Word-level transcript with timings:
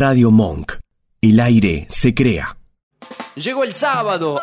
Radio 0.00 0.30
Monk. 0.30 0.78
El 1.20 1.38
aire 1.40 1.86
se 1.90 2.14
crea. 2.14 2.56
Llegó 3.34 3.64
el 3.64 3.74
sábado. 3.74 4.40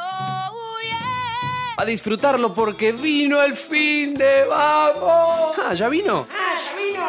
A 1.78 1.84
disfrutarlo 1.84 2.54
porque 2.54 2.92
vino 2.92 3.42
el 3.42 3.56
fin 3.56 4.14
de 4.14 4.46
vamos. 4.46 5.58
Ah, 5.58 5.74
¿ya 5.74 5.90
vino? 5.90 6.28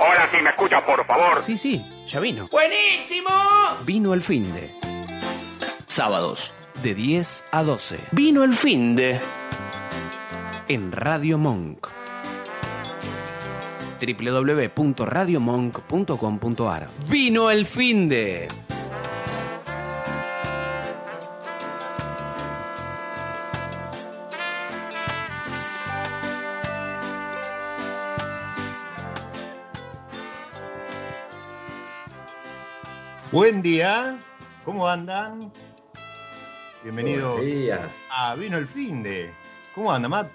Hola, 0.01 0.31
si 0.33 0.43
me 0.43 0.49
escucha, 0.49 0.83
por 0.87 1.05
favor. 1.07 1.45
Sí, 1.45 1.59
sí, 1.59 1.85
ya 2.07 2.21
vino. 2.21 2.49
¡Buenísimo! 2.51 3.29
Vino 3.85 4.15
el 4.15 4.23
fin 4.23 4.51
de. 4.55 4.75
Sábados, 5.87 6.55
de 6.83 6.95
10 6.95 7.45
a 7.51 7.63
12. 7.63 7.99
Vino 8.13 8.45
el 8.45 8.55
fin 8.55 8.97
de. 8.97 9.21
En 10.69 10.91
Radio 10.91 11.37
Monk. 11.37 11.98
www.radiomonk.com.ar 13.99 16.89
Vino 17.09 17.51
el 17.51 17.67
fin 17.67 18.09
de. 18.09 18.49
Buen 33.31 33.61
día, 33.61 34.19
¿cómo 34.65 34.89
andan? 34.89 35.53
Bienvenidos 36.83 37.37
Buenos 37.37 37.55
días. 37.55 37.91
a 38.11 38.35
Vino 38.35 38.57
el 38.57 38.67
Fin 38.67 39.03
de. 39.03 39.31
¿Cómo 39.75 39.93
anda, 39.93 40.09
Matt? 40.09 40.31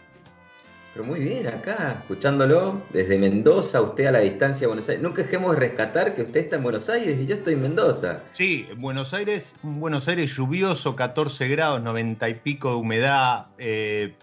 Pero 0.93 1.05
muy 1.05 1.21
bien, 1.21 1.47
acá, 1.47 1.97
escuchándolo 2.01 2.83
desde 2.91 3.17
Mendoza, 3.17 3.81
usted 3.81 4.05
a 4.05 4.11
la 4.11 4.19
distancia 4.19 4.61
de 4.61 4.67
Buenos 4.67 4.87
Aires. 4.87 5.01
Nunca 5.01 5.23
dejemos 5.23 5.55
de 5.55 5.59
rescatar 5.59 6.13
que 6.13 6.21
usted 6.21 6.41
está 6.41 6.57
en 6.57 6.63
Buenos 6.63 6.87
Aires 6.87 7.19
y 7.19 7.25
yo 7.25 7.35
estoy 7.35 7.53
en 7.53 7.63
Mendoza. 7.63 8.21
Sí, 8.31 8.67
en 8.69 8.79
Buenos 8.79 9.11
Aires, 9.11 9.51
un 9.63 9.79
Buenos 9.79 10.07
Aires 10.07 10.35
lluvioso, 10.35 10.95
14 10.95 11.47
grados, 11.47 11.81
90 11.81 12.29
y 12.29 12.33
pico 12.35 12.69
de 12.69 12.75
humedad, 12.75 13.47
eh, 13.57 14.13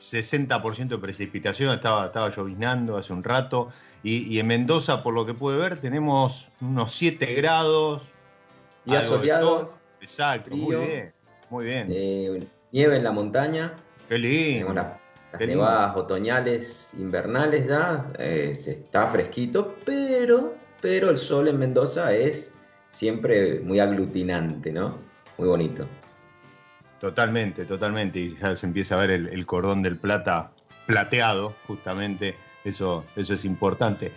60% 0.00 0.88
de 0.88 0.98
precipitación, 0.98 1.72
estaba, 1.74 2.06
estaba 2.06 2.28
lloviznando 2.30 2.96
hace 2.96 3.12
un 3.12 3.22
rato. 3.22 3.68
Y, 4.02 4.26
y 4.26 4.40
en 4.40 4.48
Mendoza, 4.48 5.04
por 5.04 5.14
lo 5.14 5.26
que 5.26 5.34
pude 5.34 5.58
ver, 5.58 5.80
tenemos 5.80 6.48
unos 6.60 6.92
7 6.94 7.34
grados. 7.34 8.02
Y 8.84 8.96
soleado, 8.96 9.58
sol. 9.58 9.70
Exacto, 10.00 10.56
muy 10.56 10.74
frío. 10.74 10.80
bien, 10.80 11.12
muy 11.50 11.64
bien. 11.64 11.86
eh, 11.90 12.46
nieve 12.72 12.96
en 12.96 13.04
la 13.04 13.12
montaña, 13.12 13.74
Qué 14.08 14.18
lindo. 14.18 14.74
Las, 15.32 15.40
lindo. 15.40 15.56
nevadas 15.56 15.96
otoñales, 15.96 16.92
invernales 16.98 17.66
ya, 17.66 18.10
eh, 18.18 18.54
se 18.54 18.72
está 18.72 19.08
fresquito, 19.08 19.76
pero, 19.84 20.54
pero 20.80 21.10
el 21.10 21.18
sol 21.18 21.48
en 21.48 21.58
Mendoza 21.58 22.12
es 22.12 22.52
siempre 22.90 23.60
muy 23.60 23.80
aglutinante, 23.80 24.72
¿no? 24.72 24.98
Muy 25.38 25.48
bonito. 25.48 25.86
Totalmente, 27.00 27.64
totalmente. 27.66 28.18
Y 28.18 28.36
ya 28.36 28.56
se 28.56 28.66
empieza 28.66 28.94
a 28.94 28.98
ver 28.98 29.10
el, 29.10 29.28
el 29.28 29.44
cordón 29.44 29.82
del 29.82 29.96
plata 29.96 30.50
plateado, 30.86 31.54
justamente. 31.66 32.36
Eso, 32.64 33.04
eso 33.14 33.34
es 33.34 33.44
importante. 33.44 34.12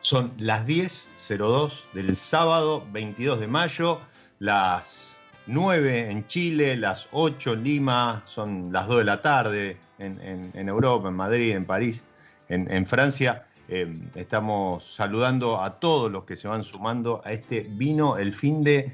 Son 0.00 0.32
las 0.38 0.66
10.02 0.66 1.84
del 1.92 2.16
sábado 2.16 2.86
22 2.92 3.40
de 3.40 3.46
mayo, 3.46 4.00
las 4.38 5.14
9 5.46 6.10
en 6.10 6.26
Chile, 6.26 6.76
las 6.76 7.08
8 7.12 7.52
en 7.54 7.64
Lima, 7.64 8.22
son 8.26 8.72
las 8.72 8.86
2 8.88 8.98
de 8.98 9.04
la 9.04 9.22
tarde 9.22 9.76
en, 10.02 10.68
Europa, 10.68 11.08
en 11.08 11.14
Madrid, 11.14 11.52
en 11.52 11.64
París, 11.64 12.04
en, 12.48 12.86
Francia. 12.86 13.46
Eh, 13.68 13.86
estamos 14.14 14.84
saludando 14.94 15.62
a 15.62 15.78
todos 15.78 16.10
los 16.10 16.24
que 16.24 16.36
se 16.36 16.48
van 16.48 16.64
sumando 16.64 17.22
a 17.24 17.32
este 17.32 17.66
vino 17.70 18.18
el 18.18 18.34
fin 18.34 18.64
de 18.64 18.92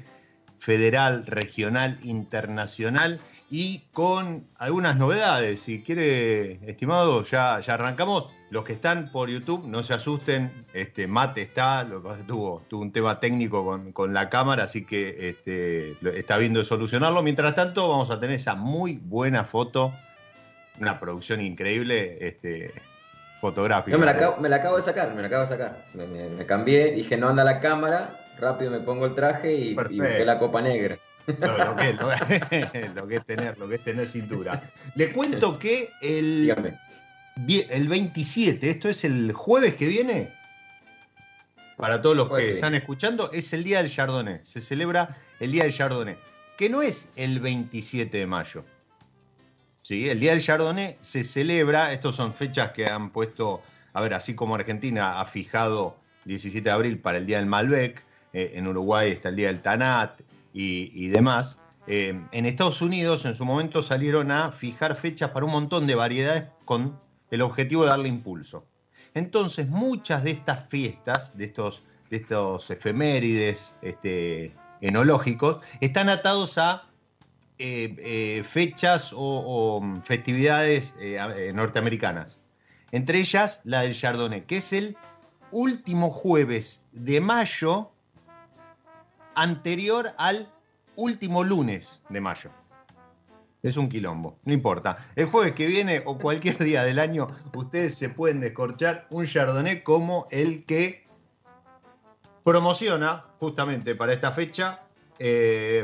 federal, 0.59 1.25
regional, 1.25 1.99
internacional 2.03 3.19
y 3.49 3.79
con 3.93 4.47
algunas 4.57 4.95
novedades. 4.97 5.61
Si 5.61 5.81
quiere, 5.81 6.59
estimado, 6.69 7.23
ya, 7.23 7.59
ya 7.61 7.73
arrancamos. 7.73 8.25
Los 8.51 8.63
que 8.63 8.73
están 8.73 9.11
por 9.11 9.29
YouTube, 9.29 9.67
no 9.67 9.83
se 9.83 9.93
asusten, 9.93 10.65
este, 10.73 11.05
Mate 11.05 11.43
está, 11.43 11.83
lo 11.83 12.01
tuvo, 12.27 12.63
tuvo 12.67 12.81
un 12.81 12.91
tema 12.91 13.19
técnico 13.19 13.63
con, 13.63 13.91
con 13.91 14.11
la 14.11 14.29
cámara, 14.29 14.63
así 14.63 14.85
que 14.85 15.29
este, 15.29 15.95
está 16.17 16.37
viendo 16.37 16.63
solucionarlo. 16.63 17.21
Mientras 17.21 17.53
tanto, 17.53 17.87
vamos 17.87 18.09
a 18.09 18.19
tener 18.19 18.37
esa 18.37 18.55
muy 18.55 18.93
buena 18.93 19.43
foto, 19.43 19.93
una 20.79 20.99
producción 20.99 21.41
increíble 21.41 22.17
este, 22.21 22.73
fotográfica. 23.41 23.91
No, 23.95 23.99
me 23.99 24.05
la, 24.05 24.11
acabo, 24.13 24.37
me 24.41 24.49
la 24.49 24.55
acabo 24.57 24.77
de 24.77 24.83
sacar, 24.83 25.13
me 25.13 25.21
la 25.21 25.27
acabo 25.27 25.43
de 25.43 25.49
sacar. 25.49 25.85
Me, 25.93 26.05
me- 26.07 26.29
me 26.29 26.45
cambié, 26.45 26.91
dije 26.91 27.17
no 27.17 27.29
anda 27.29 27.43
la 27.43 27.59
cámara, 27.59 28.15
rápido 28.39 28.71
me 28.71 28.79
pongo 28.79 29.05
el 29.05 29.15
traje 29.15 29.53
y, 29.53 29.69
y 29.69 29.73
busqué 29.75 30.25
la 30.25 30.39
copa 30.39 30.61
negra. 30.61 30.97
Lo, 31.27 31.57
lo 31.57 31.75
que, 31.75 31.93
lo- 31.93 32.93
lo 32.95 33.07
que 33.07 33.15
es 33.17 33.25
tener, 33.25 33.57
lo 33.57 33.67
que 33.69 33.75
es 33.75 33.83
tener 33.83 34.07
cintura. 34.09 34.61
Le 34.95 35.11
cuento 35.11 35.59
que 35.59 35.91
el, 36.01 36.41
Dígame. 36.43 36.73
el 37.69 37.87
27, 37.87 38.69
esto 38.69 38.89
es 38.89 39.03
el 39.03 39.31
jueves 39.33 39.75
que 39.75 39.85
viene, 39.85 40.29
para 41.77 42.01
todos 42.01 42.17
los 42.17 42.29
que 42.31 42.53
están 42.55 42.75
escuchando, 42.75 43.29
es 43.31 43.53
el 43.53 43.63
Día 43.63 43.81
del 43.81 43.91
Chardonnay. 43.91 44.39
Se 44.43 44.59
celebra 44.59 45.15
el 45.39 45.51
Día 45.51 45.63
del 45.63 45.73
Chardonnay, 45.73 46.15
que 46.57 46.67
no 46.69 46.81
es 46.81 47.07
el 47.15 47.39
27 47.39 48.17
de 48.17 48.25
mayo. 48.25 48.63
¿Sí? 49.89 50.07
El 50.07 50.19
Día 50.19 50.33
del 50.33 50.41
Chardonnay 50.43 50.97
se 51.01 51.23
celebra, 51.23 51.91
estas 51.91 52.15
son 52.15 52.35
fechas 52.35 52.73
que 52.73 52.85
han 52.85 53.09
puesto, 53.09 53.63
a 53.93 54.01
ver, 54.01 54.13
así 54.13 54.35
como 54.35 54.53
Argentina 54.53 55.19
ha 55.19 55.25
fijado 55.25 55.97
17 56.25 56.63
de 56.63 56.69
abril 56.69 56.99
para 56.99 57.17
el 57.17 57.25
Día 57.25 57.37
del 57.37 57.47
Malbec, 57.47 58.05
eh, 58.33 58.51
en 58.53 58.67
Uruguay 58.67 59.09
está 59.09 59.29
el 59.29 59.35
Día 59.35 59.47
del 59.47 59.63
Tanat 59.63 60.21
y, 60.53 61.07
demás. 61.07 61.57
Eh, 61.87 62.21
en 62.31 62.45
Estados 62.45 62.83
Unidos 62.83 63.25
en 63.25 63.33
su 63.33 63.45
momento 63.45 63.81
salieron 63.81 64.29
a 64.29 64.51
fijar 64.51 64.95
fechas 64.95 65.31
para 65.31 65.47
un 65.47 65.53
montón 65.53 65.87
de 65.87 65.95
variedades 65.95 66.43
con 66.65 66.99
el 67.31 67.41
objetivo 67.41 67.85
de 67.85 67.89
darle 67.89 68.09
impulso. 68.09 68.67
Entonces 69.15 69.69
muchas 69.69 70.23
de 70.23 70.29
estas 70.29 70.69
fiestas, 70.69 71.35
de 71.35 71.45
estos, 71.45 71.81
de 72.11 72.17
estos 72.17 72.69
efemérides 72.69 73.73
este, 73.81 74.53
enológicos, 74.81 75.63
están 75.81 76.09
atados 76.09 76.59
a 76.59 76.88
eh, 77.61 77.93
eh, 77.99 78.43
fechas 78.45 79.11
o, 79.13 79.81
mm, 79.81 80.03
festividades 80.03 80.93
eh, 80.97 81.51
norteamericanas. 81.53 82.39
Entre 82.93 83.19
ellas 83.19 83.59
la 83.65 83.81
del 83.81 83.93
Chardonnay, 83.93 84.45
que 84.45 84.57
es 84.57 84.71
el 84.71 84.95
último 85.51 86.09
jueves 86.09 86.81
de 86.93 87.19
mayo 87.19 87.91
anterior 89.35 90.13
al 90.17 90.49
último 90.95 91.43
lunes 91.43 91.99
de 92.07 92.21
mayo. 92.21 92.49
Es 93.61 93.75
un 93.75 93.89
quilombo, 93.89 94.37
no 94.45 94.53
importa. 94.53 95.09
El 95.17 95.25
jueves 95.25 95.51
que 95.51 95.65
viene 95.65 96.01
o 96.05 96.17
cualquier 96.17 96.57
día 96.63 96.85
del 96.85 96.97
año, 96.97 97.27
ustedes 97.53 97.95
se 97.95 98.07
pueden 98.07 98.39
descorchar 98.39 99.05
un 99.09 99.25
Chardonnay 99.25 99.83
como 99.83 100.29
el 100.31 100.63
que 100.63 101.05
promociona 102.45 103.25
justamente 103.37 103.95
para 103.95 104.13
esta 104.13 104.31
fecha 104.31 104.79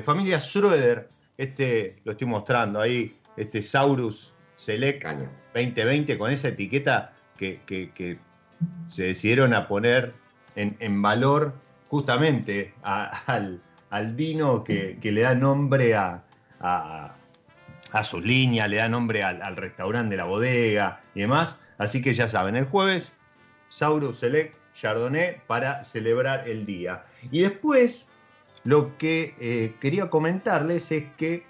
familia 0.06 0.40
Schroeder. 0.40 1.10
Este 1.38 1.98
lo 2.04 2.14
estoy 2.14 2.28
mostrando 2.28 2.80
ahí, 2.80 3.16
este 3.38 3.62
Saurus 3.62 4.34
Select 4.56 5.02
Caño. 5.02 5.30
2020 5.54 6.18
con 6.18 6.32
esa 6.32 6.50
etiqueta 6.50 7.14
que, 7.38 7.60
que- 7.66 7.92
que 7.92 8.18
se 8.88 9.04
decidieron 9.04 9.54
a 9.54 9.68
poner 9.68 10.14
en, 10.56 10.78
en 10.80 11.02
valor 11.02 11.54
justamente 11.90 12.74
a- 12.84 13.08
al, 13.26 13.62
al 13.90 14.14
vino 14.16 14.64
que, 14.64 14.98
que 15.02 15.12
le 15.12 15.22
da 15.22 15.36
nombre 15.36 15.94
a, 15.96 16.24
a, 16.62 17.14
a 17.92 18.04
su 18.04 18.22
línea, 18.22 18.68
le 18.68 18.78
da 18.78 18.88
nombre 18.88 19.24
al, 19.24 19.42
al 19.42 19.58
restaurante 19.58 20.12
de 20.12 20.18
la 20.18 20.26
bodega 20.26 21.02
y 21.14 21.22
demás. 21.22 21.58
Así 21.78 22.02
que 22.02 22.14
ya 22.14 22.30
saben, 22.30 22.56
el 22.56 22.66
jueves, 22.66 23.12
Saurus 23.68 24.20
Select 24.20 24.56
Chardonnay 24.74 25.42
para 25.48 25.84
celebrar 25.84 26.48
el 26.48 26.66
día. 26.66 27.04
Y 27.32 27.42
después, 27.42 28.08
lo 28.66 28.98
que 28.98 29.36
eh, 29.40 29.76
quería 29.80 30.10
comentarles 30.10 30.92
es 30.92 31.06
que 31.18 31.46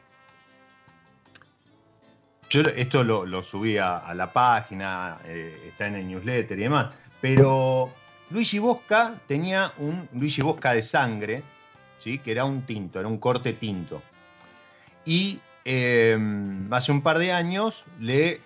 yo 2.50 2.62
esto 2.62 3.04
lo, 3.04 3.42
subí 3.42 3.78
a, 3.78 4.14
la 4.14 4.32
página, 4.32 5.18
eh, 5.26 5.68
está 5.68 5.88
en 5.88 5.96
el 5.96 6.08
newsletter 6.08 6.58
y 6.60 6.64
demás, 6.64 6.94
pero 7.20 7.92
Luigi 8.30 8.60
Bosca 8.60 9.16
tenía 9.28 9.74
un 9.78 10.08
Luigi 10.14 10.42
Bosca 10.42 10.74
de 10.74 10.84
sangre, 10.84 11.44
¿sí? 11.98 12.20
que 12.20 12.32
era 12.32 12.46
un 12.46 12.62
tinto, 12.62 13.00
era 13.00 13.08
un 13.08 13.18
corte 13.18 13.54
tinto. 13.54 14.02
Y 15.06 15.40
eh, 15.66 16.18
hace 16.70 16.92
un 16.92 17.02
par 17.02 17.18
de 17.18 17.32
años 17.32 17.86
le 18.00 18.42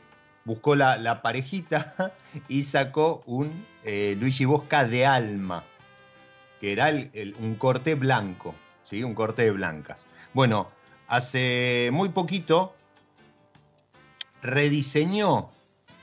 buscó 0.46 0.76
la, 0.76 0.98
la 0.98 1.22
parejita 1.22 2.14
y 2.48 2.64
sacó 2.64 3.22
un 3.26 3.66
eh, 3.84 4.16
Luigi 4.20 4.46
Bosca 4.46 4.86
de 4.86 5.06
alma, 5.06 5.64
que 6.60 6.72
era 6.72 6.90
el- 6.90 7.36
un 7.40 7.56
corte 7.56 7.96
blanco, 7.96 8.54
¿sí? 8.84 9.04
un 9.04 9.14
corte 9.16 9.44
de 9.44 9.52
blancas. 9.52 10.00
Bueno, 10.34 10.70
hace 11.08 11.90
muy 11.94 12.10
poquito 12.10 12.76
rediseñó 14.42 15.50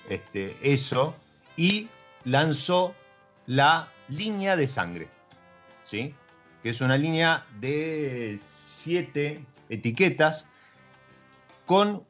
este, 0.08 0.56
eso 0.62 1.14
y 1.56 1.88
lanzó 2.24 2.94
la 3.46 3.88
línea 4.08 4.56
de 4.56 4.66
sangre, 4.66 5.08
¿sí? 5.82 6.14
que 6.62 6.70
es 6.70 6.80
una 6.80 6.96
línea 6.96 7.44
de 7.60 8.38
siete 8.42 9.40
etiquetas 9.68 10.44
con 11.64 12.02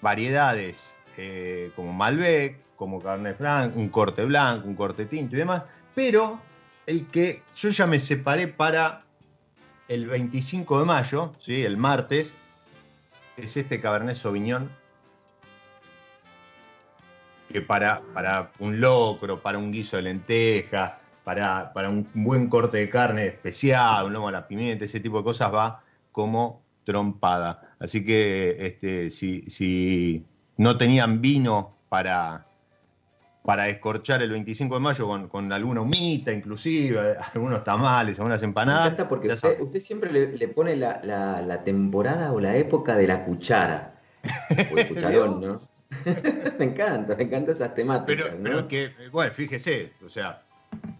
variedades 0.00 0.90
eh, 1.16 1.70
como 1.76 1.92
Malbec, 1.92 2.58
como 2.76 3.00
Cabernet 3.00 3.38
Franc, 3.38 3.76
un 3.76 3.88
corte 3.88 4.24
blanco, 4.24 4.66
un 4.66 4.74
corte 4.74 5.06
tinto 5.06 5.36
y 5.36 5.38
demás, 5.38 5.62
pero 5.94 6.40
el 6.86 7.06
que 7.06 7.42
yo 7.56 7.70
ya 7.70 7.86
me 7.86 8.00
separé 8.00 8.48
para 8.48 9.04
el 9.88 10.06
25 10.06 10.80
de 10.80 10.84
mayo, 10.84 11.32
¿sí? 11.38 11.62
el 11.62 11.76
martes, 11.76 12.32
es 13.36 13.56
este 13.56 13.80
Cabernet 13.80 14.16
Sauvignon, 14.16 14.70
que 17.50 17.60
para, 17.60 18.02
para 18.12 18.50
un 18.58 18.80
locro, 18.80 19.40
para 19.40 19.58
un 19.58 19.72
guiso 19.72 19.96
de 19.96 20.02
lenteja, 20.02 20.98
para, 21.24 21.72
para 21.72 21.88
un 21.88 22.08
buen 22.14 22.48
corte 22.48 22.78
de 22.78 22.90
carne 22.90 23.26
especial, 23.26 24.06
un 24.06 24.12
lomo 24.12 24.28
a 24.28 24.32
la 24.32 24.46
pimienta, 24.46 24.84
ese 24.84 25.00
tipo 25.00 25.18
de 25.18 25.24
cosas 25.24 25.52
va 25.52 25.82
como 26.12 26.62
trompada. 26.84 27.74
Así 27.78 28.04
que 28.04 28.56
este, 28.58 29.10
si, 29.10 29.42
si 29.42 30.24
no 30.56 30.76
tenían 30.76 31.20
vino 31.20 31.76
para, 31.88 32.46
para 33.44 33.68
escorchar 33.68 34.22
el 34.22 34.30
25 34.30 34.74
de 34.74 34.80
mayo 34.80 35.06
con, 35.06 35.28
con 35.28 35.52
alguna 35.52 35.82
humita, 35.82 36.32
inclusive, 36.32 37.16
algunos 37.34 37.62
tamales, 37.62 38.18
algunas 38.18 38.42
empanadas. 38.42 38.84
Me 38.84 38.92
encanta 38.94 39.08
porque 39.08 39.28
usted, 39.28 39.60
usted, 39.60 39.80
siempre 39.80 40.10
le, 40.10 40.36
le 40.36 40.48
pone 40.48 40.74
la, 40.76 41.00
la, 41.04 41.42
la, 41.42 41.62
temporada 41.62 42.32
o 42.32 42.40
la 42.40 42.56
época 42.56 42.96
de 42.96 43.06
la 43.06 43.22
cuchara. 43.24 44.00
O 44.72 44.78
el 44.78 44.88
cucharón, 44.88 45.40
¿no? 45.42 45.60
me 46.58 46.64
encanta, 46.64 47.14
me 47.14 47.24
encanta 47.24 47.52
esas 47.52 47.74
temáticas. 47.74 48.26
Pero, 48.26 48.38
¿no? 48.38 48.44
pero 48.44 48.68
que, 48.68 48.92
bueno, 49.12 49.32
fíjese, 49.34 49.92
o 50.04 50.08
sea, 50.08 50.42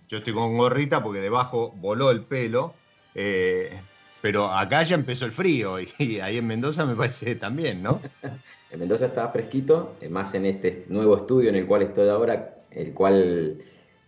yo 0.08 0.19
estoy 0.19 0.35
con 0.35 0.58
gorrita 0.58 1.02
porque 1.02 1.20
debajo 1.20 1.73
voló 1.76 2.11
el 2.11 2.25
pelo, 2.25 2.75
eh, 3.14 3.81
pero 4.25 4.47
acá 4.50 4.82
ya 4.85 4.94
empezó 4.94 5.26
el 5.26 5.32
frío 5.32 5.79
y, 5.79 6.19
ahí 6.21 6.38
en 6.38 6.47
Mendoza 6.47 6.87
me 6.87 6.94
parece 6.94 7.35
también, 7.35 7.82
¿no? 7.82 8.00
en 8.71 8.81
Mendoza 8.81 9.05
estaba 9.05 9.31
fresquito, 9.31 9.97
más 10.09 10.32
en 10.32 10.47
este 10.47 10.87
nuevo 10.88 11.15
estudio 11.15 11.50
en 11.50 11.56
el 11.56 11.67
cual 11.67 11.82
estoy 11.82 12.09
ahora, 12.09 12.55
el 12.71 12.94
cual 12.94 13.59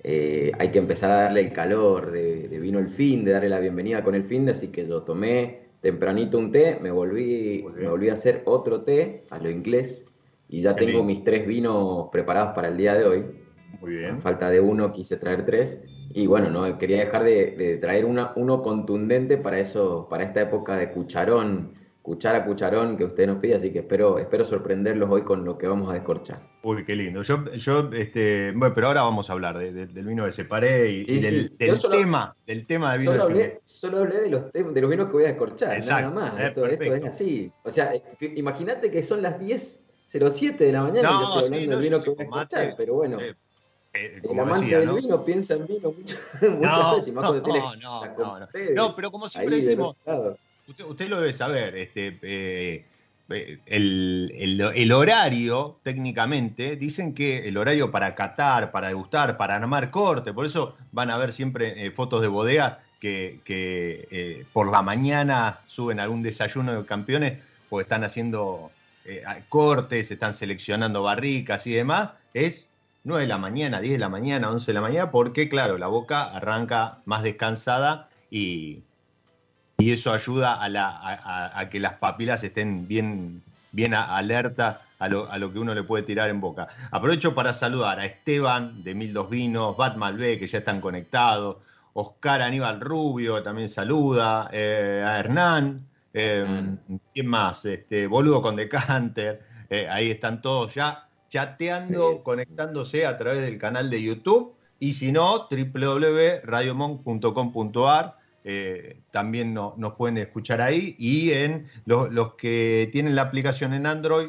eh, 0.03 0.53
hay 0.59 0.71
que 0.71 0.79
empezar 0.79 1.11
a 1.11 1.21
darle 1.25 1.41
el 1.41 1.53
calor 1.53 2.13
de, 2.13 2.49
de, 2.49 2.59
vino 2.59 2.79
el 2.79 2.89
fin, 2.89 3.27
de 3.27 3.33
darle 3.33 3.51
la 3.51 3.61
bienvenida 3.61 4.03
con 4.03 4.15
el 4.15 4.25
fin, 4.25 4.47
de, 4.47 4.53
así 4.53 4.69
que 4.69 4.89
yo 4.89 5.03
tomé 5.03 5.67
tempranito 5.83 6.39
un 6.39 6.51
té, 6.51 6.79
me 6.81 6.91
volví, 6.91 7.67
me 7.77 7.87
volví 7.87 8.09
a 8.09 8.15
hacer 8.15 8.41
otro 8.47 8.85
té 8.85 9.25
a 9.29 9.39
lo 9.39 9.51
inglés 9.51 10.07
y 10.49 10.63
ya 10.63 10.75
tengo 10.75 11.05
mis 11.05 11.25
tres 11.25 11.47
vinos 11.47 12.09
preparados 12.11 12.55
para 12.55 12.69
el 12.69 12.79
día 12.79 12.95
de 12.95 13.05
hoy. 13.05 13.25
Muy 13.83 13.97
bien. 13.97 14.15
A 14.15 14.21
falta 14.23 14.49
de 14.49 14.61
uno 14.61 14.93
quise 14.93 15.19
traer 15.19 15.45
tres 15.45 15.83
y 16.17 16.27
bueno, 16.27 16.49
no 16.49 16.79
quería 16.79 17.05
dejar 17.05 17.25
de, 17.25 17.51
de 17.51 17.77
traer 17.77 18.07
una, 18.07 18.33
uno 18.37 18.63
contundente 18.63 19.37
para 19.37 19.61
eso, 19.61 20.07
para 20.09 20.25
esta 20.25 20.41
época 20.41 20.75
de 20.79 20.91
cucharón, 20.91 21.75
cuchara 22.01 22.47
cucharón 22.47 22.97
que 22.97 23.05
usted 23.05 23.27
nos 23.27 23.37
pide, 23.39 23.57
así 23.57 23.71
que 23.71 23.81
espero, 23.81 24.19
espero 24.19 24.47
sorprenderlos 24.47 25.11
hoy 25.11 25.25
con 25.25 25.45
lo 25.45 25.59
que 25.59 25.67
vamos 25.67 25.91
a 25.91 25.93
descorchar. 25.93 26.41
Uy, 26.63 26.87
qué 26.87 26.97
lindo. 26.97 27.21
Yo, 27.21 27.53
yo 27.57 27.91
este, 27.93 28.53
bueno, 28.53 28.75
pero 28.75 28.87
ahora 28.87 29.03
vamos 29.03 29.29
a 29.29 29.35
hablar 29.35 29.59
de, 29.59 29.73
de, 29.73 29.87
del 29.89 30.07
vino 30.07 30.25
que 30.25 30.33
separé 30.33 30.91
y, 30.91 31.05
y 31.07 31.21
del, 31.21 31.49
sí. 31.51 31.57
del 31.59 31.77
solo, 31.77 31.99
tema, 31.99 32.35
del 32.47 32.65
tema 32.65 32.93
de 32.93 32.99
vino. 32.99 33.13
Solo 33.13 33.25
hablé, 33.25 33.61
solo 33.67 33.99
hablé 33.99 34.21
de 34.23 34.31
los 34.31 34.53
de 34.55 34.81
los 34.81 34.91
vinos 34.91 35.09
que 35.09 35.13
voy 35.13 35.25
a 35.25 35.27
descorchar, 35.27 35.75
Exacto, 35.75 36.15
nada 36.15 36.31
más. 36.31 36.41
Eh, 36.41 36.47
esto, 36.47 36.65
esto, 36.65 36.95
es 36.95 37.05
así. 37.05 37.53
O 37.63 37.71
sea, 37.71 37.93
imagínate 38.21 38.91
que 38.91 39.03
son 39.03 39.21
las 39.21 39.39
10.07 39.39 40.57
de 40.57 40.73
la 40.73 40.83
mañana 40.83 41.11
no, 41.11 41.15
y 41.15 41.21
yo 41.21 41.25
estoy 41.25 41.45
hablando 41.45 41.59
sí, 41.59 41.67
del 41.67 41.81
vino 41.81 42.01
que 42.01 42.09
voy 42.09 42.17
a 42.17 42.23
descorchar, 42.23 42.75
pero 42.79 42.95
bueno. 42.95 43.21
Eh, 43.21 43.35
eh, 43.97 44.21
el 44.23 44.39
amante 44.39 44.61
decía, 44.61 44.79
del 44.81 44.89
¿no? 44.89 44.95
vino 44.95 45.25
piensa 45.25 45.55
en 45.55 45.67
vino 45.67 45.93
muchas, 45.93 46.19
no, 46.43 46.95
veces 46.95 47.09
y 47.09 47.13
más 47.13 47.25
no, 47.25 47.35
no, 47.35 47.77
no, 47.77 48.07
no, 48.17 48.39
no. 48.41 48.49
no, 48.75 48.97
pero 48.97 49.11
como 49.11 49.29
siempre 49.29 49.57
decimos, 49.57 49.97
usted, 50.67 50.85
usted, 50.85 51.09
lo 51.09 51.21
debe 51.21 51.33
saber, 51.33 51.77
este, 51.77 52.19
eh, 52.23 52.85
el, 53.29 54.33
el, 54.37 54.61
el, 54.61 54.93
horario, 54.93 55.79
técnicamente, 55.83 56.77
dicen 56.77 57.15
que 57.15 57.49
el 57.49 57.57
horario 57.57 57.91
para 57.91 58.15
catar, 58.15 58.71
para 58.71 58.89
degustar, 58.89 59.37
para 59.37 59.57
armar 59.57 59.91
corte, 59.91 60.33
por 60.33 60.47
eso 60.47 60.77
van 60.93 61.11
a 61.11 61.17
ver 61.17 61.33
siempre 61.33 61.87
eh, 61.87 61.91
fotos 61.91 62.23
de 62.23 62.29
bodega 62.29 62.81
que, 63.01 63.41
que 63.45 64.07
eh, 64.11 64.45
por 64.53 64.71
la 64.71 64.83
mañana 64.83 65.61
suben 65.67 65.99
algún 65.99 66.23
desayuno 66.23 66.81
de 66.81 66.87
campeones, 66.87 67.43
porque 67.69 67.83
están 67.83 68.05
haciendo 68.05 68.71
eh, 69.05 69.25
cortes, 69.49 70.11
están 70.11 70.33
seleccionando 70.33 71.03
barricas 71.03 71.67
y 71.67 71.73
demás, 71.73 72.11
es 72.33 72.67
9 73.07 73.23
de 73.23 73.29
la 73.29 73.39
mañana, 73.39 73.81
10 73.81 73.93
de 73.93 73.99
la 73.99 74.09
mañana, 74.09 74.51
11 74.51 74.67
de 74.67 74.73
la 74.75 74.81
mañana, 74.81 75.11
porque 75.13 75.49
claro, 75.49 75.79
la 75.79 75.87
boca 75.87 76.25
arranca 76.25 76.99
más 77.05 77.23
descansada 77.23 78.09
y, 78.33 78.83
y 79.79 79.93
eso 79.93 80.13
ayuda 80.13 80.55
a, 80.55 80.69
la, 80.69 80.89
a, 80.89 81.57
a, 81.57 81.69
que 81.71 81.79
las 81.79 81.95
papilas 81.95 82.43
estén 82.43 82.89
bien, 82.89 83.45
bien 83.71 83.95
alerta 83.95 84.81
a 84.99 85.09
lo, 85.09 85.31
a 85.31 85.39
lo, 85.39 85.53
que 85.53 85.61
uno 85.61 85.73
le 85.73 85.85
puede 85.85 86.03
tirar 86.03 86.31
en 86.31 86.41
boca. 86.41 86.67
Aprovecho 86.91 87.33
para 87.33 87.55
saludar 87.55 88.01
a 88.01 88.07
Esteban 88.07 88.83
de 88.83 88.97
Mil 88.97 89.13
Dos 89.13 89.31
Vinos, 89.31 89.77
Bat 89.77 89.97
Malvé, 89.97 90.37
que 90.37 90.49
ya 90.49 90.59
están 90.59 90.81
conectados, 90.81 91.59
Oscar 91.93 92.43
Aníbal 92.43 92.81
Rubio 92.81 93.41
también 93.41 93.69
saluda, 93.69 94.51
eh, 94.53 95.05
a 95.07 95.21
Hernán, 95.21 95.87
eh, 96.13 96.45
mm. 96.45 96.97
¿quién 97.15 97.29
más? 97.29 97.65
Este, 97.67 98.09
Boludo 98.09 98.43
con 98.43 98.57
Decanter, 98.57 99.45
eh, 99.71 99.87
ahí 99.89 100.11
están 100.11 100.43
todos 100.43 100.75
ya 100.75 101.06
chateando, 101.29 102.13
sí. 102.13 102.19
conectándose 102.23 103.05
a 103.07 103.19
través 103.19 103.43
del 103.43 103.59
canal 103.59 103.91
de 103.91 104.01
YouTube. 104.03 104.55
Y 104.79 104.93
si 104.95 105.11
no, 105.13 105.49
www.radiomonk.com.ar 105.51 108.17
eh, 108.45 109.01
también 109.11 109.53
no, 109.55 109.75
nos 109.77 109.95
pueden 109.95 110.19
escuchar 110.19 110.61
ahí. 110.61 110.95
Y 110.99 111.33
en 111.33 111.69
lo, 111.85 112.09
los 112.09 112.35
que 112.35 112.89
tienen 112.93 113.17
la 113.17 113.23
aplicación 113.23 113.73
en 113.75 113.87
Android 113.87 114.29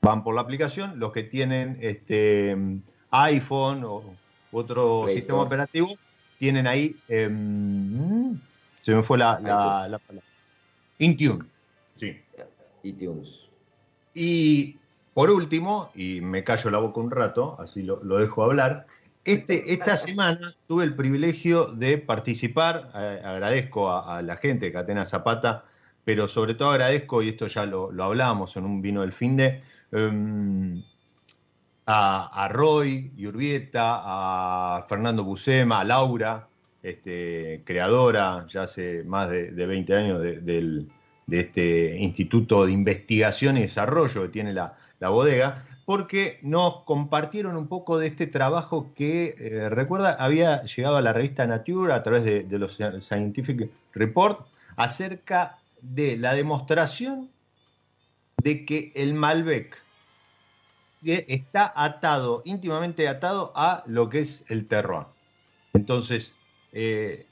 van 0.00 0.24
por 0.24 0.34
la 0.34 0.40
aplicación, 0.40 0.98
los 0.98 1.12
que 1.12 1.24
tienen 1.24 1.76
este 1.82 2.56
iPhone 3.10 3.84
o 3.84 4.02
otro 4.52 5.02
Play 5.04 5.16
sistema 5.16 5.40
Store. 5.40 5.46
operativo 5.46 5.98
tienen 6.38 6.66
ahí 6.66 6.96
eh, 7.08 7.28
se 8.80 8.94
me 8.94 9.02
fue 9.02 9.18
la, 9.18 9.38
la, 9.40 9.86
la 9.88 9.98
palabra. 9.98 10.26
Intune. 10.98 11.44
Sí. 11.96 12.16
iTunes. 12.82 13.46
Y 14.14 14.78
por 15.14 15.30
último, 15.30 15.90
y 15.94 16.20
me 16.20 16.44
callo 16.44 16.70
la 16.70 16.78
boca 16.78 17.00
un 17.00 17.10
rato, 17.10 17.56
así 17.58 17.82
lo, 17.82 17.98
dejo 17.98 18.44
hablar, 18.44 18.86
este, 19.24 19.72
esta 19.72 19.96
semana 19.96 20.54
tuve 20.66 20.84
el 20.84 20.94
privilegio 20.94 21.66
de 21.66 21.98
participar, 21.98 22.90
eh, 22.94 23.20
agradezco 23.24 23.90
a, 23.92 24.22
la 24.22 24.36
gente 24.36 24.66
de 24.66 24.72
Catena 24.72 25.04
Zapata, 25.04 25.64
pero 26.04 26.26
sobre 26.26 26.54
todo 26.54 26.70
agradezco, 26.70 27.22
y 27.22 27.30
esto 27.30 27.46
ya 27.48 27.66
lo, 27.66 27.92
lo 27.92 28.04
hablábamos 28.04 28.56
en 28.56 28.64
un 28.64 28.80
vino 28.80 29.02
del 29.02 29.12
fin 29.12 29.36
de, 29.36 29.62
um, 29.92 30.80
a, 31.86 32.48
Roy 32.50 33.12
Yurbieta, 33.16 34.00
a 34.02 34.84
Fernando 34.88 35.24
Busema, 35.24 35.80
a 35.80 35.84
Laura, 35.84 36.48
este, 36.82 37.62
creadora 37.64 38.46
ya 38.48 38.62
hace 38.62 39.04
más 39.04 39.28
de, 39.28 39.50
de 39.50 39.66
20 39.66 39.94
años 39.94 40.22
de, 40.22 40.40
de, 40.40 40.86
este 41.38 41.96
Instituto 41.98 42.66
de 42.66 42.72
Investigación 42.72 43.56
y 43.56 43.62
Desarrollo 43.62 44.22
que 44.22 44.28
tiene 44.30 44.52
la, 44.52 44.76
la 45.00 45.08
bodega, 45.08 45.64
porque 45.84 46.38
nos 46.42 46.84
compartieron 46.84 47.56
un 47.56 47.66
poco 47.66 47.98
de 47.98 48.06
este 48.06 48.28
trabajo 48.28 48.92
que, 48.94 49.34
eh, 49.38 49.68
recuerda, 49.70 50.12
había 50.12 50.62
llegado 50.62 50.96
a 50.96 51.02
la 51.02 51.12
revista 51.12 51.46
Nature 51.46 51.92
a 51.92 52.02
través 52.04 52.22
de, 52.22 52.46
los 52.58 52.78
Scientific 53.00 53.70
Report 53.92 54.46
acerca 54.76 55.58
de 55.82 56.16
la 56.16 56.34
demostración 56.34 57.28
de 58.42 58.64
que 58.64 58.92
el 58.94 59.14
Malbec 59.14 59.76
está 61.02 61.72
atado, 61.74 62.42
íntimamente 62.44 63.08
atado 63.08 63.52
a 63.56 63.82
lo 63.86 64.08
que 64.10 64.20
es 64.20 64.44
el 64.48 64.68
terror. 64.68 65.08
Entonces, 65.72 66.32
eh, 66.72 67.26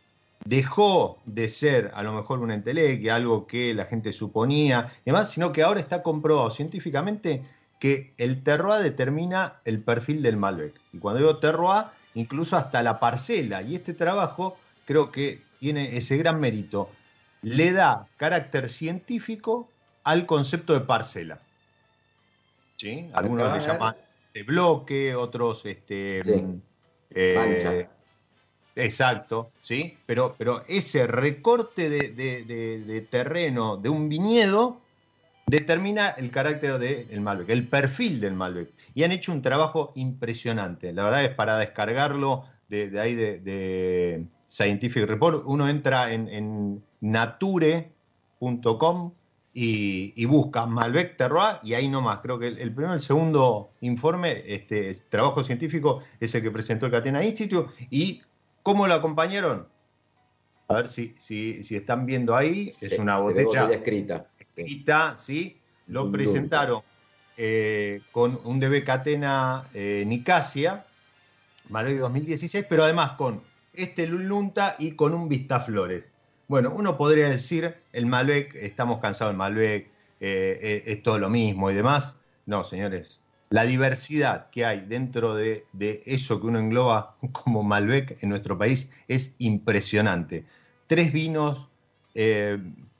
dejó 0.44 1.18
de 1.26 1.48
ser 1.48 1.92
a 1.94 2.02
lo 2.02 2.12
mejor 2.12 2.40
una 2.40 2.54
entelequia, 2.54 3.14
algo 3.14 3.46
que 3.46 3.74
la 3.74 3.84
gente 3.84 4.12
suponía, 4.12 4.92
y 5.04 5.10
demás, 5.10 5.30
sino 5.30 5.52
que 5.52 5.62
ahora 5.62 5.80
está 5.80 6.02
comprobado 6.02 6.50
científicamente 6.50 7.44
que 7.78 8.12
el 8.18 8.42
terroir 8.42 8.82
determina 8.82 9.60
el 9.64 9.80
perfil 9.80 10.22
del 10.22 10.36
Malbec. 10.36 10.74
Y 10.92 10.98
cuando 10.98 11.20
digo 11.20 11.38
terroir, 11.38 11.84
incluso 12.14 12.56
hasta 12.56 12.82
la 12.82 12.98
parcela. 12.98 13.62
Y 13.62 13.76
este 13.76 13.94
trabajo 13.94 14.58
creo 14.84 15.12
que 15.12 15.42
tiene 15.60 15.96
ese 15.96 16.16
gran 16.16 16.40
mérito. 16.40 16.90
Le 17.42 17.72
da 17.72 18.06
carácter 18.16 18.68
científico 18.68 19.68
al 20.04 20.26
concepto 20.26 20.72
de 20.72 20.80
parcela. 20.80 21.40
¿Sí? 22.76 23.08
Algunos 23.12 23.52
le 23.58 23.66
llaman 23.66 23.96
de 24.34 24.42
bloque, 24.42 25.14
otros 25.14 25.64
este, 25.66 26.22
sí. 26.24 26.60
eh, 27.10 27.88
Exacto, 28.78 29.50
¿sí? 29.60 29.98
Pero, 30.06 30.36
pero 30.38 30.64
ese 30.68 31.08
recorte 31.08 31.90
de, 31.90 32.10
de, 32.10 32.44
de, 32.44 32.78
de 32.84 33.00
terreno 33.00 33.76
de 33.76 33.88
un 33.88 34.08
viñedo 34.08 34.80
determina 35.48 36.10
el 36.10 36.30
carácter 36.30 36.78
del 36.78 37.20
Malbec, 37.20 37.48
el 37.48 37.66
perfil 37.66 38.20
del 38.20 38.34
Malbec. 38.34 38.70
Y 38.94 39.02
han 39.02 39.12
hecho 39.12 39.32
un 39.32 39.42
trabajo 39.42 39.92
impresionante. 39.96 40.92
La 40.92 41.04
verdad 41.04 41.24
es 41.24 41.30
para 41.30 41.58
descargarlo 41.58 42.44
de, 42.68 42.90
de 42.90 43.00
ahí 43.00 43.14
de, 43.14 43.40
de, 43.40 44.26
Scientific 44.48 45.06
Report. 45.06 45.42
Uno 45.46 45.68
entra 45.68 46.12
en, 46.12 46.82
nature.com 47.00 47.92
y, 49.54 50.24
busca 50.26 50.66
Malbec 50.66 51.16
Terroir 51.16 51.56
y 51.62 51.74
ahí 51.74 51.88
nomás. 51.88 52.20
Creo 52.20 52.38
que 52.38 52.48
el, 52.48 52.58
el 52.58 52.72
primero 52.72 52.94
el 52.94 53.00
segundo 53.00 53.70
informe, 53.80 54.42
este 54.46 54.94
trabajo 55.08 55.42
científico, 55.42 56.02
es 56.20 56.34
el 56.34 56.42
que 56.42 56.50
presentó 56.50 56.86
el 56.86 56.92
Catena 56.92 57.24
Institute. 57.24 57.70
¿Y 57.90 58.22
cómo 58.62 58.86
lo 58.86 58.94
acompañaron? 58.94 59.66
A 60.68 60.74
ver 60.74 60.88
si, 60.88 61.14
si, 61.18 61.64
si 61.64 61.76
están 61.76 62.04
viendo 62.04 62.36
ahí. 62.36 62.68
es 62.80 62.98
una 62.98 63.18
botella, 63.18 63.70
escrita. 63.72 64.26
Sí. 65.18 65.56
Lo 65.86 66.10
presentaron 66.12 66.82
eh, 67.36 68.02
con 68.12 68.38
un 68.44 68.60
DB 68.60 68.84
Catena 68.84 69.68
eh, 69.72 70.04
Nicasia, 70.06 70.84
Malbec 71.68 71.98
2016, 71.98 72.66
pero 72.68 72.84
además 72.84 73.12
con 73.12 73.42
este 73.72 74.06
Lunta 74.06 74.76
y 74.78 74.92
con 74.92 75.14
un 75.14 75.28
Vistaflores. 75.28 76.04
Bueno, 76.48 76.72
uno 76.74 76.96
podría 76.96 77.28
decir, 77.28 77.76
el 77.92 78.06
Malbec, 78.06 78.54
estamos 78.54 79.00
cansados 79.00 79.32
del 79.32 79.38
Malbec, 79.38 79.90
eh, 80.20 80.82
es 80.86 81.02
todo 81.02 81.18
lo 81.18 81.30
mismo 81.30 81.70
y 81.70 81.74
demás. 81.74 82.14
No, 82.46 82.64
señores, 82.64 83.20
la 83.50 83.64
diversidad 83.64 84.50
que 84.50 84.64
hay 84.64 84.80
dentro 84.80 85.34
de, 85.34 85.64
eso 86.06 86.40
que 86.40 86.46
uno 86.48 86.58
engloba 86.58 87.16
como 87.32 87.62
Malbec 87.62 88.22
en 88.22 88.30
nuestro 88.30 88.58
país 88.58 88.90
es 89.06 89.34
impresionante. 89.38 90.44
Tres 90.86 91.12
vinos, 91.12 91.68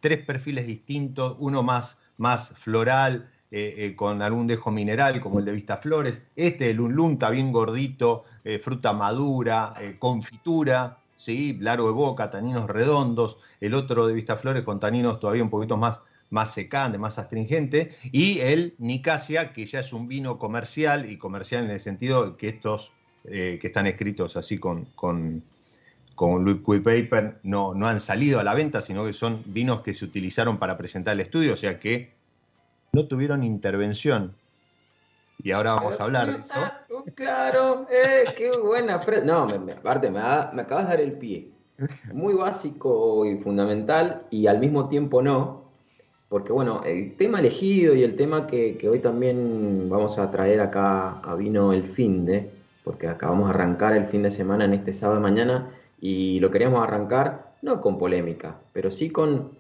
tres 0.01 0.25
perfiles 0.25 0.67
distintos, 0.67 1.37
uno 1.39 1.63
más, 1.63 1.99
más 2.17 2.51
floral, 2.57 3.31
eh, 3.51 3.75
eh, 3.79 3.97
con 3.97 4.21
algún 4.21 4.47
dejo 4.47 4.71
mineral, 4.71 5.23
como 5.23 5.39
el 5.39 5.47
de 5.47 5.53
Vista 5.53 5.79
Flores. 5.79 6.21
Este, 6.37 6.69
el 6.69 6.81
Unlunta, 6.81 7.31
bien 7.31 7.51
gordito, 7.51 8.25
eh, 8.45 8.59
fruta 8.59 8.93
madura, 8.93 9.75
confitura, 9.99 10.99
¿sí? 11.17 11.57
largo 11.59 11.87
de 11.87 11.95
boca, 11.95 12.31
taninos 12.31 12.69
redondos. 12.69 13.39
El 13.61 13.73
otro 13.73 14.07
de 14.07 14.13
Vista 14.13 14.37
Flores 14.37 14.65
con 14.65 14.79
taninos 14.79 15.19
todavía 15.19 15.43
un 15.43 15.49
poquito 15.49 15.79
más, 15.79 15.99
más 16.29 16.53
secante, 16.53 16.99
más 16.99 17.19
astringente. 17.19 17.97
Y 18.13 18.41
el 18.41 18.75
Nicasia, 18.77 19.55
que 19.55 19.65
ya 19.65 19.81
es 19.81 19.95
un 19.95 20.09
vino 20.09 20.39
comercial, 20.39 21.11
y 21.11 21.17
comercial 21.17 21.65
en 21.65 21.71
el 21.71 21.81
sentido 21.81 22.37
que 22.37 22.49
estos 22.49 22.93
que 23.25 23.61
están 23.63 23.87
escritos 23.87 24.39
así 24.39 24.57
con, 24.59 24.87
con 24.95 25.43
con 26.19 26.45
liquid 26.45 26.83
paper 26.83 27.39
no, 27.45 27.75
no 27.75 27.87
han 27.87 28.01
salido 28.01 28.41
a 28.41 28.43
la 28.43 28.53
venta, 28.53 28.81
sino 28.81 29.05
que 29.05 29.13
son 29.13 29.41
vinos 29.47 29.83
que 29.83 29.95
se 29.95 30.05
utilizaron 30.05 30.59
para 30.59 30.77
presentar 30.77 31.15
el 31.15 31.21
estudio, 31.21 31.53
o 31.53 31.57
sea 31.57 31.79
que 31.79 32.13
no 32.93 33.07
tuvieron 33.07 33.45
intervención. 33.45 34.35
Y 35.41 35.53
ahora 35.53 35.75
vamos 35.75 36.01
a 36.01 36.03
hablar 36.03 36.27
de 36.27 36.43
eso. 36.43 36.59
Claro, 37.15 37.87
eh, 37.89 38.35
qué 38.37 38.51
buena 38.59 38.99
frase. 38.99 39.25
No, 39.25 39.47
me, 39.47 39.75
aparte, 39.75 40.11
me, 40.11 40.19
acabas 40.19 40.87
de 40.87 40.91
dar 40.91 41.01
el 41.01 41.13
pie. 41.13 41.51
Muy 42.13 42.35
básico 42.35 43.25
y 43.25 43.37
fundamental, 43.37 44.23
y 44.29 44.49
al 44.49 44.59
mismo 44.59 44.89
tiempo 44.89 45.23
no, 45.23 45.71
porque 46.29 46.51
bueno, 46.51 46.83
el 46.85 47.15
tema 47.15 47.39
elegido 47.39 47.95
y 47.95 48.03
el 48.03 48.17
tema 48.17 48.49
que, 48.49 48.77
hoy 48.91 48.99
también 48.99 49.89
vamos 49.89 50.19
a 50.19 50.33
traer 50.33 50.61
acá 50.61 51.21
a 51.21 51.37
vino 51.37 51.73
el 51.73 51.85
fin 51.85 52.27
de, 52.27 52.51
porque 52.83 53.07
acabamos 53.07 53.47
de 53.47 53.55
arrancar 53.55 53.97
el 53.97 54.07
fin 54.07 54.25
de 54.25 54.33
semana 54.33 54.65
en 54.65 54.75
este 54.75 54.93
sábado 54.93 55.21
de 55.21 55.23
mañana, 55.23 55.71
y 56.01 56.41
lo 56.41 56.51
queríamos 56.51 56.83
arrancar 56.83 57.55
no 57.63 57.81
con 57.81 57.99
polémica, 57.99 58.61
pero 58.73 58.91
sí 58.91 59.11
con 59.11 59.59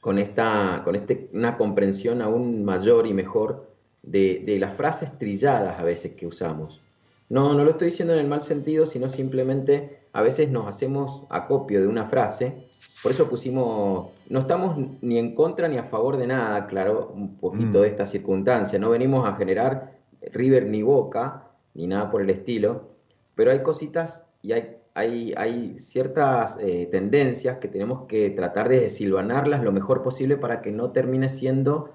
con, 0.00 0.18
esta, 0.18 0.82
con 0.84 0.96
este, 0.96 1.28
una 1.32 1.56
comprensión 1.56 2.22
aún 2.22 2.64
mayor 2.64 3.06
y 3.06 3.12
mejor 3.12 3.70
de, 4.02 4.56
las 4.58 4.76
frases 4.76 5.16
trilladas 5.18 5.78
a 5.78 5.84
veces 5.84 6.12
que 6.12 6.26
usamos. 6.26 6.80
No, 7.28 7.54
no 7.54 7.64
lo 7.64 7.72
estoy 7.72 7.88
diciendo 7.90 8.14
en 8.14 8.20
el 8.20 8.26
mal 8.26 8.42
sentido, 8.42 8.86
sino 8.86 9.08
simplemente 9.08 10.00
a 10.12 10.22
veces 10.22 10.50
nos 10.50 10.66
hacemos 10.66 11.24
acopio 11.30 11.80
de 11.80 11.86
una 11.86 12.06
frase. 12.06 12.66
Por 13.02 13.12
eso 13.12 13.28
pusimos, 13.28 14.10
no 14.28 14.40
estamos 14.40 14.76
ni 15.00 15.18
en 15.18 15.34
contra 15.34 15.68
ni 15.68 15.78
a 15.78 15.84
favor 15.84 16.16
de 16.16 16.26
nada, 16.26 16.66
claro, 16.66 17.12
un 17.14 17.36
poquito 17.36 17.78
mm. 17.78 17.82
de 17.82 17.88
esta 17.88 18.06
circunstancia. 18.06 18.78
No 18.78 18.90
venimos 18.90 19.28
a 19.28 19.36
generar 19.36 19.92
River 20.32 20.66
ni 20.66 20.82
Boca, 20.82 21.44
ni 21.74 21.86
nada 21.86 22.10
por 22.10 22.22
el 22.22 22.30
estilo, 22.30 22.88
pero 23.36 23.52
hay 23.52 23.62
cositas 23.62 24.24
y 24.42 24.52
hay 24.52 24.79
hay, 24.94 25.78
ciertas 25.78 26.58
eh, 26.60 26.88
tendencias 26.90 27.58
que 27.58 27.68
tenemos 27.68 28.06
que 28.06 28.30
tratar 28.30 28.68
de 28.68 28.80
desilvanarlas 28.80 29.62
lo 29.62 29.72
mejor 29.72 30.02
posible 30.02 30.36
para 30.36 30.60
que 30.62 30.72
no 30.72 30.90
termine 30.90 31.28
siendo 31.28 31.94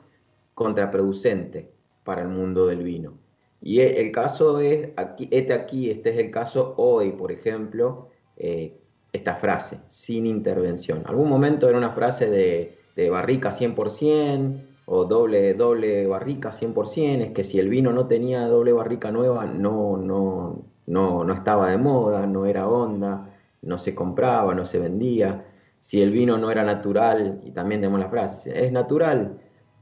contraproducente 0.54 1.72
para 2.04 2.22
el 2.22 2.30
mundo 2.30 2.68
del 2.68 2.84
vino. 2.84 3.18
Y 3.62 3.82
e, 3.82 4.02
el 4.02 4.12
caso 4.12 4.60
es, 4.60 4.90
aquí, 4.96 5.28
este 5.32 5.54
aquí, 5.54 5.90
este 5.90 6.12
es 6.12 6.20
el 6.20 6.32
caso 6.32 6.74
hoy, 6.78 7.12
por 7.12 7.32
ejemplo, 7.32 8.10
eh, 8.38 8.78
esta 9.12 9.36
frase, 9.36 9.80
sin 9.88 10.26
intervención. 10.26 11.04
Algún 11.06 11.30
momento 11.30 11.68
era 11.68 11.78
una 11.78 11.92
frase 11.92 12.30
de, 12.30 12.78
de 12.96 13.10
barrica 13.10 13.52
100% 13.52 14.62
o 14.86 15.06
doble, 15.06 15.54
doble 15.54 16.06
barrica 16.08 16.52
100%, 16.52 17.22
es 17.22 17.32
que 17.32 17.44
si 17.44 17.60
el 17.60 17.70
vino 17.70 17.92
no 17.92 18.08
tenía 18.08 18.48
doble 18.48 18.72
barrica 18.74 19.12
nueva, 19.12 19.46
no, 19.46 19.98
no, 19.98 20.64
no, 20.88 21.24
no 21.24 21.34
estaba 21.34 21.72
de 21.72 21.78
moda, 21.78 22.26
no 22.28 22.46
era 22.46 22.68
onda, 22.68 23.30
no 23.62 23.78
se 23.78 23.96
compraba, 23.96 24.54
no 24.54 24.66
se 24.66 24.80
vendía. 24.80 25.46
Si 25.80 26.02
el 26.02 26.12
vino 26.12 26.38
no 26.38 26.52
era 26.52 26.64
natural, 26.64 27.42
y 27.44 27.52
también 27.52 27.82
tenemos 27.82 28.00
la 28.00 28.10
frase, 28.10 28.66
es 28.66 28.72
natural, 28.72 29.38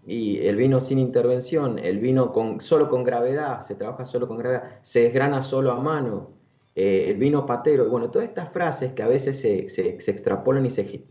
y 0.05 0.39
el 0.45 0.55
vino 0.57 0.79
sin 0.81 1.00
intervención, 1.00 1.79
el 1.79 2.00
vino 2.00 2.33
con, 2.33 2.60
solo 2.60 2.89
con 2.89 3.03
gravedad, 3.03 3.62
se 3.62 3.75
trabaja 3.75 4.05
solo 4.05 4.27
con 4.27 4.38
gravedad, 4.38 4.63
se 4.81 5.01
desgrana 5.03 5.41
solo 5.43 5.72
a 5.72 5.79
mano, 5.79 6.31
eh, 6.75 7.05
el 7.10 7.17
vino 7.17 7.45
patero, 7.45 7.89
bueno, 7.89 8.10
todas 8.10 8.27
estas 8.27 8.51
frases 8.51 8.93
que 8.93 9.03
a 9.03 9.07
veces 9.07 9.39
se, 9.39 9.69
se, 9.69 9.89
extrapolan 9.89 10.65
y 10.65 10.69
se, 10.69 11.05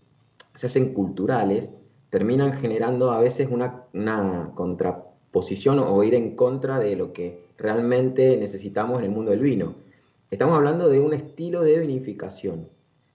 se, 0.55 0.67
hacen 0.67 0.93
culturales, 0.93 1.73
terminan 2.11 2.55
generando 2.55 3.13
a 3.13 3.21
veces 3.21 3.49
una, 3.51 3.85
una 3.95 4.51
contraposición 4.55 5.79
o 5.79 6.03
ir 6.03 6.15
en 6.15 6.37
contra 6.37 6.79
de 6.79 6.97
lo 6.97 7.13
que 7.13 7.47
realmente 7.63 8.37
necesitamos 8.37 8.99
en 8.99 9.05
el 9.07 9.11
mundo 9.13 9.31
del 9.31 9.41
vino. 9.41 9.77
Estamos 10.31 10.57
hablando 10.57 10.89
de 10.89 10.99
un 10.99 11.15
estilo 11.15 11.63
de 11.63 11.79
vinificación 11.79 12.69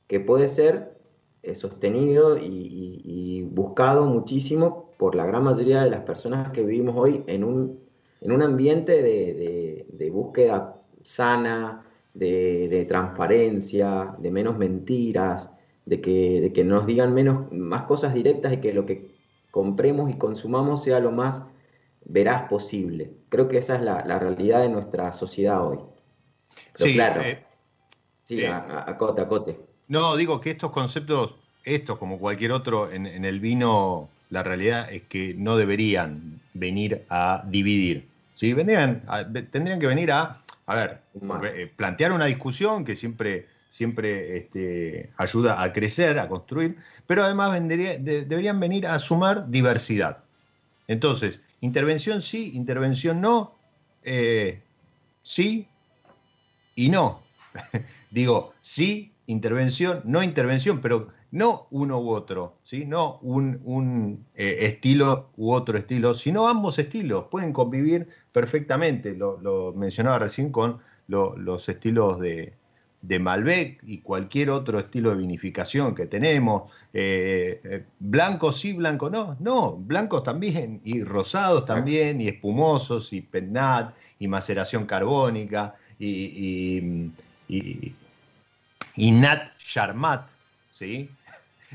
que 0.08 0.20
puede 0.22 0.48
ser 0.48 0.98
eh, 1.44 1.54
sostenido 1.54 2.38
y, 2.38 3.44
buscado 3.52 4.06
muchísimo 4.06 4.94
por 4.98 5.16
la 5.16 5.26
gran 5.26 5.44
mayoría 5.44 5.84
de 5.84 5.90
las 5.90 6.02
personas 6.02 6.52
que 6.52 6.62
vivimos 6.64 6.96
hoy 6.96 7.24
en 7.28 7.44
un, 7.44 7.80
en 8.22 8.32
un 8.32 8.44
ambiente 8.44 9.02
de, 9.02 10.10
búsqueda 10.12 10.76
sana, 11.04 11.86
de, 12.14 12.86
transparencia, 12.88 14.16
de 14.20 14.32
menos 14.32 14.58
mentiras, 14.58 15.50
de 15.86 16.02
que, 16.02 16.42
de 16.42 16.54
que 16.54 16.64
nos 16.64 16.86
digan 16.86 17.14
menos, 17.14 17.52
más 17.52 17.84
cosas 17.84 18.14
directas 18.14 18.54
y 18.54 18.58
que 18.58 18.74
lo 18.74 18.86
que 18.86 19.16
compremos 19.52 20.10
y 20.12 20.18
consumamos 20.18 20.84
sea 20.84 21.00
lo 21.00 21.12
más 21.12 21.44
veraz 22.08 22.50
posible. 22.50 23.12
Creo 23.30 23.48
que 23.48 23.58
esa 23.58 23.76
es 23.76 23.82
la, 23.82 24.04
la 24.06 24.20
realidad 24.20 24.62
de 24.62 24.70
nuestra 24.70 25.12
sociedad 25.12 25.66
hoy 25.66 25.80
sí, 26.76 26.94
claro. 26.94 27.22
Eh, 27.22 27.44
sí, 28.24 28.42
eh, 28.42 28.48
a, 28.48 28.96
cote, 28.98 29.22
a 29.22 29.28
cote. 29.28 29.60
No, 29.88 30.16
digo 30.16 30.42
que 30.42 30.52
estos 30.52 30.72
conceptos, 30.72 31.36
estos 31.64 31.98
como 31.98 32.20
cualquier 32.20 32.52
otro 32.52 32.92
en, 32.92 33.06
el 33.26 33.40
vino, 33.40 34.10
la 34.30 34.44
realidad 34.44 34.92
es 34.92 35.04
que 35.04 35.34
no 35.34 35.58
deberían 35.58 36.40
venir 36.54 37.06
a 37.10 37.44
dividir. 37.46 38.08
¿sí? 38.36 38.54
Vendrían 38.54 39.04
tendrían 39.52 39.80
que 39.80 39.88
venir 39.88 40.12
a, 40.12 40.42
a 40.66 40.76
ver, 40.76 41.02
eh, 41.46 41.72
plantear 41.76 42.12
una 42.12 42.26
discusión 42.26 42.84
que 42.84 42.96
siempre, 42.96 43.48
siempre 43.70 44.38
este, 44.38 45.10
ayuda 45.18 45.62
a 45.62 45.72
crecer, 45.72 46.20
a 46.20 46.28
construir, 46.28 46.78
pero 47.06 47.24
además 47.24 47.60
deberían 47.68 48.60
venir 48.60 48.88
a 48.88 49.00
sumar 49.00 49.50
diversidad. 49.50 50.20
Entonces, 50.90 51.40
intervención 51.62 52.22
sí, 52.22 52.52
intervención 52.54 53.22
no, 53.22 53.56
sí, 55.24 55.68
y 56.76 56.90
no. 56.90 57.22
Digo, 58.12 58.54
sí, 58.62 59.12
intervención, 59.26 60.02
no 60.06 60.24
intervención, 60.24 60.80
pero 60.82 61.10
no 61.32 61.68
uno 61.72 62.00
u 62.00 62.12
otro, 62.12 62.56
¿sí? 62.64 62.86
no 62.86 63.20
un, 63.22 64.26
eh, 64.36 64.58
estilo 64.62 65.30
u 65.36 65.52
otro 65.52 65.78
estilo, 65.78 66.14
sino 66.14 66.48
ambos 66.48 66.80
estilos. 66.80 67.26
Pueden 67.30 67.52
convivir 67.52 68.08
perfectamente. 68.32 69.14
Lo, 69.16 69.74
mencionaba 69.76 70.20
recién 70.20 70.52
con 70.52 70.80
los 71.08 71.68
estilos 71.68 72.20
de, 73.02 73.20
Malbec 73.20 73.80
y 73.84 74.00
cualquier 74.00 74.50
otro 74.50 74.80
estilo 74.80 75.12
de 75.12 75.18
vinificación 75.18 75.96
que 75.96 76.06
tenemos. 76.06 76.72
Eh, 76.94 77.62
eh, 77.64 77.86
blancos 78.00 78.60
sí, 78.60 78.74
blancos 78.74 79.12
no. 79.12 79.36
No, 79.40 79.76
blancos 79.78 80.24
también, 80.24 80.82
y 80.84 81.04
rosados 81.04 81.66
también, 81.66 82.22
y 82.22 82.28
espumosos, 82.28 83.14
y 83.14 83.22
pennat, 83.22 83.94
y 84.20 84.28
maceración 84.28 84.86
carbónica 84.86 85.76
y, 86.00 87.12
y, 87.48 89.12
Nat 89.12 89.52
Sharmat, 89.60 90.28
¿sí? 90.70 91.10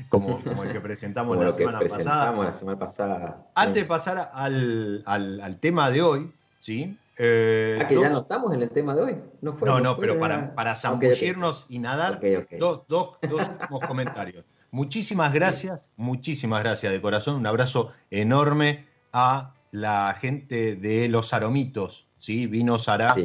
Como, 0.09 0.41
el 0.63 0.71
que 0.71 0.79
presentamos 0.81 1.37
la, 1.37 1.51
semana 1.51 1.79
pasada. 1.79 2.43
la 2.43 2.53
semana 2.53 2.79
pasada. 2.79 3.45
Antes 3.55 3.83
de 3.83 3.87
pasar 3.87 4.31
al, 4.33 5.57
tema 5.59 5.91
de 5.91 6.01
hoy, 6.01 6.31
¿sí? 6.59 6.97
Eh, 7.17 7.79
ah, 7.81 7.87
que 7.87 7.95
ya 7.95 8.09
no 8.09 8.19
estamos 8.19 8.53
en 8.53 8.61
el 8.63 8.69
tema 8.71 8.95
de 8.95 9.01
hoy. 9.01 9.17
No, 9.41 9.57
no, 9.63 9.79
no 9.79 9.97
pero 9.97 10.19
para, 10.19 10.55
para 10.55 10.75
zambullirnos 10.75 11.65
y 11.69 11.79
nadar, 11.79 12.19
dos, 12.59 12.81
dos, 12.87 13.17
dos 13.21 13.49
últimos 13.49 13.79
comentarios. 13.87 14.45
Muchísimas 14.71 15.31
gracias, 15.33 15.89
muchísimas 15.97 16.63
gracias 16.63 16.91
de 16.91 16.99
corazón. 16.99 17.35
Un 17.35 17.45
abrazo 17.45 17.91
enorme 18.09 18.87
a 19.11 19.53
la 19.69 20.17
gente 20.19 20.75
de 20.75 21.07
Los 21.09 21.33
Aromitos, 21.33 22.07
¿sí? 22.17 22.47
Vino 22.47 22.79
Sara 22.79 23.15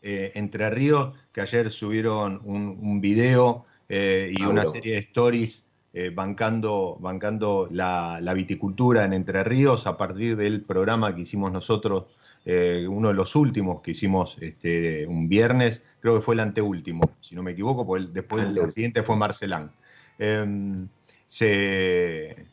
eh, 0.00 0.32
Entre 0.34 0.70
Ríos, 0.70 1.14
que 1.32 1.40
ayer 1.40 1.70
subieron 1.70 2.40
un, 2.44 3.00
video 3.00 3.66
eh, 3.88 4.32
y 4.34 4.42
una 4.42 4.64
serie 4.66 4.94
de 4.94 4.98
stories 5.00 5.64
eh, 5.94 6.10
bancando, 6.10 6.98
bancando 7.00 7.68
la, 7.70 8.20
viticultura 8.34 9.04
en 9.04 9.12
Entre 9.12 9.44
Ríos 9.44 9.86
a 9.86 9.96
partir 9.96 10.36
del 10.36 10.62
programa 10.62 11.14
que 11.14 11.22
hicimos 11.22 11.52
nosotros, 11.52 12.04
uno 12.46 13.08
de 13.08 13.14
los 13.14 13.36
últimos 13.36 13.80
que 13.80 13.92
hicimos 13.92 14.36
este, 14.40 15.06
un 15.06 15.28
viernes, 15.28 15.82
creo 16.00 16.16
que 16.16 16.22
fue 16.22 16.34
el 16.34 16.40
anteúltimo, 16.40 17.00
si 17.20 17.34
no 17.34 17.42
me 17.42 17.52
equivoco, 17.52 17.86
porque 17.86 18.06
después 18.12 18.44
el 18.44 18.70
siguiente 18.70 19.02
fue 19.02 19.16
Marcelán. 19.16 19.72
Em, 20.18 20.88
se, 21.26 22.46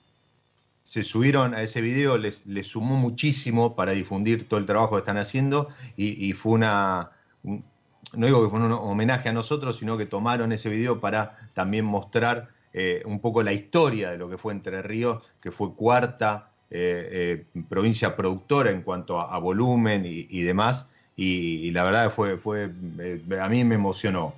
se 0.91 1.05
subieron 1.05 1.53
a 1.53 1.61
ese 1.61 1.79
video, 1.79 2.17
les, 2.17 2.43
sumó 2.63 2.97
muchísimo 2.97 3.77
para 3.77 3.93
difundir 3.93 4.49
todo 4.49 4.59
el 4.59 4.65
trabajo 4.65 4.95
que 4.95 4.99
están 4.99 5.17
haciendo 5.17 5.69
y, 5.95 6.33
fue 6.33 6.51
una, 6.51 7.11
no 7.43 8.25
digo 8.25 8.43
que 8.43 8.49
fue 8.49 8.59
un 8.59 8.73
homenaje 8.73 9.29
a 9.29 9.31
nosotros, 9.31 9.77
sino 9.77 9.97
que 9.97 10.05
tomaron 10.05 10.51
ese 10.51 10.67
video 10.67 10.99
para 10.99 11.49
también 11.53 11.85
mostrar 11.85 12.49
eh, 12.73 13.03
un 13.05 13.21
poco 13.21 13.41
la 13.41 13.53
historia 13.53 14.11
de 14.11 14.17
lo 14.17 14.29
que 14.29 14.37
fue 14.37 14.51
Entre 14.51 14.81
Ríos, 14.81 15.23
que 15.41 15.51
fue 15.51 15.73
cuarta 15.75 16.50
eh, 16.71 17.43
eh, 17.53 17.61
provincia 17.69 18.15
productora 18.15 18.71
en 18.71 18.81
cuanto 18.81 19.19
a, 19.19 19.37
volumen 19.39 20.03
y, 20.05 20.41
demás. 20.41 20.87
Y, 21.15 21.69
la 21.71 21.83
verdad 21.83 22.11
fue, 22.11 22.37
fue 22.37 22.71
a 23.39 23.49
mí 23.49 23.63
me 23.63 23.75
emocionó, 23.75 24.33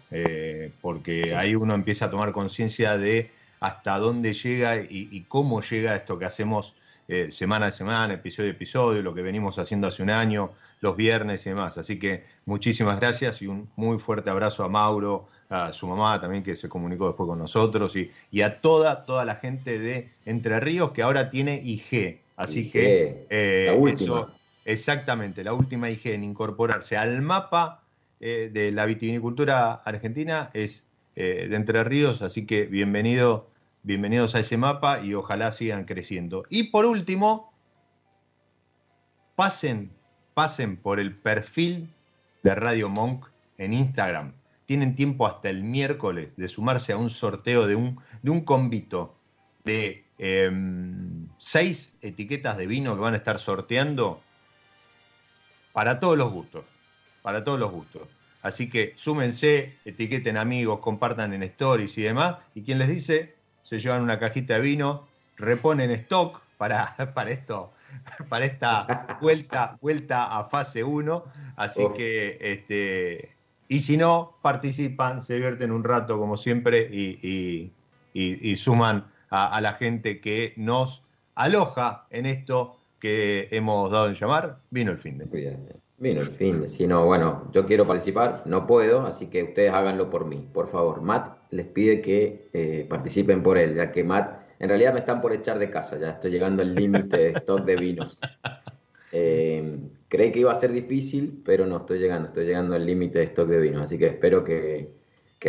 porque 0.82 1.36
ahí 1.36 1.56
uno 1.56 1.76
empieza 1.76 2.06
a 2.06 2.10
tomar 2.10 2.32
conciencia 2.32 2.98
de 2.98 3.32
hasta 3.64 3.98
dónde 3.98 4.34
llega 4.34 4.76
y, 4.76 5.26
cómo 5.30 5.62
llega 5.62 5.96
esto 5.96 6.20
que 6.20 6.26
hacemos 6.26 6.76
eh, 7.08 7.32
semana 7.32 7.68
a 7.68 7.72
semana, 7.72 8.14
episodio 8.14 8.50
a 8.50 8.52
episodio, 8.52 9.02
lo 9.02 9.14
que 9.14 9.22
venimos 9.22 9.58
haciendo 9.58 9.88
hace 9.88 10.04
un 10.04 10.10
año, 10.10 10.52
los 10.82 10.98
viernes 10.98 11.46
y 11.46 11.50
demás. 11.52 11.78
Así 11.78 11.98
que 11.98 12.26
muchísimas 12.46 13.00
gracias 13.00 13.42
y 13.42 13.48
un 13.48 13.70
muy 13.78 14.00
fuerte 14.00 14.30
abrazo 14.30 14.66
a 14.66 14.70
Mauro, 14.70 15.30
a 15.50 15.72
su 15.72 15.88
mamá 15.88 16.20
también 16.20 16.44
que 16.44 16.58
se 16.58 16.68
comunicó 16.68 17.08
después 17.08 17.26
con 17.26 17.40
nosotros 17.40 17.96
y, 17.96 18.42
a 18.42 18.60
toda, 18.60 19.06
toda 19.06 19.24
la 19.24 19.36
gente 19.36 19.80
de 19.80 20.10
Entre 20.26 20.60
Ríos 20.60 20.92
que 20.92 21.02
ahora 21.02 21.30
tiene 21.30 21.62
IG. 21.64 22.20
Así 22.36 22.72
que 22.72 23.28
eh, 23.30 23.66
la 23.68 23.74
última. 23.76 24.34
exactamente, 24.66 25.44
la 25.44 25.54
última 25.54 25.90
IG 25.90 26.08
en 26.08 26.24
incorporarse 26.24 26.98
al 26.98 27.22
mapa 27.22 27.84
eh, 28.20 28.50
de 28.52 28.72
la 28.72 28.86
vitivinicultura 28.86 29.74
argentina 29.74 30.50
es 30.54 30.86
de 31.16 31.56
Entre 31.56 31.84
Ríos, 31.84 32.24
así 32.24 32.48
que 32.48 32.66
bienvenido 32.66 33.54
bienvenidos 33.84 34.34
a 34.34 34.40
ese 34.40 34.56
mapa 34.56 35.04
y 35.04 35.14
ojalá 35.14 35.52
sigan 35.52 35.84
creciendo. 35.84 36.46
Y 36.50 36.64
por 36.64 36.86
último, 36.86 37.54
pasen, 39.36 39.92
pasen 40.34 40.78
por 40.78 41.00
el 41.00 41.16
perfil 41.16 41.90
de 42.44 42.56
Radio 42.56 42.90
Monk 42.90 43.28
en 43.58 43.74
Instagram. 43.74 44.34
Tienen 44.66 44.96
tiempo 44.96 45.28
hasta 45.28 45.50
el 45.50 45.64
miércoles 45.64 46.30
de 46.38 46.48
sumarse 46.48 46.94
a 46.94 46.98
un 46.98 47.10
sorteo 47.10 47.68
de 47.68 47.76
un, 47.76 48.00
de 48.22 48.32
un 48.32 48.42
convito 48.42 49.18
de 49.66 50.03
em, 50.18 51.28
seis 51.38 51.94
etiquetas 52.02 52.58
de 52.58 52.68
vino 52.68 52.96
que 52.96 53.02
van 53.02 53.14
a 53.14 53.18
estar 53.18 53.40
sorteando 53.40 54.22
para 55.72 56.00
todos 56.00 56.18
los 56.18 56.32
gustos. 56.32 56.66
Para 57.22 57.44
todos 57.44 57.60
los 57.60 57.72
gustos. 57.72 58.08
Así 58.42 58.70
que 58.70 58.94
súmense, 58.96 59.78
etiqueten 59.86 60.38
amigos, 60.38 60.80
compartan 60.80 61.34
en 61.34 61.44
stories 61.44 61.98
y 61.98 62.04
demás. 62.04 62.38
Y 62.54 62.64
quien 62.64 62.78
les 62.78 62.90
dice, 62.90 63.36
se 63.64 63.80
llevan 63.80 64.04
una 64.04 64.20
cajita 64.20 64.56
de 64.56 64.62
vino, 64.62 65.08
reponen 65.38 65.92
stock 65.92 66.42
para, 66.58 66.94
para 67.14 67.32
esto, 67.32 67.74
para 68.30 68.46
esta 68.46 69.18
vuelta, 69.22 69.78
vuelta 69.82 70.38
a 70.38 70.46
fase 70.46 70.84
1. 70.84 71.24
Así 71.56 71.84
que, 71.96 72.38
este, 72.42 73.34
y 73.68 73.80
si 73.80 73.98
no, 73.98 74.38
participan, 74.42 75.22
se 75.22 75.36
divierten 75.36 75.72
un 75.72 75.84
rato 75.84 76.20
como 76.20 76.38
siempre 76.38 76.82
y, 76.92 77.72
suman 78.56 79.06
a, 79.34 79.60
la 79.62 79.74
gente 79.74 80.22
que 80.22 80.54
nos 80.58 81.04
aloja 81.34 82.06
en 82.12 82.28
esto 82.28 82.78
que 83.00 83.48
hemos 83.52 83.92
dado 83.92 84.08
en 84.08 84.14
llamar 84.14 84.60
Vino 84.70 84.92
el 84.92 85.00
fin 85.00 85.18
de. 85.18 85.26
Vino 85.98 86.22
el 86.22 86.28
fin 86.28 86.62
de. 86.62 86.70
Si 86.70 86.86
no, 86.86 87.06
bueno, 87.06 87.50
yo 87.52 87.66
quiero 87.66 87.88
participar, 87.88 88.44
no 88.46 88.68
puedo, 88.68 89.06
así 89.08 89.28
que 89.28 89.44
ustedes 89.44 89.74
háganlo 89.74 90.12
por 90.12 90.26
mí, 90.26 90.48
por 90.54 90.70
favor. 90.70 91.02
Matt 91.02 91.36
les 91.50 91.66
pide 91.66 92.02
que 92.02 92.50
eh, 92.54 92.86
participen 92.88 93.42
por 93.42 93.58
él, 93.58 93.76
ya 93.76 93.92
que 93.92 94.04
Matt, 94.04 94.40
en 94.60 94.70
realidad 94.70 94.94
me 94.94 95.00
están 95.00 95.20
por 95.20 95.34
echar 95.34 95.58
de 95.58 95.72
casa, 95.72 95.98
ya 95.98 96.12
estoy 96.12 96.30
llegando 96.30 96.62
al 96.62 96.76
límite 96.76 97.18
de 97.18 97.30
stock 97.30 97.62
de 97.66 97.76
vinos. 97.76 98.20
Eh, 99.16 99.78
creí 100.08 100.32
que 100.32 100.40
iba 100.40 100.52
a 100.52 100.56
ser 100.56 100.72
difícil, 100.72 101.44
pero 101.46 101.68
no 101.68 101.78
estoy 101.78 102.00
llegando, 102.00 102.30
estoy 102.30 102.46
llegando 102.46 102.74
al 102.74 102.84
límite 102.84 103.20
de 103.20 103.26
stock 103.26 103.48
de 103.48 103.60
vinos, 103.60 103.84
así 103.84 104.00
que 104.00 104.08
espero 104.08 104.44
que, 104.44 104.90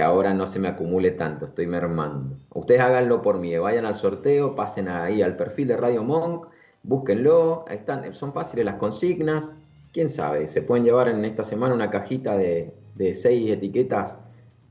ahora 0.02 0.35
no 0.35 0.46
se 0.46 0.59
me 0.59 0.68
acumule 0.68 1.12
tanto, 1.12 1.44
estoy 1.44 1.66
mermando. 1.66 2.37
Ustedes 2.54 2.80
háganlo 2.80 3.22
por 3.22 3.38
mí, 3.38 3.57
vayan 3.57 3.87
al 3.87 3.94
sorteo, 3.94 4.54
pasen 4.54 4.88
ahí 4.88 5.22
al 5.22 5.37
perfil 5.37 5.68
de 5.68 5.76
Radio 5.76 6.02
Monk, 6.02 6.48
búsquenlo, 6.83 7.64
están, 7.68 8.14
son 8.14 8.33
fáciles 8.33 8.64
las 8.64 8.76
consignas, 8.76 9.52
quién 9.92 10.09
sabe, 10.09 10.48
se 10.48 10.62
pueden 10.62 10.85
llevar 10.85 11.09
en 11.09 11.24
esta 11.24 11.44
semana 11.44 11.74
una 11.74 11.90
cajita 11.90 12.37
de, 12.37 12.74
de 12.94 13.14
seis 13.14 13.50
etiquetas 13.50 14.18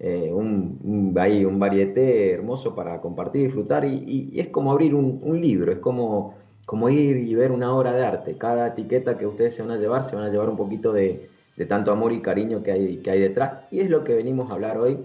eh, 0.05 0.31
un, 0.33 0.79
un, 0.83 1.17
ahí 1.17 1.45
un 1.45 1.59
varieté 1.59 2.33
hermoso 2.33 2.75
para 2.75 2.99
compartir, 2.99 3.45
disfrutar, 3.45 3.85
y, 3.85 4.33
es 4.35 4.49
como 4.49 4.71
abrir 4.73 4.93
un, 4.95 5.39
libro, 5.39 5.71
es 5.71 5.77
como, 5.79 6.35
como 6.65 6.89
ir 6.89 7.15
y 7.15 7.33
ver 7.35 7.51
una 7.53 7.73
obra 7.73 7.93
de 7.93 8.03
arte. 8.03 8.37
Cada 8.37 8.67
etiqueta 8.67 9.17
que 9.17 9.25
ustedes 9.25 9.55
se 9.55 9.61
van 9.61 9.71
a 9.71 9.77
llevar, 9.77 10.03
se 10.03 10.17
van 10.17 10.25
a 10.25 10.29
llevar 10.29 10.49
un 10.49 10.57
poquito 10.57 10.91
de, 10.91 11.29
tanto 11.67 11.91
amor 11.91 12.11
y 12.13 12.21
cariño 12.21 12.63
que 12.63 12.71
hay, 12.71 12.97
que 12.97 13.11
hay 13.11 13.19
detrás, 13.19 13.65
y 13.71 13.79
es 13.79 13.89
lo 13.89 14.03
que 14.03 14.13
venimos 14.13 14.49
a 14.49 14.55
hablar 14.55 14.77
hoy 14.77 14.97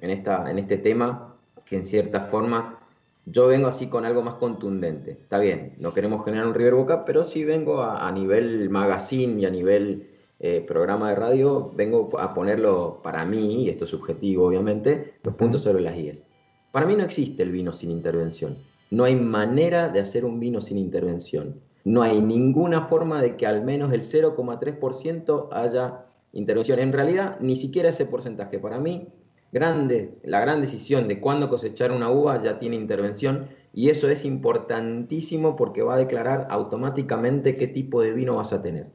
en, 0.00 0.10
esta, 0.10 0.50
en 0.50 0.58
este 0.58 0.78
tema, 0.78 1.34
que 1.64 1.76
en 1.76 1.84
cierta 1.84 2.22
forma 2.26 2.78
yo 3.24 3.46
vengo 3.46 3.68
así 3.68 3.86
con 3.86 4.04
algo 4.04 4.22
más 4.22 4.34
contundente. 4.34 5.12
Está 5.12 5.38
bien, 5.38 5.74
no 5.78 5.94
queremos 5.94 6.24
generar 6.24 6.46
un 6.46 6.54
River 6.54 6.74
Boca, 6.74 7.04
pero 7.04 7.24
sí 7.24 7.44
vengo 7.44 7.82
a, 7.82 8.08
a 8.08 8.12
nivel 8.12 8.68
magazine 8.68 9.40
y 9.40 9.46
a 9.46 9.50
nivel 9.50 10.08
eh, 10.44 10.60
programa 10.66 11.10
de 11.10 11.14
radio, 11.14 11.70
vengo 11.76 12.18
a 12.18 12.34
ponerlo 12.34 12.98
para 13.00 13.24
mí, 13.24 13.62
y 13.62 13.68
esto 13.68 13.84
es 13.84 13.90
subjetivo 13.90 14.48
obviamente, 14.48 15.14
los 15.22 15.36
puntos 15.36 15.62
sobre 15.62 15.82
las 15.82 15.96
IES. 15.96 16.24
Para 16.72 16.84
mí 16.84 16.96
no 16.96 17.04
existe 17.04 17.44
el 17.44 17.52
vino 17.52 17.72
sin 17.72 17.92
intervención. 17.92 18.56
No 18.90 19.04
hay 19.04 19.14
manera 19.14 19.88
de 19.88 20.00
hacer 20.00 20.24
un 20.24 20.40
vino 20.40 20.60
sin 20.60 20.78
intervención. 20.78 21.60
No 21.84 22.02
hay 22.02 22.20
ninguna 22.20 22.86
forma 22.86 23.20
de 23.20 23.36
que 23.36 23.46
al 23.46 23.62
menos 23.62 23.92
el 23.92 24.02
0,3% 24.02 25.48
haya 25.52 26.04
intervención. 26.32 26.78
En 26.78 26.92
realidad, 26.92 27.38
ni 27.40 27.56
siquiera 27.56 27.88
ese 27.88 28.06
porcentaje. 28.06 28.58
Para 28.58 28.78
mí, 28.78 29.08
grande, 29.50 30.14
la 30.22 30.40
gran 30.40 30.60
decisión 30.60 31.08
de 31.08 31.20
cuándo 31.20 31.48
cosechar 31.48 31.92
una 31.92 32.10
uva 32.10 32.40
ya 32.42 32.58
tiene 32.58 32.76
intervención 32.76 33.48
y 33.74 33.90
eso 33.90 34.08
es 34.08 34.24
importantísimo 34.24 35.56
porque 35.56 35.82
va 35.82 35.94
a 35.94 35.98
declarar 35.98 36.46
automáticamente 36.50 37.56
qué 37.56 37.66
tipo 37.66 38.02
de 38.02 38.12
vino 38.12 38.36
vas 38.36 38.52
a 38.52 38.62
tener. 38.62 38.86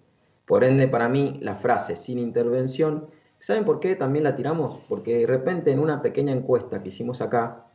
Por 0.45 0.63
ende, 0.63 0.88
para 0.88 1.10
mí, 1.10 1.39
la 1.41 1.56
frase 1.56 1.95
sin 1.95 2.19
intervención, 2.19 3.08
¿saben 3.39 3.65
por 3.65 3.80
qué 3.80 3.95
también 3.95 4.23
la 4.23 4.36
tiramos? 4.36 4.80
Porque 4.88 5.17
de 5.19 5.28
repente 5.28 5.71
en 5.71 5.80
una 5.80 6.02
pequeña 6.02 6.32
encuesta 6.32 6.82
que 6.82 6.89
hicimos 6.89 7.21
acá, 7.21 7.65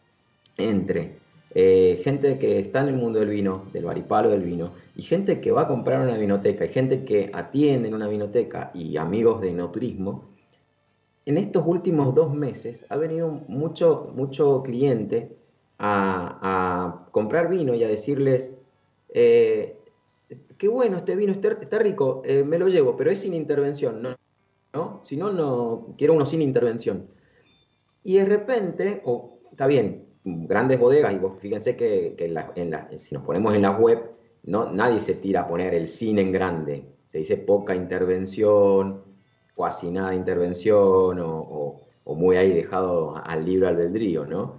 entre 0.57 1.19
eh, 1.55 2.01
gente 2.03 2.39
que 2.39 2.59
está 2.59 2.81
en 2.81 2.89
el 2.89 2.97
mundo 2.97 3.19
del 3.21 3.29
vino, 3.29 3.67
del 3.73 3.85
varipalo 3.85 4.31
del 4.31 4.43
vino, 4.43 4.73
y 4.97 5.03
gente 5.03 5.41
que 5.41 5.53
va 5.53 5.63
a 5.63 5.69
comprar 5.69 6.01
una 6.01 6.17
vinoteca, 6.17 6.65
y 6.65 6.69
gente 6.69 7.05
que 7.05 7.31
atiende 7.33 7.89
en 7.89 7.95
una 7.95 8.09
vinoteca, 8.09 8.71
y 8.75 8.97
amigos 8.97 9.41
de 9.43 9.53
no 9.53 9.71
turismo, 9.71 10.33
en 11.27 11.39
estos 11.39 11.65
últimos 11.67 12.15
dos 12.15 12.35
meses 12.35 12.87
ha 12.89 12.97
venido 12.97 13.29
mucho, 13.49 14.11
mucho 14.15 14.63
cliente 14.63 15.37
a, 15.79 17.07
comprar 17.11 17.49
vino 17.49 17.75
y 17.75 17.85
a 17.85 17.89
decirles, 17.89 18.53
eh, 19.11 19.77
qué 20.57 20.69
bueno, 20.69 20.99
este 20.99 21.17
vino 21.17 21.33
está, 21.33 21.79
rico, 21.79 22.23
eh, 22.25 22.45
me 22.45 22.59
lo 22.59 22.69
llevo, 22.69 22.97
pero 22.97 23.11
es 23.11 23.21
sin 23.21 23.35
intervención, 23.35 24.03
¿no? 24.03 24.17
Si 25.05 25.17
no, 25.17 25.33
no 25.33 25.95
quiero 25.99 26.15
uno 26.15 26.25
sin 26.25 26.41
intervención. 26.41 27.09
Y 28.05 28.15
de 28.15 28.25
repente, 28.25 29.03
o 29.05 29.39
está 29.51 29.67
bien, 29.67 30.07
grandes 30.25 30.79
bodegas, 30.79 31.15
y 31.15 31.19
vos 31.19 31.39
fíjense 31.39 31.77
que, 31.77 32.17
si 32.97 33.15
nos 33.15 33.25
ponemos 33.25 33.55
en 33.55 33.63
la 33.63 33.73
web, 33.73 34.11
no, 34.45 34.71
nadie 34.71 35.01
se 35.01 35.15
tira 35.15 35.43
a 35.43 35.49
poner 35.49 35.75
el 35.75 35.89
sin 35.89 36.19
en 36.19 36.33
grande. 36.33 36.85
Se 37.07 37.19
dice 37.19 37.37
poca 37.37 37.75
intervención, 37.75 39.03
casi 39.57 39.91
nada 39.91 40.15
intervención, 40.15 41.19
o, 41.21 41.81
muy 42.05 42.37
ahí 42.37 42.53
dejado 42.53 43.17
al 43.25 43.45
libre 43.45 43.69
albedrío, 43.69 44.27
¿no? 44.27 44.59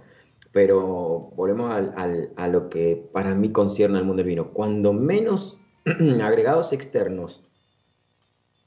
Pero 0.52 1.30
volvemos 1.36 1.70
a 1.70 2.48
lo 2.48 2.68
que 2.68 3.08
para 3.12 3.34
mí 3.34 3.50
concierne 3.50 3.98
al 3.98 4.04
mundo 4.04 4.22
del 4.22 4.28
vino. 4.28 4.50
Cuando 4.52 4.92
menos 4.92 5.58
agregados 6.22 6.72
externos 6.72 7.44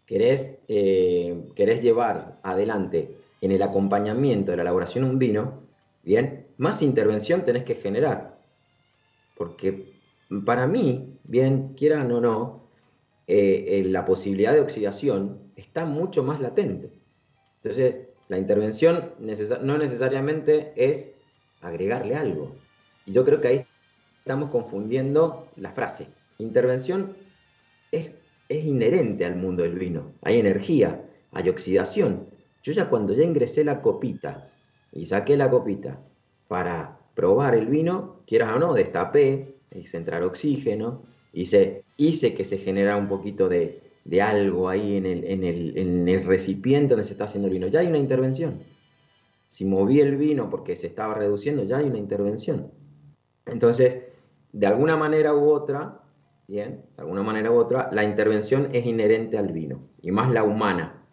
querés, 0.08 0.58
eh, 0.68 1.50
querés 1.56 1.84
llevar 1.84 2.40
adelante 2.42 3.16
en 3.42 3.52
el 3.52 3.62
acompañamiento 3.62 4.52
de 4.52 4.58
la 4.58 4.64
elaboración 4.64 5.04
de 5.04 5.10
un 5.12 5.20
vino, 5.20 5.62
bien, 6.04 6.47
más 6.58 6.82
intervención 6.82 7.46
tenés 7.46 7.64
que 7.64 7.76
generar. 7.76 8.38
Porque 9.36 9.94
para 10.46 10.68
mí, 10.68 11.20
bien, 11.24 11.74
quieran 11.76 12.12
o 12.12 12.20
no, 12.20 12.68
eh, 13.28 13.84
la 13.88 14.06
posibilidad 14.06 14.54
de 14.54 14.62
oxidación 14.62 15.52
está 15.56 15.86
mucho 15.86 16.24
más 16.24 16.40
latente. 16.40 16.92
Entonces, 17.62 18.08
la 18.30 18.38
intervención 18.38 19.12
no 19.62 19.78
necesariamente 19.78 20.74
es 20.76 21.12
agregarle 21.62 22.16
algo. 22.16 22.56
Y 23.06 23.14
yo 23.14 23.24
creo 23.24 23.40
que 23.40 23.48
ahí 23.48 23.66
estamos 24.20 24.50
confundiendo 24.50 25.48
la 25.56 25.72
frase. 25.72 26.08
Intervención 26.38 27.16
es, 27.92 28.12
es 28.50 28.66
inherente 28.66 29.26
al 29.26 29.36
mundo 29.36 29.64
del 29.64 29.80
vino. 29.80 30.12
Hay 30.24 30.40
energía, 30.40 31.02
hay 31.32 31.50
oxidación. 31.50 32.28
Yo 32.64 32.74
ya 32.74 32.90
cuando 32.90 33.14
ya 33.14 33.24
ingresé 33.24 33.64
la 33.64 33.82
copita 33.82 34.50
y 34.92 35.06
saqué 35.06 35.38
la 35.38 35.50
copita 35.50 36.00
para 36.48 37.00
probar 37.16 37.56
el 37.56 37.68
vino, 37.68 38.22
quieras 38.26 38.56
o 38.56 38.60
no, 38.60 38.74
destapé, 38.74 39.56
hice 39.76 39.98
entrar 39.98 40.24
oxígeno, 40.24 41.04
hice, 41.34 41.84
hice 41.98 42.34
que 42.34 42.46
se 42.46 42.58
generara 42.58 42.98
un 42.98 43.08
poquito 43.08 43.50
de, 43.50 43.82
de 44.06 44.22
algo 44.22 44.70
ahí 44.70 44.98
en 44.98 45.06
el, 45.06 45.24
en, 45.26 45.44
el, 45.44 45.78
en 45.78 46.08
el, 46.08 46.26
recipiente 46.26 46.90
donde 46.90 47.06
se 47.06 47.14
está 47.14 47.26
haciendo 47.26 47.48
el 47.48 47.54
vino. 47.54 47.68
Ya 47.68 47.82
hay 47.82 47.88
una 47.88 47.98
intervención. 47.98 48.60
Si 49.48 49.66
moví 49.66 50.00
el 50.00 50.16
vino 50.18 50.50
porque 50.50 50.76
se 50.76 50.88
estaba 50.88 51.14
reduciendo, 51.14 51.64
ya 51.64 51.78
hay 51.78 51.86
una 51.86 51.98
intervención. 51.98 52.72
Entonces, 53.46 54.04
de 54.52 54.68
alguna 54.68 54.98
manera 54.98 55.34
u 55.34 55.50
otra, 55.50 56.02
bien, 56.48 56.84
de 56.96 57.02
alguna 57.02 57.24
manera 57.24 57.52
u 57.52 57.56
otra, 57.56 57.90
la 57.92 58.04
intervención 58.04 58.70
es 58.74 58.86
inherente 58.86 59.38
al 59.38 59.52
vino, 59.52 59.82
y 60.02 60.12
más 60.12 60.32
la 60.32 60.44
humana. 60.44 61.04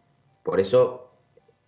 Por 0.43 0.61
eso 0.61 1.04
es 1.04 1.04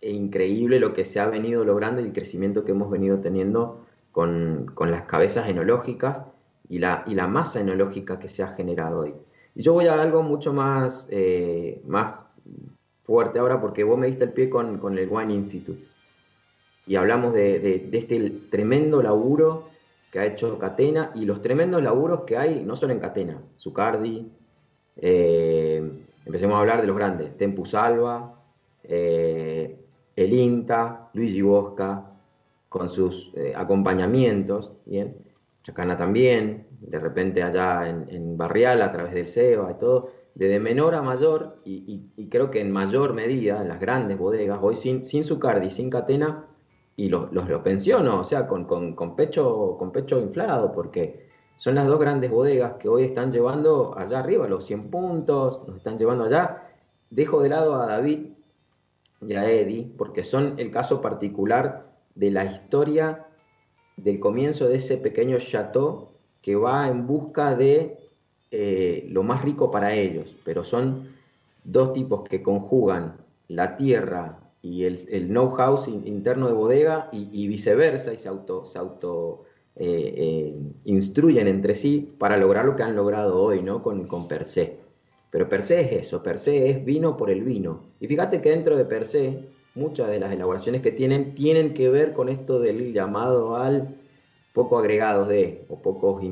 increíble 0.01 0.79
lo 0.79 0.93
que 0.93 1.05
se 1.05 1.19
ha 1.19 1.27
venido 1.27 1.63
logrando 1.63 2.01
y 2.01 2.05
el 2.05 2.13
crecimiento 2.13 2.63
que 2.63 2.71
hemos 2.71 2.89
venido 2.89 3.19
teniendo 3.19 3.85
con, 4.11 4.71
con 4.73 4.91
las 4.91 5.03
cabezas 5.03 5.49
enológicas 5.49 6.21
y 6.69 6.79
la, 6.79 7.03
y 7.07 7.15
la 7.15 7.27
masa 7.27 7.61
enológica 7.61 8.19
que 8.19 8.29
se 8.29 8.43
ha 8.43 8.47
generado 8.49 8.99
hoy. 8.99 9.13
Y 9.55 9.63
yo 9.63 9.73
voy 9.73 9.87
a 9.87 10.01
algo 10.01 10.23
mucho 10.23 10.53
más, 10.53 11.07
eh, 11.09 11.81
más 11.85 12.15
fuerte 13.01 13.39
ahora 13.39 13.59
porque 13.59 13.83
vos 13.83 13.97
me 13.97 14.07
diste 14.07 14.25
el 14.25 14.33
pie 14.33 14.49
con, 14.49 14.77
con 14.77 14.97
el 14.97 15.07
Wine 15.09 15.33
Institute. 15.33 15.87
Y 16.85 16.95
hablamos 16.95 17.33
de, 17.33 17.59
de, 17.59 17.79
de, 17.79 17.97
este 17.97 18.29
tremendo 18.49 19.01
laburo 19.01 19.69
que 20.11 20.19
ha 20.19 20.25
hecho 20.25 20.57
Catena 20.57 21.11
y 21.15 21.25
los 21.25 21.41
tremendos 21.41 21.83
laburos 21.83 22.21
que 22.21 22.37
hay, 22.37 22.63
no 22.63 22.75
solo 22.75 22.93
en 22.93 22.99
Catena, 22.99 23.41
Zucardi, 23.57 24.31
eh, 24.95 26.05
empecemos 26.25 26.55
a 26.55 26.59
hablar 26.59 26.81
de 26.81 26.87
los 26.87 26.95
grandes, 26.95 27.37
Tempus 27.37 27.73
Alba, 27.73 28.41
eh, 28.83 29.77
El 30.17 30.33
INTA, 30.33 31.09
Luigi 31.13 31.41
Bosca, 31.41 32.11
con 32.67 32.89
sus 32.89 33.31
eh, 33.35 33.53
acompañamientos, 33.55 34.71
¿bien? 34.85 35.15
Chacana 35.61 35.95
también, 35.95 36.67
de 36.81 36.99
repente 36.99 37.43
allá 37.43 37.87
en, 37.87 38.35
Barrial 38.37 38.81
a 38.81 38.91
través 38.91 39.13
del 39.13 39.27
SEBA 39.27 39.71
y 39.71 39.73
todo, 39.75 40.09
de 40.33 40.59
menor 40.59 40.95
a 40.95 41.01
mayor, 41.01 41.59
y, 41.65 42.09
y, 42.15 42.27
creo 42.29 42.51
que 42.51 42.61
en 42.61 42.71
mayor 42.71 43.13
medida, 43.13 43.61
en 43.61 43.69
las 43.69 43.79
grandes 43.79 44.17
bodegas, 44.17 44.59
hoy 44.61 44.75
sin, 44.75 45.03
sin 45.03 45.23
Zucardi, 45.23 45.71
sin 45.71 45.89
Catena, 45.89 46.45
y 46.95 47.09
los, 47.09 47.31
los, 47.31 47.47
los 47.47 47.61
pensiono, 47.61 48.19
o 48.19 48.23
sea, 48.23 48.47
con, 48.47 48.65
con, 48.65 48.95
con, 48.95 49.15
pecho, 49.15 49.75
con 49.77 49.91
pecho 49.91 50.19
inflado, 50.19 50.71
porque 50.71 51.27
son 51.57 51.75
las 51.75 51.85
dos 51.87 51.99
grandes 51.99 52.31
bodegas 52.31 52.73
que 52.79 52.89
hoy 52.89 53.03
están 53.03 53.31
llevando 53.31 53.95
allá 53.97 54.19
arriba 54.19 54.47
los 54.47 54.65
100 54.65 54.89
puntos, 54.89 55.67
nos 55.67 55.77
están 55.77 55.97
llevando 55.97 56.25
allá. 56.25 56.63
Dejo 57.09 57.41
de 57.41 57.49
lado 57.49 57.75
a 57.75 57.87
David 57.87 58.36
y 59.21 59.33
a 59.33 59.49
Eddie, 59.49 59.91
porque 59.97 60.23
son 60.23 60.55
el 60.57 60.71
caso 60.71 61.01
particular 61.01 61.87
de 62.15 62.31
la 62.31 62.45
historia 62.45 63.25
del 63.95 64.19
comienzo 64.19 64.67
de 64.67 64.77
ese 64.77 64.97
pequeño 64.97 65.37
chateau 65.37 66.09
que 66.41 66.55
va 66.55 66.87
en 66.87 67.07
busca 67.07 67.55
de 67.55 67.97
eh, 68.51 69.07
lo 69.09 69.23
más 69.23 69.43
rico 69.43 69.71
para 69.71 69.93
ellos, 69.93 70.35
pero 70.45 70.63
son 70.63 71.09
dos 71.63 71.93
tipos 71.93 72.27
que 72.29 72.41
conjugan 72.41 73.17
la 73.47 73.75
tierra, 73.75 74.39
y 74.61 74.83
el, 74.83 75.27
know-how 75.27 75.77
interno 76.05 76.47
de 76.47 76.53
bodega 76.53 77.09
y, 77.11 77.47
viceversa, 77.47 78.13
y 78.13 78.17
se 78.17 78.27
auto, 78.27 79.45
eh, 79.75 80.13
eh, 80.17 80.59
instruyen 80.85 81.47
entre 81.47 81.75
sí 81.75 82.13
para 82.17 82.37
lograr 82.37 82.65
lo 82.65 82.75
que 82.75 82.83
han 82.83 82.95
logrado 82.95 83.41
hoy, 83.41 83.61
¿no? 83.61 83.83
Con, 83.83 84.07
con 84.07 84.27
per 84.27 84.45
se. 84.45 84.79
Pero 85.29 85.49
per 85.49 85.61
se 85.61 85.81
es 85.81 85.91
eso, 86.07 86.23
per 86.23 86.39
se 86.39 86.69
es 86.69 86.85
vino 86.85 87.17
por 87.17 87.29
el 87.29 87.43
vino. 87.43 87.83
Y 87.99 88.07
fíjate 88.07 88.41
que 88.41 88.51
dentro 88.51 88.77
de 88.77 88.85
per 88.85 89.05
se, 89.05 89.49
muchas 89.75 90.09
de 90.09 90.19
las 90.19 90.31
elaboraciones 90.31 90.81
que 90.81 90.91
tienen 90.91 91.35
tienen 91.35 91.73
que 91.73 91.89
ver 91.89 92.13
con 92.13 92.29
esto 92.29 92.59
del 92.59 92.93
llamado 92.93 93.55
al 93.55 93.95
poco 94.53 94.79
agregados 94.79 95.27
de, 95.27 95.65
o 95.69 95.81
pocos 95.81 96.23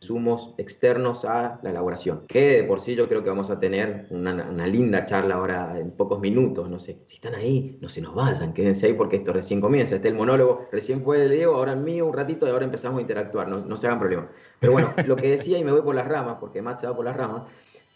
insumos 0.00 0.54
externos 0.58 1.24
a 1.24 1.58
la 1.62 1.70
elaboración. 1.70 2.22
Que 2.26 2.62
de 2.62 2.64
por 2.64 2.80
sí 2.80 2.94
yo 2.94 3.08
creo 3.08 3.22
que 3.22 3.30
vamos 3.30 3.50
a 3.50 3.58
tener 3.58 4.06
una, 4.10 4.66
linda 4.66 5.06
charla 5.06 5.36
ahora 5.36 5.78
en 5.78 5.90
pocos 5.92 6.20
minutos, 6.20 6.68
no 6.68 6.78
sé. 6.78 6.98
Si 7.06 7.16
están 7.16 7.34
ahí, 7.34 7.78
no 7.80 7.88
se 7.88 8.00
nos 8.00 8.14
vayan, 8.14 8.52
quédense 8.52 8.86
ahí 8.86 8.92
porque 8.94 9.16
esto 9.16 9.32
recién 9.32 9.60
comienza. 9.60 9.96
Este 9.96 10.08
el 10.08 10.14
monólogo, 10.14 10.66
recién 10.72 11.02
fue 11.02 11.22
el 11.22 11.30
Diego, 11.30 11.54
ahora 11.54 11.72
el 11.72 11.80
mío 11.80 12.06
un 12.06 12.12
ratito 12.12 12.46
y 12.46 12.50
ahora 12.50 12.64
empezamos 12.64 12.98
a 12.98 13.00
interactuar, 13.00 13.48
no, 13.48 13.60
no 13.60 13.76
se 13.76 13.86
hagan 13.86 13.98
problema. 13.98 14.28
Pero 14.58 14.72
bueno, 14.72 14.88
lo 15.06 15.16
que 15.16 15.30
decía 15.30 15.58
y 15.58 15.64
me 15.64 15.72
voy 15.72 15.82
por 15.82 15.94
las 15.94 16.08
ramas, 16.08 16.38
porque 16.40 16.62
Matt 16.62 16.80
se 16.80 16.86
va 16.86 16.96
por 16.96 17.04
las 17.04 17.16
ramas, 17.16 17.42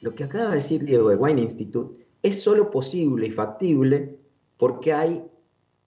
lo 0.00 0.14
que 0.14 0.24
acaba 0.24 0.50
de 0.50 0.56
decir 0.56 0.84
Diego 0.84 1.10
de 1.10 1.16
Wine 1.16 1.42
Institute 1.42 2.06
es 2.22 2.42
solo 2.42 2.70
posible 2.70 3.26
y 3.26 3.30
factible 3.30 4.18
porque 4.56 4.92
hay 4.92 5.24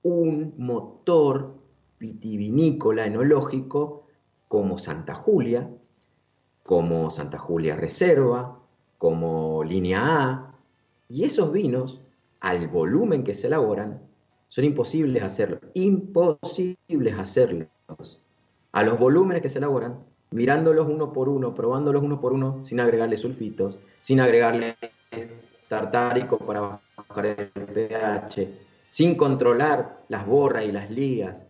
un 0.03 0.53
motor 0.57 1.55
vitivinícola 1.99 3.05
enológico 3.05 4.07
como 4.47 4.77
Santa 4.77 5.15
Julia, 5.15 5.69
como 6.63 7.09
Santa 7.09 7.37
Julia 7.37 7.75
Reserva, 7.75 8.59
como 8.97 9.63
Línea 9.63 10.01
A, 10.01 10.55
y 11.09 11.23
esos 11.23 11.51
vinos, 11.51 12.01
al 12.39 12.67
volumen 12.67 13.23
que 13.23 13.33
se 13.33 13.47
elaboran, 13.47 14.01
son 14.49 14.65
imposibles 14.65 15.23
hacerlo, 15.23 15.59
imposibles 15.73 17.17
hacerlos. 17.17 17.69
A 18.71 18.83
los 18.83 18.99
volúmenes 18.99 19.41
que 19.41 19.49
se 19.49 19.59
elaboran, 19.59 20.03
mirándolos 20.33 20.87
uno 20.89 21.13
por 21.13 21.29
uno, 21.29 21.53
probándolos 21.53 22.01
uno 22.01 22.19
por 22.19 22.33
uno, 22.33 22.61
sin 22.63 22.79
agregarle 22.79 23.17
sulfitos, 23.17 23.77
sin 24.01 24.19
agregarle 24.19 24.75
tartárico 25.69 26.39
para 26.39 26.81
bajar 26.97 27.25
el 27.25 27.47
pH, 27.47 28.49
sin 28.89 29.15
controlar 29.15 30.03
las 30.09 30.25
borras 30.25 30.65
y 30.65 30.71
las 30.71 30.89
ligas, 30.89 31.45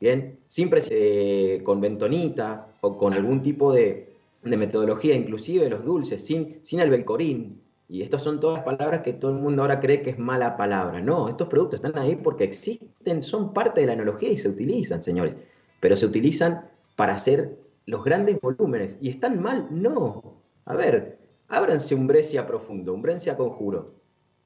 ¿bien? 0.00 0.40
Siempre 0.46 1.62
con 1.62 1.80
bentonita 1.80 2.66
o 2.80 2.98
con 2.98 3.12
algún 3.12 3.40
tipo 3.40 3.72
de, 3.72 4.12
de 4.42 4.56
metodología, 4.56 5.14
inclusive 5.14 5.70
los 5.70 5.84
dulces, 5.84 6.24
sin, 6.24 6.58
sin 6.62 6.80
el 6.80 6.90
belcorín. 6.90 7.60
Y 7.88 8.02
estas 8.02 8.22
son 8.22 8.40
todas 8.40 8.64
palabras 8.64 9.02
que 9.02 9.12
todo 9.12 9.30
el 9.30 9.36
mundo 9.36 9.62
ahora 9.62 9.78
cree 9.78 10.02
que 10.02 10.10
es 10.10 10.18
mala 10.18 10.56
palabra. 10.56 11.00
No, 11.00 11.28
estos 11.28 11.46
productos 11.48 11.76
están 11.76 11.96
ahí 11.96 12.16
porque 12.16 12.42
existen, 12.42 13.22
son 13.22 13.52
parte 13.52 13.82
de 13.82 13.86
la 13.86 13.92
enología 13.92 14.30
y 14.30 14.36
se 14.36 14.48
utilizan, 14.48 15.02
señores. 15.02 15.34
Pero 15.80 15.96
se 15.96 16.06
utilizan 16.06 16.64
para 16.96 17.14
hacer 17.14 17.63
los 17.86 18.04
grandes 18.04 18.40
volúmenes. 18.40 18.98
¿Y 19.00 19.10
están 19.10 19.40
mal? 19.40 19.68
No. 19.70 20.42
A 20.64 20.74
ver, 20.74 21.18
ábranse 21.48 21.94
un 21.94 22.06
Brescia 22.06 22.46
profundo, 22.46 22.94
un 22.94 23.02
Brescia 23.02 23.36
conjuro. 23.36 23.94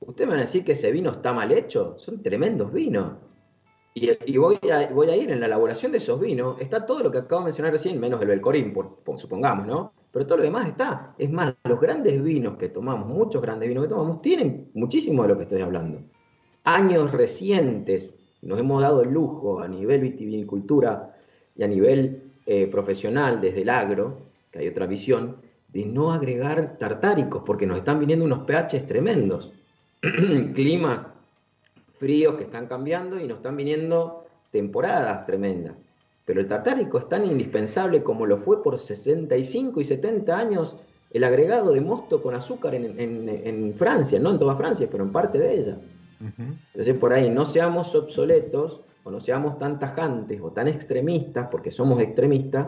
Ustedes 0.01 0.29
me 0.29 0.35
van 0.35 0.41
a 0.41 0.47
decir 0.47 0.65
que 0.65 0.73
ese 0.73 0.93
vino 0.93 1.11
está 1.11 1.33
mal 1.33 1.51
hecho. 1.53 1.97
Son 1.99 2.23
tremendos 2.23 2.73
vinos. 2.73 3.15
Y, 3.95 4.37
voy, 4.39 4.59
a, 4.71 5.17
ir 5.17 5.31
en 5.33 5.41
la 5.41 5.47
elaboración 5.47 5.91
de 5.91 5.99
esos 5.99 6.21
vinos. 6.21 6.61
Está 6.61 6.87
todo 6.87 7.03
lo 7.03 7.11
que 7.11 7.19
acabo 7.19 7.41
de 7.41 7.47
mencionar 7.47 7.73
recién, 7.73 7.99
menos 7.99 8.21
el 8.23 8.29
Belcorín, 8.29 8.73
por, 8.73 8.97
por, 8.97 9.19
supongamos, 9.19 9.67
¿no? 9.67 9.93
Pero 10.13 10.25
todo 10.27 10.39
lo 10.39 10.45
demás 10.45 10.69
está. 10.69 11.15
Es 11.19 11.31
más, 11.31 11.55
los 11.65 11.81
grandes 11.81 12.23
vinos 12.23 12.57
que 12.59 12.69
tomamos, 12.69 13.09
muchos 13.09 13.43
grandes 13.43 13.69
vinos 13.69 13.85
que 13.85 13.89
tomamos, 13.89 14.23
tienen 14.23 14.71
muchísimo 14.75 15.23
de 15.23 15.29
lo 15.29 15.37
que 15.37 15.43
estoy 15.43 15.63
hablando. 15.63 16.03
Años 16.63 17.11
recientes 17.11 18.15
nos 18.43 18.59
hemos 18.59 18.83
dado 18.83 19.03
el 19.03 19.11
lujo 19.11 19.61
a 19.61 19.67
nivel 19.67 20.01
vitivinicultura 20.01 21.17
y 21.57 21.65
a 21.65 21.69
nivel 21.69 22.28
eh, 22.51 22.67
profesional 22.67 23.43
desde 23.43 23.61
el 23.61 23.69
agro, 23.69 24.23
que 24.51 24.61
hay 24.61 24.69
otra 24.69 24.87
visión, 24.87 25.37
de 25.69 25.85
no 25.85 26.15
agregar 26.15 26.79
tartáricos, 26.79 27.43
porque 27.45 27.67
nos 27.67 27.77
están 27.77 28.01
viniendo 28.01 28.25
unos 28.25 28.47
pHs 28.47 28.87
tremendos. 28.87 29.53
Climas 30.55 31.07
fríos 31.99 32.37
que 32.37 32.45
están 32.45 32.67
cambiando 32.67 33.21
y 33.21 33.29
nos 33.29 33.37
están 33.37 33.55
viniendo 33.55 34.25
temporadas 34.51 35.27
tremendas. 35.27 35.75
Pero 36.25 36.41
el 36.41 36.49
tartárico 36.49 36.97
es 36.97 37.07
tan 37.11 37.27
indispensable 37.27 38.03
como 38.03 38.25
lo 38.25 38.39
fue 38.39 38.63
por 38.63 38.79
65 38.79 39.83
y 39.83 39.85
70 39.85 40.35
años 40.35 40.79
el 41.11 41.25
agregado 41.25 41.75
de 41.75 41.83
mosto 41.83 42.23
con 42.23 42.35
azúcar 42.35 42.75
en, 42.75 42.99
en, 42.99 43.29
en 43.29 43.75
Francia, 43.75 44.19
no 44.19 44.31
en 44.31 44.39
toda 44.39 44.57
Francia, 44.57 44.89
pero 44.91 45.05
en 45.05 45.13
parte 45.13 45.39
de 45.39 45.55
ella. 45.55 45.79
Uh 46.23 46.25
-huh. 46.25 46.59
Entonces 46.73 46.97
por 46.97 47.13
ahí 47.13 47.29
no 47.29 47.45
seamos 47.45 47.95
obsoletos 47.95 48.81
no 49.11 49.21
seamos 49.21 49.59
tan 49.59 49.79
tajantes 49.79 50.41
o 50.41 50.51
tan 50.51 50.69
extremistas, 50.69 51.49
porque 51.51 51.71
somos 51.71 52.01
extremistas, 52.01 52.67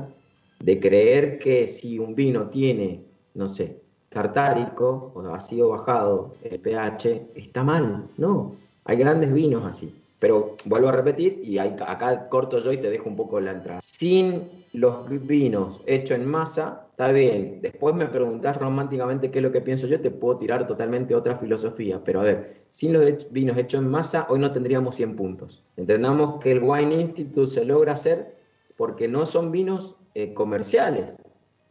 de 0.61 0.79
creer 0.79 1.38
que 1.38 1.66
si 1.68 1.98
un 1.98 2.14
vino 2.14 2.48
tiene, 2.48 3.03
no 3.35 3.48
sé, 3.48 3.81
tartárico 4.11 5.12
o 5.14 5.22
ácido 5.35 5.70
bajado, 5.70 6.35
el 6.42 6.61
pH, 6.61 7.31
está 7.35 7.64
mal. 7.64 8.09
No, 8.18 8.55
hay 8.85 8.96
grandes 8.96 9.33
vinos 9.33 9.64
así. 9.64 9.94
Pero 10.18 10.59
vuelvo 10.66 10.88
a 10.88 10.92
repetir, 10.92 11.40
y 11.42 11.57
acá 11.57 12.29
corto 12.29 12.59
yo 12.59 12.72
y 12.72 12.76
te 12.76 12.90
dejo 12.90 13.09
un 13.09 13.16
poco 13.16 13.40
la 13.40 13.53
entrada. 13.53 13.81
Sin 13.81 14.66
los 14.74 15.09
vinos 15.09 15.81
hechos 15.87 16.18
en 16.18 16.26
masa, 16.26 16.88
está 17.00 17.12
bien. 17.12 17.60
Después 17.62 17.94
me 17.94 18.06
preguntás 18.06 18.58
románticamente 18.58 19.30
qué 19.30 19.38
es 19.38 19.42
lo 19.42 19.50
que 19.50 19.62
pienso 19.62 19.86
yo, 19.86 20.02
te 20.02 20.10
puedo 20.10 20.36
tirar 20.36 20.66
totalmente 20.66 21.14
otra 21.14 21.38
filosofía. 21.38 22.02
Pero 22.04 22.20
a 22.20 22.24
ver, 22.24 22.64
sin 22.68 22.92
los 22.92 23.32
vinos 23.32 23.56
hechos 23.56 23.80
en 23.80 23.88
masa, 23.88 24.26
hoy 24.28 24.38
no 24.38 24.52
tendríamos 24.52 24.96
100 24.96 25.16
puntos. 25.16 25.64
Entendamos 25.78 26.40
que 26.40 26.52
el 26.52 26.62
Wine 26.62 27.00
Institute 27.00 27.50
se 27.50 27.64
logra 27.64 27.94
hacer 27.94 28.36
porque 28.76 29.08
no 29.08 29.24
son 29.24 29.50
vinos 29.50 29.96
eh, 30.14 30.34
comerciales. 30.34 31.16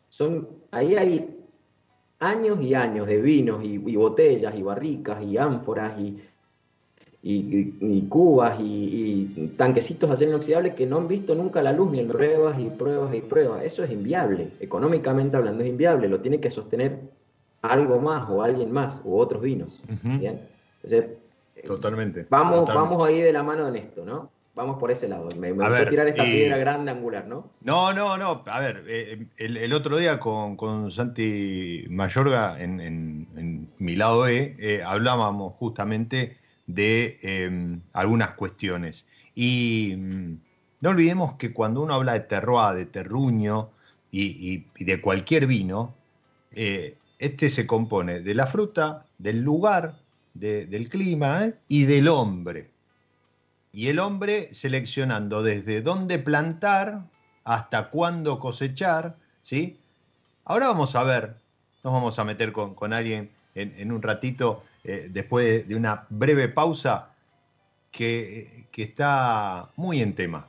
Son, 0.07 0.49
ahí 0.71 0.95
hay 0.95 1.37
años 2.17 2.59
y 2.59 2.73
años 2.73 3.05
de 3.05 3.21
vinos 3.21 3.63
y, 3.63 3.73
y 3.75 3.95
botellas 3.95 4.55
y 4.55 4.63
barricas 4.63 5.21
y 5.21 5.37
ánforas 5.37 5.99
y 5.99 6.17
y, 7.21 8.01
cubas 8.07 8.57
y, 8.59 9.53
tanquecitos 9.57 10.09
de 10.09 10.13
acero 10.13 10.31
inoxidable 10.31 10.75
que 10.75 10.85
no 10.85 10.97
han 10.97 11.07
visto 11.07 11.35
nunca 11.35 11.61
la 11.61 11.73
luz 11.73 11.91
ni 11.91 11.99
en 11.99 12.07
pruebas 12.07 12.57
y 12.59 12.69
pruebas 12.69 13.13
y 13.13 13.21
pruebas. 13.21 13.63
Eso 13.63 13.83
es 13.83 13.91
inviable, 13.91 14.51
económicamente 14.59 15.35
hablando 15.35 15.63
es 15.63 15.69
inviable, 15.69 16.07
lo 16.07 16.21
tiene 16.21 16.39
que 16.39 16.49
sostener 16.49 16.99
algo 17.61 17.99
más 17.99 18.29
o 18.29 18.41
alguien 18.41 18.71
más 18.71 19.01
u 19.03 19.17
otros 19.17 19.41
vinos. 19.41 19.81
Entonces, 20.03 21.17
totalmente. 21.65 22.25
Vamos, 22.29 22.65
vamos 22.73 23.05
ahí 23.05 23.21
de 23.21 23.33
la 23.33 23.43
mano 23.43 23.67
en 23.67 23.75
esto, 23.75 24.05
¿no? 24.05 24.29
Vamos 24.55 24.77
por 24.77 24.91
ese 24.91 25.07
lado. 25.07 25.29
Me, 25.39 25.53
me 25.53 25.85
tirar 25.85 26.07
esta 26.07 26.23
piedra 26.23 26.57
grande 26.57 26.91
angular, 26.91 27.25
¿no? 27.27 27.49
No, 27.61 27.93
no, 27.93 28.17
no. 28.17 28.43
A 28.45 28.59
ver, 28.59 28.83
eh, 28.87 29.25
el, 29.37 29.71
otro 29.71 29.95
día 29.95 30.19
con, 30.19 30.57
con 30.57 30.91
Santi 30.91 31.85
Mayorga 31.89 32.61
en, 32.61 32.81
en, 32.81 33.69
mi 33.77 33.95
lado 33.95 34.27
E, 34.27 34.57
eh, 34.59 34.83
hablábamos 34.85 35.53
justamente 35.53 36.38
de 36.69 37.19
em, 37.23 37.81
algunas 37.93 38.31
cuestiones. 38.31 39.07
Y 39.33 39.95
mm, 39.97 40.37
no 40.81 40.89
olvidemos 40.91 41.33
que 41.33 41.51
cuando 41.51 41.81
uno 41.81 41.95
habla 41.95 42.13
de 42.13 42.21
terroir, 42.21 42.75
de 42.75 42.85
terruño 42.85 43.71
y, 44.11 44.65
de 44.79 45.01
cualquier 45.01 45.47
vino, 45.47 45.95
eh, 46.51 46.95
este 47.17 47.49
se 47.49 47.65
compone 47.65 48.21
de 48.21 48.35
la 48.35 48.45
fruta, 48.45 49.05
del 49.17 49.41
lugar, 49.41 49.95
del 50.33 50.89
clima 50.89 51.45
¿eh? 51.45 51.55
y 51.67 51.85
del 51.85 52.07
hombre. 52.07 52.69
Y 53.73 53.87
el 53.87 53.99
hombre 53.99 54.49
seleccionando 54.53 55.41
desde 55.43 55.81
dónde 55.81 56.19
plantar 56.19 57.01
hasta 57.43 57.89
cuándo 57.89 58.39
cosechar, 58.39 59.15
¿sí? 59.41 59.79
Ahora 60.45 60.67
vamos 60.67 60.95
a 60.95 61.03
ver, 61.03 61.35
nos 61.83 61.93
vamos 61.93 62.19
a 62.19 62.23
meter 62.23 62.51
con, 62.51 62.93
alguien 62.93 63.31
en 63.55 63.91
un 63.91 64.01
ratito 64.01 64.63
eh, 64.83 65.09
después 65.11 65.67
de 65.67 65.75
una 65.75 66.05
breve 66.09 66.49
pausa, 66.49 67.09
que, 67.91 68.67
está 68.77 69.71
muy 69.75 70.01
en 70.01 70.15
tema. 70.15 70.47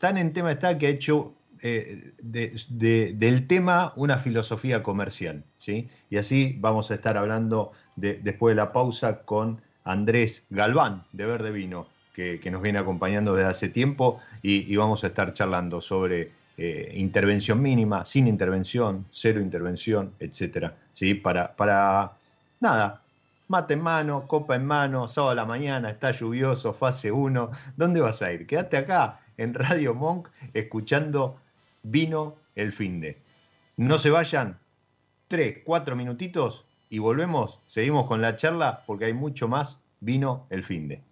Tan 0.00 0.18
en 0.18 0.32
tema 0.32 0.50
está 0.50 0.76
que 0.78 0.88
ha 0.88 0.90
hecho 0.90 1.32
eh, 1.62 2.12
del 2.18 3.46
tema 3.46 3.92
una 3.94 4.18
filosofía 4.18 4.82
comercial. 4.82 5.44
¿sí? 5.58 5.88
Y 6.10 6.16
así 6.16 6.56
vamos 6.58 6.90
a 6.90 6.94
estar 6.94 7.16
hablando 7.16 7.70
después 7.94 8.52
de 8.52 8.56
la 8.56 8.72
pausa 8.72 9.20
con 9.22 9.60
Andrés 9.84 10.42
Galván 10.50 11.04
de 11.12 11.26
Verde 11.26 11.52
Vino, 11.52 11.86
que, 12.14 12.40
nos 12.50 12.62
viene 12.62 12.80
acompañando 12.80 13.34
desde 13.34 13.48
hace 13.48 13.68
tiempo 13.68 14.20
y, 14.42 14.74
vamos 14.74 15.04
a 15.04 15.06
estar 15.06 15.32
charlando 15.32 15.80
sobre 15.80 16.32
eh, 16.56 16.92
intervención 16.96 17.62
mínima, 17.62 18.04
sin 18.04 18.26
intervención, 18.26 19.06
cero 19.10 19.40
intervención, 19.40 20.14
etcétera, 20.18 20.74
¿sí? 20.92 21.14
Para, 21.14 21.54
para 21.54 22.12
nada, 22.58 23.02
mate 23.48 23.74
en 23.74 23.82
mano, 23.82 24.26
copa 24.26 24.56
en 24.56 24.66
mano, 24.66 25.08
sábado 25.08 25.32
a 25.32 25.34
la 25.34 25.44
mañana, 25.44 25.90
está 25.90 26.10
lluvioso, 26.12 26.74
fase 26.74 27.10
1. 27.10 27.50
¿Dónde 27.76 28.00
vas 28.00 28.22
a 28.22 28.32
ir? 28.32 28.46
Quédate 28.46 28.76
acá 28.76 29.20
en 29.36 29.54
Radio 29.54 29.94
Monk 29.94 30.28
escuchando 30.54 31.40
Vino 31.82 32.36
el 32.54 32.72
fin 32.72 33.00
de. 33.00 33.20
No 33.76 33.98
se 33.98 34.10
vayan, 34.10 34.58
tres, 35.28 35.58
cuatro 35.64 35.96
minutitos 35.96 36.64
y 36.90 36.98
volvemos, 36.98 37.60
seguimos 37.66 38.06
con 38.06 38.20
la 38.20 38.36
charla 38.36 38.84
porque 38.86 39.06
hay 39.06 39.14
mucho 39.14 39.48
más 39.48 39.80
Vino 40.00 40.46
el 40.50 40.62
fin 40.62 41.07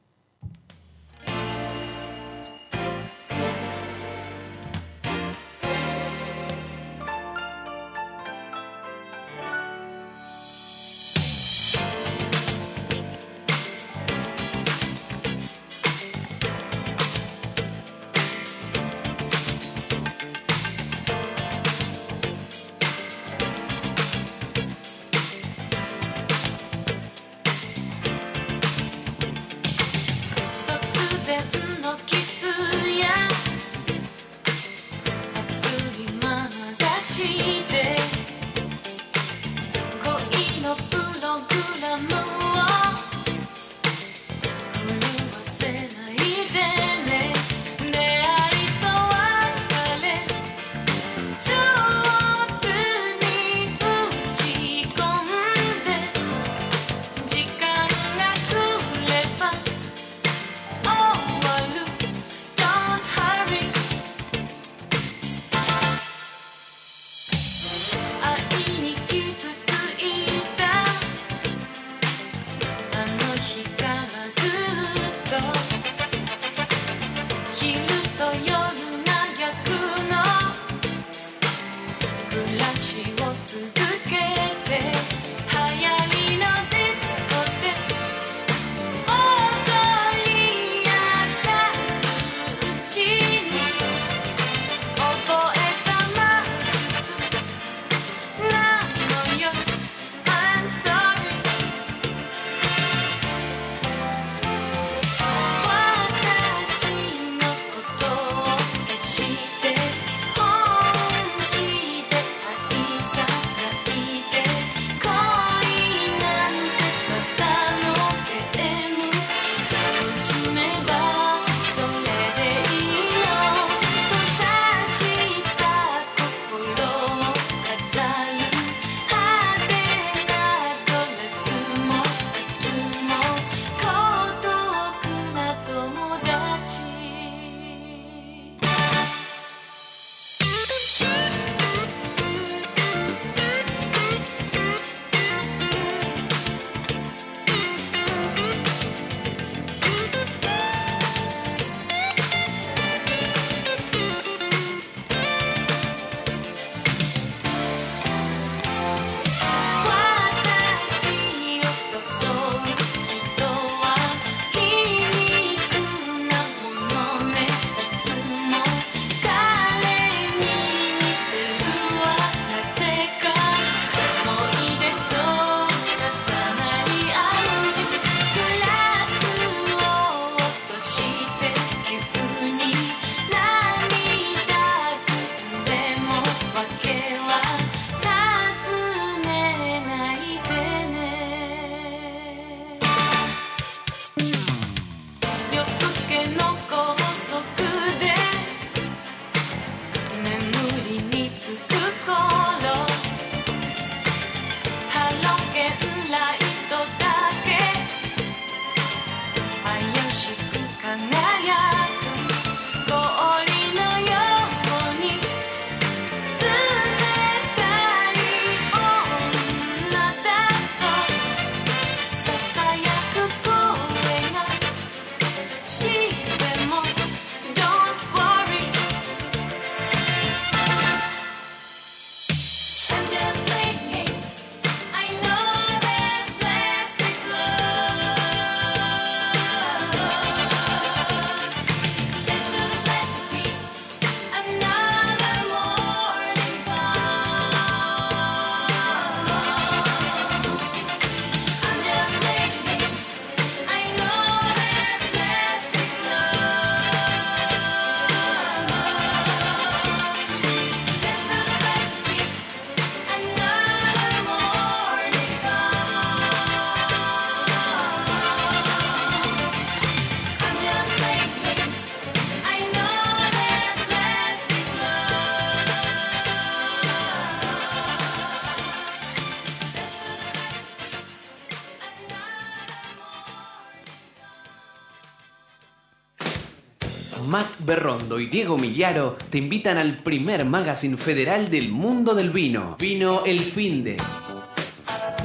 Diego 288.30 288.58
Millaro 288.58 289.16
te 289.30 289.38
invitan 289.38 289.78
al 289.78 289.92
primer 289.92 290.44
magazine 290.44 290.96
federal 290.96 291.50
del 291.50 291.68
mundo 291.68 292.14
del 292.14 292.30
vino. 292.30 292.76
Vino 292.78 293.24
El 293.24 293.40
Fin 293.40 293.84
de. 293.84 293.96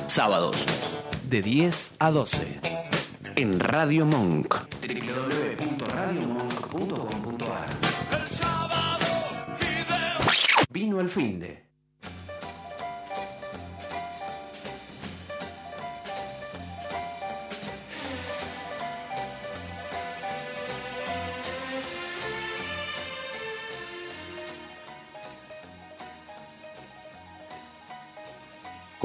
Sábados, 0.08 0.56
de 1.30 1.42
10 1.42 1.92
a 2.00 2.12
12. 2.12 2.60
En 3.36 3.60
Radio 3.60 4.06
Monk. 4.06 4.51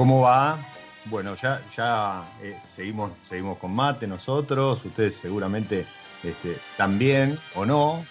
¿Cómo 0.07 0.21
va? 0.21 0.57
Bueno, 1.03 1.35
ya, 1.35 1.61
ya 1.75 2.23
eh, 2.41 2.57
seguimos, 2.69 3.11
seguimos 3.27 3.57
con 3.57 3.75
mate 3.75 4.07
nosotros, 4.07 4.85
ustedes 4.85 5.15
seguramente 5.15 5.85
este, 6.23 6.55
también, 6.77 7.37
o 7.55 7.65
no, 7.65 8.05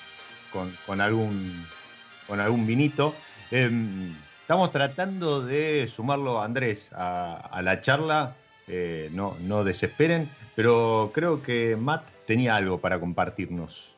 con, 0.52 1.00
algún, 1.00 1.64
con 2.26 2.38
algún 2.38 2.66
vinito. 2.66 3.14
Em, 3.50 4.14
estamos 4.42 4.72
tratando 4.72 5.40
de 5.40 5.88
sumarlo, 5.88 6.42
Andrés, 6.42 6.90
a, 6.92 7.62
la 7.62 7.80
charla, 7.80 8.37
eh, 8.68 9.09
no, 9.14 9.38
no 9.40 9.64
desesperen, 9.64 10.28
pero 10.54 11.12
creo 11.14 11.42
que 11.42 11.76
Matt 11.76 12.04
tenía 12.26 12.56
algo 12.56 12.76
para 12.76 13.00
compartirnos. 13.00 13.96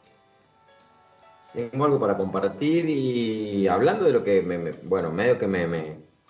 Tengo 1.52 1.84
algo 1.84 1.98
para 1.98 2.16
compartir 2.16 2.88
y 2.88 3.66
hablando 3.66 4.04
de 4.04 4.12
lo 4.12 4.22
que, 4.22 4.40
me, 4.40 4.70
bueno, 4.84 5.10
medio 5.10 5.36
que 5.36 5.48
me, 5.48 5.66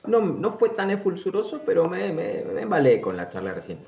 no, 0.06 0.20
no 0.20 0.52
fue 0.52 0.70
tan 0.70 0.90
efulsuroso, 0.90 1.62
pero 1.64 1.88
me, 1.88 2.12
me, 2.12 2.44
me 2.44 2.62
embalé 2.62 3.00
con 3.00 3.16
la 3.16 3.28
charla 3.28 3.54
recién. 3.54 3.78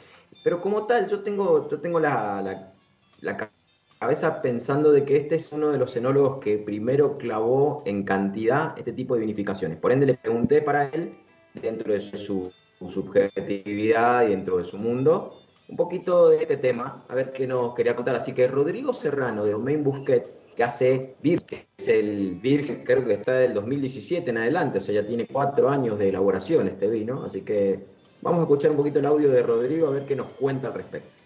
Pero 0.44 0.60
como 0.60 0.86
tal, 0.86 1.08
yo 1.08 1.20
tengo, 1.20 1.68
yo 1.68 1.80
tengo 1.80 2.00
la, 2.00 2.72
la, 3.20 3.50
cabeza 3.98 4.40
pensando 4.40 4.92
de 4.92 5.04
que 5.04 5.16
este 5.16 5.34
es 5.34 5.52
uno 5.52 5.70
de 5.70 5.78
los 5.78 5.94
enólogos 5.94 6.38
que 6.38 6.56
primero 6.56 7.18
clavó 7.18 7.82
en 7.84 8.04
cantidad 8.04 8.78
este 8.78 8.92
tipo 8.92 9.14
de 9.14 9.20
vinificaciones. 9.20 9.78
Por 9.78 9.92
ende, 9.92 10.06
le 10.06 10.14
pregunté 10.14 10.62
para 10.62 10.86
él, 10.86 11.18
dentro 11.52 11.92
de 11.92 12.00
su, 12.00 12.50
subjetividad 12.78 14.24
y 14.26 14.30
dentro 14.30 14.56
de 14.56 14.64
su 14.64 14.78
mundo, 14.78 15.34
un 15.68 15.76
poquito 15.76 16.30
de 16.30 16.38
este 16.38 16.56
tema, 16.56 17.04
a 17.08 17.14
ver 17.14 17.32
qué 17.32 17.46
nos 17.46 17.74
quería 17.74 17.94
contar. 17.94 18.16
Así 18.16 18.32
que 18.32 18.48
Rodrigo 18.48 18.94
Serrano, 18.94 19.44
de 19.44 19.52
Domain 19.52 19.84
Busquets, 19.84 20.39
que 20.56 20.64
hace 20.64 21.14
Virgen, 21.22 21.64
es 21.78 21.88
el 21.88 22.34
Virgen, 22.42 22.82
creo 22.84 23.04
que 23.04 23.14
está 23.14 23.32
del 23.32 23.54
2017 23.54 24.30
en 24.30 24.38
adelante, 24.38 24.78
o 24.78 24.80
sea, 24.80 24.94
ya 24.94 25.06
tiene 25.06 25.26
cuatro 25.26 25.68
años 25.68 25.98
de 25.98 26.08
elaboración 26.08 26.68
este 26.68 26.88
vino, 26.88 27.24
así 27.24 27.42
que 27.42 27.80
vamos 28.22 28.40
a 28.40 28.42
escuchar 28.42 28.70
un 28.70 28.76
poquito 28.76 28.98
el 28.98 29.06
audio 29.06 29.30
de 29.30 29.42
Rodrigo 29.42 29.88
a 29.88 29.90
ver 29.90 30.06
qué 30.06 30.16
nos 30.16 30.28
cuenta 30.32 30.68
al 30.68 30.74
respecto. 30.74 31.20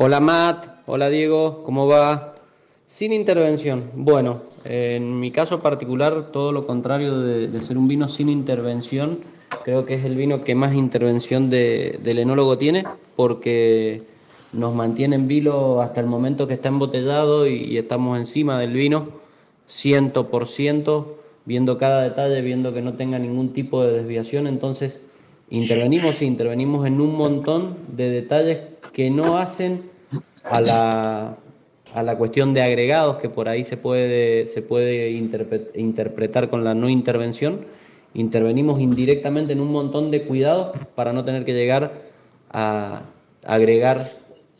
Hola 0.00 0.20
Matt, 0.20 0.82
hola 0.86 1.08
Diego, 1.08 1.64
¿cómo 1.64 1.88
va? 1.88 2.36
Sin 2.86 3.12
intervención. 3.12 3.90
Bueno, 3.94 4.42
en 4.64 5.18
mi 5.18 5.32
caso 5.32 5.58
particular, 5.58 6.30
todo 6.30 6.52
lo 6.52 6.68
contrario 6.68 7.18
de, 7.18 7.60
ser 7.60 7.76
un 7.76 7.88
vino 7.88 8.08
sin 8.08 8.28
intervención, 8.28 9.18
creo 9.64 9.84
que 9.84 9.94
es 9.94 10.04
el 10.04 10.16
vino 10.16 10.44
que 10.44 10.54
más 10.54 10.74
intervención 10.74 11.50
del 11.50 12.18
enólogo 12.18 12.58
tiene, 12.58 12.84
porque 13.16 14.02
nos 14.52 14.74
mantiene 14.74 15.16
en 15.16 15.28
vilo 15.28 15.82
hasta 15.82 16.00
el 16.00 16.06
momento 16.06 16.46
que 16.46 16.54
está 16.54 16.68
embotellado 16.68 17.46
y, 17.46 17.76
estamos 17.76 18.16
encima 18.16 18.58
del 18.58 18.72
vino, 18.72 19.08
ciento 19.66 20.28
por 20.28 20.46
ciento, 20.46 21.18
viendo 21.44 21.78
cada 21.78 22.02
detalle, 22.02 22.40
viendo 22.40 22.72
que 22.72 22.82
no 22.82 22.94
tenga 22.94 23.18
ningún 23.18 23.52
tipo 23.52 23.82
de 23.82 23.92
desviación, 23.92 24.46
entonces 24.46 25.00
intervenimos 25.50 26.20
y 26.22 26.26
intervenimos 26.26 26.86
en 26.86 27.00
un 27.00 27.14
montón 27.14 27.76
de 27.94 28.10
detalles 28.10 28.58
que 28.92 29.10
no 29.10 29.38
hacen 29.38 29.90
a 30.44 30.60
la, 30.60 31.36
a 31.94 32.02
la 32.02 32.16
cuestión 32.16 32.54
de 32.54 32.62
agregados 32.62 33.16
que 33.16 33.28
por 33.28 33.48
ahí 33.48 33.64
se 33.64 33.76
puede, 33.76 34.46
se 34.46 34.62
puede 34.62 35.10
interpretar 35.10 36.48
con 36.50 36.64
la 36.64 36.74
no 36.74 36.88
intervención, 36.88 37.66
intervenimos 38.18 38.80
indirectamente 38.80 39.52
en 39.52 39.60
un 39.60 39.70
montón 39.70 40.10
de 40.10 40.24
cuidados 40.24 40.76
para 40.94 41.12
no 41.12 41.24
tener 41.24 41.44
que 41.44 41.54
llegar 41.54 41.92
a 42.50 43.02
agregar 43.46 43.98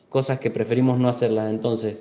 cosas 0.08 0.38
que 0.38 0.50
preferimos 0.50 0.98
no 0.98 1.08
hacerlas. 1.08 1.50
Entonces, 1.50 1.96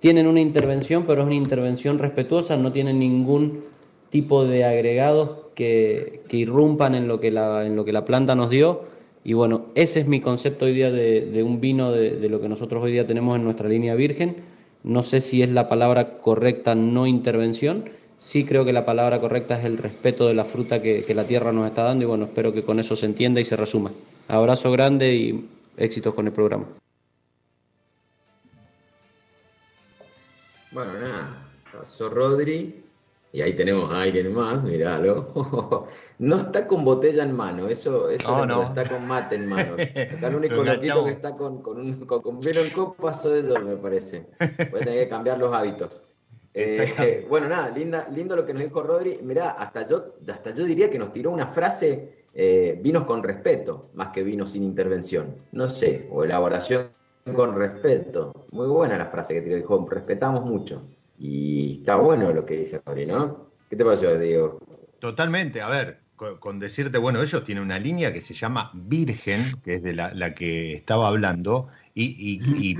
tienen 0.00 0.26
una 0.26 0.40
intervención, 0.40 1.04
pero 1.06 1.20
es 1.20 1.26
una 1.26 1.34
intervención 1.34 1.98
respetuosa, 1.98 2.56
no 2.56 2.72
tienen 2.72 2.98
ningún 2.98 3.64
tipo 4.08 4.46
de 4.46 4.64
agregados 4.64 5.30
que, 5.54 6.22
irrumpan 6.30 6.94
en 6.94 7.06
lo 7.06 7.20
que, 7.20 7.30
la, 7.30 7.66
en 7.66 7.76
lo 7.76 7.84
que 7.84 7.92
la 7.92 8.04
planta 8.04 8.34
nos 8.34 8.50
dio. 8.50 8.82
Y 9.24 9.34
bueno, 9.34 9.66
ese 9.74 10.00
es 10.00 10.06
mi 10.06 10.20
concepto 10.20 10.64
hoy 10.64 10.74
día 10.74 10.90
de, 10.90 11.42
un 11.42 11.60
vino 11.60 11.92
de, 11.92 12.16
de, 12.16 12.28
lo 12.28 12.40
que 12.40 12.48
nosotros 12.48 12.82
hoy 12.82 12.92
día 12.92 13.06
tenemos 13.06 13.36
en 13.36 13.44
nuestra 13.44 13.68
línea 13.68 13.94
virgen. 13.94 14.36
No 14.82 15.02
sé 15.02 15.20
si 15.20 15.42
es 15.42 15.50
la 15.50 15.68
palabra 15.68 16.18
correcta 16.18 16.74
no 16.74 17.06
intervención. 17.06 17.84
Sí 18.24 18.46
creo 18.46 18.64
que 18.64 18.72
la 18.72 18.86
palabra 18.86 19.20
correcta 19.20 19.58
es 19.58 19.66
el 19.66 19.76
respeto 19.76 20.26
de 20.26 20.32
la 20.32 20.46
fruta 20.46 20.80
que, 20.80 21.04
que 21.04 21.12
la 21.12 21.26
tierra 21.26 21.52
nos 21.52 21.66
está 21.66 21.82
dando 21.82 22.04
y 22.04 22.08
bueno, 22.08 22.24
espero 22.24 22.54
que 22.54 22.62
con 22.62 22.80
eso 22.80 22.96
se 22.96 23.04
entienda 23.04 23.38
y 23.38 23.44
se 23.44 23.54
resuma. 23.54 23.92
Abrazo 24.28 24.72
grande 24.72 25.14
y 25.14 25.46
éxitos 25.76 26.14
con 26.14 26.26
el 26.26 26.32
programa. 26.32 26.64
Bueno, 30.72 30.94
nada, 30.94 31.48
pasó 31.70 32.08
Rodri 32.08 32.82
y 33.30 33.42
ahí 33.42 33.52
tenemos 33.52 33.92
a 33.92 34.00
alguien 34.00 34.32
más, 34.32 34.62
miralo. 34.62 35.86
no 36.18 36.36
está 36.36 36.66
con 36.66 36.82
botella 36.82 37.24
en 37.24 37.36
mano, 37.36 37.68
eso, 37.68 38.08
eso 38.08 38.46
no, 38.46 38.62
está 38.68 38.88
con 38.88 39.06
mate 39.06 39.34
en 39.34 39.48
mano. 39.50 39.74
Está 39.76 40.28
el 40.28 40.36
único 40.36 40.64
loquito 40.64 41.04
que 41.04 41.10
está 41.10 41.36
con, 41.36 41.60
con, 41.60 41.78
un, 41.78 42.06
con, 42.06 42.40
vino 42.40 42.60
en 42.60 42.70
copa 42.70 43.12
soy 43.12 43.42
yo, 43.42 43.62
me 43.62 43.76
parece. 43.76 44.26
Puede 44.70 44.84
tener 44.84 45.04
que 45.04 45.08
cambiar 45.10 45.36
los 45.38 45.52
hábitos. 45.52 46.02
Eh, 46.54 47.26
bueno, 47.28 47.48
nada, 47.48 47.70
linda, 47.70 48.08
lindo 48.14 48.36
lo 48.36 48.46
que 48.46 48.54
nos 48.54 48.62
dijo 48.62 48.82
Rodri. 48.82 49.18
Mirá, 49.22 49.50
hasta 49.50 49.86
yo, 49.86 50.14
hasta 50.32 50.54
yo 50.54 50.64
diría 50.64 50.88
que 50.88 50.98
nos 50.98 51.12
tiró 51.12 51.32
una 51.32 51.48
frase, 51.48 52.26
eh, 52.32 52.78
vinos 52.80 53.04
con 53.04 53.22
respeto, 53.22 53.90
más 53.94 54.12
que 54.12 54.22
vinos 54.22 54.52
sin 54.52 54.62
intervención. 54.62 55.34
No 55.52 55.68
sé, 55.68 56.06
o 56.10 56.24
elaboración 56.24 56.88
con 57.34 57.56
respeto. 57.56 58.32
Muy 58.52 58.68
buena 58.68 58.96
la 58.96 59.06
frase 59.06 59.34
que 59.34 59.42
te 59.42 59.56
dijo, 59.56 59.86
respetamos 59.90 60.44
mucho. 60.44 60.82
Y 61.18 61.78
está 61.80 61.96
bueno 61.96 62.32
lo 62.32 62.46
que 62.46 62.58
dice 62.58 62.80
Rodri, 62.84 63.06
¿no? 63.06 63.50
¿Qué 63.68 63.76
te 63.76 63.84
pareció, 63.84 64.18
Diego? 64.18 64.58
Totalmente, 65.00 65.60
a 65.60 65.68
ver, 65.68 65.98
con, 66.16 66.58
decirte, 66.58 66.98
bueno, 66.98 67.20
ellos 67.20 67.44
tienen 67.44 67.64
una 67.64 67.78
línea 67.78 68.12
que 68.12 68.20
se 68.20 68.34
llama 68.34 68.70
Virgen, 68.74 69.60
que 69.62 69.74
es 69.74 69.82
de 69.82 69.94
la, 69.94 70.34
que 70.34 70.74
estaba 70.74 71.08
hablando, 71.08 71.68
y, 71.94 72.74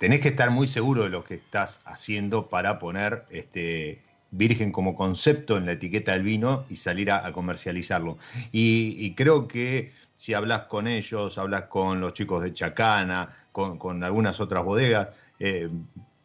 tenés 0.00 0.20
que 0.20 0.28
estar 0.28 0.50
muy 0.50 0.66
seguro 0.66 1.04
de 1.04 1.10
lo 1.10 1.22
que 1.22 1.34
estás 1.34 1.80
haciendo 1.84 2.48
para 2.48 2.78
poner 2.78 3.26
este, 3.30 4.00
virgen 4.30 4.72
como 4.72 4.96
concepto 4.96 5.58
en 5.58 5.66
la 5.66 5.72
etiqueta 5.72 6.12
del 6.12 6.22
vino 6.22 6.64
y 6.70 6.76
salir 6.76 7.10
a, 7.10 7.30
comercializarlo. 7.32 8.16
Y, 8.50 9.14
creo 9.14 9.46
que 9.46 9.92
si 10.14 10.32
hablas 10.32 10.62
con 10.62 10.88
ellos, 10.88 11.36
hablas 11.36 11.64
con 11.64 12.00
los 12.00 12.14
chicos 12.14 12.42
de 12.42 12.54
Chacana, 12.54 13.36
con, 13.52 14.02
algunas 14.02 14.40
otras 14.40 14.64
bodegas, 14.64 15.08
eh, 15.38 15.68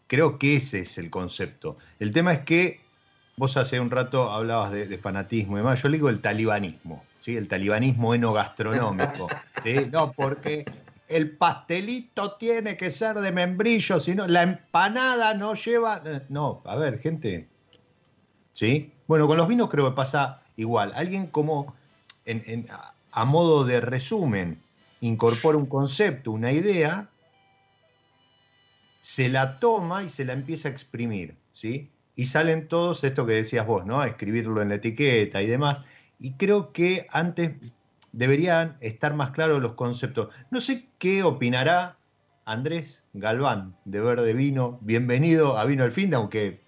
creo 0.07 0.39
que 0.39 0.55
ese 0.55 0.79
es 0.79 0.97
el 0.97 1.09
concepto. 1.09 1.77
El 1.99 2.13
tema 2.13 2.31
es 2.31 2.39
que 2.39 2.79
vos 3.35 3.57
hace 3.57 3.81
un 3.81 3.91
rato 3.91 4.31
hablabas 4.31 4.71
de, 4.71 4.97
fanatismo 4.97 5.57
y 5.57 5.59
demás, 5.59 5.83
yo 5.83 5.89
le 5.89 5.97
digo 5.97 6.07
el 6.07 6.21
talibanismo, 6.21 7.03
¿sí? 7.19 7.35
el 7.35 7.49
talibanismo 7.49 8.15
enogastronómico. 8.15 9.27
¿sí? 9.61 9.75
No, 9.91 10.13
porque 10.13 10.63
el 11.07 11.37
pastelito 11.37 12.33
tiene 12.37 12.77
que 12.77 12.91
ser 12.91 13.15
de 13.15 13.31
membrillo, 13.31 13.99
sino 13.99 14.27
la 14.27 14.43
empanada 14.43 15.33
no 15.33 15.53
lleva. 15.53 16.01
No, 16.29 16.61
a 16.65 16.75
ver, 16.75 16.99
gente. 16.99 17.47
¿Sí? 18.53 18.91
Bueno, 19.07 19.27
con 19.27 19.37
los 19.37 19.47
vinos 19.47 19.69
creo 19.69 19.89
que 19.89 19.95
pasa 19.95 20.41
igual. 20.55 20.93
Alguien 20.95 21.27
como, 21.27 21.75
a 23.11 23.25
modo 23.25 23.65
de 23.65 23.81
resumen, 23.81 24.61
incorpora 25.01 25.57
un 25.57 25.67
concepto, 25.67 26.31
una 26.31 26.51
idea, 26.51 27.09
se 29.01 29.29
la 29.29 29.59
toma 29.59 30.03
y 30.03 30.09
se 30.09 30.25
la 30.25 30.33
empieza 30.33 30.67
a 30.67 30.71
exprimir, 30.71 31.35
¿sí? 31.51 31.91
Y 32.15 32.25
salen 32.25 32.67
todos 32.67 33.03
esto 33.03 33.25
que 33.25 33.33
decías 33.33 33.67
vos, 33.67 33.85
¿no? 33.85 34.01
A 34.01 34.07
escribirlo 34.07 34.61
en 34.61 34.69
la 34.69 34.75
etiqueta 34.75 35.41
y 35.41 35.47
demás. 35.47 35.81
Y 36.17 36.31
creo 36.33 36.71
que 36.71 37.05
antes 37.11 37.51
deberían 38.15 38.77
estar 38.79 39.13
más 39.13 39.31
claros 39.31 39.61
los 39.61 39.73
conceptos. 39.73 40.29
No 40.49 40.61
sé 40.61 40.87
qué 40.99 41.23
opinará 41.23 41.97
Andrés 42.45 43.03
Galván 43.13 43.75
de 43.83 43.99
Verde 43.99 44.33
Vino. 44.33 44.79
Bienvenido 44.81 45.57
a 45.57 45.65
Vino 45.65 45.83
el 45.83 45.91
Fin 45.91 46.09
de, 46.09 46.15
aunque 46.15 46.61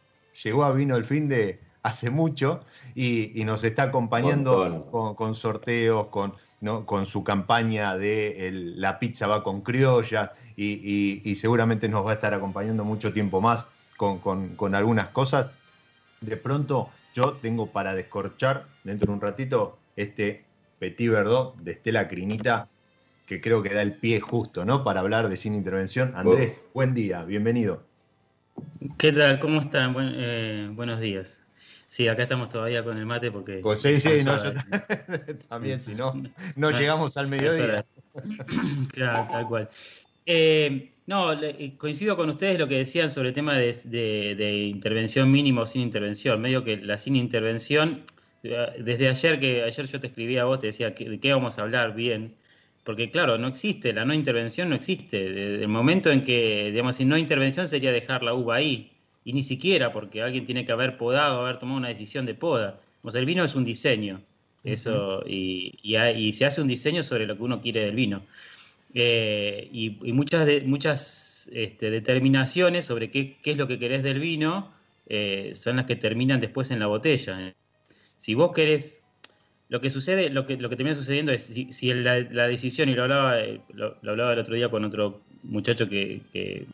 llegó 0.43 0.65
a 0.65 0.73
Vino 0.73 0.97
el 0.97 1.05
Fin 1.05 1.29
de 1.29 1.61
hace 1.83 2.09
mucho 2.09 2.65
y, 2.95 3.31
nos 3.45 3.63
está 3.63 3.83
acompañando 3.83 4.87
con, 4.91 5.35
sorteos, 5.35 6.07
con, 6.07 6.33
con 6.85 7.05
su 7.05 7.23
campaña 7.23 7.95
de 7.95 8.51
la 8.75 8.99
pizza 8.99 9.25
va 9.27 9.41
con 9.41 9.61
criolla 9.61 10.33
y, 10.57 11.33
seguramente 11.35 11.87
nos 11.87 12.05
va 12.05 12.11
a 12.11 12.15
estar 12.15 12.33
acompañando 12.33 12.83
mucho 12.83 13.13
tiempo 13.13 13.39
más 13.39 13.65
con, 13.95 14.19
con 14.19 14.75
algunas 14.75 15.09
cosas. 15.09 15.47
De 16.19 16.35
pronto 16.35 16.89
yo 17.13 17.37
tengo 17.41 17.67
para 17.67 17.95
descorchar 17.95 18.65
dentro 18.83 19.07
de 19.07 19.13
un 19.13 19.21
ratito 19.21 19.77
este 19.95 20.46
Petit 20.79 21.09
Verdot 21.09 21.57
de 21.57 21.71
Estela 21.71 22.07
Crinita, 22.07 22.69
que 23.25 23.41
creo 23.41 23.63
que 23.63 23.73
da 23.73 23.81
el 23.81 23.93
pie 23.93 24.19
justo, 24.19 24.63
¿no? 24.63 24.83
Para 24.83 24.99
hablar 24.99 25.27
de 25.27 25.37
Sin 25.37 25.55
Intervención. 25.55 26.13
Andrés, 26.15 26.61
buen 26.73 26.93
día, 26.93 27.23
bienvenido. 27.23 27.83
¿Qué 28.97 29.11
tal? 29.11 29.39
¿Cómo 29.39 29.61
están? 29.61 29.95
Eh, 29.97 30.69
buenos 30.71 30.99
días. 30.99 31.41
Sí, 31.87 32.07
acá 32.07 32.23
estamos 32.23 32.49
todavía 32.49 32.83
con 32.83 32.97
el 32.97 33.05
mate 33.05 33.31
porque... 33.31 33.59
Pues 33.63 33.81
sí, 33.81 33.99
sí, 33.99 34.23
no, 34.23 34.35
también, 35.49 35.79
si 35.79 35.95
no, 35.95 36.13
no 36.55 36.71
llegamos 36.71 37.17
al 37.17 37.27
mediodía. 37.27 37.85
claro, 38.93 39.27
tal 39.31 39.47
cual. 39.47 39.69
Eh, 40.25 40.91
no, 41.07 41.31
coincido 41.77 42.17
con 42.17 42.29
ustedes 42.29 42.59
lo 42.59 42.67
que 42.67 42.77
decían 42.79 43.11
sobre 43.11 43.29
el 43.29 43.33
tema 43.33 43.55
de, 43.55 43.73
de 44.35 44.57
intervención 44.65 45.31
mínimo 45.31 45.61
o 45.61 45.65
sin 45.65 45.81
intervención. 45.81 46.39
Medio 46.39 46.63
que 46.63 46.77
la 46.77 46.97
sin 46.97 47.15
intervención 47.15 48.03
desde 48.79 49.07
ayer 49.09 49.39
que 49.39 49.63
ayer 49.63 49.87
yo 49.87 49.99
te 49.99 50.07
escribía 50.07 50.41
a 50.41 50.45
vos, 50.45 50.59
te 50.59 50.67
decía 50.67 50.91
de 50.91 51.19
qué 51.19 51.33
vamos 51.33 51.57
a 51.57 51.63
hablar 51.63 51.95
bien, 51.95 52.35
porque 52.83 53.11
claro, 53.11 53.37
no 53.37 53.47
existe, 53.47 53.93
la 53.93 54.05
no 54.05 54.13
intervención 54.13 54.69
no 54.69 54.75
existe. 54.75 55.61
el 55.61 55.67
momento 55.67 56.11
en 56.11 56.21
que, 56.21 56.71
digamos, 56.71 56.95
si 56.95 57.05
no 57.05 57.17
intervención 57.17 57.67
sería 57.67 57.91
dejar 57.91 58.23
la 58.23 58.33
uva 58.33 58.55
ahí, 58.55 58.91
y 59.25 59.33
ni 59.33 59.43
siquiera 59.43 59.91
porque 59.91 60.21
alguien 60.21 60.45
tiene 60.45 60.63
que 60.63 60.71
haber 60.71 60.97
podado, 60.97 61.41
haber 61.41 61.59
tomado 61.59 61.77
una 61.77 61.89
decisión 61.89 62.25
de 62.25 62.33
poda. 62.33 62.79
O 63.03 63.11
sea, 63.11 63.19
el 63.19 63.25
vino 63.25 63.43
es 63.43 63.55
un 63.55 63.65
diseño, 63.65 64.21
eso, 64.63 65.21
y, 65.27 65.77
y, 65.83 66.33
se 66.33 66.45
hace 66.45 66.61
un 66.61 66.67
diseño 66.69 67.03
sobre 67.03 67.25
lo 67.25 67.35
que 67.35 67.43
uno 67.43 67.61
quiere 67.61 67.81
del 67.85 67.95
vino. 67.95 68.23
Eh, 68.93 69.67
y, 69.71 69.89
muchas, 70.13 70.45
de, 70.45 70.61
muchas 70.61 71.49
este, 71.51 71.89
determinaciones 71.89 72.85
sobre 72.85 73.11
qué, 73.11 73.35
qué, 73.41 73.51
es 73.51 73.57
lo 73.57 73.67
que 73.67 73.79
querés 73.79 74.01
del 74.01 74.19
vino 74.19 74.71
eh, 75.07 75.51
son 75.55 75.75
las 75.77 75.85
que 75.85 75.95
terminan 75.95 76.39
después 76.39 76.71
en 76.71 76.79
la 76.79 76.87
botella. 76.87 77.53
Si 78.17 78.33
vos 78.33 78.51
querés, 78.53 79.03
lo 79.69 79.81
que 79.81 79.89
sucede, 79.89 80.29
lo 80.29 80.45
que, 80.45 80.57
lo 80.57 80.69
que 80.69 80.75
termina 80.75 80.95
sucediendo 80.95 81.31
es, 81.31 81.43
si, 81.43 81.93
la, 81.93 82.47
decisión, 82.47 82.89
y 82.89 82.93
lo 82.93 83.03
hablaba, 83.03 83.39
eh, 83.39 83.61
lo, 83.73 83.97
hablaba 84.07 84.33
el 84.33 84.39
otro 84.39 84.55
día 84.55 84.69
con 84.69 84.85
otro 84.85 85.21
muchacho 85.43 85.87
que, 85.87 86.21
que, 86.31 86.65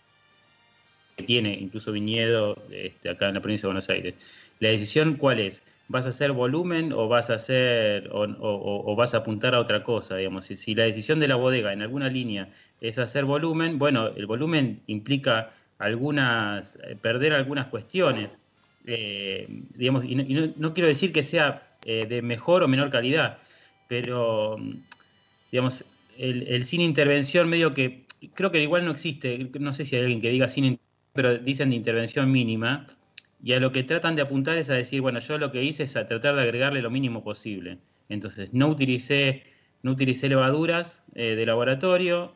tiene 1.25 1.53
incluso 1.53 1.91
viñedo 1.91 2.57
este, 2.71 3.09
acá 3.09 3.27
en 3.27 3.35
la 3.35 3.41
provincia 3.41 3.67
de 3.67 3.73
Buenos 3.73 3.89
Aires, 3.89 4.15
la 4.59 4.69
decisión 4.69 5.15
cuál 5.15 5.39
es, 5.39 5.61
¿vas 5.87 6.05
a 6.07 6.09
hacer 6.09 6.31
volumen 6.31 6.91
o 6.91 7.07
vas 7.07 7.29
a 7.29 7.35
hacer 7.35 8.09
o, 8.11 8.95
vas 8.95 9.13
a 9.13 9.17
apuntar 9.17 9.53
a 9.53 9.59
otra 9.59 9.83
cosa? 9.83 10.15
Digamos, 10.15 10.45
si, 10.45 10.55
si, 10.55 10.73
la 10.73 10.83
decisión 10.83 11.19
de 11.19 11.27
la 11.27 11.35
bodega 11.35 11.71
en 11.71 11.81
alguna 11.81 12.09
línea 12.09 12.49
es 12.81 12.97
hacer 12.97 13.25
volumen, 13.25 13.77
bueno, 13.77 14.07
el 14.07 14.25
volumen 14.25 14.81
implica 14.87 15.51
algunas, 15.77 16.79
eh, 16.83 16.95
perder 16.99 17.33
algunas 17.33 17.67
cuestiones. 17.67 18.39
Eh, 18.85 19.47
digamos, 19.75 20.03
y, 20.05 20.15
no, 20.15 20.73
quiero 20.73 20.87
decir 20.87 21.11
que 21.13 21.23
sea 21.23 21.77
eh, 21.85 22.05
de 22.05 22.21
mejor 22.21 22.63
o 22.63 22.67
menor 22.67 22.89
calidad, 22.89 23.39
pero, 23.87 24.57
digamos, 25.51 25.85
el, 26.17 26.65
sin 26.65 26.81
intervención 26.81 27.49
medio 27.49 27.73
que, 27.73 28.05
creo 28.33 28.51
que 28.51 28.61
igual 28.61 28.85
no 28.85 28.91
existe, 28.91 29.49
no 29.59 29.73
sé 29.73 29.85
si 29.85 29.95
hay 29.95 30.03
alguien 30.03 30.21
que 30.21 30.29
diga 30.29 30.47
sin, 30.47 30.79
pero 31.13 31.37
dicen 31.37 31.69
de 31.69 31.75
intervención 31.75 32.31
mínima, 32.31 32.87
y 33.41 33.53
a 33.53 33.59
lo 33.59 33.71
que 33.71 33.83
tratan 33.83 34.15
de 34.15 34.21
apuntar 34.21 34.57
es 34.57 34.69
a 34.69 34.73
decir, 34.73 35.01
bueno, 35.01 35.19
yo 35.19 35.37
lo 35.37 35.51
que 35.51 35.63
hice 35.63 35.83
es 35.83 35.95
a 35.95 36.05
tratar 36.05 36.35
de 36.35 36.41
agregarle 36.41 36.81
lo 36.81 36.89
mínimo 36.89 37.23
posible. 37.23 37.77
Entonces, 38.07 38.53
no 38.53 38.67
utilicé, 38.69 39.43
no 39.81 39.91
utilicé 39.91 40.29
levaduras 40.29 41.05
eh, 41.13 41.35
de 41.35 41.45
laboratorio, 41.45 42.33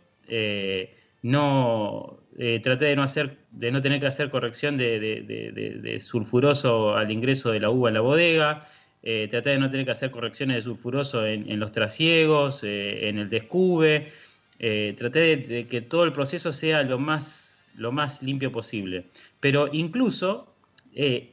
no 1.22 2.17
eh, 2.40 2.60
traté 2.62 2.86
de 2.86 2.96
no 2.96 3.02
hacer, 3.02 3.36
de 3.50 3.72
no 3.72 3.82
tener 3.82 4.00
que 4.00 4.06
hacer 4.06 4.30
corrección 4.30 4.78
de, 4.78 5.98
sulfuroso 6.02 6.96
al 6.96 7.10
ingreso 7.10 7.50
de 7.50 7.60
la 7.60 7.72
uva 7.72 7.90
en 7.90 7.96
la 7.96 8.02
bodega, 8.02 8.68
eh, 9.02 9.28
traté 9.28 9.52
de 9.52 9.58
no 9.58 9.72
tener 9.72 9.88
que 9.88 9.92
hacer 9.92 10.12
correcciones 10.12 10.58
de 10.58 10.62
sulfuroso 10.62 11.26
en, 11.26 11.60
los 11.60 11.72
trasiegos, 11.72 12.64
eh, 12.64 13.10
en 13.10 13.18
el 13.18 13.30
descube, 13.30 14.12
traté 14.60 15.38
de, 15.38 15.68
que 15.68 15.82
todo 15.82 16.04
el 16.04 16.14
proceso 16.14 16.54
sea 16.54 16.84
lo 16.84 17.00
más, 17.00 17.72
lo 17.76 17.92
más 17.92 18.22
limpio 18.22 18.52
posible. 18.52 19.06
Pero 19.40 19.70
incluso 19.72 20.54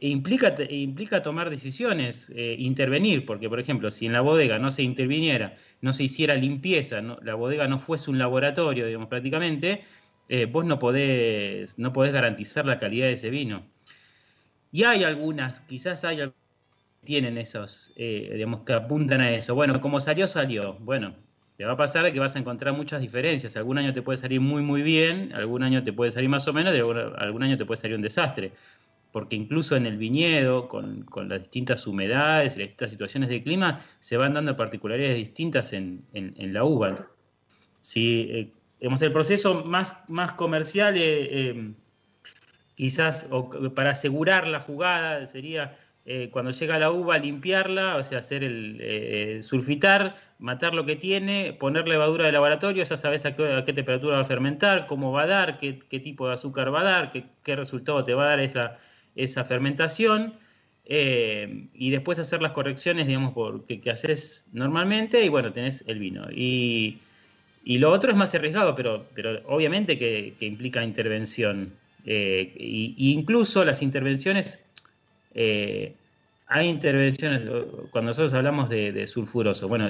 implica, 0.01 0.55
implica 0.71 1.21
tomar 1.21 1.51
decisiones, 1.51 2.33
intervenir, 2.35 3.27
porque 3.27 3.51
por 3.51 3.61
ejemplo, 3.61 3.91
si 3.91 4.07
en 4.07 4.13
la 4.15 4.23
bodega 4.23 4.59
no 4.59 4.71
se 4.71 4.83
interviniera, 4.83 5.57
no 5.83 5.93
se 5.93 6.05
hiciera 6.05 6.35
limpieza, 6.35 7.03
la 7.03 7.35
bodega 7.35 7.69
no 7.69 7.79
fuese 7.79 8.11
un 8.11 8.19
laboratorio, 8.19 8.87
digamos, 8.87 9.09
prácticamente, 9.09 9.85
eh, 10.29 10.47
vos 10.47 10.64
no 10.64 10.79
podés, 10.79 11.79
no 11.79 11.93
podés 11.93 12.12
garantizar 12.12 12.64
la 12.66 12.79
calidad 12.79 13.07
de 13.07 13.12
ese 13.14 13.31
vino. 13.31 13.66
Y 14.72 14.85
hay 14.85 15.05
algunas, 15.05 15.61
quizás 15.61 16.05
hay 16.05 16.20
algunas 16.20 16.41
que 17.01 17.07
tienen 17.07 17.39
esos, 17.39 17.93
eh, 17.97 18.31
digamos, 18.35 18.62
que 18.62 18.72
apuntan 18.72 19.20
a 19.20 19.31
eso. 19.31 19.55
Bueno, 19.55 19.81
como 19.81 20.01
salió, 20.01 20.27
salió. 20.27 20.75
Bueno, 20.81 21.14
te 21.57 21.64
va 21.64 21.72
a 21.72 21.77
pasar 21.77 22.12
que 22.12 22.18
vas 22.18 22.35
a 22.35 22.39
encontrar 22.39 22.75
muchas 22.75 23.01
diferencias. 23.01 23.57
Algún 23.57 23.79
año 23.79 23.93
te 23.93 24.03
puede 24.03 24.18
salir 24.18 24.41
muy, 24.41 24.62
muy 24.62 24.83
bien, 24.83 25.33
algún 25.35 25.62
año 25.62 25.85
te 25.85 25.93
puede 25.93 26.11
salir 26.11 26.29
más 26.29 26.49
o 26.49 26.53
menos, 26.53 26.75
y 26.75 26.79
algún 26.79 27.43
año 27.43 27.57
te 27.57 27.64
puede 27.64 27.81
salir 27.81 27.97
un 27.97 28.03
desastre. 28.03 28.53
Porque 29.12 29.37
incluso 29.37 29.77
en 29.77 29.87
el 29.87 29.97
viñedo, 29.97 30.66
con, 30.66 31.07
las 31.29 31.41
distintas 31.41 31.87
humedades, 31.87 32.57
las 32.57 32.66
distintas 32.66 32.91
situaciones 32.91 33.29
de 33.29 33.43
clima, 33.45 33.79
se 34.01 34.16
van 34.16 34.35
dando 34.35 34.57
particularidades 34.57 35.16
distintas 35.16 35.72
en, 35.72 36.05
la 36.12 36.64
uva. 36.64 36.97
Si 37.81 38.22
eh, 38.22 38.53
el 39.03 39.12
proceso 39.12 39.64
más, 39.64 40.03
más 40.09 40.32
comercial, 40.32 40.97
eh, 40.97 41.01
eh, 41.30 41.72
quizás 42.74 43.26
para 43.74 43.91
asegurar 43.91 44.47
la 44.47 44.61
jugada, 44.61 45.26
sería 45.26 45.76
eh, 46.05 46.28
cuando 46.30 46.51
llega 46.51 46.78
la 46.78 46.91
uva, 46.91 47.18
limpiarla, 47.18 47.97
o 47.97 48.03
sea, 48.03 48.18
hacer 48.18 48.45
el 48.45 49.43
sulfitar, 49.43 50.16
matar 50.39 50.74
lo 50.74 50.85
que 50.85 50.97
tiene, 50.97 51.55
poner 51.55 51.89
levadura 51.89 52.26
de 52.26 52.32
laboratorio, 52.32 52.85
ya 52.85 52.97
sabes 52.97 53.24
a 53.24 53.35
qué, 53.35 53.72
temperatura 53.72 54.16
va 54.16 54.22
a 54.22 54.26
fermentar, 54.26 54.87
cómo 54.87 55.12
va 55.12 55.22
a 55.22 55.26
dar, 55.26 55.59
qué, 55.59 55.72
tipo 56.01 56.28
de 56.28 56.35
azúcar 56.35 56.74
va 56.74 56.82
a 56.82 56.85
dar, 56.85 57.12
qué, 57.12 57.57
resultado 57.57 58.05
te 58.05 58.12
va 58.12 58.24
a 58.24 58.28
dar 58.28 58.41
esa, 58.41 58.76
esa 59.14 59.45
fermentación. 59.45 60.35
y 60.87 61.91
después 61.91 62.18
hacer 62.18 62.43
las 62.43 62.53
correcciones, 62.53 63.07
digamos, 63.07 63.32
por, 63.32 63.64
que, 63.64 63.80
que, 63.80 63.91
haces 63.91 64.49
normalmente, 64.53 65.24
y 65.24 65.28
bueno, 65.30 65.53
tenés 65.53 65.85
el 65.87 65.99
vino. 65.99 66.26
Y 66.30 66.99
y 67.65 67.79
lo 67.79 67.91
otro 67.91 68.11
es 68.11 68.17
más 68.17 68.35
arriesgado, 68.35 68.75
pero, 68.75 69.07
pero 69.15 69.41
obviamente 69.47 69.97
que, 69.99 70.35
implica 70.41 70.85
intervención. 70.85 71.73
Eh, 72.05 72.53
incluso 72.59 73.65
las 73.65 73.81
intervenciones, 73.81 74.62
eh, 75.35 75.95
hay 76.47 76.69
intervenciones, 76.69 77.41
cuando 77.91 78.11
nosotros 78.11 78.35
hablamos 78.35 78.69
de, 78.69 79.07
sulfuroso, 79.07 79.67
bueno, 79.67 79.89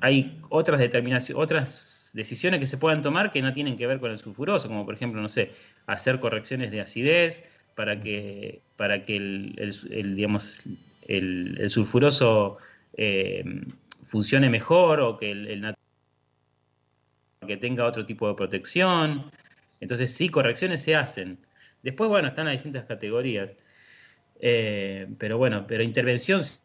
hay 0.00 0.40
otras 0.50 0.80
determinaciones, 0.80 1.40
otras 1.40 2.10
decisiones 2.12 2.58
que 2.58 2.66
se 2.66 2.76
puedan 2.76 3.02
tomar 3.02 3.30
que 3.30 3.40
no 3.40 3.52
tienen 3.52 3.76
que 3.76 3.86
ver 3.86 4.00
con 4.00 4.10
el 4.10 4.18
sulfuroso, 4.18 4.66
como 4.66 4.84
por 4.84 4.94
ejemplo, 4.94 5.22
no 5.22 5.28
sé, 5.28 5.52
hacer 5.86 6.18
correcciones 6.18 6.72
de 6.72 6.80
acidez 6.80 7.44
para 7.76 8.00
que, 8.00 8.60
para 8.76 9.02
que 9.02 9.16
el, 9.16 10.14
digamos, 10.16 10.60
el, 11.06 11.70
sulfuroso 11.70 12.58
eh, 12.94 13.44
funcione 14.08 14.50
mejor 14.50 14.98
o 15.00 15.16
que 15.16 15.30
el 15.30 15.76
que 17.46 17.56
tenga 17.56 17.86
otro 17.86 18.04
tipo 18.06 18.28
de 18.28 18.34
protección. 18.34 19.30
Entonces 19.80 20.12
sí, 20.12 20.28
correcciones 20.28 20.82
se 20.82 20.94
hacen. 20.94 21.38
Después, 21.82 22.10
bueno, 22.10 22.28
están 22.28 22.46
las 22.46 22.54
distintas 22.54 22.86
categorías. 22.86 23.54
Eh, 24.40 25.06
pero 25.18 25.38
bueno, 25.38 25.66
pero 25.66 25.82
intervención 25.82 26.40
es 26.40 26.62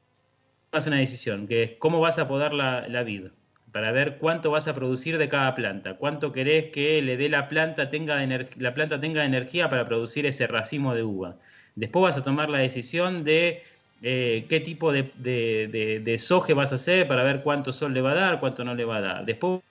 una 0.87 0.97
decisión, 0.97 1.47
que 1.47 1.63
es 1.63 1.71
cómo 1.79 1.99
vas 1.99 2.19
a 2.19 2.27
podar 2.27 2.53
la, 2.53 2.87
la 2.87 3.03
vid, 3.03 3.27
para 3.71 3.91
ver 3.91 4.17
cuánto 4.17 4.51
vas 4.51 4.67
a 4.67 4.73
producir 4.73 5.17
de 5.17 5.29
cada 5.29 5.55
planta, 5.55 5.95
cuánto 5.95 6.31
querés 6.31 6.67
que 6.67 7.01
le 7.01 7.17
dé 7.17 7.29
la 7.29 7.47
planta, 7.47 7.89
tenga 7.89 8.17
la 8.57 8.73
planta 8.73 8.99
tenga 8.99 9.25
energía 9.25 9.69
para 9.69 9.85
producir 9.85 10.25
ese 10.25 10.47
racimo 10.47 10.93
de 10.95 11.03
uva. 11.03 11.37
Después 11.75 12.03
vas 12.03 12.17
a 12.17 12.23
tomar 12.23 12.49
la 12.49 12.59
decisión 12.59 13.23
de 13.23 13.63
eh, 14.01 14.45
qué 14.49 14.59
tipo 14.59 14.91
de, 14.91 15.11
de, 15.15 16.19
soje 16.19 16.53
vas 16.53 16.71
a 16.71 16.75
hacer 16.75 17.07
para 17.07 17.23
ver 17.23 17.41
cuánto 17.41 17.71
sol 17.71 17.93
le 17.93 18.01
va 18.01 18.11
a 18.11 18.15
dar, 18.15 18.39
cuánto 18.39 18.63
no 18.65 18.75
le 18.75 18.85
va 18.85 18.97
a 18.97 19.01
dar. 19.01 19.25
Después 19.25 19.61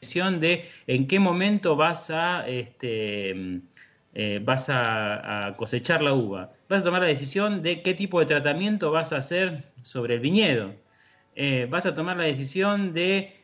decisión 0.00 0.40
de 0.40 0.64
en 0.86 1.06
qué 1.06 1.18
momento 1.18 1.76
vas 1.76 2.10
a, 2.10 2.48
este, 2.48 3.60
eh, 4.14 4.40
vas 4.42 4.68
a, 4.70 5.54
cosechar 5.58 6.00
la 6.02 6.14
uva. 6.14 6.52
Vas 6.70 6.80
a 6.80 6.82
tomar 6.84 7.02
la 7.02 7.08
decisión 7.08 7.60
de 7.60 7.82
qué 7.82 7.92
tipo 7.92 8.18
de 8.18 8.24
tratamiento 8.24 8.90
vas 8.90 9.12
a 9.12 9.18
hacer 9.18 9.64
sobre 9.82 10.14
el 10.14 10.20
viñedo. 10.20 10.74
Eh, 11.36 11.66
vas 11.70 11.84
a 11.84 11.94
tomar 11.94 12.16
la 12.16 12.24
decisión 12.24 12.94
de 12.94 13.36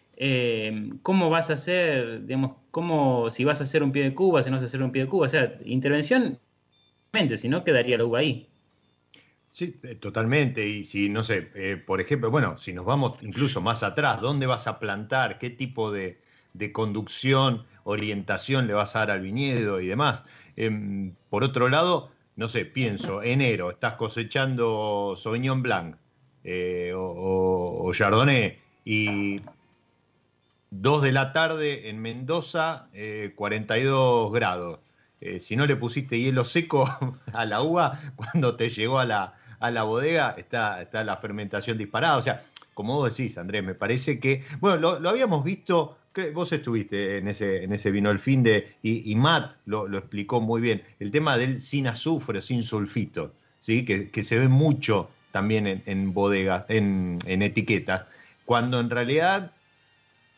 cómo 1.02 1.28
vas 1.28 1.50
a 1.50 1.54
hacer, 1.54 2.24
digamos, 2.24 2.56
cómo, 2.70 3.28
si 3.28 3.44
vas 3.44 3.60
a 3.60 3.64
hacer 3.64 3.82
un 3.82 3.92
pie 3.92 4.04
de 4.04 4.14
cuba, 4.14 4.42
si 4.42 4.48
no 4.48 4.56
vas 4.56 4.62
a 4.62 4.66
hacer 4.66 4.82
un 4.82 4.92
pie 4.92 5.02
de 5.02 5.08
cuba. 5.08 5.26
O 5.26 5.28
sea, 5.28 5.58
intervención, 5.66 6.38
si 7.36 7.48
no 7.48 7.64
quedaría 7.64 7.98
la 7.98 8.06
uva 8.06 8.20
ahí. 8.20 8.48
Sí, 9.50 9.76
eh, 9.82 9.94
totalmente. 9.96 10.66
Y 10.66 10.84
si, 10.84 11.10
no 11.10 11.22
sé, 11.22 11.50
eh, 11.54 11.76
por 11.76 12.00
ejemplo, 12.00 12.30
bueno, 12.30 12.56
si 12.56 12.72
nos 12.72 12.86
vamos 12.86 13.18
incluso 13.20 13.60
más 13.60 13.82
atrás, 13.82 14.22
¿dónde 14.22 14.46
vas 14.46 14.66
a 14.66 14.78
plantar? 14.78 15.38
¿Qué 15.38 15.50
tipo 15.50 15.92
de, 15.92 16.18
conducción, 16.72 17.64
orientación 17.84 18.66
le 18.66 18.74
vas 18.74 18.96
a 18.96 19.00
dar 19.00 19.12
al 19.12 19.20
viñedo 19.20 19.80
y 19.80 19.86
demás? 19.86 20.24
Em, 20.56 21.14
por 21.30 21.44
otro 21.44 21.68
lado, 21.68 22.10
no 22.36 22.48
sé, 22.48 22.64
pienso, 22.64 23.22
enero, 23.22 23.70
estás 23.70 23.94
cosechando 23.94 25.14
Sauvignon 25.16 25.62
Blanc 25.62 25.96
eh, 26.44 26.92
o, 26.94 27.90
Chardonnay 27.94 28.58
y 28.84 29.36
2 30.70 31.02
de 31.02 31.12
la 31.12 31.32
tarde 31.32 31.88
en 31.88 32.00
Mendoza, 32.00 32.88
42 33.34 34.32
grados. 34.32 34.80
si 35.40 35.56
no 35.56 35.66
le 35.66 35.76
pusiste 35.76 36.18
hielo 36.18 36.44
seco 36.44 36.88
a 37.32 37.44
la 37.46 37.62
uva, 37.62 38.00
cuando 38.16 38.56
te 38.56 38.68
llegó 38.70 38.98
a 38.98 39.04
la, 39.04 39.34
a 39.60 39.70
la 39.70 39.82
bodega, 39.82 40.34
está, 40.36 40.82
está 40.82 41.04
la 41.04 41.16
fermentación 41.16 41.78
disparada. 41.78 42.16
O 42.16 42.22
sea, 42.22 42.42
como 42.74 42.96
vos 42.96 43.16
decís, 43.16 43.38
Andrés, 43.38 43.64
me 43.64 43.74
parece 43.74 44.20
que, 44.20 44.44
bueno, 44.60 44.98
lo, 45.00 45.08
habíamos 45.08 45.44
visto, 45.44 45.96
vos 46.32 46.52
estuviste 46.52 47.18
en 47.18 47.28
ese, 47.28 47.64
en 47.64 47.72
ese 47.72 47.90
vino 47.90 48.10
el 48.10 48.18
fin 48.18 48.42
de, 48.42 48.74
y, 48.82 49.14
Matt 49.14 49.56
lo, 49.66 49.86
explicó 49.96 50.40
muy 50.40 50.60
bien, 50.60 50.82
el 51.00 51.10
tema 51.10 51.36
del 51.36 51.60
sin 51.60 51.86
azufre, 51.86 52.42
sin 52.42 52.62
sulfito, 52.62 53.32
¿sí? 53.58 53.84
que, 53.84 54.22
se 54.24 54.38
ve 54.38 54.48
mucho 54.48 55.10
también 55.32 55.66
en, 55.66 55.82
en 55.86 56.14
bodegas, 56.14 56.64
en, 56.68 57.18
etiquetas, 57.26 58.06
cuando 58.44 58.80
en 58.80 58.90
realidad 58.90 59.52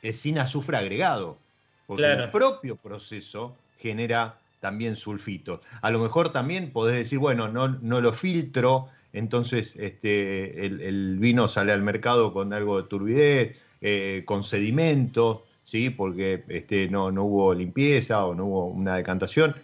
es 0.03 0.19
sin 0.19 0.39
azufre 0.39 0.77
agregado, 0.77 1.39
porque 1.87 2.13
el 2.13 2.31
propio 2.31 2.77
proceso 2.77 3.57
genera 3.79 4.39
también 4.61 4.97
sulfito. 4.97 5.63
A 5.83 5.91
lo 5.91 6.01
mejor 6.01 6.33
también 6.33 6.71
podés 6.71 6.97
decir, 6.97 7.19
bueno, 7.19 7.49
no, 7.49 7.69
no 7.69 8.01
lo 8.01 8.13
filtro, 8.13 8.89
entonces 9.13 9.75
este, 9.79 10.67
el, 10.67 11.19
vino 11.19 11.49
sale 11.49 11.73
al 11.73 11.83
mercado 11.83 12.33
con 12.33 12.53
algo 12.53 12.83
de 12.83 12.89
turbidez, 12.89 13.61
eh, 13.81 14.23
con 14.27 14.43
sedimento, 14.43 15.47
¿sí? 15.69 15.91
porque 15.91 16.45
este, 16.49 16.89
no, 16.89 17.13
no 17.13 17.25
hubo 17.25 17.53
limpieza 17.53 18.25
o 18.25 18.35
no 18.35 18.47
hubo 18.47 18.67
una 18.69 18.97
decantación. 18.97 19.55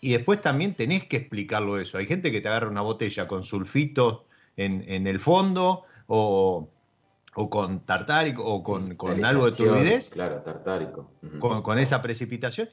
Y 0.00 0.12
después 0.12 0.40
también 0.40 0.74
tenés 0.74 1.04
que 1.04 1.18
explicarlo 1.18 1.78
eso. 1.78 1.98
Hay 1.98 2.06
gente 2.06 2.32
que 2.32 2.40
te 2.40 2.48
agarra 2.48 2.68
una 2.68 2.80
botella 2.80 3.28
con 3.28 3.42
sulfitos 3.42 4.22
en, 4.56 5.06
el 5.06 5.20
fondo 5.20 5.84
o, 6.06 6.70
con 7.34 7.80
tartárico 7.80 8.42
o 8.44 8.62
con, 8.62 8.96
algo 9.22 9.50
de 9.50 9.56
turbidez. 9.56 10.08
Claro, 10.08 10.40
tartárico. 10.40 11.10
con, 11.38 11.78
esa 11.78 12.00
precipitación 12.00 12.70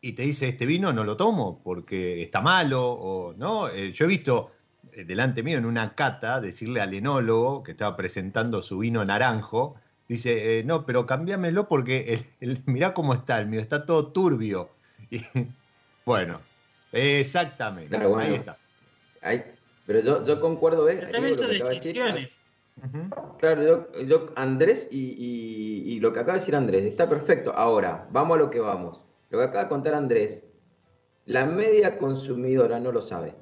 y 0.00 0.12
te 0.12 0.22
dice 0.22 0.48
este 0.48 0.64
vino 0.64 0.92
no 0.92 1.02
lo 1.02 1.16
tomo 1.16 1.60
porque 1.62 2.22
está 2.22 2.40
malo 2.40 2.92
o 2.92 3.34
no. 3.34 3.68
Eh, 3.68 3.92
yo 3.92 4.06
he 4.06 4.08
visto 4.08 4.52
eh, 4.92 5.04
delante 5.04 5.42
mío 5.42 5.58
en 5.58 5.66
una 5.66 5.94
cata 5.94 6.40
decirle 6.40 6.80
al 6.80 6.94
enólogo 6.94 7.62
que 7.62 7.72
estaba 7.72 7.94
presentando 7.94 8.62
su 8.62 8.78
vino 8.78 9.04
naranjo, 9.04 9.76
dice, 10.08 10.58
eh, 10.58 10.64
no, 10.64 10.86
pero 10.86 11.06
cámbiamelo 11.06 11.68
porque 11.68 12.24
el, 12.40 12.62
mirá 12.66 12.94
cómo 12.94 13.14
está 13.14 13.38
el 13.38 13.46
mío, 13.46 13.60
está 13.60 13.86
todo 13.86 14.08
turbio. 14.08 14.70
Y, 15.10 15.22
bueno, 16.04 16.40
exactamente, 16.92 17.96
ahí 17.96 18.34
está. 18.34 18.58
pero 19.86 20.00
yo, 20.00 20.24
yo 20.26 20.38
concuerdo, 20.38 20.84
¿ves? 20.84 21.08
también 21.10 21.38
son 21.38 21.48
decisiones. 21.48 22.38
Claro, 23.38 23.90
yo, 24.04 24.26
Andrés 24.36 24.88
y, 24.90 24.98
y, 25.86 26.00
lo 26.00 26.12
que 26.12 26.20
acaba 26.20 26.34
de 26.34 26.40
decir 26.40 26.54
Andrés, 26.54 26.84
está 26.84 27.08
perfecto. 27.08 27.52
Ahora, 27.52 28.06
vamos 28.10 28.36
a 28.36 28.40
lo 28.40 28.50
que 28.50 28.60
vamos. 28.60 29.00
Lo 29.30 29.38
que 29.38 29.44
acaba 29.44 29.64
de 29.64 29.68
contar 29.68 29.94
Andrés, 29.94 30.44
la 31.26 31.44
media 31.46 31.98
consumidora 31.98 32.78
no 32.80 32.92
lo 32.92 33.02
sabe. 33.02 33.34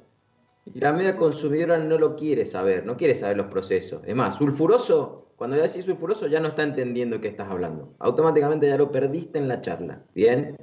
Y 0.73 0.79
la 0.79 0.93
media 0.93 1.15
consumidora 1.15 1.77
no 1.77 1.97
lo 1.97 2.15
quiere 2.15 2.45
saber, 2.45 2.85
no 2.85 2.97
quiere 2.97 3.15
saber 3.15 3.37
los 3.37 3.47
procesos. 3.47 4.01
Es 4.05 4.15
más, 4.15 4.37
sulfuroso, 4.37 5.27
cuando 5.35 5.55
ya 5.55 5.63
decís 5.63 5.85
sulfuroso 5.85 6.27
ya 6.27 6.39
no 6.39 6.49
está 6.49 6.63
entendiendo 6.63 7.21
qué 7.21 7.27
estás 7.27 7.49
hablando. 7.49 7.93
Automáticamente 7.99 8.67
ya 8.67 8.77
lo 8.77 8.91
perdiste 8.91 9.37
en 9.37 9.47
la 9.47 9.61
charla. 9.61 10.01
Bien. 10.13 10.57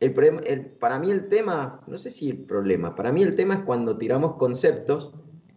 El, 0.00 0.14
para 0.78 0.98
mí 0.98 1.10
el 1.10 1.28
tema, 1.28 1.80
no 1.88 1.98
sé 1.98 2.10
si 2.10 2.30
el 2.30 2.38
problema, 2.38 2.94
para 2.94 3.10
mí 3.10 3.22
el 3.22 3.34
tema 3.34 3.54
es 3.54 3.60
cuando 3.60 3.98
tiramos 3.98 4.36
conceptos 4.36 5.12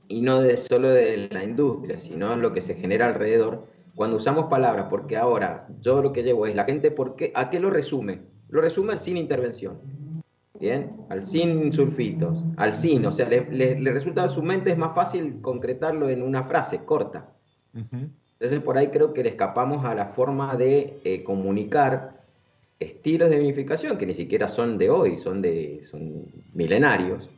y 0.08 0.22
no 0.22 0.42
de, 0.42 0.58
solo 0.58 0.90
de 0.90 1.30
la 1.32 1.44
industria, 1.44 2.00
sino 2.00 2.36
lo 2.36 2.52
que 2.52 2.60
se 2.60 2.74
genera 2.74 3.06
alrededor, 3.06 3.68
cuando 3.96 4.18
usamos 4.18 4.46
palabras, 4.46 4.88
porque 4.90 5.16
ahora 5.16 5.68
yo 5.80 6.02
lo 6.02 6.12
que 6.12 6.24
llevo 6.24 6.48
es 6.48 6.56
la 6.56 6.64
gente, 6.64 6.92
¿por 6.92 7.16
¿a 7.36 7.50
qué 7.50 7.60
lo 7.60 7.70
resume? 7.70 8.22
Lo 8.50 8.62
resume 8.62 8.98
sin 9.00 9.16
intervención. 9.16 9.80
¿Bien? 10.62 10.92
Al 11.10 11.26
sin 11.26 11.74
sulfitos, 11.74 12.46
al 12.56 12.74
sin, 12.74 13.06
o 13.06 13.12
sea, 13.12 13.28
le, 13.28 13.92
resulta 13.92 14.24
a 14.24 14.30
su 14.30 14.44
mente 14.44 14.72
es 14.72 14.78
más 14.78 14.94
fácil 14.94 15.42
concretarlo 15.42 16.08
en 16.08 16.22
una 16.22 16.44
frase 16.44 16.86
corta. 16.86 17.34
Entonces 17.74 18.60
por 18.60 18.78
ahí 18.78 18.88
creo 18.88 19.14
que 19.14 19.24
le 19.24 19.30
escapamos 19.30 19.84
a 19.86 19.96
la 19.96 20.08
forma 20.08 20.56
de 20.56 21.00
eh, 21.04 21.24
comunicar 21.24 22.22
estilos 22.80 23.30
de 23.30 23.40
vinificación 23.40 23.98
que 23.98 24.06
ni 24.06 24.14
siquiera 24.14 24.48
son 24.48 24.78
de 24.78 24.90
hoy, 24.90 25.18
son 25.18 25.42
de 25.42 25.82
son 25.84 26.26
milenarios, 26.54 27.30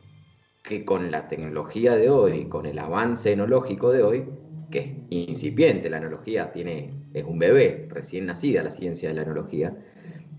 que 0.62 0.84
con 0.84 1.10
la 1.10 1.28
tecnología 1.28 1.96
de 1.96 2.10
hoy, 2.10 2.46
con 2.46 2.66
el 2.66 2.78
avance 2.78 3.32
enológico 3.32 3.90
de 3.90 4.02
hoy, 4.02 4.24
que 4.70 4.78
es 4.80 4.90
incipiente, 5.10 5.88
la 5.88 5.98
enología 5.98 6.52
tiene, 6.52 6.90
es 7.12 7.24
un 7.24 7.38
bebé 7.38 7.86
recién 7.90 8.26
nacida 8.26 8.62
la 8.62 8.70
ciencia 8.70 9.08
de 9.08 9.14
la 9.14 9.22
enología. 9.22 9.76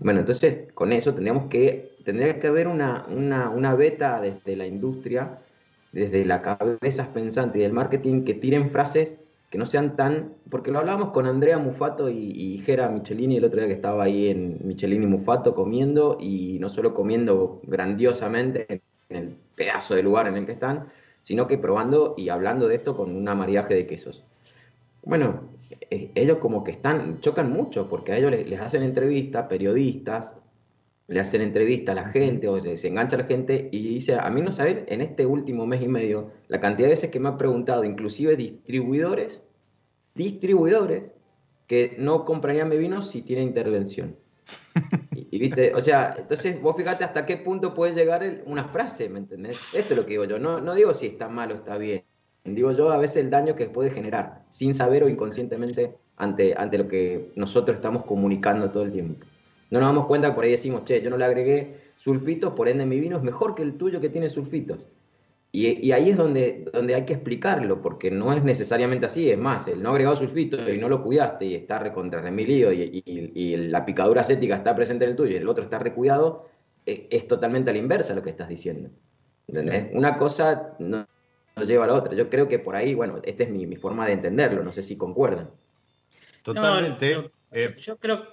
Bueno, 0.00 0.20
entonces 0.20 0.72
con 0.74 0.92
eso 0.92 1.12
tendríamos 1.14 1.48
que 1.48 1.96
tendría 2.04 2.38
que 2.38 2.46
haber 2.46 2.68
una, 2.68 3.06
una, 3.08 3.74
beta 3.74 4.20
desde 4.20 4.56
la 4.56 4.66
industria, 4.66 5.38
desde 5.92 6.24
la 6.24 6.42
cabezas 6.42 7.08
pensantes 7.08 7.58
y 7.58 7.62
del 7.62 7.72
marketing 7.72 8.24
que 8.24 8.34
tiren 8.34 8.70
frases 8.70 9.18
que 9.50 9.58
no 9.58 9.66
sean 9.66 9.96
tan, 9.96 10.34
porque 10.50 10.70
lo 10.70 10.80
hablábamos 10.80 11.10
con 11.12 11.26
Andrea 11.26 11.58
Mufato 11.58 12.10
y, 12.10 12.32
y 12.32 12.58
Gera 12.58 12.88
Michelini 12.88 13.36
el 13.36 13.44
otro 13.44 13.60
día 13.60 13.68
que 13.68 13.74
estaba 13.74 14.04
ahí 14.04 14.28
en 14.28 14.58
Michelini 14.64 15.06
Mufato 15.06 15.54
comiendo 15.54 16.18
y 16.20 16.58
no 16.58 16.68
solo 16.68 16.94
comiendo 16.94 17.60
grandiosamente 17.62 18.82
en 19.08 19.16
el 19.16 19.36
pedazo 19.54 19.94
de 19.94 20.02
lugar 20.02 20.26
en 20.26 20.36
el 20.36 20.46
que 20.46 20.52
están, 20.52 20.88
sino 21.22 21.46
que 21.46 21.58
probando 21.58 22.14
y 22.16 22.28
hablando 22.28 22.68
de 22.68 22.76
esto 22.76 22.96
con 22.96 23.14
una 23.16 23.34
mariaje 23.34 23.74
de 23.74 23.86
quesos. 23.86 24.24
Bueno, 25.02 25.55
ellos 25.90 26.38
como 26.38 26.64
que 26.64 26.72
están, 26.72 27.20
chocan 27.20 27.50
mucho 27.52 27.88
porque 27.88 28.12
a 28.12 28.18
ellos 28.18 28.30
les, 28.30 28.48
les 28.48 28.60
hacen 28.60 28.82
entrevistas, 28.82 29.46
periodistas, 29.46 30.34
le 31.08 31.20
hacen 31.20 31.40
entrevista 31.40 31.92
a 31.92 31.94
la 31.94 32.08
gente 32.08 32.48
o 32.48 32.60
se 32.76 32.88
engancha 32.88 33.16
a 33.16 33.20
la 33.20 33.26
gente 33.26 33.68
y 33.70 33.94
dice, 33.94 34.16
a 34.16 34.28
mí 34.30 34.42
no 34.42 34.50
saben, 34.50 34.84
en 34.88 35.00
este 35.00 35.24
último 35.24 35.66
mes 35.66 35.82
y 35.82 35.88
medio, 35.88 36.32
la 36.48 36.60
cantidad 36.60 36.88
de 36.88 36.94
veces 36.94 37.10
que 37.10 37.20
me 37.20 37.28
ha 37.28 37.38
preguntado, 37.38 37.84
inclusive 37.84 38.36
distribuidores, 38.36 39.42
distribuidores, 40.14 41.12
que 41.66 41.96
no 41.98 42.24
comprarían 42.24 42.68
mi 42.68 42.78
vino 42.78 43.02
si 43.02 43.22
tiene 43.22 43.42
intervención. 43.42 44.16
Y, 45.12 45.38
viste, 45.38 45.74
o 45.74 45.80
sea, 45.80 46.14
entonces 46.18 46.60
vos 46.60 46.76
fíjate 46.76 47.02
hasta 47.02 47.26
qué 47.26 47.36
punto 47.36 47.74
puede 47.74 47.94
llegar 47.94 48.42
una 48.46 48.64
frase, 48.64 49.08
¿me 49.08 49.18
entendés? 49.18 49.58
Esto 49.72 49.94
es 49.94 49.96
lo 49.96 50.04
que 50.04 50.12
digo 50.12 50.24
yo, 50.24 50.38
no, 50.38 50.60
no 50.60 50.74
digo 50.74 50.94
si 50.94 51.06
está 51.06 51.28
mal 51.28 51.50
o 51.52 51.56
está 51.56 51.78
bien, 51.78 52.04
digo 52.54 52.72
yo 52.72 52.90
a 52.90 52.98
veces 52.98 53.18
el 53.18 53.30
daño 53.30 53.56
que 53.56 53.66
puede 53.66 53.90
generar, 53.90 54.44
sin 54.48 54.74
saber 54.74 55.04
o 55.04 55.08
inconscientemente 55.08 55.96
ante, 56.16 56.54
ante 56.56 56.78
lo 56.78 56.88
que 56.88 57.32
nosotros 57.36 57.76
estamos 57.76 58.04
comunicando 58.04 58.70
todo 58.70 58.82
el 58.82 58.92
tiempo. 58.92 59.24
No 59.70 59.80
nos 59.80 59.88
damos 59.88 60.06
cuenta, 60.06 60.34
por 60.34 60.44
ahí 60.44 60.52
decimos, 60.52 60.84
che, 60.84 61.02
yo 61.02 61.10
no 61.10 61.16
le 61.16 61.24
agregué 61.24 61.76
sulfitos, 61.96 62.52
por 62.54 62.68
ende 62.68 62.86
mi 62.86 63.00
vino 63.00 63.16
es 63.16 63.22
mejor 63.22 63.54
que 63.54 63.62
el 63.62 63.76
tuyo 63.76 64.00
que 64.00 64.08
tiene 64.08 64.30
sulfitos. 64.30 64.86
Y, 65.52 65.90
ahí 65.92 66.10
es 66.10 66.18
donde, 66.18 66.68
donde 66.70 66.94
hay 66.94 67.06
que 67.06 67.14
explicarlo, 67.14 67.80
porque 67.80 68.10
no 68.10 68.30
es 68.34 68.44
necesariamente 68.44 69.06
así. 69.06 69.30
Es 69.30 69.38
más, 69.38 69.66
el 69.68 69.82
no 69.82 69.88
agregado 69.90 70.14
sulfitos 70.14 70.60
y 70.68 70.76
no 70.76 70.90
lo 70.90 71.02
cuidaste 71.02 71.46
y 71.46 71.54
está 71.54 71.78
recontra 71.78 72.20
remilido 72.20 72.70
y, 72.74 73.02
y, 73.06 73.32
y, 73.34 73.56
la 73.56 73.86
picadura 73.86 74.20
acética 74.20 74.56
está 74.56 74.76
presente 74.76 75.04
en 75.06 75.12
el 75.12 75.16
tuyo 75.16 75.32
y 75.32 75.36
el 75.36 75.48
otro 75.48 75.64
está 75.64 75.78
recuidado, 75.78 76.46
e, 76.84 77.06
es 77.10 77.26
totalmente 77.26 77.70
a 77.70 77.72
la 77.72 77.78
inversa 77.78 78.14
lo 78.14 78.22
que 78.22 78.30
estás 78.30 78.50
diciendo. 78.50 78.90
¿Entendés? 79.48 79.88
Una 79.94 80.18
cosa 80.18 80.76
lleva 81.64 81.84
a 81.84 81.88
la 81.88 81.94
otra. 81.94 82.14
Yo 82.14 82.28
creo 82.28 82.48
que 82.48 82.58
por 82.58 82.76
ahí, 82.76 82.94
bueno, 82.94 83.20
esta 83.22 83.44
es 83.44 83.50
mi, 83.50 83.76
forma 83.76 84.06
de 84.06 84.12
entenderlo, 84.12 84.62
no 84.62 84.72
sé 84.72 84.82
si 84.82 84.96
concuerdan. 84.96 85.50
Totalmente. 86.42 87.30
Eh, 87.50 87.74
yo, 87.78 87.96
creo. 87.96 88.26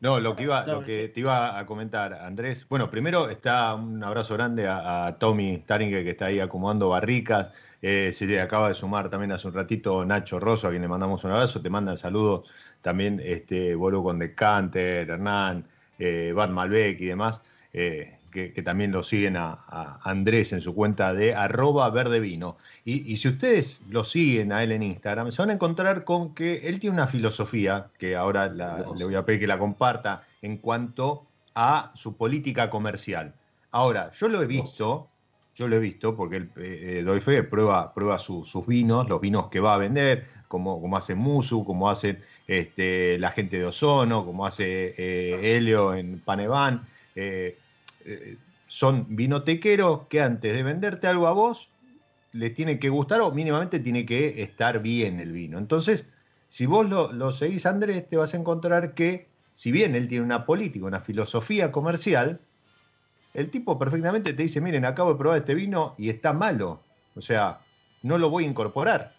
No, 0.00 0.20
lo 0.20 0.36
que 0.36 0.44
iba, 0.44 0.66
lo 0.66 0.84
que 0.84 1.08
te 1.08 1.20
iba 1.20 1.58
a 1.58 1.66
comentar, 1.66 2.12
Andrés. 2.12 2.66
Bueno, 2.68 2.90
primero 2.90 3.28
está 3.30 3.74
un 3.74 4.04
abrazo 4.04 4.34
grande 4.34 4.66
a, 4.68 5.16
Tommy 5.18 5.56
Staringer 5.56 6.04
que 6.04 6.10
está 6.10 6.26
ahí 6.26 6.38
acomodando 6.38 6.90
barricas. 6.90 7.52
Eh, 7.80 8.12
se 8.12 8.26
le 8.26 8.40
acaba 8.40 8.68
de 8.68 8.74
sumar 8.74 9.08
también 9.08 9.32
hace 9.32 9.46
un 9.48 9.54
ratito 9.54 10.04
Nacho 10.04 10.38
Rosso, 10.38 10.66
a 10.66 10.70
quien 10.70 10.82
le 10.82 10.88
mandamos 10.88 11.24
un 11.24 11.30
abrazo. 11.30 11.62
Te 11.62 11.70
mandan 11.70 11.96
saludos 11.96 12.48
también 12.82 13.20
este 13.24 13.74
Bolo 13.74 14.02
con 14.02 14.18
Decanter, 14.18 15.08
Hernán, 15.08 15.64
eh, 15.98 16.32
Bart 16.34 16.52
Malbec 16.52 17.00
y 17.00 17.06
demás. 17.06 17.40
Eh, 17.72 18.17
que, 18.54 18.62
también 18.62 18.92
lo 18.92 19.02
siguen 19.02 19.36
a, 19.36 19.98
Andrés 20.02 20.52
en 20.52 20.60
su 20.60 20.74
cuenta 20.74 21.14
de 21.14 21.34
arroba 21.34 21.90
verdevino. 21.90 22.56
Y, 22.84 23.12
y 23.12 23.16
si 23.16 23.28
ustedes 23.28 23.80
lo 23.88 24.04
siguen 24.04 24.52
a 24.52 24.62
él 24.62 24.72
en 24.72 24.82
Instagram, 24.82 25.30
se 25.32 25.42
van 25.42 25.50
a 25.50 25.54
encontrar 25.54 26.04
con 26.04 26.34
que 26.34 26.68
él 26.68 26.78
tiene 26.80 26.94
una 26.94 27.06
filosofía, 27.06 27.88
que 27.98 28.16
ahora 28.16 28.48
le 28.48 29.04
voy 29.04 29.14
a 29.14 29.24
pedir 29.24 29.40
que 29.40 29.46
la 29.46 29.58
comparta, 29.58 30.24
en 30.42 30.58
cuanto 30.58 31.26
a 31.54 31.90
su 31.94 32.16
política 32.16 32.70
comercial. 32.70 33.34
Ahora, 33.70 34.12
yo 34.12 34.28
lo 34.28 34.40
he 34.42 34.46
visto, 34.46 35.08
yo 35.54 35.68
lo 35.68 35.76
he 35.76 35.80
visto 35.80 36.16
porque 36.16 36.36
él, 36.36 36.50
eh, 36.56 37.02
doy 37.04 37.20
fe, 37.20 37.42
prueba, 37.42 37.92
prueba 37.92 38.18
sus 38.18 38.66
vinos, 38.66 39.08
los 39.08 39.20
vinos 39.20 39.48
que 39.48 39.60
va 39.60 39.74
a 39.74 39.78
vender, 39.78 40.26
como, 40.46 40.80
como 40.80 40.96
hace 40.96 41.14
Musu, 41.14 41.64
como 41.64 41.90
hace 41.90 42.20
este, 42.46 43.18
la 43.18 43.30
gente 43.32 43.58
de 43.58 43.66
Ozono, 43.66 44.24
como 44.24 44.46
hace 44.46 44.94
eh, 44.96 45.56
Helio 45.56 45.94
en 45.94 46.20
Paneván. 46.20 46.86
Eh, 47.14 47.58
eh, 48.08 48.38
son 48.68 49.06
vinotequeros 49.16 50.06
que 50.08 50.22
antes 50.22 50.54
de 50.54 50.62
venderte 50.62 51.06
algo 51.06 51.26
a 51.26 51.32
vos, 51.32 51.70
les 52.32 52.54
tiene 52.54 52.78
que 52.78 52.88
gustar 52.88 53.20
o 53.20 53.30
mínimamente 53.32 53.80
tiene 53.80 54.06
que 54.06 54.42
estar 54.42 54.80
bien 54.80 55.20
el 55.20 55.32
vino. 55.32 55.58
Entonces, 55.58 56.06
si 56.48 56.66
vos 56.66 56.88
lo, 56.88 57.32
seguís, 57.32 57.66
Andrés, 57.66 58.08
te 58.08 58.16
vas 58.16 58.32
a 58.34 58.36
encontrar 58.36 58.94
que, 58.94 59.28
si 59.52 59.72
bien 59.72 59.94
él 59.94 60.08
tiene 60.08 60.24
una 60.24 60.46
política, 60.46 60.86
una 60.86 61.00
filosofía 61.00 61.72
comercial, 61.72 62.40
el 63.34 63.50
tipo 63.50 63.78
perfectamente 63.78 64.32
te 64.32 64.42
dice, 64.42 64.60
miren, 64.60 64.84
acabo 64.84 65.12
de 65.12 65.18
probar 65.18 65.38
este 65.38 65.54
vino 65.54 65.94
y 65.98 66.08
está 66.08 66.32
malo. 66.32 66.82
O 67.14 67.20
sea, 67.20 67.60
no 68.02 68.16
lo 68.18 68.30
voy 68.30 68.44
a 68.44 68.48
incorporar. 68.48 69.14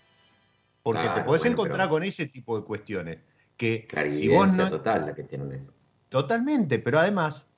Porque 0.81 1.07
te 1.09 1.21
podés 1.21 1.45
encontrar 1.45 1.89
con 1.89 2.03
ese 2.03 2.27
tipo 2.27 2.57
de 2.57 2.65
cuestiones. 2.65 3.19
Que 3.57 3.87
si 4.11 4.29
vos 4.29 4.53
no... 4.53 4.69
total 4.69 5.05
la 5.07 5.13
que 5.13 5.23
tienen 5.23 5.51
eso. 5.51 5.71
Totalmente, 6.07 6.79
pero 6.79 6.99
además 6.99 7.48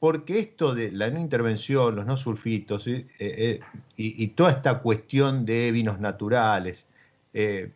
porque 0.00 0.38
esto 0.38 0.74
de 0.74 0.92
la 0.92 1.10
no 1.10 1.18
intervención, 1.18 1.96
los 1.96 2.06
no 2.06 2.16
sulfitos 2.16 2.86
eh, 2.86 3.06
eh, 3.18 3.60
y, 3.96 4.28
toda 4.28 4.50
esta 4.52 4.78
cuestión 4.78 5.44
de 5.44 5.72
vinos 5.72 5.98
naturales, 5.98 6.84
eh, 7.34 7.72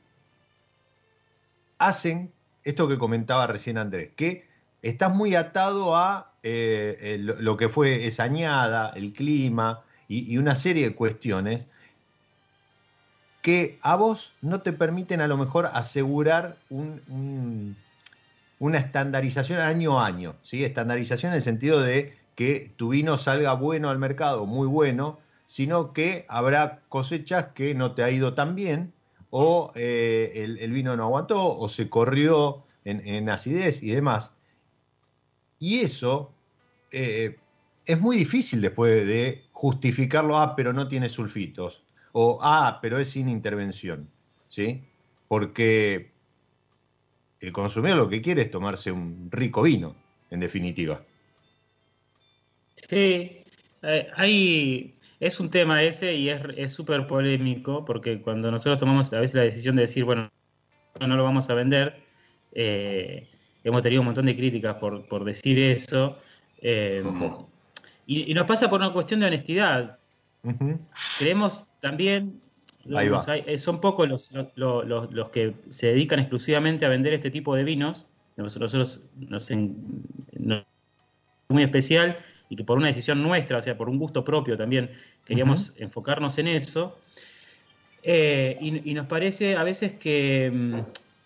hacen 1.78 2.32
esto 2.62 2.86
que 2.86 2.98
comentaba 2.98 3.48
recién 3.48 3.76
Andrés, 3.76 4.10
que 4.14 4.46
estás 4.82 5.14
muy 5.14 5.34
atado 5.34 5.96
a 5.96 6.28
lo 6.44 7.56
que 7.56 7.68
fue 7.68 8.06
esa 8.06 8.24
añada, 8.24 8.92
el 8.94 9.12
clima 9.12 9.82
y, 10.08 10.36
una 10.38 10.54
serie 10.54 10.90
de 10.90 10.94
cuestiones 10.94 11.64
que 13.42 13.78
a 13.82 13.96
vos 13.96 14.32
no 14.40 14.60
te 14.60 14.72
permiten 14.72 15.20
a 15.20 15.26
lo 15.26 15.36
mejor 15.36 15.66
asegurar 15.72 16.56
un 16.70 17.74
una 18.62 18.78
estandarización 18.78 19.58
año 19.58 19.98
a 19.98 20.06
año, 20.06 20.36
¿sí? 20.44 20.62
Estandarización 20.62 21.32
en 21.32 21.36
el 21.36 21.42
sentido 21.42 21.80
de 21.80 22.16
que 22.36 22.72
tu 22.76 22.90
vino 22.90 23.18
salga 23.18 23.54
bueno 23.54 23.90
al 23.90 23.98
mercado, 23.98 24.46
muy 24.46 24.68
bueno, 24.68 25.18
sino 25.46 25.92
que 25.92 26.26
habrá 26.28 26.80
cosechas 26.88 27.46
que 27.56 27.74
no 27.74 27.96
te 27.96 28.04
ha 28.04 28.10
ido 28.12 28.34
tan 28.34 28.54
bien, 28.54 28.92
o 29.30 29.72
eh, 29.74 30.56
el, 30.60 30.70
vino 30.70 30.96
no 30.96 31.02
aguantó, 31.02 31.58
o 31.58 31.66
se 31.66 31.90
corrió 31.90 32.62
en, 32.84 33.28
acidez 33.28 33.82
y 33.82 33.90
demás. 33.90 34.30
Y 35.58 35.80
eso 35.80 36.30
eh, 36.92 37.40
es 37.84 38.00
muy 38.00 38.16
difícil 38.16 38.60
después 38.60 39.04
de 39.04 39.42
justificarlo, 39.50 40.38
ah, 40.38 40.54
pero 40.54 40.72
no 40.72 40.86
tiene 40.86 41.08
sulfitos, 41.08 41.82
o 42.12 42.38
ah, 42.40 42.78
pero 42.80 43.00
es 43.00 43.10
sin 43.10 43.28
intervención, 43.28 44.08
¿sí? 44.48 44.84
Porque 45.26 46.11
el 47.42 47.52
consumidor 47.52 47.98
lo 47.98 48.08
que 48.08 48.22
quiere 48.22 48.42
es 48.42 48.50
tomarse 48.50 48.92
un 48.92 49.28
rico 49.30 49.62
vino, 49.62 49.96
en 50.30 50.40
definitiva. 50.40 51.02
Sí, 52.76 53.42
eh, 53.82 54.94
es 55.18 55.40
un 55.40 55.50
tema 55.50 55.82
ese 55.82 56.14
y 56.14 56.28
es 56.28 56.72
súper 56.72 57.06
polémico 57.06 57.84
porque 57.84 58.22
cuando 58.22 58.50
nosotros 58.50 58.78
tomamos 58.78 59.12
a 59.12 59.20
veces 59.20 59.34
la 59.34 59.42
decisión 59.42 59.74
de 59.74 59.82
decir, 59.82 60.04
bueno, 60.04 60.30
no 61.00 61.16
lo 61.16 61.24
vamos 61.24 61.50
a 61.50 61.54
vender, 61.54 62.00
eh, 62.52 63.28
hemos 63.64 63.82
tenido 63.82 64.02
un 64.02 64.06
montón 64.06 64.26
de 64.26 64.36
críticas 64.36 64.76
por, 64.76 65.24
decir 65.24 65.58
eso. 65.58 66.18
Eh, 66.58 67.02
y, 68.06 68.32
nos 68.34 68.46
pasa 68.46 68.70
por 68.70 68.80
una 68.80 68.92
cuestión 68.92 69.18
de 69.18 69.26
honestidad. 69.26 69.98
Creemos 71.18 71.66
también 71.80 72.40
eh, 72.86 73.58
son 73.58 73.80
pocos 73.80 74.08
los, 74.08 74.30
los, 74.56 75.30
que 75.30 75.54
se 75.68 75.88
dedican 75.88 76.18
exclusivamente 76.18 76.84
a 76.84 76.88
vender 76.88 77.12
este 77.12 77.30
tipo 77.30 77.54
de 77.54 77.64
vinos. 77.64 78.06
Nosotros 78.36 79.00
nos, 79.16 79.50
muy 81.48 81.62
especial 81.62 82.18
y 82.48 82.56
que 82.56 82.64
por 82.64 82.78
una 82.78 82.88
decisión 82.88 83.22
nuestra, 83.22 83.58
o 83.58 83.62
sea, 83.62 83.76
por 83.76 83.88
un 83.88 83.98
gusto 83.98 84.24
propio 84.24 84.56
también, 84.56 84.90
queríamos 85.24 85.74
enfocarnos 85.78 86.38
en 86.38 86.48
eso. 86.48 86.98
Eh, 88.02 88.58
y, 88.60 88.94
nos 88.94 89.06
parece 89.06 89.56
a 89.56 89.62
veces 89.62 89.92
que, 89.92 90.50
mm, 90.52 90.80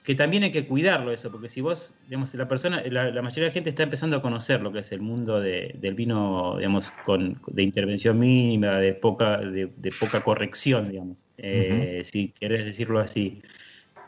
que 0.06 0.14
también 0.14 0.44
hay 0.44 0.52
que 0.52 0.68
cuidarlo 0.68 1.12
eso, 1.12 1.32
porque 1.32 1.48
si 1.48 1.60
vos, 1.60 1.98
digamos, 2.06 2.32
la 2.34 2.46
persona, 2.46 2.80
la, 2.88 3.10
mayoría 3.22 3.42
de 3.42 3.48
la 3.48 3.52
gente 3.52 3.70
está 3.70 3.82
empezando 3.82 4.16
a 4.16 4.22
conocer 4.22 4.60
lo 4.62 4.70
que 4.70 4.78
es 4.78 4.92
el 4.92 5.00
mundo 5.00 5.40
del 5.40 5.94
vino, 5.94 6.54
digamos, 6.58 6.92
con, 7.04 7.40
de 7.48 7.62
intervención 7.64 8.16
mínima, 8.16 8.76
de 8.76 8.94
poca, 8.94 9.38
de, 9.38 9.68
poca 9.98 10.22
corrección, 10.22 10.92
digamos, 10.92 11.24
eh, 11.38 12.02
si 12.04 12.28
querés 12.28 12.64
decirlo 12.64 13.00
así. 13.00 13.42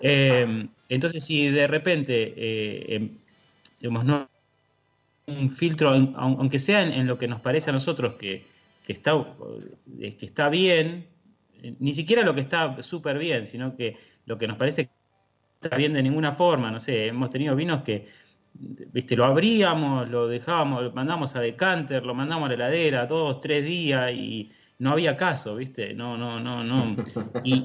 Eh, 0.00 0.68
entonces, 0.88 1.24
si 1.24 1.48
de 1.48 1.66
repente, 1.66 2.32
eh, 2.36 2.94
em, 2.94 3.10
digamos, 3.80 4.04
no 4.04 4.30
un 5.26 5.50
filtro, 5.50 5.90
aunque 6.14 6.60
sea 6.60 6.82
en, 6.84 7.08
lo 7.08 7.18
que 7.18 7.26
nos 7.26 7.40
parece 7.40 7.70
a 7.70 7.72
nosotros 7.72 8.14
que, 8.14 8.44
que 8.86 8.92
está, 8.92 9.14
que 9.98 10.26
está 10.26 10.48
bien, 10.48 11.06
ni 11.80 11.92
siquiera 11.92 12.22
lo 12.22 12.36
que 12.36 12.42
está 12.42 12.80
súper 12.84 13.18
bien, 13.18 13.48
sino 13.48 13.76
que 13.76 13.96
lo 14.26 14.38
que 14.38 14.46
nos 14.46 14.58
parece 14.58 14.90
está 15.60 15.76
bien 15.76 15.92
de 15.92 16.02
ninguna 16.02 16.32
forma, 16.32 16.70
no 16.70 16.78
sé, 16.78 17.06
hemos 17.06 17.30
tenido 17.30 17.56
vinos 17.56 17.82
que, 17.82 18.06
viste, 18.54 19.16
lo 19.16 19.24
abríamos, 19.24 20.08
lo 20.08 20.28
dejábamos, 20.28 20.84
lo 20.84 20.92
mandamos 20.92 21.34
a 21.34 21.40
decanter, 21.40 22.04
lo 22.04 22.14
mandamos 22.14 22.46
a 22.46 22.48
la 22.50 22.54
heladera 22.54 23.06
dos, 23.06 23.40
tres 23.40 23.64
días 23.64 24.12
y 24.12 24.50
no 24.78 24.92
había 24.92 25.16
caso, 25.16 25.56
viste, 25.56 25.94
no, 25.94 26.16
no, 26.16 26.38
no, 26.38 26.62
no. 26.62 26.96
Y, 27.42 27.64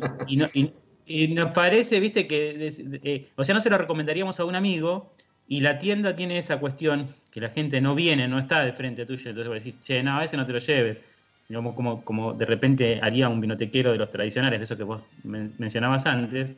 y, 1.05 1.27
nos 1.27 1.51
parece, 1.51 1.99
viste, 1.99 2.25
que, 2.25 2.71
eh, 3.03 3.27
o 3.35 3.43
sea, 3.43 3.53
no 3.53 3.61
se 3.61 3.69
lo 3.69 3.77
recomendaríamos 3.77 4.39
a 4.39 4.45
un 4.45 4.55
amigo 4.55 5.13
y 5.47 5.61
la 5.61 5.77
tienda 5.77 6.15
tiene 6.15 6.39
esa 6.39 6.59
cuestión 6.59 7.07
que 7.29 7.41
la 7.41 7.49
gente 7.49 7.79
no 7.81 7.93
viene, 7.93 8.27
no 8.27 8.39
está 8.39 8.63
de 8.63 8.73
frente 8.73 9.05
tuyo, 9.05 9.29
entonces 9.29 9.53
vos 9.53 9.63
decís, 9.63 9.79
che, 9.81 10.01
no, 10.01 10.17
a 10.17 10.23
ese 10.23 10.37
no 10.37 10.45
te 10.45 10.53
lo 10.53 10.59
lleves. 10.59 11.01
Como, 11.47 12.03
como, 12.03 12.33
de 12.33 12.45
repente 12.45 12.99
haría 13.03 13.29
un 13.29 13.39
vinotequero 13.39 13.91
de 13.91 13.97
los 13.97 14.09
tradicionales, 14.09 14.59
de 14.59 14.63
eso 14.63 14.77
que 14.77 14.83
vos 14.83 15.03
mencionabas 15.23 16.07
antes, 16.07 16.57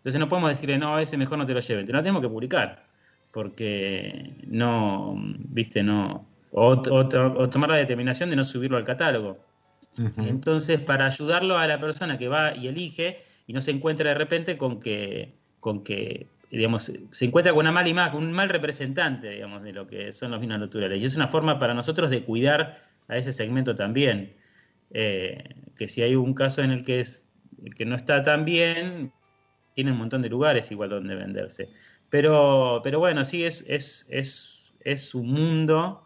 entonces 0.00 0.18
no 0.18 0.28
podemos 0.28 0.48
decirle, 0.48 0.78
no, 0.78 0.96
a 0.96 1.02
ese 1.02 1.18
mejor 1.18 1.36
no 1.36 1.46
te 1.46 1.52
lo 1.52 1.60
lleven, 1.60 1.84
te 1.84 1.92
lo 1.92 2.00
tenemos 2.00 2.22
que 2.22 2.28
publicar, 2.28 2.84
porque 3.30 4.32
no, 4.46 5.14
viste, 5.16 5.82
no, 5.82 6.26
o, 6.52 6.80
tomar 6.80 7.68
la 7.68 7.76
determinación 7.76 8.30
de 8.30 8.36
no 8.36 8.44
subirlo 8.44 8.78
al 8.78 8.84
catálogo. 8.84 9.38
Entonces, 10.16 10.80
para 10.80 11.04
ayudarlo 11.04 11.58
a 11.58 11.66
la 11.66 11.78
persona 11.78 12.16
que 12.16 12.28
va 12.28 12.56
y 12.56 12.68
elige 12.68 13.22
y 13.46 13.52
no 13.52 13.60
se 13.60 13.70
encuentra 13.70 14.08
de 14.08 14.14
repente 14.14 14.56
con 14.56 14.80
que, 14.80 15.34
con 15.60 15.84
que 15.84 16.26
digamos, 16.50 16.90
se 17.10 17.24
encuentra 17.24 17.52
con 17.52 17.60
una 17.60 17.72
mala 17.72 17.88
imagen, 17.90 18.18
un 18.18 18.32
mal 18.32 18.48
representante, 18.48 19.28
digamos, 19.28 19.62
de 19.62 19.72
lo 19.72 19.86
que 19.86 20.12
son 20.12 20.30
los 20.30 20.40
vinos 20.40 20.58
naturales. 20.58 21.00
Y 21.00 21.04
es 21.04 21.16
una 21.16 21.28
forma 21.28 21.58
para 21.58 21.74
nosotros 21.74 22.08
de 22.08 22.24
cuidar 22.24 22.80
a 23.08 23.16
ese 23.18 23.32
segmento 23.32 23.74
también. 23.74 24.32
Eh, 24.92 25.44
que 25.76 25.86
si 25.86 26.02
hay 26.02 26.16
un 26.16 26.34
caso 26.34 26.62
en 26.62 26.70
el 26.70 26.82
que, 26.82 27.00
es, 27.00 27.28
que 27.76 27.84
no 27.84 27.94
está 27.94 28.22
tan 28.22 28.44
bien, 28.44 29.12
tiene 29.74 29.92
un 29.92 29.98
montón 29.98 30.22
de 30.22 30.28
lugares 30.28 30.70
igual 30.70 30.90
donde 30.90 31.14
venderse. 31.14 31.68
Pero, 32.08 32.80
pero 32.82 32.98
bueno, 32.98 33.24
sí, 33.24 33.44
es, 33.44 33.64
es, 33.68 34.06
es, 34.10 34.72
es 34.80 35.14
un 35.14 35.28
mundo. 35.28 36.04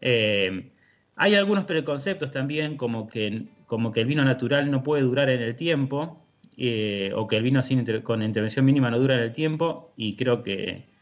Eh, 0.00 0.70
hay 1.16 1.34
algunos 1.34 1.64
preconceptos 1.64 2.30
también, 2.30 2.76
como 2.76 3.06
que, 3.08 3.44
como 3.66 3.92
que 3.92 4.00
el 4.00 4.06
vino 4.06 4.24
natural 4.24 4.70
no 4.70 4.82
puede 4.82 5.02
durar 5.02 5.28
en 5.30 5.42
el 5.42 5.54
tiempo, 5.54 6.18
eh, 6.56 7.12
o 7.14 7.26
que 7.26 7.36
el 7.36 7.42
vino 7.42 7.62
sin 7.62 7.84
con 8.02 8.22
intervención 8.22 8.64
mínima 8.64 8.90
no 8.90 8.98
dura 8.98 9.14
en 9.14 9.20
el 9.20 9.32
tiempo, 9.32 9.92
y 9.96 10.16
creo 10.16 10.42
que, 10.42 10.92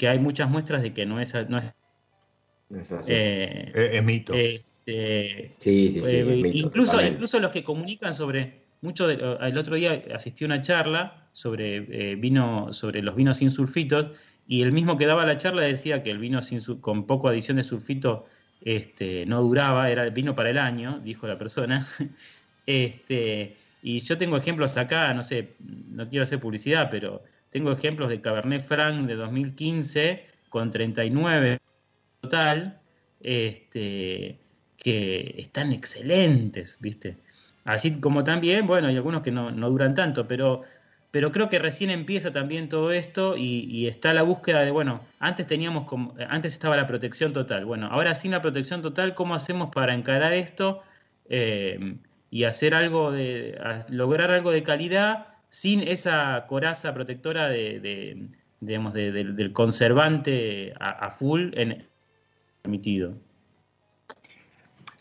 hay 0.00 0.18
muchas 0.18 0.50
muestras 0.50 0.82
de 0.82 0.92
que 0.92 1.06
no 1.06 1.20
es, 1.20 1.32
no 1.48 1.58
es 1.58 1.72
es, 3.06 4.02
mito. 4.02 4.34
Este, 4.34 5.54
sí, 5.58 5.90
sí, 5.90 6.00
sí. 6.00 6.00
Eh, 6.04 6.50
incluso, 6.54 7.00
incluso 7.00 7.38
los 7.38 7.52
que 7.52 7.62
comunican 7.62 8.12
sobre 8.12 8.61
mucho 8.82 9.08
el 9.08 9.58
otro 9.58 9.76
día 9.76 10.02
asistí 10.14 10.44
a 10.44 10.48
una 10.48 10.60
charla 10.60 11.28
sobre 11.32 12.16
vino 12.16 12.72
sobre 12.72 13.00
los 13.02 13.16
vinos 13.16 13.38
sin 13.38 13.50
sulfitos 13.50 14.10
y 14.46 14.62
el 14.62 14.72
mismo 14.72 14.98
que 14.98 15.06
daba 15.06 15.24
la 15.24 15.36
charla 15.36 15.62
decía 15.62 16.02
que 16.02 16.10
el 16.10 16.18
vino 16.18 16.42
sin 16.42 16.60
con 16.80 17.06
poco 17.06 17.28
adición 17.28 17.56
de 17.56 17.64
sulfito 17.64 18.26
este, 18.64 19.26
no 19.26 19.42
duraba, 19.42 19.90
era 19.90 20.04
el 20.04 20.10
vino 20.10 20.34
para 20.34 20.50
el 20.50 20.58
año, 20.58 21.00
dijo 21.02 21.26
la 21.26 21.38
persona. 21.38 21.86
este, 22.66 23.56
y 23.82 24.00
yo 24.00 24.18
tengo 24.18 24.36
ejemplos 24.36 24.76
acá, 24.76 25.12
no 25.14 25.22
sé, 25.22 25.54
no 25.58 26.08
quiero 26.08 26.24
hacer 26.24 26.40
publicidad, 26.40 26.88
pero 26.90 27.22
tengo 27.50 27.72
ejemplos 27.72 28.08
de 28.08 28.20
Cabernet 28.20 28.64
Franc 28.64 29.06
de 29.06 29.14
2015 29.14 30.26
con 30.48 30.70
39 30.70 31.58
total, 32.20 32.80
este, 33.20 34.38
que 34.76 35.34
están 35.38 35.72
excelentes, 35.72 36.78
¿viste? 36.80 37.16
Así 37.64 38.00
como 38.00 38.24
también, 38.24 38.66
bueno, 38.66 38.88
hay 38.88 38.96
algunos 38.96 39.22
que 39.22 39.30
no, 39.30 39.50
no 39.50 39.70
duran 39.70 39.94
tanto, 39.94 40.26
pero 40.26 40.62
pero 41.12 41.30
creo 41.30 41.50
que 41.50 41.58
recién 41.58 41.90
empieza 41.90 42.32
también 42.32 42.70
todo 42.70 42.90
esto 42.90 43.36
y, 43.36 43.86
está 43.86 44.14
la 44.14 44.22
búsqueda 44.22 44.62
de, 44.62 44.70
bueno, 44.70 45.02
antes 45.20 45.46
teníamos 45.46 45.84
como, 45.84 46.14
antes 46.28 46.54
estaba 46.54 46.74
la 46.74 46.86
protección 46.86 47.34
total, 47.34 47.66
bueno, 47.66 47.88
ahora 47.88 48.14
sin 48.14 48.30
la 48.32 48.40
protección 48.40 48.80
total, 48.80 49.14
¿cómo 49.14 49.34
hacemos 49.34 49.70
para 49.74 49.92
encarar 49.92 50.32
esto 50.32 50.82
eh, 51.28 51.96
y 52.30 52.44
hacer 52.44 52.74
algo 52.74 53.12
de, 53.12 53.60
lograr 53.90 54.30
algo 54.30 54.50
de 54.52 54.62
calidad 54.62 55.26
sin 55.50 55.86
esa 55.86 56.46
coraza 56.48 56.94
protectora 56.94 57.48
de, 57.48 58.30
digamos, 58.60 58.94
del 58.94 59.52
conservante 59.52 60.72
a, 60.80 61.10
full 61.10 61.50
en? 61.54 61.86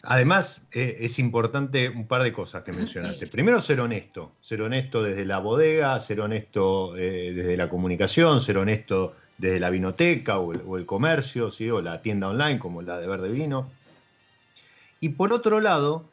Además, 0.04 0.64
eh, 0.72 0.98
es 1.02 1.20
importante 1.20 1.90
un 1.90 2.08
par 2.08 2.24
de 2.24 2.34
cosas 2.34 2.64
que 2.64 2.74
mencionaste. 2.74 3.28
Primero, 3.28 3.62
ser 3.62 3.82
honesto. 3.82 4.32
Ser 4.42 4.62
honesto 4.64 5.04
desde 5.04 5.26
la 5.26 5.40
bodega, 5.40 6.00
ser 6.00 6.22
honesto 6.22 6.98
eh, 6.98 7.32
desde 7.34 7.56
la 7.56 7.70
comunicación, 7.70 8.42
ser 8.42 8.58
honesto 8.58 9.16
desde 9.38 9.60
la 9.60 9.70
vinoteca 9.70 10.40
o 10.40 10.78
el, 10.78 10.86
comercio, 10.86 11.52
¿sí? 11.52 11.70
o 11.70 11.82
la 11.82 12.02
tienda 12.02 12.30
online 12.30 12.58
como 12.58 12.82
la 12.82 13.00
de 13.00 13.08
Verde 13.08 13.30
Vino. 13.30 13.70
Y 15.00 15.10
por 15.10 15.34
otro 15.34 15.60
lado, 15.60 16.10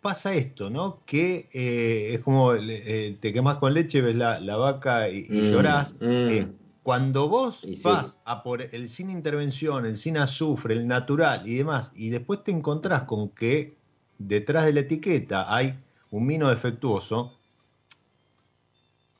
pasa 0.00 0.34
esto, 0.34 0.70
¿no? 0.70 1.00
Que 1.06 1.48
eh, 1.52 2.14
es 2.14 2.20
como 2.20 2.54
te 2.54 3.32
quemas 3.32 3.56
con 3.56 3.74
leche, 3.74 4.02
ves 4.02 4.16
la, 4.16 4.56
vaca 4.56 5.08
y, 5.08 5.26
mm, 5.28 5.52
llorás. 5.52 5.94
Mm. 6.00 6.65
Cuando 6.86 7.28
vos 7.28 7.66
vas 7.82 8.20
a 8.24 8.44
por 8.44 8.62
el 8.62 8.88
sin 8.88 9.10
intervención, 9.10 9.86
el 9.86 9.96
sin 9.96 10.16
azufre, 10.18 10.72
el 10.72 10.86
natural 10.86 11.44
y 11.44 11.56
demás, 11.56 11.90
y 11.96 12.10
después 12.10 12.44
te 12.44 12.52
encontrás 12.52 13.02
con 13.02 13.30
que 13.30 13.74
detrás 14.18 14.66
de 14.66 14.72
la 14.72 14.80
etiqueta 14.82 15.52
hay 15.52 15.76
un 16.12 16.28
vino 16.28 16.48
defectuoso, 16.48 17.36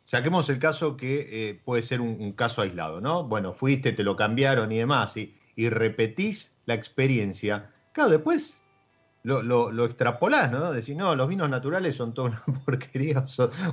saquemos 0.05 0.49
el 0.49 0.61
caso 0.61 0.97
que 0.97 1.27
eh, 1.29 1.61
puede 1.65 1.83
ser 1.83 2.01
un, 2.01 2.31
caso 2.35 2.63
aislado, 2.63 3.01
¿no? 3.01 3.25
Bueno, 3.25 3.53
fuiste, 3.53 3.93
te 3.93 4.05
lo 4.05 4.15
cambiaron 4.15 4.71
y 4.71 4.79
demás, 4.79 5.17
y, 5.17 5.35
y 5.57 5.69
repetís 5.69 6.55
la 6.67 6.75
experiencia. 6.75 7.73
Claro, 7.91 8.11
después 8.11 8.63
lo, 9.27 9.73
lo, 9.73 9.85
extrapolás, 9.85 10.53
¿no? 10.53 10.71
Decís, 10.71 10.97
no, 10.97 11.17
los 11.17 11.29
vinos 11.29 11.51
naturales 11.51 11.97
son 11.97 12.15
toda 12.15 12.29
una 12.29 12.43
porquería 12.65 13.25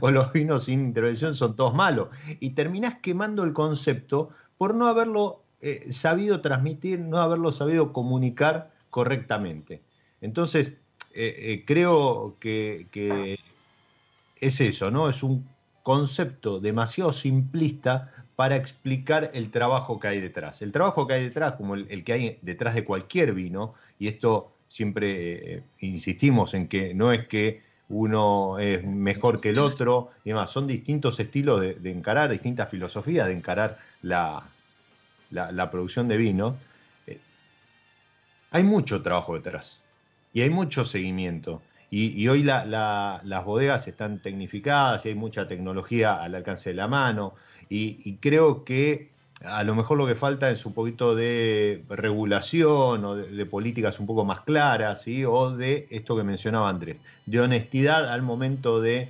o 0.01 0.09
los 0.09 0.33
vinos 0.33 0.63
sin 0.63 0.79
intervención 0.79 1.35
son 1.35 1.55
todos 1.55 1.75
malos. 1.75 2.07
Y 2.39 2.51
terminás 2.51 2.95
quemando 3.01 3.43
el 3.43 3.53
concepto 3.53 4.29
por 4.57 4.73
no 4.73 4.87
haberlo 4.87 5.43
eh, 5.61 5.93
sabido 5.93 6.41
transmitir, 6.41 6.99
no 6.99 7.17
haberlo 7.17 7.51
sabido 7.51 7.93
comunicar 7.93 8.71
correctamente. 8.89 9.83
Entonces, 10.21 10.69
eh, 11.13 11.35
eh, 11.37 11.63
creo 11.67 12.35
que, 12.39 13.37
es 14.37 14.59
eso, 14.59 14.89
¿no? 14.89 15.07
Es 15.07 15.21
un 15.21 15.47
concepto 15.83 16.59
demasiado 16.59 17.13
simplista 17.13 18.11
para 18.35 18.55
explicar 18.55 19.29
el 19.35 19.51
trabajo 19.51 19.99
que 19.99 20.07
hay 20.07 20.19
detrás. 20.19 20.63
El 20.63 20.71
trabajo 20.71 21.05
que 21.05 21.13
hay 21.13 21.23
detrás, 21.23 21.53
como 21.53 21.75
el 21.75 22.03
que 22.03 22.13
hay 22.13 22.39
detrás 22.41 22.73
de 22.73 22.83
cualquier 22.83 23.35
vino, 23.35 23.75
y 23.99 24.07
esto 24.07 24.52
siempre 24.73 25.57
eh, 25.57 25.63
insistimos 25.81 26.55
en 26.55 26.67
que 26.67 26.95
no 26.95 27.11
es 27.11 27.27
que 27.27 27.61
uno 27.89 28.57
es 28.57 28.83
mejor 28.83 29.39
que 29.39 29.49
el 29.49 29.59
otro 29.59 30.09
y 30.25 30.29
demás, 30.29 30.49
son 30.49 30.65
distintos 30.65 31.19
estilos 31.19 31.61
de, 31.61 31.91
encarar, 31.91 32.31
distintas 32.31 32.71
filosofías 32.71 33.27
de 33.27 33.33
encarar 33.33 33.77
la, 34.01 34.43
la, 35.29 35.69
producción 35.69 36.07
de 36.07 36.17
vino. 36.17 36.57
Eh, 37.05 37.19
hay 38.49 38.63
mucho 38.63 39.03
trabajo 39.03 39.35
detrás 39.35 39.79
y 40.33 40.41
hay 40.41 40.49
mucho 40.49 40.85
seguimiento. 40.85 41.61
Y, 41.91 42.27
hoy 42.27 42.41
las 42.41 43.45
bodegas 43.45 43.87
están 43.87 44.23
tecnificadas 44.23 45.05
y 45.05 45.09
hay 45.09 45.15
mucha 45.15 45.47
tecnología 45.47 46.15
al 46.15 46.33
alcance 46.33 46.71
de 46.71 46.75
la 46.75 46.87
mano. 46.87 47.35
y 47.69 48.15
creo 48.15 48.65
que 48.65 49.12
a 49.43 49.63
lo 49.63 49.75
mejor 49.75 49.97
lo 49.97 50.07
que 50.07 50.15
falta 50.15 50.49
es 50.49 50.65
un 50.65 50.73
poquito 50.73 51.15
de 51.15 51.83
regulación 51.89 53.03
o 53.05 53.15
de, 53.15 53.45
políticas 53.45 53.99
un 53.99 54.07
poco 54.07 54.25
más 54.25 54.41
claras, 54.41 55.01
¿sí? 55.01 55.25
o 55.25 55.51
de 55.51 55.87
esto 55.91 56.15
que 56.15 56.23
mencionaba 56.23 56.69
Andrés, 56.69 56.97
de 57.25 57.39
honestidad 57.41 58.09
al 58.09 58.21
momento 58.21 58.81
de 58.81 59.09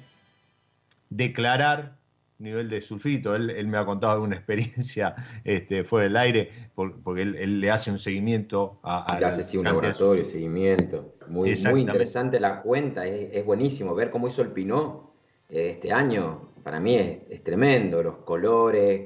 declarar 1.09 1.93
nivel 2.39 2.69
de 2.69 2.81
sulfito. 2.81 3.35
Él, 3.35 3.67
me 3.67 3.77
ha 3.77 3.85
contado 3.85 4.13
alguna 4.13 4.35
experiencia 4.37 5.15
este, 5.43 5.83
fuera 5.83 6.05
del 6.05 6.17
aire, 6.17 6.51
porque 6.75 7.21
él, 7.21 7.59
le 7.59 7.71
hace 7.71 7.89
un 7.89 7.97
seguimiento 7.99 8.79
a... 8.83 9.17
le 9.19 9.25
hace 9.25 9.57
un 9.57 9.65
laboratorio, 9.65 10.25
seguimiento. 10.25 11.15
Muy, 11.27 11.55
muy 11.71 11.81
interesante 11.81 12.39
la 12.39 12.61
cuenta, 12.61 13.05
es, 13.05 13.45
buenísimo 13.45 13.95
ver 13.95 14.11
cómo 14.11 14.27
hizo 14.27 14.41
el 14.41 14.49
Pinot 14.49 15.11
este 15.49 15.91
año 15.91 16.52
para 16.63 16.79
mí 16.79 16.95
es, 16.95 17.43
tremendo, 17.43 18.01
los 18.01 18.17
colores, 18.19 19.01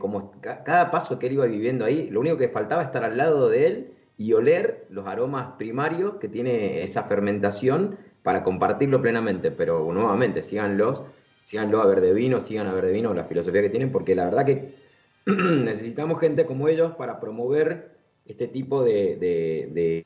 cada 0.63 0.91
paso 0.91 1.17
que 1.17 1.27
él 1.27 1.33
iba 1.33 1.45
viviendo 1.45 1.85
ahí, 1.85 2.09
lo 2.09 2.19
único 2.19 2.37
que 2.37 2.49
faltaba 2.49 2.81
es 2.81 2.87
estar 2.87 3.03
al 3.03 3.17
lado 3.17 3.49
de 3.49 3.65
él 3.65 3.91
y 4.17 4.33
oler 4.33 4.85
los 4.89 5.07
aromas 5.07 5.53
primarios 5.57 6.15
que 6.15 6.27
tiene 6.27 6.83
esa 6.83 7.03
fermentación 7.03 7.97
para 8.23 8.43
compartirlo 8.43 9.01
plenamente. 9.01 9.51
Pero 9.51 9.91
nuevamente, 9.91 10.43
síganlos, 10.43 11.01
síganlo 11.43 11.81
a 11.81 11.87
Verde 11.87 12.13
Vino, 12.13 12.41
sigan 12.41 12.67
a 12.67 12.73
Verde 12.73 12.91
Vino 12.91 13.13
la 13.13 13.25
filosofía 13.25 13.61
que 13.61 13.69
tienen, 13.69 13.91
porque 13.91 14.15
la 14.15 14.25
verdad 14.25 14.45
que 14.45 14.75
necesitamos 15.25 16.19
gente 16.19 16.45
como 16.45 16.67
ellos 16.67 16.95
para 16.95 17.19
promover 17.19 17.97
este 18.25 18.47
tipo 18.47 18.83
de, 18.83 20.05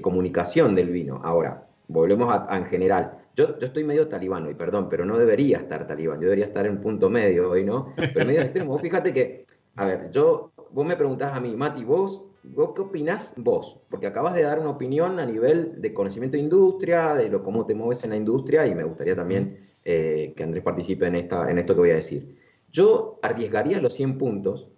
comunicación 0.00 0.74
del 0.74 0.90
vino. 0.90 1.20
Ahora, 1.24 1.66
volvemos 1.88 2.32
a 2.32 2.56
en 2.56 2.66
general 2.66 3.18
yo, 3.40 3.66
estoy 3.66 3.84
medio 3.84 4.08
talibán 4.08 4.46
hoy, 4.46 4.54
perdón, 4.54 4.88
pero 4.88 5.04
no 5.04 5.18
debería 5.18 5.58
estar 5.58 5.86
talibán, 5.86 6.20
yo 6.20 6.24
debería 6.24 6.46
estar 6.46 6.66
en 6.66 6.80
punto 6.80 7.08
medio 7.08 7.50
hoy, 7.50 7.64
¿no? 7.64 7.94
Pero 7.96 8.26
medio 8.26 8.42
extremo. 8.42 8.78
fíjate 8.78 9.12
que, 9.12 9.46
a 9.76 9.84
ver, 9.86 10.10
yo, 10.10 10.52
vos 10.70 10.86
me 10.86 10.96
preguntás 10.96 11.34
a 11.34 11.40
mí, 11.40 11.56
Mati, 11.56 11.84
vos, 11.84 12.24
vos 12.42 12.72
qué 12.74 12.82
opinás 12.82 13.34
vos? 13.36 13.78
Porque 13.88 14.06
acabas 14.06 14.34
de 14.34 14.42
dar 14.42 14.58
una 14.58 14.70
opinión 14.70 15.18
a 15.18 15.26
nivel 15.26 15.80
de 15.80 15.94
conocimiento 15.94 16.36
de 16.36 16.42
industria, 16.42 17.14
de 17.14 17.28
lo 17.28 17.42
cómo 17.42 17.64
te 17.64 17.74
mueves 17.74 18.04
en 18.04 18.10
la 18.10 18.16
industria, 18.16 18.66
y 18.66 18.74
me 18.74 18.84
gustaría 18.84 19.16
también 19.16 19.68
eh, 19.84 20.34
que 20.36 20.42
Andrés 20.42 20.62
participe 20.62 21.06
en, 21.06 21.14
esta, 21.14 21.50
en 21.50 21.58
esto 21.58 21.74
que 21.74 21.80
voy 21.80 21.90
a 21.90 21.94
decir. 21.94 22.36
Yo 22.70 23.18
arriesgaría 23.22 23.80
los 23.80 23.94
100 23.94 24.18
puntos, 24.18 24.68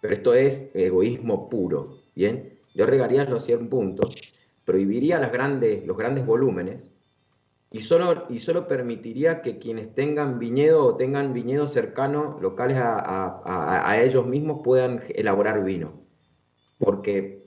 pero 0.00 0.14
esto 0.14 0.34
es 0.34 0.70
egoísmo 0.74 1.48
puro, 1.48 1.98
¿bien? 2.14 2.58
Yo 2.74 2.84
arriesgaría 2.84 3.24
los 3.24 3.44
100 3.44 3.68
puntos, 3.68 4.14
prohibiría 4.64 5.18
las 5.18 5.32
grandes, 5.32 5.86
los 5.86 5.96
grandes 5.96 6.24
volúmenes, 6.24 6.91
y 7.72 7.80
solo, 7.80 8.26
y 8.28 8.38
solo 8.38 8.68
permitiría 8.68 9.40
que 9.40 9.58
quienes 9.58 9.94
tengan 9.94 10.38
viñedo 10.38 10.84
o 10.84 10.96
tengan 10.96 11.32
viñedos 11.32 11.72
cercanos, 11.72 12.40
locales 12.42 12.76
a, 12.78 13.96
ellos 14.02 14.26
mismos, 14.26 14.60
puedan 14.62 15.02
elaborar 15.08 15.64
vino. 15.64 15.92
Porque 16.78 17.44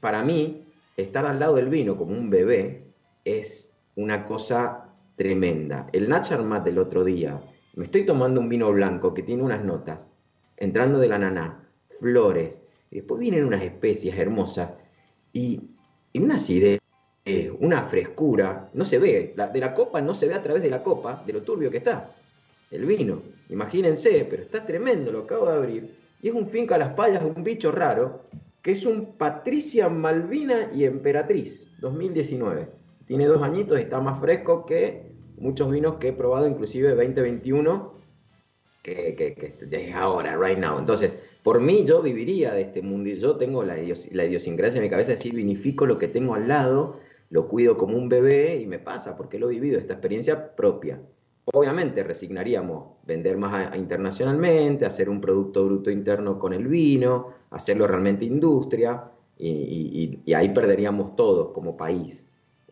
para 0.00 0.24
mí, 0.24 0.66
estar 0.96 1.24
al 1.26 1.38
lado 1.38 1.54
del 1.54 1.68
vino 1.68 1.96
como 1.96 2.12
un 2.12 2.28
bebé 2.28 2.88
es 3.24 3.72
una 3.94 4.24
cosa 4.24 4.88
tremenda. 5.14 5.86
El 5.92 6.08
Nacharmat 6.08 6.64
del 6.64 6.78
otro 6.78 7.04
día, 7.04 7.40
me 7.74 7.84
estoy 7.84 8.04
tomando 8.04 8.40
un 8.40 8.48
vino 8.48 8.72
blanco 8.72 9.14
que 9.14 9.22
tiene 9.22 9.44
unas 9.44 9.64
notas, 9.64 10.10
entrando 10.56 10.98
de 10.98 11.08
la 11.08 11.18
naná, 11.18 11.68
flores, 12.00 12.60
y 12.90 12.96
después 12.96 13.20
vienen 13.20 13.44
unas 13.44 13.62
especias 13.62 14.18
hermosas 14.18 14.70
y, 15.32 15.70
y 16.12 16.18
una 16.18 16.40
acidez 17.28 17.52
una 17.60 17.82
frescura, 17.84 18.70
no 18.74 18.84
se 18.84 18.98
ve, 18.98 19.34
de 19.36 19.60
la 19.60 19.74
copa 19.74 20.00
no 20.00 20.14
se 20.14 20.28
ve 20.28 20.34
a 20.34 20.42
través 20.42 20.62
de 20.62 20.70
la 20.70 20.82
copa, 20.82 21.22
de 21.26 21.32
lo 21.32 21.42
turbio 21.42 21.70
que 21.70 21.78
está. 21.78 22.14
El 22.70 22.84
vino, 22.84 23.22
imagínense, 23.48 24.26
pero 24.28 24.42
está 24.42 24.64
tremendo, 24.64 25.10
lo 25.12 25.20
acabo 25.20 25.46
de 25.46 25.56
abrir. 25.56 25.94
Y 26.20 26.28
es 26.28 26.34
un 26.34 26.48
finca 26.48 26.74
a 26.74 26.78
las 26.78 26.94
payas, 26.94 27.22
un 27.22 27.42
bicho 27.42 27.72
raro, 27.72 28.22
que 28.62 28.72
es 28.72 28.84
un 28.84 29.14
Patricia 29.16 29.88
Malvina 29.88 30.70
y 30.74 30.84
Emperatriz 30.84 31.70
2019. 31.80 32.68
Tiene 33.06 33.26
dos 33.26 33.42
añitos, 33.42 33.78
está 33.78 34.00
más 34.00 34.20
fresco 34.20 34.66
que 34.66 35.12
muchos 35.38 35.70
vinos 35.70 35.96
que 35.96 36.08
he 36.08 36.12
probado, 36.12 36.46
inclusive 36.46 36.90
2021, 36.90 37.94
que, 38.82 39.14
que, 39.14 39.34
que 39.34 39.54
es 39.70 39.94
ahora, 39.94 40.36
right 40.36 40.58
now. 40.58 40.78
Entonces, 40.78 41.14
por 41.42 41.60
mí 41.60 41.84
yo 41.86 42.02
viviría 42.02 42.52
de 42.52 42.62
este 42.62 42.82
mundo 42.82 43.08
y 43.08 43.16
yo 43.16 43.36
tengo 43.36 43.62
la, 43.62 43.76
la 43.76 44.24
idiosincrasia 44.24 44.78
en 44.78 44.84
mi 44.84 44.90
cabeza 44.90 45.08
de 45.08 45.14
decir, 45.14 45.34
vinifico 45.34 45.86
lo 45.86 45.98
que 45.98 46.08
tengo 46.08 46.34
al 46.34 46.48
lado, 46.48 47.00
lo 47.30 47.48
cuido 47.48 47.76
como 47.76 47.96
un 47.96 48.08
bebé 48.08 48.56
y 48.56 48.66
me 48.66 48.78
pasa 48.78 49.16
porque 49.16 49.38
lo 49.38 49.48
he 49.48 49.54
vivido, 49.54 49.78
esta 49.78 49.94
experiencia 49.94 50.54
propia. 50.56 51.00
Obviamente 51.52 52.02
resignaríamos 52.02 52.96
vender 53.04 53.38
más 53.38 53.74
internacionalmente, 53.76 54.84
hacer 54.84 55.08
un 55.08 55.20
producto 55.20 55.64
bruto 55.64 55.90
interno 55.90 56.38
con 56.38 56.52
el 56.52 56.66
vino, 56.66 57.28
hacerlo 57.50 57.86
realmente 57.86 58.24
industria 58.24 59.04
y, 59.38 60.32
ahí 60.34 60.50
perderíamos 60.50 61.16
todos 61.16 61.52
como 61.52 61.76
país. 61.76 62.26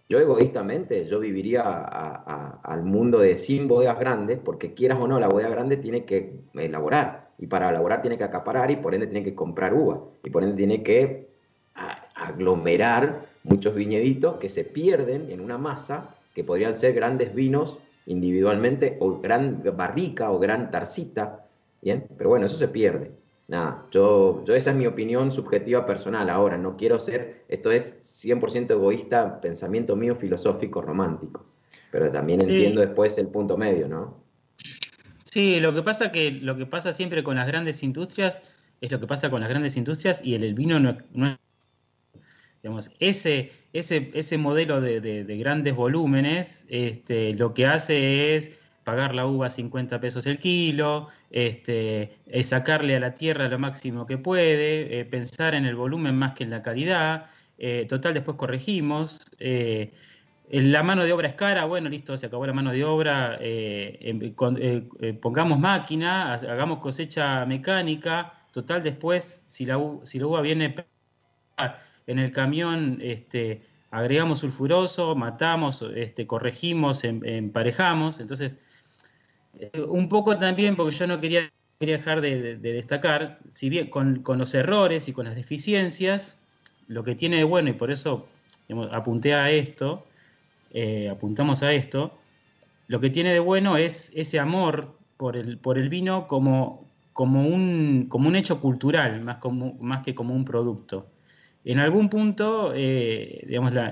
Yo 0.08 0.20
egoístamente, 0.20 1.06
yo 1.06 1.18
viviría 1.18 1.62
al 1.62 2.82
mundo 2.84 3.18
de 3.18 3.36
sin 3.36 3.66
bodegas 3.66 3.98
grandes, 3.98 4.38
porque 4.38 4.72
quieras 4.72 4.98
o 5.00 5.08
no, 5.08 5.18
la 5.18 5.28
bodega 5.28 5.48
grande 5.48 5.78
tiene 5.78 6.04
que 6.04 6.38
elaborar, 6.54 7.30
y 7.38 7.48
para 7.48 7.70
elaborar 7.70 8.02
tiene 8.02 8.16
que 8.16 8.24
acaparar, 8.24 8.70
y 8.70 8.76
por 8.76 8.94
ende 8.94 9.08
tiene 9.08 9.24
que 9.24 9.34
comprar 9.34 9.74
uva, 9.74 10.00
y 10.22 10.30
por 10.30 10.44
ende 10.44 10.56
tiene 10.56 10.82
que 10.84 11.28
aglomerar 12.14 13.25
muchos 13.46 13.74
viñeditos 13.74 14.36
que 14.36 14.48
se 14.48 14.64
pierden 14.64 15.30
en 15.30 15.40
una 15.40 15.58
masa, 15.58 16.14
que 16.34 16.44
podrían 16.44 16.76
ser 16.76 16.92
grandes 16.92 17.34
vinos 17.34 17.78
individualmente, 18.06 18.96
o 19.00 19.20
gran 19.20 19.62
barrica 19.76 20.30
o 20.30 20.38
gran 20.38 20.70
tarcita, 20.70 21.46
¿bien? 21.82 22.06
Pero 22.16 22.30
bueno, 22.30 22.46
eso 22.46 22.56
se 22.56 22.68
pierde. 22.68 23.10
Nada, 23.48 23.86
yo, 23.92 24.44
yo 24.44 24.54
esa 24.54 24.70
es 24.70 24.76
mi 24.76 24.86
opinión 24.86 25.32
subjetiva 25.32 25.86
personal. 25.86 26.28
Ahora, 26.30 26.58
no 26.58 26.76
quiero 26.76 26.98
ser, 26.98 27.44
esto 27.48 27.70
es 27.70 28.02
100% 28.24 28.70
egoísta, 28.72 29.40
pensamiento 29.40 29.94
mío 29.94 30.16
filosófico 30.16 30.82
romántico. 30.82 31.46
Pero 31.92 32.10
también 32.10 32.40
entiendo 32.40 32.80
después 32.80 33.16
el 33.18 33.28
punto 33.28 33.56
medio, 33.56 33.88
¿no? 33.88 34.16
Sí, 35.24 35.60
lo 35.60 35.74
que 35.74 35.82
pasa 35.82 36.10
que 36.10 36.30
lo 36.32 36.56
que 36.56 36.66
pasa 36.66 36.92
siempre 36.92 37.22
con 37.22 37.36
las 37.36 37.46
grandes 37.46 37.82
industrias 37.82 38.40
es 38.80 38.90
lo 38.90 39.00
que 39.00 39.06
pasa 39.06 39.30
con 39.30 39.40
las 39.40 39.48
grandes 39.48 39.76
industrias 39.76 40.20
y 40.24 40.34
el, 40.34 40.54
vino 40.54 40.80
no, 40.80 40.90
es 40.90 41.36
ese, 42.98 43.52
ese, 43.72 44.10
ese 44.14 44.38
modelo 44.38 44.80
de, 44.80 45.00
de, 45.00 45.36
grandes 45.36 45.74
volúmenes 45.74 46.66
este, 46.68 47.34
lo 47.34 47.54
que 47.54 47.66
hace 47.66 48.36
es 48.36 48.50
pagar 48.86 49.16
la 49.16 49.26
uva 49.26 49.48
a 49.48 49.50
50 49.50 50.00
pesos 50.00 50.26
el 50.26 50.38
kilo, 50.38 51.08
este, 51.32 52.18
sacarle 52.44 52.94
a 52.94 53.00
la 53.00 53.14
tierra 53.14 53.48
lo 53.48 53.58
máximo 53.58 54.06
que 54.06 54.16
puede, 54.16 55.00
eh, 55.00 55.04
pensar 55.04 55.56
en 55.56 55.66
el 55.66 55.74
volumen 55.74 56.14
más 56.16 56.34
que 56.34 56.44
en 56.44 56.50
la 56.50 56.62
calidad. 56.62 57.26
Eh, 57.58 57.86
total, 57.88 58.14
después 58.14 58.36
corregimos. 58.36 59.26
Eh, 59.40 59.92
la 60.50 60.84
mano 60.84 61.04
de 61.04 61.12
obra 61.12 61.26
es 61.26 61.34
cara, 61.34 61.64
bueno, 61.64 61.88
listo, 61.88 62.16
se 62.16 62.26
acabó 62.26 62.46
la 62.46 62.52
mano 62.52 62.70
de 62.70 62.84
obra. 62.84 63.36
Em, 63.40 64.32
pongamos 65.20 65.58
máquina, 65.58 66.34
hagamos 66.34 66.78
cosecha 66.78 67.44
mecánica. 67.44 68.34
Total, 68.52 68.84
después, 68.84 69.42
si 69.48 69.66
la, 69.66 69.80
si 70.04 70.20
la 70.20 70.26
uva 70.28 70.42
viene 70.42 70.76
en 72.06 72.18
el 72.18 72.32
camión, 72.32 72.98
este, 73.02 73.62
agregamos 73.90 74.40
sulfuroso, 74.40 75.14
matamos, 75.14 75.84
este, 75.94 76.26
corregimos, 76.26 77.04
em, 77.04 77.20
emparejamos. 77.24 78.20
Entonces, 78.20 78.56
eh, 79.58 79.80
un 79.80 80.08
poco 80.08 80.38
también, 80.38 80.76
porque 80.76 80.94
yo 80.94 81.06
no 81.06 81.20
quería, 81.20 81.50
dejar 81.78 82.22
de, 82.22 82.56
destacar, 82.56 83.38
si 83.52 83.68
bien 83.68 83.90
con, 83.90 84.22
los 84.38 84.54
errores 84.54 85.08
y 85.08 85.12
con 85.12 85.26
las 85.26 85.34
deficiencias, 85.34 86.38
lo 86.88 87.04
que 87.04 87.14
tiene 87.14 87.36
de 87.36 87.44
bueno, 87.44 87.68
y 87.68 87.74
por 87.74 87.90
eso 87.90 88.26
apunté 88.92 89.34
a 89.34 89.50
esto, 89.50 90.06
eh, 90.72 91.10
apuntamos 91.10 91.62
a 91.62 91.74
esto, 91.74 92.18
lo 92.88 93.00
que 93.00 93.10
tiene 93.10 93.32
de 93.32 93.40
bueno 93.40 93.76
es 93.76 94.10
ese 94.14 94.38
amor 94.38 94.96
por 95.18 95.36
el, 95.36 95.58
por 95.58 95.76
el 95.76 95.90
vino 95.90 96.26
como, 96.28 96.88
como, 97.12 97.46
un, 97.46 98.06
como 98.08 98.28
un 98.28 98.36
hecho 98.36 98.60
cultural, 98.60 99.20
más, 99.20 99.38
como, 99.38 99.74
más 99.74 100.02
que 100.02 100.14
como 100.14 100.34
un 100.34 100.46
producto. 100.46 101.06
En 101.66 101.80
algún 101.80 102.08
punto, 102.08 102.72
eh, 102.76 103.44
digamos, 103.44 103.74
la, 103.74 103.90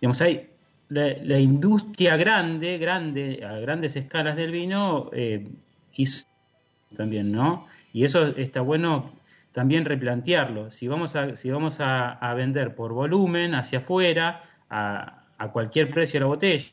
digamos, 0.00 0.20
hay, 0.22 0.48
la, 0.88 1.38
industria 1.38 2.16
grande, 2.16 2.78
grande, 2.78 3.44
a 3.44 3.58
grandes 3.58 3.96
escalas 3.96 4.34
del 4.34 4.50
vino, 4.50 5.10
eh, 5.12 5.46
hizo 5.92 6.26
también, 6.96 7.30
¿no? 7.32 7.66
Y 7.92 8.04
eso 8.04 8.28
está 8.38 8.62
bueno 8.62 9.12
también 9.52 9.84
replantearlo. 9.84 10.70
Si 10.70 10.88
vamos 10.88 11.16
a, 11.16 11.36
si 11.36 11.50
vamos 11.50 11.80
a, 11.80 12.32
vender 12.34 12.74
por 12.74 12.94
volumen 12.94 13.54
hacia 13.54 13.80
afuera, 13.80 14.42
a, 14.70 15.22
cualquier 15.52 15.90
precio 15.90 16.18
de 16.18 16.20
la 16.20 16.26
botella, 16.28 16.72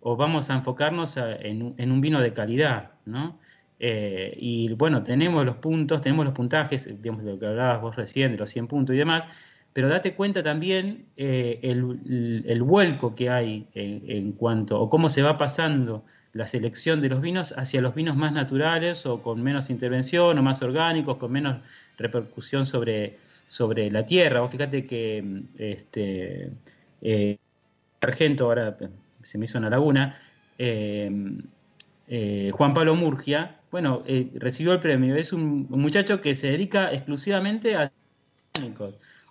o 0.00 0.16
vamos 0.16 0.48
a 0.48 0.54
enfocarnos 0.54 1.18
en, 1.18 1.92
un 1.92 2.00
vino 2.00 2.22
de 2.22 2.32
calidad, 2.32 2.92
¿no? 3.04 3.38
Eh, 3.80 4.36
y 4.38 4.72
bueno, 4.74 5.02
tenemos 5.02 5.44
los 5.44 5.56
puntos, 5.56 6.02
tenemos 6.02 6.24
los 6.24 6.34
puntajes, 6.34 6.88
digamos, 7.00 7.24
de 7.24 7.32
lo 7.32 7.38
que 7.38 7.46
hablabas 7.46 7.80
vos 7.80 7.96
recién, 7.96 8.32
de 8.32 8.38
los 8.38 8.50
100 8.50 8.66
puntos 8.66 8.94
y 8.94 8.98
demás, 8.98 9.28
pero 9.72 9.88
date 9.88 10.14
cuenta 10.14 10.42
también 10.42 11.06
eh, 11.16 11.60
el, 11.62 12.62
vuelco 12.62 13.14
que 13.14 13.30
hay 13.30 13.68
en, 13.74 14.32
cuanto, 14.32 14.80
o 14.80 14.90
cómo 14.90 15.08
se 15.10 15.22
va 15.22 15.38
pasando 15.38 16.04
la 16.32 16.46
selección 16.46 17.00
de 17.00 17.08
los 17.08 17.20
vinos 17.20 17.54
hacia 17.56 17.80
los 17.80 17.94
vinos 17.94 18.16
más 18.16 18.32
naturales 18.32 19.06
o 19.06 19.22
con 19.22 19.42
menos 19.42 19.70
intervención 19.70 20.36
o 20.36 20.42
más 20.42 20.62
orgánicos, 20.62 21.16
con 21.18 21.30
menos 21.32 21.58
repercusión 21.96 22.66
sobre, 22.66 23.18
sobre 23.46 23.90
la 23.90 24.04
tierra. 24.04 24.40
Vos 24.40 24.50
fíjate 24.50 24.82
que 24.82 25.42
este, 25.58 26.50
eh, 27.02 27.38
Argento, 28.00 28.46
ahora 28.46 28.76
se 29.22 29.38
me 29.38 29.44
hizo 29.44 29.58
una 29.58 29.70
laguna, 29.70 30.18
eh, 30.58 31.10
Juan 32.52 32.74
Pablo 32.74 32.96
Murgia, 32.96 33.57
bueno, 33.70 34.02
recibió 34.34 34.72
el 34.72 34.80
premio. 34.80 35.16
Es 35.16 35.32
un, 35.32 35.66
muchacho 35.70 36.20
que 36.20 36.34
se 36.34 36.50
dedica 36.50 36.92
exclusivamente 36.92 37.76
a 37.76 37.92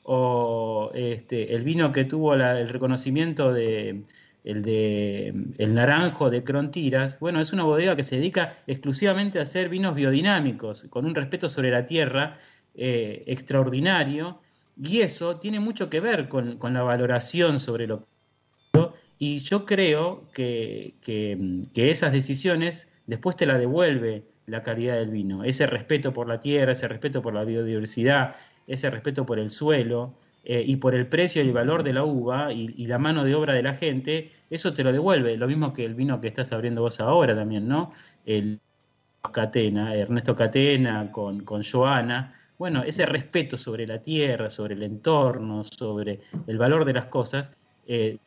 o 0.04 0.92
este, 0.94 1.54
el 1.54 1.64
vino 1.64 1.92
que 1.92 2.06
tuvo 2.06 2.34
el 2.34 2.70
reconocimiento 2.70 3.52
de 3.52 4.04
el 4.46 4.64
de 4.64 5.34
el 5.58 5.74
naranjo 5.74 6.30
de 6.30 6.42
Crontiras, 6.46 7.20
bueno, 7.20 7.42
es 7.42 7.52
una 7.52 7.64
bodega 7.64 7.98
que 7.98 8.04
se 8.04 8.16
dedica 8.16 8.58
exclusivamente 8.66 9.40
a 9.40 9.42
hacer 9.42 9.68
vinos 9.68 9.94
biodinámicos, 9.94 10.86
con 10.90 11.06
un 11.06 11.14
respeto 11.14 11.50
sobre 11.50 11.70
la 11.70 11.86
tierra 11.86 12.40
eh, 12.74 13.26
extraordinario, 13.28 14.40
y 14.82 15.02
eso 15.02 15.36
tiene 15.36 15.60
mucho 15.60 15.90
que 15.90 16.00
ver 16.00 16.30
con, 16.30 16.58
la 16.62 16.84
valoración 16.84 17.60
sobre 17.60 17.88
lo 17.88 18.00
que... 18.00 18.08
Y 19.20 19.40
yo 19.40 19.66
creo 19.66 20.24
que, 20.32 20.94
que 21.02 21.92
esas 21.92 22.14
decisiones 22.14 22.88
después 23.08 23.36
te 23.36 23.46
la 23.46 23.58
devuelve 23.58 24.24
la 24.46 24.64
calidad 24.64 24.96
del 24.96 25.10
vino, 25.10 25.44
ese 25.44 25.66
respeto 25.66 26.14
por 26.14 26.28
la 26.28 26.40
tierra, 26.40 26.74
ese 26.74 26.88
respeto 26.88 27.22
por 27.22 27.34
la 27.34 27.44
biodiversidad, 27.44 28.36
ese 28.68 28.90
respeto 28.90 29.26
por 29.26 29.40
el 29.40 29.50
suelo 29.50 30.14
eh, 30.46 30.64
y 30.66 30.78
por 30.78 30.96
el 30.96 31.08
precio 31.08 31.44
y 31.44 31.48
el 31.48 31.54
valor 31.54 31.84
de 31.84 31.94
la 31.94 32.04
uva 32.04 32.54
y, 32.54 32.88
la 32.88 33.00
mano 33.00 33.24
de 33.24 33.36
obra 33.36 33.54
de 33.54 33.64
la 33.64 33.74
gente, 33.74 34.32
eso 34.50 34.74
te 34.74 34.84
lo 34.84 34.94
devuelve. 34.94 35.36
Lo 35.36 35.48
mismo 35.48 35.74
que 35.74 35.84
el 35.84 35.96
vino 35.96 36.22
que 36.22 36.28
estás 36.28 36.52
abriendo 36.54 36.82
vos 36.82 37.00
ahora 37.02 37.36
también, 37.36 37.68
¿no? 37.68 37.92
El 38.26 38.60
Catena, 39.34 39.94
Ernesto 39.96 40.36
Catena 40.36 41.12
con, 41.12 41.42
con 41.42 41.64
Joana. 41.64 42.34
Bueno, 42.58 42.84
ese 42.84 43.06
respeto 43.06 43.58
sobre 43.58 43.86
la 43.86 44.02
tierra, 44.02 44.50
sobre 44.50 44.76
el 44.76 44.84
entorno, 44.84 45.64
sobre 45.64 46.22
el 46.48 46.58
valor 46.58 46.86
de 46.86 46.94
las 46.94 47.08
cosas. 47.08 47.52
Eh, 47.86 48.18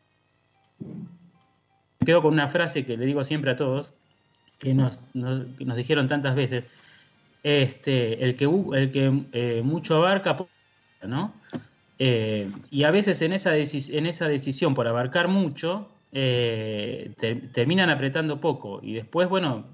quedo 2.05 2.23
con 2.23 2.35
una 2.35 2.49
frase 2.49 2.85
que 2.85 2.97
le 2.97 3.07
digo 3.07 3.25
siempre 3.25 3.51
a 3.51 3.57
todos, 3.57 3.95
que 4.61 4.75
nos, 4.75 5.03
nos 5.15 5.77
dijeron 5.77 6.07
tantas 6.07 6.37
veces, 6.37 6.69
este, 7.43 8.23
el 8.23 8.37
que, 8.37 8.45
el 8.45 8.91
que 8.93 9.23
eh, 9.33 9.63
mucho 9.65 9.97
abarca, 9.97 10.37
¿no? 11.03 11.35
Eh, 11.99 12.51
y 12.71 12.85
a 12.85 12.91
veces 12.91 13.23
en 13.23 13.33
esa, 13.33 13.57
en 13.57 14.07
esa 14.07 14.29
decisión 14.29 14.75
por 14.75 14.87
abarcar 14.87 15.29
mucho, 15.29 15.89
eh, 16.13 17.13
terminan 17.53 17.89
apretando 17.89 18.41
poco. 18.41 18.81
Y 18.83 18.93
después, 18.93 19.29
bueno, 19.29 19.67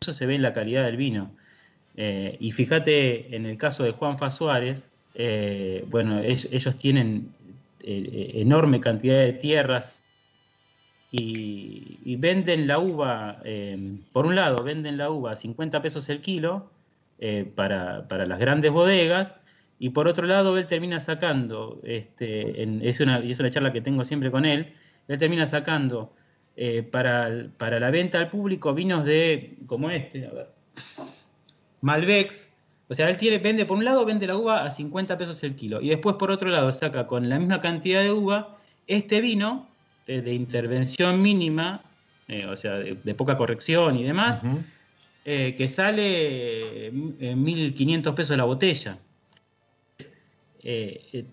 eso 0.00 0.12
se 0.12 0.26
ve 0.26 0.36
en 0.36 0.42
la 0.42 0.52
calidad 0.52 0.84
del 0.84 0.96
vino. 0.96 1.32
y 1.96 2.52
fíjate, 2.52 3.34
en 3.34 3.46
el 3.46 3.56
caso 3.58 3.82
de 3.84 3.92
Juan 3.92 4.16
Suárez, 4.30 4.90
bueno, 5.90 6.20
ellos 6.22 6.76
tienen 6.76 7.32
enorme 7.82 8.80
cantidad 8.80 9.18
de 9.18 9.32
tierras 9.32 10.03
y, 11.16 12.16
venden 12.16 12.66
la 12.66 12.78
uva, 12.78 13.42
por 14.12 14.26
un 14.26 14.34
lado, 14.34 14.64
venden 14.64 14.96
la 14.96 15.10
uva 15.10 15.32
a 15.32 15.36
50 15.36 15.82
pesos 15.82 16.08
el 16.08 16.20
kilo 16.20 16.70
eh, 17.18 17.50
para, 17.54 18.04
las 18.26 18.38
grandes 18.38 18.72
bodegas. 18.72 19.36
Y 19.78 19.90
por 19.90 20.08
otro 20.08 20.26
lado, 20.26 20.56
él 20.58 20.66
termina 20.66 21.00
sacando, 21.00 21.80
este, 21.84 22.62
es, 22.88 23.00
una, 23.00 23.18
es 23.18 23.38
una 23.40 23.50
charla 23.50 23.72
que 23.72 23.80
tengo 23.80 24.04
siempre 24.04 24.30
con 24.30 24.44
él, 24.44 24.74
él 25.08 25.18
termina 25.18 25.46
sacando 25.46 26.12
eh, 26.56 26.82
para, 26.82 27.50
la 27.58 27.90
venta 27.90 28.18
al 28.18 28.28
público 28.28 28.74
vinos 28.74 29.04
de, 29.04 29.56
como 29.66 29.90
este, 29.90 30.26
a 30.26 30.30
ver, 30.32 30.48
Malbecs. 31.80 32.50
O 32.88 32.94
sea, 32.94 33.08
él 33.08 33.16
tiene, 33.16 33.38
vende, 33.38 33.66
por 33.66 33.78
un 33.78 33.84
lado, 33.84 34.04
vende 34.04 34.26
la 34.26 34.36
uva 34.36 34.64
a 34.64 34.70
50 34.70 35.16
pesos 35.16 35.42
el 35.42 35.54
kilo. 35.54 35.80
Y 35.80 35.88
después, 35.88 36.16
por 36.16 36.30
otro 36.30 36.48
lado, 36.50 36.70
saca 36.72 37.06
con 37.06 37.28
la 37.28 37.38
misma 37.38 37.60
cantidad 37.60 38.02
de 38.02 38.12
uva 38.12 38.58
este 38.86 39.20
vino 39.20 39.68
eh, 39.68 39.73
de 40.06 40.34
intervención 40.34 41.22
mínima, 41.22 41.82
o 42.48 42.56
sea, 42.56 42.74
de, 42.74 43.14
poca 43.14 43.36
corrección 43.36 43.96
y 43.96 44.04
demás, 44.04 44.42
eh, 45.24 45.54
que 45.56 45.68
sale 45.68 46.92
1.500 46.92 48.14
pesos 48.14 48.36
la 48.36 48.44
botella. 48.44 48.98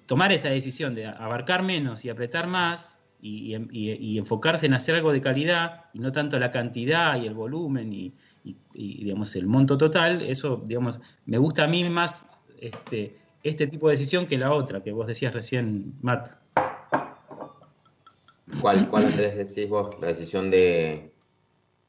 tomar 0.05 0.31
esa 0.31 0.49
decisión 0.49 0.95
de 0.95 1.05
abarcar 1.05 1.63
menos 1.63 2.05
y 2.05 2.09
apretar 2.09 2.47
más 2.47 3.01
y, 3.21 4.17
enfocarse 4.17 4.65
en 4.65 4.73
hacer 4.73 4.95
algo 4.95 5.13
de 5.13 5.21
calidad 5.21 5.85
y 5.93 5.99
no 5.99 6.11
tanto 6.11 6.39
la 6.39 6.51
cantidad 6.51 7.21
y 7.21 7.27
el 7.27 7.33
volumen 7.33 7.93
y, 7.93 8.13
digamos 8.73 9.35
el 9.35 9.45
monto 9.45 9.77
total, 9.77 10.21
eso 10.21 10.63
digamos 10.65 10.99
me 11.25 11.37
gusta 11.37 11.65
a 11.65 11.67
mí 11.67 11.87
más 11.89 12.25
este, 12.59 13.15
este 13.43 13.67
tipo 13.67 13.87
de 13.87 13.95
decisión 13.95 14.25
que 14.25 14.37
la 14.37 14.51
otra 14.51 14.81
que 14.81 14.91
vos 14.91 15.07
decías 15.07 15.33
recién, 15.33 15.93
Matt. 16.01 16.40
¿Cuál, 18.59 18.87
cuál 18.89 19.05
Andrés 19.05 19.37
decís 19.37 19.69
vos? 19.69 19.95
La 20.01 20.07
decisión 20.07 20.51
de... 20.51 21.11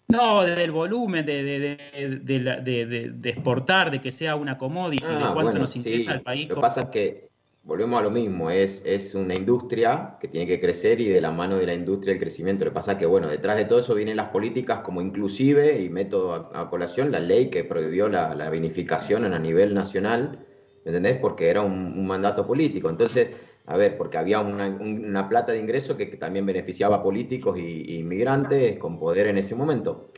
No, 0.08 0.42
del 0.42 0.70
volumen, 0.70 1.24
de, 1.24 1.42
de, 1.42 3.08
de, 3.14 3.30
exportar, 3.30 3.90
de 3.90 4.00
que 4.00 4.12
sea 4.12 4.36
una 4.36 4.58
commodity, 4.58 5.06
de 5.06 5.14
ah, 5.14 5.30
cuánto 5.32 5.58
nos 5.58 5.74
interesa 5.74 6.12
al 6.12 6.20
país. 6.20 6.50
Lo 6.50 6.56
que 6.56 6.60
pasa 6.60 6.82
es 6.82 6.88
que 6.88 7.32
volvemos 7.64 7.98
a 7.98 8.02
lo 8.02 8.10
mismo, 8.10 8.50
es, 8.50 8.82
es 8.84 9.14
una 9.14 9.34
industria 9.34 10.16
que 10.20 10.28
tiene 10.28 10.46
que 10.46 10.60
crecer 10.60 11.00
y 11.00 11.08
de 11.08 11.20
la 11.20 11.30
mano 11.30 11.56
de 11.56 11.66
la 11.66 11.74
industria 11.74 12.12
el 12.12 12.18
crecimiento. 12.18 12.64
Lo 12.64 12.72
que 12.72 12.74
pasa 12.74 12.92
es 12.92 12.98
que, 12.98 13.06
bueno, 13.06 13.28
detrás 13.28 13.56
de 13.56 13.64
todo 13.64 13.78
eso 13.78 13.94
vienen 13.94 14.16
las 14.16 14.28
políticas 14.28 14.80
como 14.80 15.00
inclusive, 15.00 15.80
y 15.80 15.88
meto 15.88 16.34
a, 16.34 16.68
colación, 16.68 17.12
la 17.12 17.20
ley 17.20 17.50
que 17.50 17.64
prohibió 17.64 18.08
la, 18.08 18.34
la, 18.34 18.50
vinificación 18.50 19.24
a 19.24 19.38
nivel 19.38 19.74
nacional, 19.74 20.44
¿me 20.84 20.90
entendés? 20.90 21.18
Porque 21.18 21.48
era 21.48 21.62
un, 21.62 22.06
mandato 22.06 22.46
político. 22.46 22.90
Entonces, 22.90 23.30
a 23.66 23.76
ver, 23.76 23.96
porque 23.96 24.18
había 24.18 24.40
una, 24.40 25.28
plata 25.28 25.52
de 25.52 25.58
ingreso 25.60 25.96
que, 25.96 26.06
también 26.06 26.44
beneficiaba 26.44 26.96
a 26.96 27.02
políticos 27.02 27.58
y, 27.58 27.98
inmigrantes 27.98 28.78
con 28.78 28.98
poder 28.98 29.28
en 29.28 29.38
ese 29.38 29.54
momento. 29.54 30.10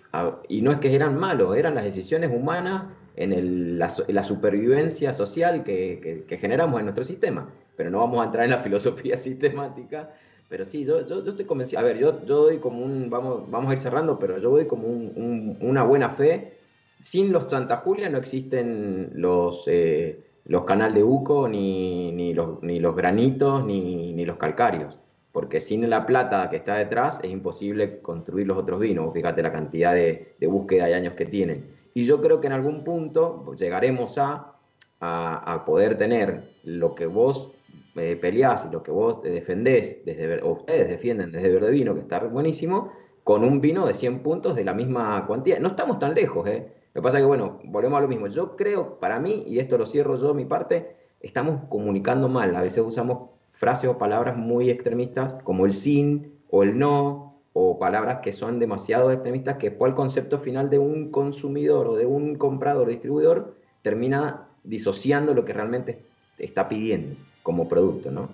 y 0.48 0.62
no 0.62 0.72
es 0.72 0.78
que 0.78 0.94
eran 0.94 1.18
malos, 1.18 1.56
eran 1.56 1.74
las 1.74 1.84
decisiones 1.84 2.30
humanas 2.34 2.84
en 3.16 3.78
la, 3.78 4.22
supervivencia 4.24 5.12
social 5.12 5.62
que, 5.62 6.24
generamos 6.40 6.78
en 6.80 6.86
nuestro 6.86 7.04
sistema. 7.04 7.50
Pero 7.76 7.90
no 7.90 7.98
vamos 7.98 8.20
a 8.20 8.24
entrar 8.24 8.44
en 8.44 8.50
la 8.50 8.58
filosofía 8.62 9.18
sistemática. 9.18 10.10
Pero 10.48 10.64
sí, 10.64 10.84
yo, 10.84 11.06
yo, 11.06 11.18
estoy 11.26 11.44
convencido. 11.44 11.80
A 11.80 11.82
ver, 11.82 11.98
yo, 11.98 12.24
yo 12.24 12.44
doy 12.44 12.58
como 12.58 12.84
un. 12.84 13.10
Vamos, 13.10 13.50
vamos 13.50 13.70
a 13.70 13.74
ir 13.74 13.78
cerrando, 13.78 14.18
pero 14.18 14.38
yo 14.38 14.50
doy 14.50 14.66
como 14.66 14.86
una 14.86 15.82
buena 15.82 16.10
fe. 16.10 16.58
Sin 17.00 17.32
los 17.32 17.50
Santa 17.50 17.78
Julia 17.78 18.08
no 18.08 18.18
existen 18.18 19.10
los, 19.14 19.64
eh, 19.66 20.24
los 20.44 20.64
canal 20.64 20.94
de 20.94 21.02
Uco, 21.02 21.48
ni, 21.48 22.12
ni, 22.12 22.34
los, 22.34 22.62
ni 22.62 22.80
los 22.80 22.94
granitos, 22.94 23.64
ni, 23.64 24.12
ni 24.12 24.24
los 24.24 24.36
calcáreos 24.36 24.98
porque 25.34 25.60
sin 25.60 25.90
la 25.90 26.06
plata 26.06 26.48
que 26.48 26.54
está 26.54 26.76
detrás 26.76 27.18
es 27.24 27.28
imposible 27.28 27.98
construir 27.98 28.46
los 28.46 28.56
otros 28.56 28.78
vinos. 28.78 29.12
Fíjate 29.12 29.42
la 29.42 29.50
cantidad 29.50 29.92
de, 29.92 30.36
de 30.38 30.46
búsqueda 30.46 30.88
y 30.88 30.92
años 30.92 31.14
que 31.14 31.26
tienen. 31.26 31.74
Y 31.92 32.04
yo 32.04 32.20
creo 32.20 32.40
que 32.40 32.46
en 32.46 32.52
algún 32.52 32.84
punto 32.84 33.52
llegaremos 33.56 34.16
a, 34.16 34.54
a, 35.00 35.64
poder 35.66 35.98
tener 35.98 36.44
lo 36.62 36.94
que 36.94 37.06
vos 37.06 37.50
eh, 37.96 38.16
peleás 38.20 38.66
y 38.68 38.72
lo 38.72 38.84
que 38.84 38.92
vos 38.92 39.22
defendés, 39.22 40.04
desde, 40.04 40.40
o 40.40 40.52
ustedes 40.52 40.88
defienden 40.88 41.32
desde 41.32 41.52
Verde 41.52 41.72
Vino, 41.72 41.94
que 41.94 42.00
está 42.00 42.20
buenísimo, 42.20 42.92
con 43.24 43.42
un 43.42 43.60
vino 43.60 43.86
de 43.86 43.94
100 43.94 44.20
puntos 44.20 44.54
de 44.54 44.64
la 44.64 44.72
misma 44.72 45.26
cuantía. 45.26 45.58
No 45.58 45.68
estamos 45.68 45.98
tan 45.98 46.14
lejos, 46.14 46.46
¿eh? 46.46 46.68
Lo 46.94 47.00
que 47.00 47.02
pasa 47.02 47.18
es 47.18 47.22
que, 47.22 47.26
bueno, 47.26 47.60
volvemos 47.64 47.98
a 47.98 48.02
lo 48.02 48.08
mismo. 48.08 48.28
Yo 48.28 48.56
creo, 48.56 48.98
para 49.00 49.18
mí, 49.18 49.44
y 49.46 49.58
esto 49.58 49.76
lo 49.76 49.84
cierro 49.84 50.16
yo 50.16 50.32
mi 50.32 50.44
parte, 50.44 50.96
estamos 51.20 51.68
comunicando 51.68 52.28
mal. 52.28 52.54
A 52.54 52.62
veces 52.62 52.84
usamos 52.86 53.30
frases 53.50 53.90
o 53.90 53.98
palabras 53.98 54.36
muy 54.36 54.70
extremistas, 54.70 55.34
como 55.42 55.66
el 55.66 55.72
sin 55.72 56.34
o 56.50 56.62
el 56.62 56.78
no, 56.78 57.34
o 57.52 57.78
palabras 57.78 58.20
que 58.20 58.32
son 58.32 58.58
demasiado 58.58 59.10
extremistas, 59.10 59.56
que 59.56 59.70
después 59.70 59.90
el 59.90 59.96
concepto 59.96 60.38
final 60.38 60.70
de 60.70 60.78
un 60.78 61.10
consumidor 61.10 61.86
o 61.88 61.96
de 61.96 62.06
un 62.06 62.36
comprador, 62.36 62.88
distribuidor, 62.88 63.56
termina 63.82 64.48
disociando 64.64 65.34
lo 65.34 65.44
que 65.44 65.52
realmente 65.52 66.00
está 66.38 66.68
pidiendo 66.68 67.16
como 67.42 67.68
producto, 67.68 68.10
¿no? 68.10 68.28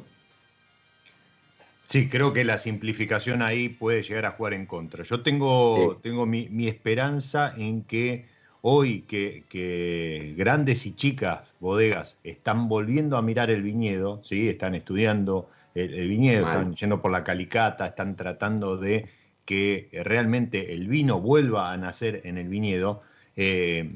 Sí, 1.86 2.08
creo 2.08 2.32
que 2.32 2.44
la 2.44 2.56
simplificación 2.56 3.42
ahí 3.42 3.68
puede 3.68 4.02
llegar 4.02 4.24
a 4.24 4.30
jugar 4.30 4.54
en 4.54 4.64
contra. 4.64 5.02
Yo 5.02 5.22
tengo, 5.22 5.98
tengo 6.02 6.24
mi, 6.24 6.68
esperanza 6.68 7.52
en 7.56 7.82
que 7.82 8.26
hoy 8.62 9.02
que, 9.02 10.34
grandes 10.36 10.86
y 10.86 10.92
chicas 10.92 11.52
bodegas 11.60 12.16
están 12.24 12.68
volviendo 12.68 13.16
a 13.16 13.22
mirar 13.22 13.50
el 13.50 13.62
viñedo, 13.62 14.20
¿sí? 14.22 14.48
están 14.48 14.74
estudiando 14.74 15.48
el, 15.74 16.08
viñedo, 16.08 16.46
están 16.46 16.74
yendo 16.74 17.00
por 17.00 17.12
la 17.12 17.24
calicata, 17.24 17.86
están 17.86 18.16
tratando 18.16 18.76
de 18.76 19.08
que 19.44 19.88
realmente 20.04 20.74
el 20.74 20.88
vino 20.88 21.20
vuelva 21.20 21.72
a 21.72 21.76
nacer 21.76 22.22
en 22.24 22.38
el 22.38 22.48
viñedo, 22.48 23.02
eh, 23.36 23.90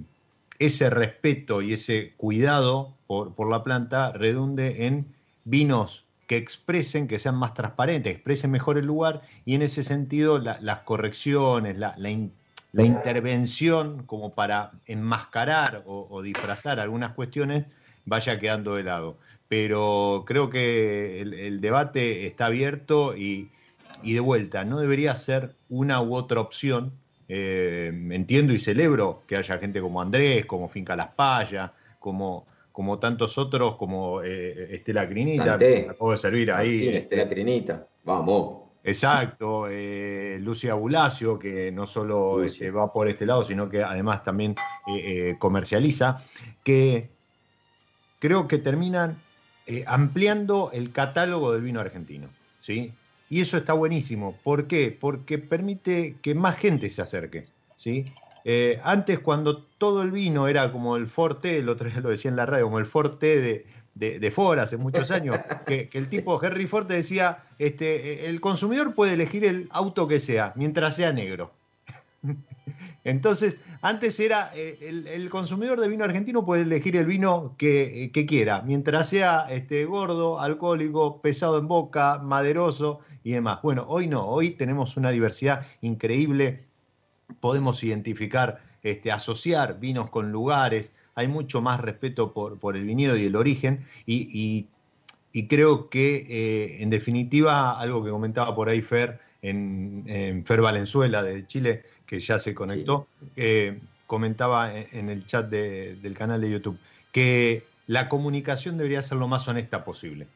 ese 0.58 0.90
respeto 0.90 1.62
y 1.62 1.72
ese 1.72 2.12
cuidado 2.16 2.94
por, 3.06 3.50
la 3.50 3.62
planta 3.62 4.12
redunde 4.12 4.86
en 4.86 5.06
vinos 5.44 6.04
que 6.26 6.36
expresen, 6.36 7.06
que 7.06 7.18
sean 7.18 7.36
más 7.36 7.54
transparentes, 7.54 8.14
expresen 8.14 8.50
mejor 8.50 8.78
el 8.78 8.86
lugar 8.86 9.22
y 9.44 9.54
en 9.54 9.62
ese 9.62 9.84
sentido 9.84 10.38
las 10.38 10.78
correcciones, 10.80 11.76
la, 11.76 11.94
intervención 12.82 14.02
como 14.06 14.34
para 14.34 14.72
enmascarar 14.86 15.84
o, 15.86 16.22
disfrazar 16.22 16.80
algunas 16.80 17.12
cuestiones 17.12 17.66
vaya 18.04 18.40
quedando 18.40 18.74
de 18.74 18.82
lado 18.82 19.18
pero 19.48 20.24
creo 20.26 20.50
que 20.50 21.20
el, 21.20 21.60
debate 21.60 22.26
está 22.26 22.46
abierto 22.46 23.16
y, 23.16 23.50
de 24.02 24.20
vuelta, 24.20 24.64
no 24.64 24.80
debería 24.80 25.14
ser 25.14 25.50
una 25.68 26.02
u 26.02 26.14
otra 26.14 26.40
opción. 26.40 26.92
Eh, 27.28 27.90
entiendo 28.10 28.52
y 28.52 28.58
celebro 28.58 29.22
que 29.26 29.36
haya 29.36 29.58
gente 29.58 29.80
como 29.80 30.02
Andrés, 30.02 30.44
como 30.44 30.68
Finca 30.68 30.96
Las 30.96 31.14
Payas, 31.14 31.70
como, 32.00 32.46
como 32.72 32.98
tantos 32.98 33.38
otros, 33.38 33.76
como 33.76 34.22
eh, 34.22 34.74
Estela 34.74 35.08
Crinita, 35.08 35.56
me 35.56 35.88
acabo 35.88 36.10
de 36.10 36.16
servir 36.16 36.50
ahí. 36.50 36.88
Estela 36.88 37.28
Crinita, 37.28 37.86
vamos. 38.02 38.63
Exacto, 38.84 39.66
eh, 39.68 40.38
Lucia 40.40 40.74
Bulacio, 40.74 41.38
que 41.38 41.72
no 41.72 41.86
solo 41.86 42.44
este, 42.44 42.70
va 42.70 42.92
por 42.92 43.08
este 43.08 43.24
lado, 43.26 43.42
sino 43.42 43.68
que 43.68 43.82
además 43.82 44.22
también 44.22 44.54
comercializa, 45.38 46.22
que 46.62 47.08
creo 48.20 48.46
que 48.46 48.58
terminan 48.58 49.18
eh, 49.66 49.84
ampliando 49.86 50.70
el 50.72 50.92
catálogo 50.92 51.52
del 51.52 51.62
vino 51.62 51.80
argentino. 51.80 52.28
¿sí? 52.60 52.92
Y 53.30 53.40
eso 53.40 53.56
está 53.56 53.72
buenísimo. 53.72 54.38
¿Por 54.42 54.66
qué? 54.66 54.96
Porque 54.98 55.38
permite 55.38 56.16
que 56.20 56.34
más 56.34 56.56
gente 56.56 56.90
se 56.90 57.00
acerque. 57.00 57.46
¿sí? 57.76 58.04
Eh, 58.44 58.80
antes, 58.84 59.18
cuando 59.20 59.62
todo 59.62 60.02
el 60.02 60.10
vino 60.10 60.48
era 60.48 60.70
como 60.70 60.96
el 60.96 61.06
Forte, 61.06 61.58
el 61.58 61.68
otro 61.70 61.88
día 61.88 62.00
lo 62.00 62.10
decía 62.10 62.30
en 62.30 62.36
la 62.36 62.44
radio, 62.44 62.64
como 62.64 62.78
el 62.78 62.84
Forte 62.84 63.40
de, 63.40 63.66
de, 63.94 64.30
Ford 64.30 64.58
hace 64.58 64.76
muchos 64.76 65.10
años, 65.10 65.38
que, 65.66 65.88
el 65.92 66.08
tipo 66.10 66.42
Henry 66.42 66.66
Ford 66.66 66.86
decía, 66.86 67.44
este, 67.58 68.26
el 68.26 68.40
consumidor 68.40 68.94
puede 68.94 69.14
elegir 69.14 69.44
el 69.44 69.68
auto 69.70 70.08
que 70.08 70.20
sea, 70.20 70.52
mientras 70.56 70.96
sea 70.96 71.12
negro. 71.12 71.52
Entonces, 73.04 73.58
antes 73.82 74.18
era 74.18 74.50
eh, 74.54 74.78
el, 75.12 75.28
consumidor 75.28 75.78
de 75.78 75.88
vino 75.88 76.04
argentino 76.04 76.46
puede 76.46 76.62
elegir 76.62 76.96
el 76.96 77.04
vino 77.04 77.54
que, 77.58 78.10
quiera, 78.26 78.62
mientras 78.62 79.10
sea 79.10 79.46
este, 79.50 79.84
gordo, 79.84 80.40
alcohólico, 80.40 81.20
pesado 81.20 81.58
en 81.58 81.68
boca, 81.68 82.18
maderoso 82.18 83.00
y 83.22 83.32
demás. 83.32 83.60
Bueno, 83.62 83.84
hoy 83.88 84.06
no, 84.06 84.26
hoy 84.26 84.50
tenemos 84.50 84.96
una 84.96 85.10
diversidad 85.10 85.66
increíble, 85.82 86.64
podemos 87.40 87.84
identificar, 87.84 88.62
este, 88.82 89.12
asociar 89.12 89.78
vinos 89.78 90.08
con 90.08 90.32
lugares, 90.32 90.92
hay 91.14 91.28
mucho 91.28 91.60
más 91.62 91.80
respeto 91.80 92.32
por, 92.32 92.76
el 92.76 92.84
viñedo 92.84 93.16
y 93.16 93.24
el 93.24 93.36
origen 93.36 93.86
y, 94.06 94.66
creo 95.48 95.88
que 95.90 96.26
eh, 96.28 96.82
en 96.82 96.90
definitiva, 96.90 97.78
algo 97.78 98.04
que 98.04 98.10
comentaba 98.10 98.54
por 98.54 98.68
ahí 98.68 98.82
Fer, 98.82 99.20
en, 99.42 100.04
en 100.06 100.44
Fer 100.44 100.60
Valenzuela 100.60 101.22
de 101.22 101.46
Chile, 101.46 101.82
que 102.06 102.20
ya 102.20 102.38
se 102.38 102.54
conectó, 102.54 103.08
eh, 103.36 103.80
comentaba 104.06 104.78
en 104.78 105.08
el 105.08 105.26
chat 105.26 105.48
del 105.48 106.14
canal 106.16 106.40
de 106.40 106.50
YouTube, 106.50 106.78
que 107.12 107.64
la 107.86 108.08
comunicación 108.08 108.76
debería 108.76 109.02
ser 109.02 109.18
lo 109.18 109.28
más 109.28 109.46
honesta 109.48 109.84
posible. 109.84 110.28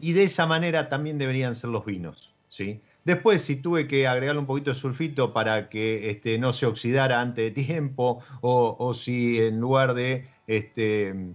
Y 0.00 0.12
de 0.12 0.24
esa 0.24 0.46
manera 0.46 0.88
también 0.88 1.18
deberían 1.18 1.56
ser 1.56 1.70
los 1.70 1.84
vinos. 1.84 2.32
¿sí? 2.48 2.80
Después, 3.04 3.42
si 3.42 3.56
tuve 3.56 3.88
que 3.88 4.06
agregarle 4.06 4.40
un 4.40 4.46
poquito 4.46 4.70
de 4.70 4.76
sulfito 4.76 5.32
para 5.32 5.68
que 5.68 6.10
este, 6.10 6.38
no 6.38 6.52
se 6.52 6.66
oxidara 6.66 7.20
antes 7.20 7.44
de 7.44 7.62
tiempo, 7.64 8.20
o, 8.40 8.76
o 8.78 8.94
si 8.94 9.40
en 9.40 9.60
lugar 9.60 9.94
de 9.94 10.28
este, 10.46 11.34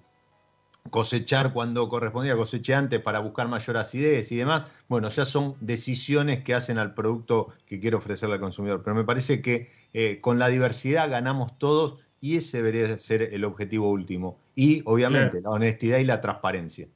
cosechar 0.90 1.54
cuando 1.54 1.90
correspondía, 1.90 2.36
coseché 2.36 2.74
antes 2.74 3.02
para 3.02 3.20
buscar 3.20 3.48
mayor 3.48 3.78
acidez 3.78 4.32
y 4.32 4.38
demás, 4.38 4.70
bueno, 4.88 5.10
ya 5.10 5.26
son 5.26 5.56
decisiones 5.60 6.44
que 6.44 6.54
hacen 6.54 6.78
al 6.78 6.94
producto 6.94 7.54
que 7.68 7.80
quiero 7.80 7.98
ofrecerle 7.98 8.36
al 8.36 8.42
consumidor. 8.42 8.82
Pero 8.84 8.96
me 8.96 9.04
parece 9.04 9.42
que 9.42 9.72
eh, 9.94 10.20
con 10.22 10.40
la 10.40 10.48
diversidad 10.48 11.10
ganamos 11.10 11.58
todos 11.58 12.00
y 12.20 12.38
ese 12.38 12.58
debería 12.58 12.98
ser 13.00 13.22
el 13.34 13.46
objetivo 13.46 13.90
último. 13.90 14.40
Y 14.56 14.82
obviamente 14.86 15.42
la 15.42 15.52
honestidad 15.52 16.00
y 16.00 16.04
la 16.04 16.22
transparencia. 16.22 16.88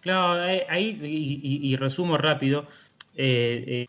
Claro, 0.00 0.40
ahí, 0.68 1.00
y, 1.02 1.74
resumo 1.76 2.16
rápido, 2.16 2.66
eh, 3.16 3.86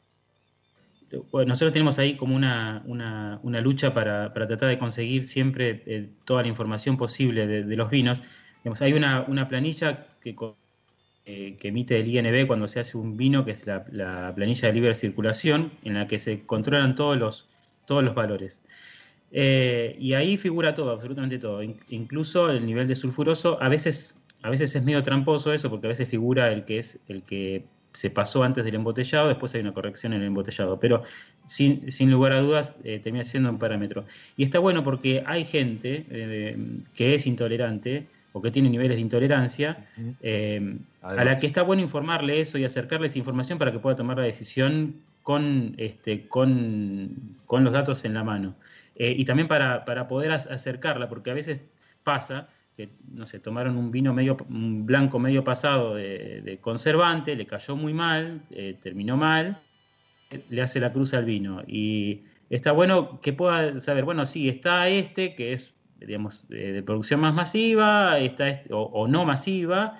eh, 1.12 1.46
nosotros 1.46 1.72
tenemos 1.72 2.00
ahí 2.00 2.16
como 2.16 2.36
una, 2.36 2.82
lucha 3.62 3.94
para, 3.94 4.34
tratar 4.34 4.70
de 4.70 4.80
conseguir 4.80 5.24
siempre 5.24 5.84
eh, 5.86 6.10
toda 6.26 6.42
la 6.42 6.48
información 6.48 6.98
posible 6.98 7.48
de, 7.48 7.76
los 7.76 7.90
vinos. 7.90 8.22
hay 8.80 8.94
una, 8.94 9.48
planilla 9.48 10.08
que, 10.22 10.36
que, 11.26 11.58
emite 11.68 12.00
el 12.00 12.08
INB 12.08 12.48
cuando 12.48 12.68
se 12.68 12.80
hace 12.80 12.98
un 12.98 13.16
vino, 13.18 13.46
que 13.46 13.52
es 13.52 13.66
la, 13.68 14.34
planilla 14.36 14.68
de 14.68 14.74
libre 14.74 14.96
circulación, 14.96 15.72
en 15.84 15.94
la 15.96 16.08
que 16.08 16.20
se 16.20 16.46
controlan 16.46 16.96
todos 16.96 17.18
los, 17.18 17.48
todos 17.86 18.04
los 18.04 18.16
valores. 18.16 18.62
Y 19.32 20.14
ahí 20.14 20.38
figura 20.38 20.74
todo, 20.74 20.92
absolutamente 20.92 21.40
todo, 21.40 21.62
incluso 21.90 22.50
el 22.50 22.66
nivel 22.66 22.88
de 22.88 22.96
sulfuroso. 22.96 23.62
A 23.62 23.70
veces, 23.70 24.20
a 24.42 24.50
veces 24.50 24.76
es 24.76 24.84
medio 24.84 25.04
tramposo 25.04 25.54
eso, 25.54 25.70
porque 25.70 25.88
a 25.88 25.90
veces 25.90 26.10
figura 26.10 26.52
el 26.52 26.66
que 26.66 26.80
es 26.80 27.00
el 27.08 27.24
que 27.24 27.66
se 27.98 28.12
pasó 28.12 28.44
antes 28.44 28.64
del 28.64 28.76
embotellado, 28.76 29.28
después 29.28 29.56
hay 29.56 29.62
una 29.62 29.74
corrección 29.74 30.14
en 30.14 30.22
el 30.22 30.28
embotellado, 30.28 30.80
pero 30.80 31.02
sin, 31.48 31.92
sin 31.92 32.12
lugar 32.12 32.32
a 32.34 32.42
dudas 32.42 32.76
eh, 32.84 33.00
termina 33.00 33.24
siendo 33.24 33.50
un 33.50 33.58
parámetro. 33.58 34.06
Y 34.36 34.44
está 34.44 34.60
bueno 34.60 34.84
porque 34.84 35.24
hay 35.26 35.44
gente 35.44 36.06
eh, 36.12 36.56
que 36.94 37.16
es 37.16 37.26
intolerante 37.26 38.06
o 38.34 38.42
que 38.44 38.52
tiene 38.52 38.70
niveles 38.70 38.98
de 38.98 39.02
intolerancia, 39.02 39.88
eh, 40.22 40.78
a 41.02 41.24
la 41.24 41.40
que 41.40 41.48
está 41.48 41.64
bueno 41.64 41.82
informarle 41.82 42.40
eso 42.40 42.60
y 42.60 42.66
acercarle 42.66 43.08
esa 43.08 43.18
información 43.18 43.58
para 43.58 43.72
que 43.72 43.80
pueda 43.80 43.96
tomar 43.96 44.18
la 44.18 44.26
decisión 44.26 44.98
con, 45.24 45.74
este, 45.78 46.28
con, 46.28 47.16
con 47.48 47.64
los 47.64 47.74
datos 47.74 48.06
en 48.06 48.14
la 48.14 48.24
mano. 48.24 48.54
y 48.96 49.26
también 49.26 49.48
para, 49.48 49.86
para 49.86 50.08
poder 50.08 50.32
acercarla, 50.34 51.10
porque 51.10 51.32
a 51.32 51.34
veces 51.34 51.62
pasa 52.04 52.48
que, 52.78 52.92
no 53.12 53.26
sé, 53.26 53.40
tomaron 53.40 53.76
un 53.76 53.92
vino 53.92 54.14
medio, 54.14 54.38
blanco 54.48 55.18
medio 55.18 55.44
pasado 55.44 55.96
de, 55.96 56.60
conservante, 56.62 57.36
le 57.36 57.48
cayó 57.48 57.76
muy 57.76 57.94
mal, 57.94 58.44
eh, 58.52 58.78
terminó 58.80 59.18
mal, 59.18 59.60
le 60.50 60.62
hace 60.62 60.80
la 60.80 60.94
cruz 60.94 61.16
al 61.16 61.26
vino. 61.26 61.64
Y 61.68 62.24
está 62.52 62.72
bueno 62.72 63.20
que 63.20 63.34
pueda 63.34 63.80
saber, 63.82 64.06
bueno, 64.06 64.28
sí, 64.28 64.48
está 64.48 64.88
este, 64.90 65.34
que 65.34 65.54
es, 65.54 65.74
digamos, 66.00 66.48
de 66.50 66.84
producción 66.84 67.20
más 67.20 67.34
masiva, 67.34 68.20
está 68.20 68.48
este, 68.48 68.72
o 68.72 69.08
no 69.08 69.26
masiva, 69.26 69.98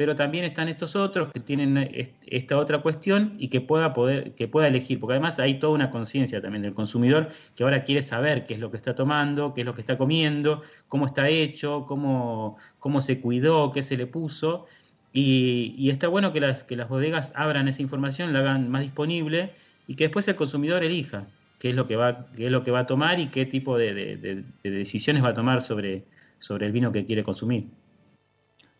pero 0.00 0.14
también 0.14 0.46
están 0.46 0.68
estos 0.68 0.96
otros 0.96 1.30
que 1.30 1.40
tienen 1.40 2.16
esta 2.26 2.56
otra 2.56 2.78
cuestión 2.78 3.34
y 3.36 3.48
que 3.48 3.60
pueda 3.60 3.92
poder, 3.92 4.34
que 4.34 4.48
pueda 4.48 4.66
elegir, 4.66 4.98
porque 4.98 5.12
además 5.12 5.38
hay 5.38 5.58
toda 5.58 5.74
una 5.74 5.90
conciencia 5.90 6.40
también 6.40 6.62
del 6.62 6.72
consumidor 6.72 7.28
que 7.54 7.64
ahora 7.64 7.84
quiere 7.84 8.00
saber 8.00 8.46
qué 8.46 8.54
es 8.54 8.60
lo 8.60 8.70
que 8.70 8.78
está 8.78 8.94
tomando, 8.94 9.52
qué 9.52 9.60
es 9.60 9.66
lo 9.66 9.74
que 9.74 9.82
está 9.82 9.98
comiendo, 9.98 10.62
cómo 10.88 11.04
está 11.04 11.28
hecho, 11.28 11.84
cómo, 11.86 12.56
cómo 12.78 13.02
se 13.02 13.20
cuidó, 13.20 13.72
qué 13.72 13.82
se 13.82 13.98
le 13.98 14.06
puso. 14.06 14.64
Y, 15.12 15.90
está 15.90 16.08
bueno 16.08 16.32
que 16.32 16.40
las, 16.40 16.64
que 16.64 16.76
las 16.76 16.88
bodegas 16.88 17.34
abran 17.36 17.68
esa 17.68 17.82
información, 17.82 18.32
la 18.32 18.38
hagan 18.38 18.70
más 18.70 18.80
disponible 18.80 19.52
y 19.86 19.96
que 19.96 20.04
después 20.04 20.26
el 20.28 20.36
consumidor 20.36 20.82
elija 20.82 21.26
qué 21.58 21.68
es 21.68 21.76
lo 21.76 21.86
que 21.86 21.96
va, 21.96 22.26
qué 22.34 22.46
es 22.46 22.52
lo 22.52 22.64
que 22.64 22.70
va 22.70 22.78
a 22.80 22.86
tomar 22.86 23.20
y 23.20 23.26
qué 23.26 23.44
tipo 23.44 23.76
de, 23.76 23.92
de 23.92 24.70
decisiones 24.70 25.22
va 25.22 25.28
a 25.28 25.34
tomar 25.34 25.60
sobre, 25.60 26.04
sobre 26.38 26.64
el 26.64 26.72
vino 26.72 26.90
que 26.90 27.04
quiere 27.04 27.22
consumir. 27.22 27.66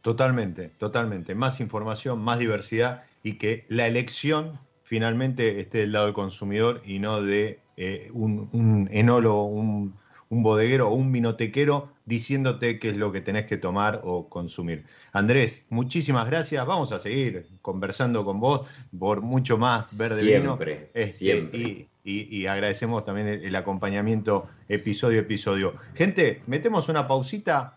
Totalmente, 0.02 0.70
totalmente. 0.78 1.34
Más 1.34 1.60
información, 1.60 2.20
más 2.20 2.38
diversidad 2.38 3.04
y 3.22 3.34
que 3.34 3.66
la 3.68 3.86
elección 3.86 4.58
finalmente 4.82 5.60
esté 5.60 5.78
del 5.78 5.92
lado 5.92 6.06
del 6.06 6.14
consumidor 6.14 6.82
y 6.84 6.98
no 6.98 7.22
de 7.22 7.60
eh, 7.76 8.10
un, 8.12 8.88
enólogo, 8.92 9.46
un, 9.46 9.94
bodeguero 10.30 10.88
o 10.88 10.94
un 10.94 11.12
vinotequero 11.12 11.90
diciéndote 12.06 12.78
qué 12.78 12.90
es 12.90 12.96
lo 12.96 13.10
que 13.12 13.20
tenés 13.20 13.46
que 13.46 13.56
tomar 13.56 14.00
o 14.04 14.28
consumir. 14.28 14.84
Andrés, 15.12 15.62
muchísimas 15.70 16.26
gracias. 16.26 16.64
Vamos 16.66 16.92
a 16.92 16.98
seguir 16.98 17.46
conversando 17.62 18.24
con 18.24 18.40
vos 18.40 18.68
por 18.96 19.22
mucho 19.22 19.58
más 19.58 19.98
verde 19.98 20.22
vino. 20.22 20.58
Este, 20.94 21.12
siempre. 21.12 21.88
Y, 22.02 22.36
y, 22.36 22.46
agradecemos 22.46 23.04
también 23.04 23.28
el, 23.28 23.54
acompañamiento 23.56 24.48
episodio 24.68 25.18
a 25.18 25.22
episodio. 25.22 25.74
Gente, 25.94 26.42
metemos 26.46 26.88
una 26.88 27.06
pausita, 27.06 27.76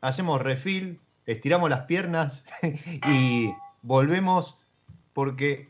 hacemos 0.00 0.42
refil, 0.42 0.98
estiramos 1.26 1.68
las 1.68 1.82
piernas 1.82 2.44
y 3.08 3.52
volvemos 3.82 4.56
porque 5.12 5.68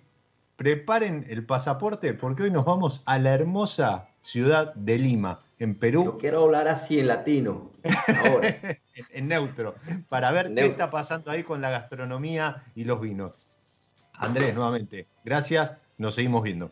preparen 0.57 1.27
el 1.29 1.45
pasaporte 1.45 2.15
porque 2.15 2.45
hoy 2.45 2.51
nos 2.51 2.65
vamos 2.65 3.03
a 3.07 3.19
la 3.19 3.35
hermosa 3.35 4.09
ciudad 4.23 4.75
de 4.75 4.99
Lima, 4.99 5.41
en 5.59 5.79
Perú. 5.79 6.05
Yo 6.05 6.19
quiero 6.19 6.45
hablar 6.45 6.69
así 6.69 6.99
en 6.99 7.07
latino, 7.09 7.71
ahora. 8.25 8.55
en, 9.13 9.29
neutro, 9.29 9.75
para 10.09 10.31
ver 10.33 10.53
qué 10.55 10.67
está 10.67 10.91
pasando 10.91 11.31
ahí 11.31 11.43
con 11.43 11.61
la 11.61 11.71
gastronomía 11.71 12.65
y 12.75 12.85
los 12.85 13.01
vinos. 13.01 13.35
Andrés, 14.15 14.55
nuevamente, 14.55 15.07
gracias, 15.25 15.75
nos 15.99 16.15
seguimos 16.15 16.43
viendo. 16.43 16.71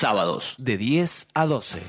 Sábados 0.00 0.54
de 0.56 0.78
10 0.78 1.26
a 1.34 1.44
12. 1.44 1.82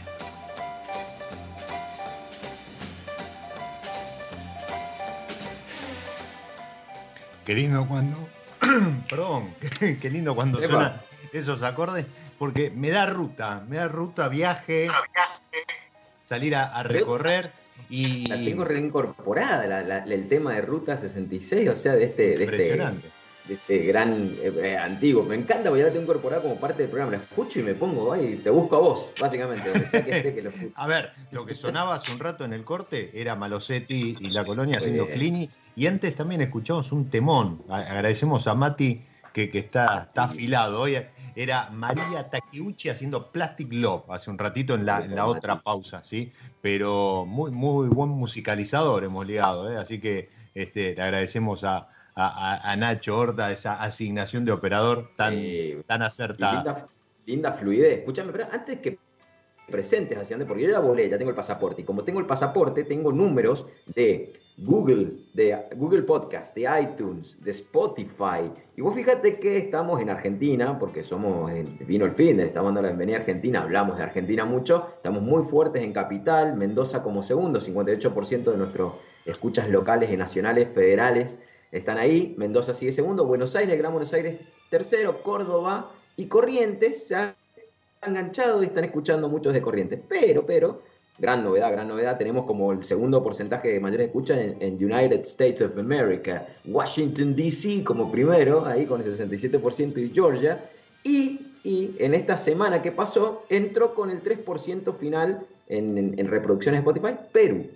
Qué 7.45 7.53
lindo 7.55 7.85
cuando. 7.87 8.17
Perdón, 9.09 9.53
qué 10.01 10.09
lindo 10.09 10.35
cuando 10.35 10.59
Epa. 10.59 10.67
suenan 10.69 11.01
esos 11.33 11.61
acordes, 11.63 12.05
porque 12.37 12.69
me 12.69 12.89
da 12.89 13.05
ruta, 13.05 13.63
me 13.67 13.77
da 13.77 13.87
ruta, 13.87 14.27
viaje, 14.27 14.89
salir 16.23 16.55
a, 16.55 16.65
a 16.75 16.83
recorrer 16.83 17.51
y. 17.89 18.27
La 18.27 18.35
tengo 18.37 18.63
reincorporada, 18.63 19.65
la- 19.65 19.81
la- 19.81 20.03
el 20.03 20.27
tema 20.27 20.53
de 20.53 20.61
Ruta 20.61 20.97
66, 20.97 21.69
o 21.69 21.75
sea, 21.75 21.93
de 21.93 22.05
este, 22.05 22.21
de 22.23 22.31
este, 22.33 22.43
Impresionante. 22.43 23.09
De 23.51 23.55
este 23.55 23.85
gran 23.85 24.33
eh, 24.41 24.77
antiguo. 24.77 25.23
Me 25.23 25.35
encanta 25.35 25.69
porque 25.69 25.79
ya 25.79 25.87
la 25.87 25.91
tengo 25.91 26.03
incorporada 26.03 26.41
como 26.41 26.55
parte 26.55 26.83
del 26.83 26.89
programa. 26.89 27.17
La 27.17 27.23
escucho 27.23 27.59
y 27.59 27.63
me 27.63 27.73
pongo 27.73 28.13
ahí, 28.13 28.39
te 28.41 28.49
busco 28.49 28.77
a 28.77 28.79
vos, 28.79 29.07
básicamente, 29.19 29.69
donde 29.69 29.85
sea 29.87 30.05
que 30.05 30.17
esté 30.17 30.33
que 30.33 30.41
lo. 30.41 30.51
A 30.75 30.87
ver, 30.87 31.11
lo 31.31 31.45
que 31.45 31.53
sonaba 31.53 31.95
hace 31.95 32.11
un 32.13 32.19
rato 32.19 32.45
en 32.45 32.53
el 32.53 32.63
corte 32.63 33.11
era 33.13 33.35
Malosetti 33.35 34.17
y 34.19 34.29
la 34.29 34.45
colonia 34.45 34.77
haciendo. 34.77 35.07
Clini. 35.07 35.49
Y 35.75 35.87
antes 35.87 36.15
también 36.15 36.41
escuchamos 36.41 36.91
un 36.91 37.09
temón. 37.09 37.61
Agradecemos 37.69 38.47
a 38.47 38.55
Mati 38.55 39.03
que, 39.33 39.49
que 39.49 39.59
está, 39.59 40.03
está 40.07 40.23
afilado. 40.23 40.81
Hoy 40.81 40.97
era 41.35 41.69
María 41.71 42.29
Takeuchi 42.29 42.89
haciendo 42.89 43.31
Plastic 43.31 43.71
Love 43.71 44.09
hace 44.09 44.29
un 44.29 44.37
ratito 44.37 44.75
en 44.75 44.85
la, 44.85 45.03
en 45.03 45.15
la 45.15 45.25
otra 45.25 45.61
pausa, 45.61 46.03
¿sí? 46.03 46.31
Pero 46.61 47.25
muy, 47.25 47.51
muy 47.51 47.87
buen 47.89 48.09
musicalizador 48.09 49.03
hemos 49.03 49.25
ligado, 49.25 49.71
¿eh? 49.71 49.77
Así 49.77 49.99
que 49.99 50.29
este, 50.53 50.95
le 50.95 51.01
agradecemos 51.01 51.63
a, 51.63 51.89
a- 52.15 52.53
a- 52.53 52.71
a 52.71 52.75
Nacho 52.75 53.17
Horta 53.17 53.51
esa 53.51 53.81
asignación 53.81 54.45
de 54.45 54.51
operador 54.51 55.09
tan, 55.15 55.33
Eh, 55.35 55.81
tan 55.87 56.01
acertada. 56.01 56.55
linda, 56.63 56.87
linda 57.25 57.53
fluidez. 57.53 57.99
Escúchame, 57.99 58.31
pero 58.31 58.47
antes 58.51 58.79
que 58.79 58.97
presentes 59.69 60.17
hacia 60.17 60.35
dónde, 60.35 60.45
porque 60.45 60.63
yo 60.63 60.69
ya 60.71 60.79
volé, 60.79 61.07
ya 61.07 61.17
tengo 61.17 61.29
el 61.29 61.35
pasaporte. 61.35 61.81
Y 61.81 61.85
como 61.85 62.03
tengo 62.03 62.19
el 62.19 62.25
pasaporte, 62.25 62.83
tengo 62.83 63.13
números 63.13 63.65
de 63.95 64.33
Google, 64.57 65.13
de 65.33 65.57
Google 65.77 66.01
Podcast, 66.01 66.53
de 66.53 66.67
iTunes, 66.81 67.41
de 67.41 67.51
Spotify. 67.51 68.51
Y 68.75 68.81
vos 68.81 68.93
fíjate 68.93 69.39
que 69.39 69.57
estamos 69.57 70.01
en 70.01 70.09
Argentina, 70.09 70.77
porque 70.77 71.03
somos, 71.05 71.49
en- 71.51 71.77
vino 71.87 72.03
el 72.03 72.11
fin, 72.11 72.41
estamos 72.41 72.67
dando 72.69 72.81
la 72.81 72.89
bienvenida 72.89 73.17
a 73.17 73.19
Argentina, 73.21 73.61
hablamos 73.61 73.95
de 73.97 74.03
Argentina 74.03 74.43
mucho, 74.43 74.89
estamos 74.97 75.21
muy 75.21 75.43
fuertes 75.43 75.81
en 75.83 75.93
Capital, 75.93 76.57
Mendoza 76.57 77.01
como 77.01 77.23
segundo, 77.23 77.61
58% 77.61 78.51
de 78.51 78.57
nuestros 78.57 78.93
escuchas 79.25 79.69
locales 79.69 80.11
y 80.11 80.17
nacionales, 80.17 80.67
federales, 80.75 81.39
están 81.71 81.97
ahí, 81.97 82.35
Mendoza 82.37 82.73
sigue 82.73 82.91
segundo, 82.91 83.25
Buenos 83.25 83.55
Aires, 83.55 83.77
Gran 83.77 83.91
Buenos 83.91 84.13
Aires 84.13 84.39
tercero, 84.71 85.21
Córdoba 85.21 85.91
y 86.15 86.25
Corrientes 86.25 87.07
ya 87.09 87.35
han 88.01 88.11
enganchado 88.11 88.63
y 88.63 88.67
están 88.67 88.85
escuchando 88.85 89.29
muchos 89.29 89.53
de 89.53 89.61
Corrientes. 89.61 89.99
Pero, 90.07 90.45
pero, 90.45 90.81
gran 91.19 91.43
novedad, 91.43 91.71
gran 91.71 91.87
novedad, 91.87 92.17
tenemos 92.17 92.45
como 92.45 92.71
el 92.71 92.83
segundo 92.83 93.21
porcentaje 93.21 93.67
de 93.67 93.79
mayores 93.79 94.07
escuchas 94.07 94.39
en, 94.39 94.75
United 94.83 95.19
States 95.21 95.61
of 95.61 95.77
America, 95.77 96.47
Washington 96.65 97.35
DC 97.35 97.83
como 97.83 98.11
primero, 98.11 98.65
ahí 98.65 98.85
con 98.85 99.01
el 99.01 99.07
67% 99.07 99.97
y 99.97 100.09
Georgia. 100.09 100.69
Y, 101.03 101.51
y 101.63 101.95
en 101.99 102.15
esta 102.15 102.37
semana 102.37 102.81
que 102.81 102.91
pasó, 102.91 103.43
entró 103.49 103.93
con 103.93 104.09
el 104.09 104.23
3% 104.23 104.97
final 104.97 105.45
en 105.67 106.27
reproducciones 106.27 106.83
de 106.83 106.89
Spotify, 106.89 107.19
Perú. 107.31 107.67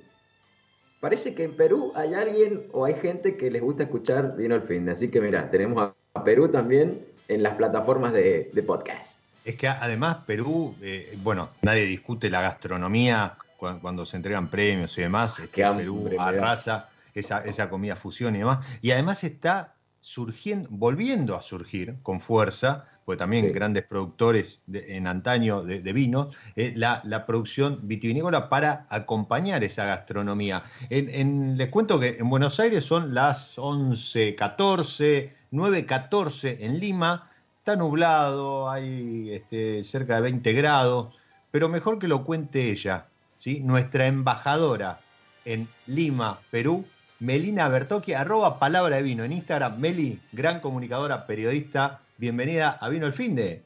Parece 1.06 1.36
que 1.36 1.44
en 1.44 1.56
Perú 1.56 1.92
hay 1.94 2.16
alguien 2.16 2.64
o 2.72 2.84
hay 2.84 2.96
gente 2.96 3.38
que 3.38 3.52
les 3.52 3.62
gusta 3.62 3.84
escuchar 3.84 4.36
Vino 4.36 4.56
el 4.56 4.64
Fin. 4.64 4.90
Así 4.90 5.12
que 5.12 5.22
mira, 5.22 5.52
tenemos 5.52 5.94
a, 6.16 6.24
Perú 6.24 6.50
también 6.50 7.06
en 7.28 7.44
las 7.44 7.54
plataformas 7.54 8.12
de, 8.12 8.50
de 8.52 8.64
podcast. 8.64 9.22
Es 9.44 9.56
que 9.56 9.68
además 9.68 10.18
Perú, 10.26 10.74
eh, 10.82 11.16
bueno, 11.22 11.50
nadie 11.62 11.86
discute 11.86 12.28
la 12.32 12.42
gastronomía 12.42 13.38
cu- 13.56 13.78
cuando, 13.84 14.04
se 14.04 14.18
entregan 14.18 14.48
premios 14.48 14.98
y 14.98 15.02
demás. 15.02 15.38
Este, 15.38 15.62
Perú 15.62 16.10
arrasa 16.18 16.90
esa, 17.14 17.42
esa 17.42 17.70
comida 17.70 17.96
fusión 17.96 18.36
y 18.36 18.40
demás. 18.40 18.66
Y 18.82 18.90
además 18.90 19.24
está 19.24 19.76
surgiendo, 20.02 20.70
volviendo 20.72 21.36
a 21.36 21.44
surgir 21.44 21.98
con 22.02 22.20
fuerza, 22.20 22.88
porque 23.06 23.20
también 23.20 23.46
Sí. 23.46 23.52
grandes 23.54 23.84
productores 23.84 24.60
de- 24.66 24.98
en 24.98 25.06
antaño 25.06 25.62
de, 25.64 25.80
de 25.80 25.94
vinos, 25.94 26.36
eh, 26.56 26.74
la, 26.76 27.02
la 27.04 27.26
producción 27.28 27.80
vitivinícola 27.84 28.50
para 28.50 28.88
acompañar 28.90 29.64
esa 29.64 29.86
gastronomía. 29.86 30.64
En, 30.90 31.10
en- 31.10 31.58
les 31.58 31.70
cuento 31.70 32.00
que 32.00 32.18
en 32.20 32.28
Buenos 32.30 32.60
Aires 32.60 32.84
son 32.84 33.14
las 33.14 33.58
11.14, 33.60 35.32
9.14 35.52 36.58
en 36.62 36.80
Lima, 36.80 37.30
está 37.60 37.76
nublado, 37.76 38.70
hay 38.70 39.30
este, 39.32 39.84
cerca 39.84 40.16
de 40.16 40.22
20 40.22 40.54
grados, 40.54 41.16
pero 41.52 41.70
mejor 41.70 42.00
que 42.00 42.08
lo 42.08 42.24
cuente 42.24 42.72
ella, 42.72 43.06
¿sí? 43.38 43.60
nuestra 43.62 44.08
embajadora 44.08 45.00
en 45.46 45.68
Lima, 45.88 46.40
Perú, 46.52 46.86
Melina 47.20 47.70
Bertocchi, 47.70 48.14
arroba 48.14 48.60
palabra 48.60 48.98
de 48.98 49.04
vino 49.04 49.24
en 49.24 49.32
Instagram. 49.32 49.80
Meli, 49.80 50.20
gran 50.34 50.60
comunicadora, 50.60 51.26
periodista, 51.26 52.02
bienvenida 52.18 52.78
a 52.82 52.90
Vino 52.90 53.06
el 53.06 53.14
Finde. 53.14 53.64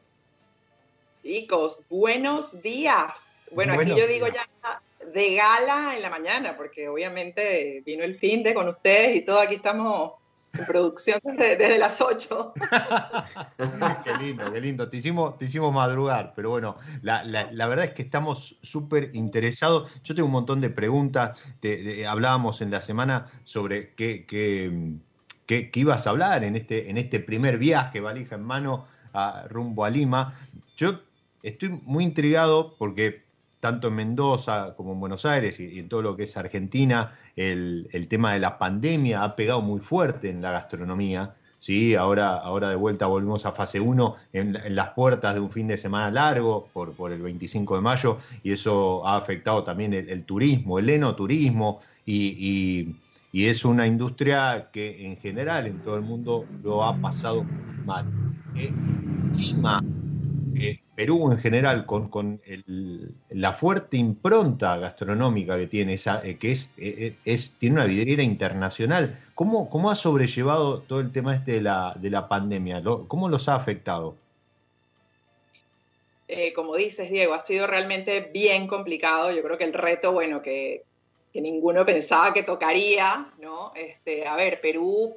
Chicos, 1.24 1.84
buenos 1.90 2.62
días. 2.62 3.20
Bueno, 3.52 3.74
Buenos 3.76 3.94
aquí 3.94 4.02
yo 4.02 4.08
digo 4.08 4.26
días. 4.28 4.48
ya 4.62 4.82
de 5.14 5.36
gala 5.36 5.96
en 5.96 6.02
la 6.02 6.10
mañana, 6.10 6.56
porque 6.56 6.88
obviamente 6.88 7.82
vino 7.86 8.04
el 8.04 8.18
fin 8.20 8.44
de 8.44 8.54
con 8.54 8.68
ustedes 8.70 9.16
y 9.18 9.22
todo 9.22 9.40
aquí 9.40 9.56
estamos 9.56 10.14
en 10.54 10.66
producción 10.66 11.20
desde, 11.24 11.56
desde 11.58 11.78
las 11.80 12.00
8. 12.02 12.54
qué 14.04 14.14
lindo, 14.24 14.52
qué 14.52 14.62
lindo. 14.62 14.90
Te 14.90 14.98
hicimos, 14.98 15.38
te 15.38 15.46
hicimos 15.46 15.74
madrugar, 15.74 16.34
pero 16.36 16.50
bueno, 16.52 16.78
la, 17.02 17.24
la- 17.24 17.52
la 17.52 17.68
verdad 17.68 17.86
es 17.86 17.94
que 17.94 18.02
estamos 18.04 18.58
súper 18.62 19.12
interesados. 19.14 19.92
Yo 20.04 20.16
tengo 20.16 20.28
un 20.28 20.32
montón 20.34 20.62
de 20.62 20.70
preguntas. 20.70 21.40
Te- 21.60 21.78
de- 21.84 22.08
hablábamos 22.08 22.62
en 22.62 22.72
la 22.72 22.82
semana 22.82 23.32
sobre 23.44 23.94
qué, 23.96 24.26
qué- 24.26 24.72
qué 25.50 25.80
ibas 25.80 26.06
a 26.06 26.12
hablar 26.12 26.44
en 26.44 26.56
este, 26.56 26.90
en 26.90 26.98
este 26.98 27.20
primer 27.20 27.58
viaje, 27.58 28.00
valija 28.02 28.36
en 28.36 28.44
mano, 28.44 28.86
a- 29.14 29.46
rumbo 29.50 29.84
a 29.84 29.90
Lima. 29.90 30.40
Yo 30.78 31.00
estoy 31.42 31.70
muy 31.86 32.04
intrigado 32.04 32.76
porque 32.78 33.24
tanto 33.60 33.88
en 33.88 33.96
Mendoza 33.96 34.74
como 34.78 34.94
en 34.94 35.00
Buenos 35.00 35.26
Aires 35.26 35.60
y, 35.60 35.80
en 35.80 35.90
todo 35.90 36.02
lo 36.02 36.16
que 36.16 36.24
es 36.24 36.38
Argentina, 36.38 37.16
el, 37.36 37.90
el 37.92 38.08
tema 38.08 38.34
de 38.34 38.40
la 38.40 38.58
pandemia 38.58 39.24
ha 39.24 39.36
pegado 39.36 39.62
muy 39.62 39.80
fuerte 39.82 40.30
en 40.30 40.42
la 40.42 40.52
gastronomía. 40.52 41.34
¿sí? 41.58 41.96
Ahora, 41.96 42.38
ahora 42.38 42.70
de 42.70 42.76
vuelta 42.76 43.08
volvimos 43.08 43.46
a 43.46 43.52
fase 43.52 43.80
1 43.80 44.16
en, 44.34 44.58
las 44.76 44.90
puertas 44.92 45.34
de 45.34 45.42
un 45.42 45.50
fin 45.50 45.68
de 45.68 45.78
semana 45.78 46.10
largo 46.12 46.70
por, 46.72 46.94
por 46.94 47.12
el 47.12 47.22
25 47.22 47.76
de 47.76 47.82
mayo 47.82 48.18
y 48.44 48.54
eso 48.54 49.06
ha 49.06 49.18
afectado 49.18 49.64
también 49.64 49.94
el, 49.94 50.24
turismo, 50.24 50.80
el 50.80 50.90
enoturismo 50.90 51.82
y- 52.06 52.96
y 53.32 53.46
es 53.46 53.64
una 53.66 53.86
industria 53.86 54.70
que 54.72 55.06
en 55.06 55.18
general 55.18 55.68
en 55.68 55.80
todo 55.80 55.96
el 55.96 56.02
mundo 56.02 56.46
lo 56.64 56.84
ha 56.84 56.96
pasado 56.98 57.44
muy 57.44 57.86
mal. 57.86 58.06
Eh, 58.56 58.72
eh, 60.56 60.80
Perú 60.96 61.32
en 61.32 61.38
general, 61.38 61.86
con, 61.86 62.10
con 62.10 62.42
la 63.30 63.54
fuerte 63.54 63.98
impronta 63.98 64.78
gastronómica 64.78 65.58
que 65.58 65.68
tiene, 65.68 65.94
esa, 65.94 66.22
eh, 66.24 66.38
que 66.38 66.52
es, 66.52 67.56
tiene 67.60 67.76
una 67.76 67.86
vidriera 67.86 68.24
internacional, 68.24 69.20
¿cómo, 69.36 69.70
¿cómo 69.70 69.92
ha 69.92 69.96
sobrellevado 69.96 70.82
todo 70.82 71.00
el 71.00 71.12
tema 71.12 71.36
este 71.36 71.54
de 71.54 71.62
la, 71.62 71.96
de 71.98 72.10
la 72.10 72.28
pandemia? 72.28 72.82
¿Cómo 72.84 73.30
los 73.30 73.48
ha 73.48 73.56
afectado? 73.56 74.16
Como 76.56 76.76
dices, 76.76 77.10
Diego, 77.10 77.34
ha 77.34 77.40
sido 77.40 77.66
realmente 77.66 78.30
bien 78.32 78.68
complicado. 78.68 79.32
Yo 79.32 79.42
creo 79.42 79.58
que 79.58 79.64
el 79.64 79.74
reto, 79.74 80.12
bueno, 80.12 80.44
que, 80.44 80.84
que 81.32 81.42
ninguno 81.42 81.86
pensaba 81.86 82.34
que 82.34 82.44
tocaría, 82.44 83.32
¿no? 83.40 83.72
Este, 83.76 84.28
a 84.28 84.36
ver, 84.36 84.62
Perú, 84.62 85.16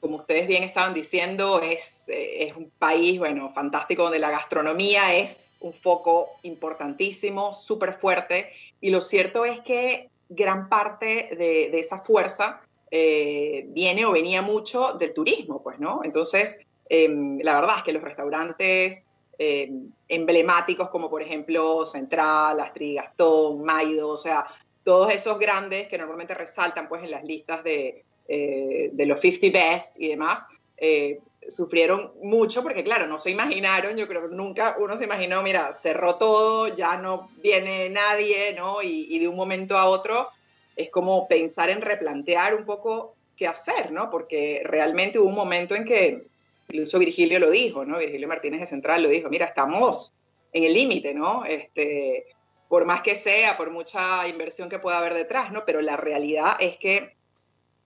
como 0.00 0.16
ustedes 0.16 0.48
bien 0.48 0.62
estaban 0.62 0.94
diciendo, 0.94 1.60
es, 1.60 2.08
eh, 2.08 2.48
es 2.48 2.56
un 2.56 2.70
país, 2.70 3.18
bueno, 3.18 3.52
fantástico, 3.54 4.04
donde 4.04 4.18
la 4.18 4.30
gastronomía 4.30 5.14
es 5.14 5.52
un 5.60 5.74
foco 5.74 6.30
importantísimo, 6.42 7.52
súper 7.52 7.94
fuerte. 7.94 8.50
Y 8.80 8.90
lo 8.90 9.00
cierto 9.00 9.44
es 9.44 9.60
que 9.60 10.10
gran 10.28 10.68
parte 10.68 11.34
de, 11.36 11.78
esa 11.78 11.98
fuerza 11.98 12.62
eh, 12.90 13.64
viene 13.68 14.06
o 14.06 14.12
venía 14.12 14.42
mucho 14.42 14.94
del 14.94 15.12
turismo, 15.12 15.62
pues, 15.62 15.78
¿no? 15.78 16.00
Entonces, 16.04 16.58
em, 16.88 17.38
la 17.42 17.60
verdad 17.60 17.78
es 17.78 17.82
que 17.84 17.92
los 17.92 18.02
restaurantes 18.02 19.06
eh, 19.42 19.72
emblemáticos 20.06 20.90
como 20.90 21.08
por 21.08 21.22
ejemplo 21.22 21.86
Central, 21.86 22.60
Astrid 22.60 22.96
Gastón, 22.96 23.64
Maido, 23.64 24.10
o 24.10 24.18
sea, 24.18 24.46
todos 24.84 25.12
esos 25.12 25.38
grandes 25.38 25.88
que 25.88 25.98
normalmente 25.98 26.34
resaltan 26.34 26.88
pues 26.88 27.02
en 27.02 27.10
las 27.10 27.24
listas 27.24 27.62
de, 27.64 28.04
eh, 28.28 28.90
de 28.92 29.06
los 29.06 29.20
50 29.20 29.58
best 29.58 30.00
y 30.00 30.08
demás, 30.08 30.46
eh, 30.76 31.20
sufrieron 31.48 32.12
mucho 32.22 32.62
porque 32.62 32.84
claro, 32.84 33.06
no 33.06 33.18
se 33.18 33.30
imaginaron, 33.30 33.96
yo 33.96 34.06
creo 34.06 34.28
que 34.28 34.34
nunca 34.34 34.76
uno 34.78 34.96
se 34.96 35.04
imaginó, 35.04 35.42
mira, 35.42 35.72
cerró 35.72 36.16
todo, 36.16 36.74
ya 36.76 36.96
no 36.96 37.30
viene 37.42 37.88
nadie, 37.90 38.54
¿no? 38.54 38.82
Y, 38.82 39.06
y 39.10 39.18
de 39.18 39.28
un 39.28 39.36
momento 39.36 39.76
a 39.76 39.86
otro 39.86 40.28
es 40.76 40.90
como 40.90 41.28
pensar 41.28 41.70
en 41.70 41.80
replantear 41.80 42.54
un 42.54 42.64
poco 42.64 43.14
qué 43.36 43.46
hacer, 43.46 43.90
¿no? 43.90 44.10
Porque 44.10 44.62
realmente 44.64 45.18
hubo 45.18 45.28
un 45.28 45.34
momento 45.34 45.74
en 45.74 45.84
que 45.84 46.26
incluso 46.68 46.98
Virgilio 46.98 47.38
lo 47.38 47.50
dijo, 47.50 47.84
¿no? 47.84 47.98
Virgilio 47.98 48.28
Martínez 48.28 48.60
de 48.60 48.66
Central 48.66 49.02
lo 49.02 49.08
dijo, 49.08 49.28
mira, 49.28 49.46
estamos 49.46 50.12
en 50.52 50.64
el 50.64 50.74
límite, 50.74 51.14
¿no? 51.14 51.44
Este, 51.44 52.26
por 52.70 52.84
más 52.84 53.02
que 53.02 53.16
sea, 53.16 53.56
por 53.56 53.72
mucha 53.72 54.28
inversión 54.28 54.68
que 54.68 54.78
pueda 54.78 54.98
haber 54.98 55.12
detrás, 55.14 55.50
¿no? 55.50 55.64
Pero 55.64 55.80
la 55.80 55.96
realidad 55.96 56.56
es 56.60 56.76
que 56.76 57.16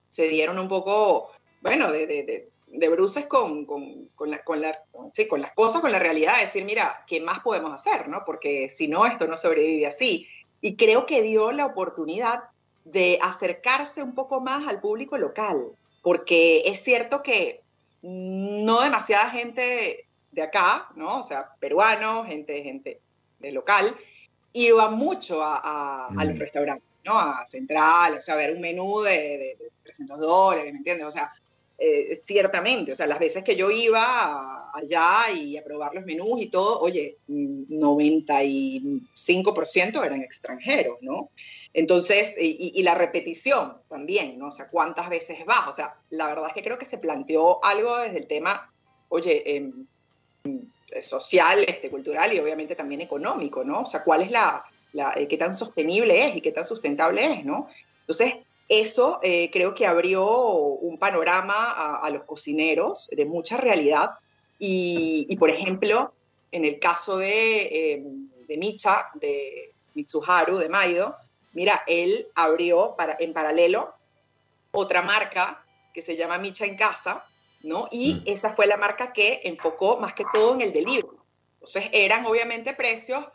se 0.09 0.27
dieron 0.27 0.59
un 0.59 0.67
poco, 0.67 1.31
bueno, 1.61 1.91
de, 1.91 2.05
de, 2.67 2.89
bruces 2.89 3.25
con, 3.25 3.65
con, 3.65 4.09
con, 4.13 4.29
la, 4.29 4.83
sí, 5.11 5.27
con 5.27 5.41
las 5.41 5.53
cosas, 5.53 5.81
con 5.81 5.91
la 5.91 5.97
realidad, 5.97 6.35
de 6.35 6.45
decir, 6.45 6.63
mira, 6.65 7.03
¿qué 7.07 7.19
más 7.19 7.39
podemos 7.39 7.73
hacer, 7.73 8.07
¿no? 8.07 8.21
Porque 8.27 8.69
si 8.69 8.87
no, 8.87 9.07
esto 9.07 9.25
no 9.25 9.37
sobrevive 9.37 9.87
así. 9.87 10.27
Y 10.61 10.75
creo 10.75 11.07
que 11.07 11.23
dio 11.23 11.51
la 11.51 11.65
oportunidad 11.65 12.43
de 12.83 13.17
acercarse 13.23 14.03
un 14.03 14.13
poco 14.13 14.39
más 14.39 14.67
al 14.67 14.81
público 14.81 15.17
local, 15.17 15.65
porque 16.03 16.61
es 16.67 16.83
cierto 16.83 17.23
que 17.23 17.61
no 18.03 18.81
demasiada 18.81 19.31
gente 19.31 20.05
de 20.31 20.41
acá, 20.43 20.89
¿no? 20.95 21.21
O 21.21 21.23
sea, 21.23 21.55
peruanos, 21.59 22.27
gente, 22.27 22.61
gente 22.61 23.01
de 23.39 23.51
local, 23.51 23.95
iba 24.55 24.89
mucho 24.89 25.43
a, 25.43 26.07
a, 26.07 26.25
los 26.25 26.35
mm. 26.35 26.39
restaurantes, 26.39 26.87
¿no? 27.03 27.19
A 27.19 27.45
Central, 27.47 28.15
o 28.17 28.21
sea, 28.21 28.35
a 28.35 28.37
ver 28.37 28.53
un 28.53 28.61
menú 28.61 29.01
de, 29.01 29.11
de, 29.11 29.57
300 29.83 30.17
dólares, 30.19 30.71
¿me 30.71 30.77
entiendes? 30.79 31.05
O 31.05 31.11
sea, 31.11 31.33
eh, 31.77 32.21
ciertamente, 32.23 32.93
o 32.93 32.95
sea, 32.95 33.05
las 33.05 33.19
veces 33.19 33.43
que 33.43 33.57
yo 33.57 33.69
iba 33.69 34.71
allá 34.73 35.29
y 35.35 35.57
a 35.57 35.63
probar 35.63 35.93
los 35.93 36.05
menús 36.05 36.41
y 36.41 36.47
todo, 36.47 36.79
oye, 36.79 37.17
95% 37.27 40.05
eran 40.05 40.21
extranjeros, 40.21 40.99
¿no? 41.01 41.31
Entonces, 41.73 42.33
y, 42.39 42.71
y, 42.73 42.83
la 42.83 42.95
repetición 42.95 43.79
también, 43.89 44.39
¿no? 44.39 44.47
O 44.47 44.51
sea, 44.51 44.69
¿cuántas 44.69 45.09
veces 45.09 45.45
vas? 45.45 45.67
O 45.67 45.73
sea, 45.73 45.95
la 46.11 46.27
verdad 46.27 46.47
es 46.47 46.53
que 46.53 46.63
creo 46.63 46.77
que 46.77 46.85
se 46.85 46.97
planteó 46.97 47.61
algo 47.65 47.97
desde 47.97 48.19
el 48.19 48.27
tema, 48.27 48.71
oye, 49.09 49.57
eh, 49.57 49.69
social, 51.01 51.63
este, 51.67 51.89
cultural 51.89 52.33
y 52.33 52.39
obviamente 52.39 52.75
también 52.75 53.01
económico, 53.01 53.63
¿no? 53.63 53.81
O 53.81 53.85
sea, 53.85 54.03
cuál 54.03 54.21
es 54.21 54.31
la, 54.31 54.63
la 54.93 55.13
eh, 55.15 55.27
qué 55.27 55.37
tan 55.37 55.53
sostenible 55.53 56.27
es 56.27 56.35
y 56.35 56.41
qué 56.41 56.51
tan 56.51 56.65
sustentable 56.65 57.33
es, 57.33 57.45
¿no? 57.45 57.67
Entonces, 58.01 58.35
eso 58.67 59.19
eh, 59.21 59.49
creo 59.51 59.75
que 59.75 59.85
abrió 59.85 60.25
un 60.27 60.97
panorama 60.97 61.99
a, 61.99 62.09
los 62.09 62.23
cocineros 62.23 63.07
de 63.11 63.25
mucha 63.25 63.57
realidad 63.57 64.11
y, 64.57 65.27
y, 65.29 65.35
por 65.37 65.51
ejemplo, 65.51 66.13
en 66.51 66.65
el 66.65 66.79
caso 66.79 67.17
de, 67.17 67.61
eh, 67.61 68.03
de 68.47 68.57
Micha, 68.57 69.07
de 69.15 69.73
Mitsuharu, 69.93 70.57
de 70.57 70.69
Maido, 70.69 71.15
mira, 71.53 71.83
él 71.85 72.27
abrió 72.33 72.95
para, 72.97 73.17
en 73.19 73.33
paralelo 73.33 73.93
otra 74.71 75.01
marca 75.01 75.63
que 75.93 76.01
se 76.01 76.15
llama 76.15 76.37
Micha 76.37 76.65
en 76.65 76.75
Casa, 76.75 77.23
¿no? 77.65 77.87
Y 77.91 78.15
mm. 78.15 78.23
esa 78.25 78.53
fue 78.53 78.67
la 78.67 78.77
marca 78.77 79.11
que 79.11 79.41
enfocó 79.43 79.97
más 79.97 80.13
que 80.13 80.23
todo 80.31 80.53
en 80.53 80.61
el 80.61 80.71
delivery. 80.71 81.17
Entonces 81.55 81.89
eran 81.91 82.25
obviamente 82.25 82.73
precios 82.73 83.25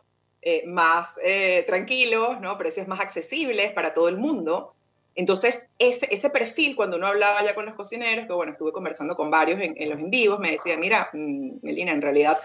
eh, 0.43 0.65
más 0.67 1.19
eh, 1.23 1.65
tranquilos, 1.67 2.41
¿no? 2.41 2.57
Precios 2.57 2.89
más 2.89 3.01
accesibles 3.01 3.73
para 3.73 3.93
todo 3.93 4.09
el 4.09 4.17
mundo. 4.17 4.75
Entonces, 5.17 5.67
ese, 5.79 6.07
ese, 6.15 6.31
perfil, 6.31 6.77
cuando 6.77 6.97
uno 6.97 7.09
hablaba 7.09 7.45
ya 7.45 7.55
con 7.55 7.67
los 7.67 7.75
cocineros, 7.75 8.27
que 8.27 8.33
bueno, 8.33 8.53
estuve 8.53 8.73
conversando 8.73 9.17
con 9.17 9.31
varios 9.31 9.61
en, 9.61 9.91
los 9.91 9.99
en 9.99 10.11
vivos, 10.11 10.39
me 10.39 10.53
decía, 10.53 10.79
mira, 10.79 11.11
mm, 11.13 11.57
Melina, 11.63 11.93
en 11.93 12.01
realidad 12.01 12.39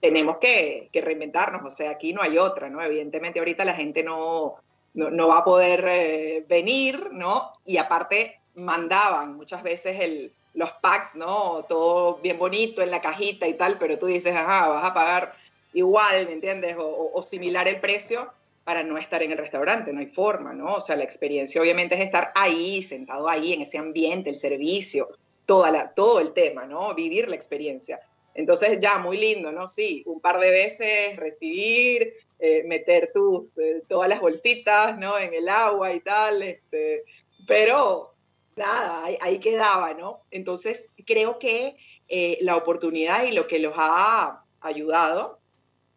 tenemos 0.00 0.38
que, 0.38 0.88
que, 0.92 1.00
reinventarnos, 1.00 1.62
o 1.64 1.76
sea, 1.76 1.90
aquí 1.90 2.12
no 2.12 2.22
hay 2.22 2.38
otra, 2.38 2.70
¿no? 2.70 2.80
Evidentemente 2.82 3.40
ahorita 3.40 3.64
la 3.64 3.74
gente 3.74 4.02
no, 4.02 4.54
no, 4.94 5.10
no 5.10 5.28
va 5.28 5.38
a 5.38 5.44
poder 5.44 5.84
eh, 5.86 6.44
venir, 6.48 7.10
¿no? 7.12 7.52
Y 7.64 7.76
aparte 7.76 8.40
mandaban 8.54 9.36
muchas 9.36 9.62
veces 9.62 10.00
el, 10.00 10.32
los 10.54 10.70
packs, 10.82 11.14
¿no? 11.14 11.64
Todo 11.68 12.16
bien 12.16 12.38
bonito 12.38 12.82
en 12.82 12.90
la 12.90 13.00
cajita 13.00 13.48
y 13.48 13.54
tal, 13.54 13.78
pero 13.78 13.98
tú 13.98 14.06
dices, 14.06 14.34
ajá, 14.34 14.68
vas 14.68 14.84
a 14.84 14.94
pagar 14.94 15.34
igual, 15.72 16.26
¿me 16.26 16.32
entiendes? 16.32 16.76
O, 16.78 17.22
similar 17.22 17.68
el 17.68 17.80
precio 17.80 18.30
para 18.64 18.82
no 18.82 18.98
estar 18.98 19.22
en 19.22 19.32
el 19.32 19.38
restaurante, 19.38 19.92
no 19.92 20.00
hay 20.00 20.06
forma, 20.06 20.52
¿no? 20.52 20.74
O 20.74 20.80
sea, 20.80 20.96
la 20.96 21.04
experiencia 21.04 21.60
obviamente 21.60 21.94
es 21.96 22.02
estar 22.02 22.32
ahí, 22.34 22.82
sentado 22.82 23.28
ahí, 23.28 23.52
en 23.52 23.62
ese 23.62 23.78
ambiente, 23.78 24.30
el 24.30 24.36
servicio, 24.36 25.08
toda 25.46 25.70
la, 25.70 25.92
todo 25.94 26.20
el 26.20 26.32
tema, 26.32 26.66
¿no? 26.66 26.94
Vivir 26.94 27.28
la 27.28 27.34
experiencia. 27.34 28.00
Entonces, 28.34 28.78
ya, 28.78 28.98
muy 28.98 29.18
lindo, 29.18 29.50
¿no? 29.50 29.66
Sí, 29.68 30.02
un 30.06 30.20
par 30.20 30.38
de 30.38 30.50
veces 30.50 31.16
recibir, 31.16 32.14
eh, 32.38 32.62
meter 32.64 33.10
tus, 33.12 33.56
eh, 33.58 33.82
todas 33.88 34.08
las 34.08 34.20
bolsitas, 34.20 34.96
¿no? 34.96 35.18
En 35.18 35.34
el 35.34 35.48
agua 35.48 35.92
y 35.92 36.00
tal, 36.00 36.42
este, 36.42 37.04
pero 37.46 38.11
nada, 38.56 39.04
ahí, 39.20 39.38
quedaba, 39.38 39.94
¿no? 39.94 40.20
Entonces, 40.30 40.88
creo 41.06 41.38
que 41.38 41.76
eh, 42.08 42.38
la 42.40 42.56
oportunidad 42.56 43.24
y 43.24 43.32
lo 43.32 43.46
que 43.46 43.58
los 43.58 43.74
ha 43.76 44.44
ayudado 44.60 45.38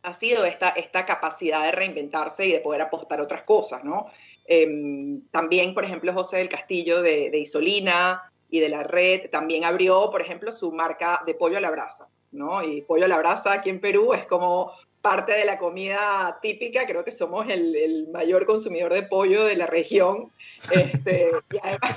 ha 0.03 0.13
sido 0.13 0.45
esta, 0.45 0.69
esta 0.69 1.05
capacidad 1.05 1.63
de 1.63 1.71
reinventarse 1.71 2.45
y 2.45 2.51
de 2.51 2.59
poder 2.59 2.81
apostar 2.81 3.19
otras 3.21 3.43
cosas, 3.43 3.83
¿no? 3.83 4.05
Em, 4.45 5.21
también, 5.31 5.73
por 5.73 5.83
ejemplo, 5.83 6.13
José 6.13 6.37
del 6.37 6.49
Castillo 6.49 7.01
de, 7.01 7.35
Isolina 7.37 8.31
y 8.49 8.59
de 8.59 8.69
la 8.69 8.83
red 8.83 9.29
también 9.31 9.65
abrió, 9.65 10.11
por 10.11 10.21
ejemplo, 10.21 10.51
su 10.51 10.71
marca 10.71 11.23
de 11.25 11.33
pollo 11.33 11.57
a 11.57 11.61
la 11.61 11.71
brasa, 11.71 12.07
¿no? 12.31 12.63
Y 12.63 12.81
pollo 12.81 13.05
a 13.05 13.07
la 13.07 13.17
brasa 13.17 13.53
aquí 13.53 13.71
en 13.71 13.81
Perú 13.81 14.13
es 14.13 14.25
como 14.27 14.71
parte 15.01 15.33
de 15.33 15.45
la 15.45 15.57
comida 15.57 16.37
típica, 16.41 16.85
creo 16.85 17.03
que 17.03 17.11
somos 17.11 17.47
el, 17.49 17.75
el 17.75 18.07
mayor 18.09 18.45
consumidor 18.45 18.93
de 18.93 19.03
pollo 19.03 19.43
de 19.43 19.55
la 19.55 19.65
región. 19.65 20.31
Este, 20.71 21.31
y 21.51 21.57
además, 21.61 21.95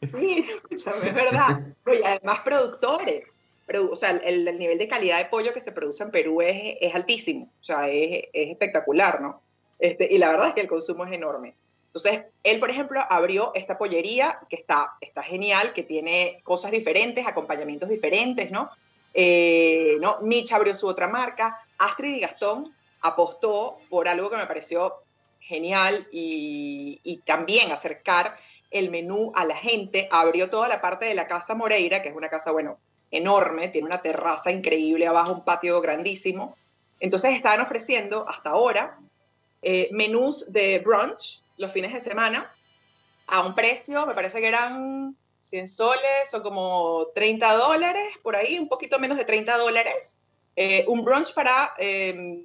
Sí, 0.00 0.46
escúchame, 0.48 1.08
es 1.08 1.14
verdad. 1.14 1.60
Y 1.86 2.02
además 2.02 2.40
productores. 2.40 3.24
O 3.90 3.94
sea, 3.94 4.10
el, 4.10 4.58
nivel 4.58 4.78
de 4.78 4.88
calidad 4.88 5.18
de 5.18 5.26
pollo 5.26 5.52
que 5.54 5.60
se 5.60 5.70
produce 5.70 6.02
en 6.02 6.10
Perú 6.10 6.40
es, 6.42 6.76
es 6.80 6.94
altísimo. 6.94 7.50
O 7.60 7.62
sea, 7.64 7.88
es, 7.88 8.24
es, 8.32 8.50
espectacular, 8.50 9.20
¿no? 9.20 9.40
Este, 9.78 10.08
y 10.10 10.18
la 10.18 10.30
verdad 10.30 10.48
es 10.48 10.54
que 10.54 10.60
el 10.62 10.68
consumo 10.68 11.04
es 11.04 11.12
enorme. 11.12 11.54
Entonces, 11.86 12.24
él, 12.42 12.58
por 12.60 12.70
ejemplo, 12.70 13.00
abrió 13.08 13.52
esta 13.54 13.78
pollería 13.78 14.38
que 14.48 14.56
está, 14.56 14.94
está 15.00 15.22
genial, 15.22 15.72
que 15.72 15.82
tiene 15.82 16.40
cosas 16.44 16.70
diferentes, 16.70 17.26
acompañamientos 17.26 17.88
diferentes, 17.88 18.50
¿no? 18.50 18.70
Eh, 19.14 19.96
¿no? 20.00 20.18
Mitch 20.20 20.52
abrió 20.52 20.74
su 20.74 20.86
otra 20.86 21.08
marca. 21.08 21.60
Astrid 21.78 22.16
y 22.16 22.20
Gastón 22.20 22.74
apostó 23.02 23.78
por 23.88 24.08
algo 24.08 24.30
que 24.30 24.36
me 24.36 24.46
pareció 24.46 24.94
genial 25.40 26.06
y, 26.12 27.00
y 27.02 27.18
también 27.18 27.72
acercar 27.72 28.36
el 28.70 28.90
menú 28.90 29.32
a 29.34 29.44
la 29.44 29.56
gente, 29.56 30.08
abrió 30.10 30.48
toda 30.48 30.68
la 30.68 30.80
parte 30.80 31.06
de 31.06 31.14
la 31.14 31.26
Casa 31.26 31.54
Moreira, 31.54 32.02
que 32.02 32.08
es 32.08 32.16
una 32.16 32.28
casa, 32.28 32.52
bueno, 32.52 32.78
enorme, 33.10 33.68
tiene 33.68 33.86
una 33.86 34.02
terraza 34.02 34.50
increíble 34.50 35.06
abajo, 35.06 35.32
un 35.32 35.44
patio 35.44 35.80
grandísimo. 35.80 36.56
Entonces 37.00 37.34
estaban 37.34 37.60
ofreciendo 37.60 38.28
hasta 38.28 38.50
ahora 38.50 38.98
eh, 39.62 39.88
menús 39.92 40.50
de 40.52 40.78
brunch 40.78 41.42
los 41.56 41.72
fines 41.72 41.92
de 41.92 42.00
semana 42.00 42.52
a 43.26 43.42
un 43.42 43.54
precio, 43.54 44.06
me 44.06 44.14
parece 44.14 44.40
que 44.40 44.48
eran 44.48 45.16
100 45.42 45.68
soles 45.68 46.34
o 46.34 46.42
como 46.42 47.08
30 47.14 47.54
dólares, 47.54 48.08
por 48.22 48.36
ahí, 48.36 48.58
un 48.58 48.68
poquito 48.68 48.98
menos 48.98 49.18
de 49.18 49.24
30 49.24 49.56
dólares. 49.58 50.16
Eh, 50.56 50.84
un 50.88 51.04
brunch 51.04 51.32
para, 51.34 51.74
eh, 51.78 52.44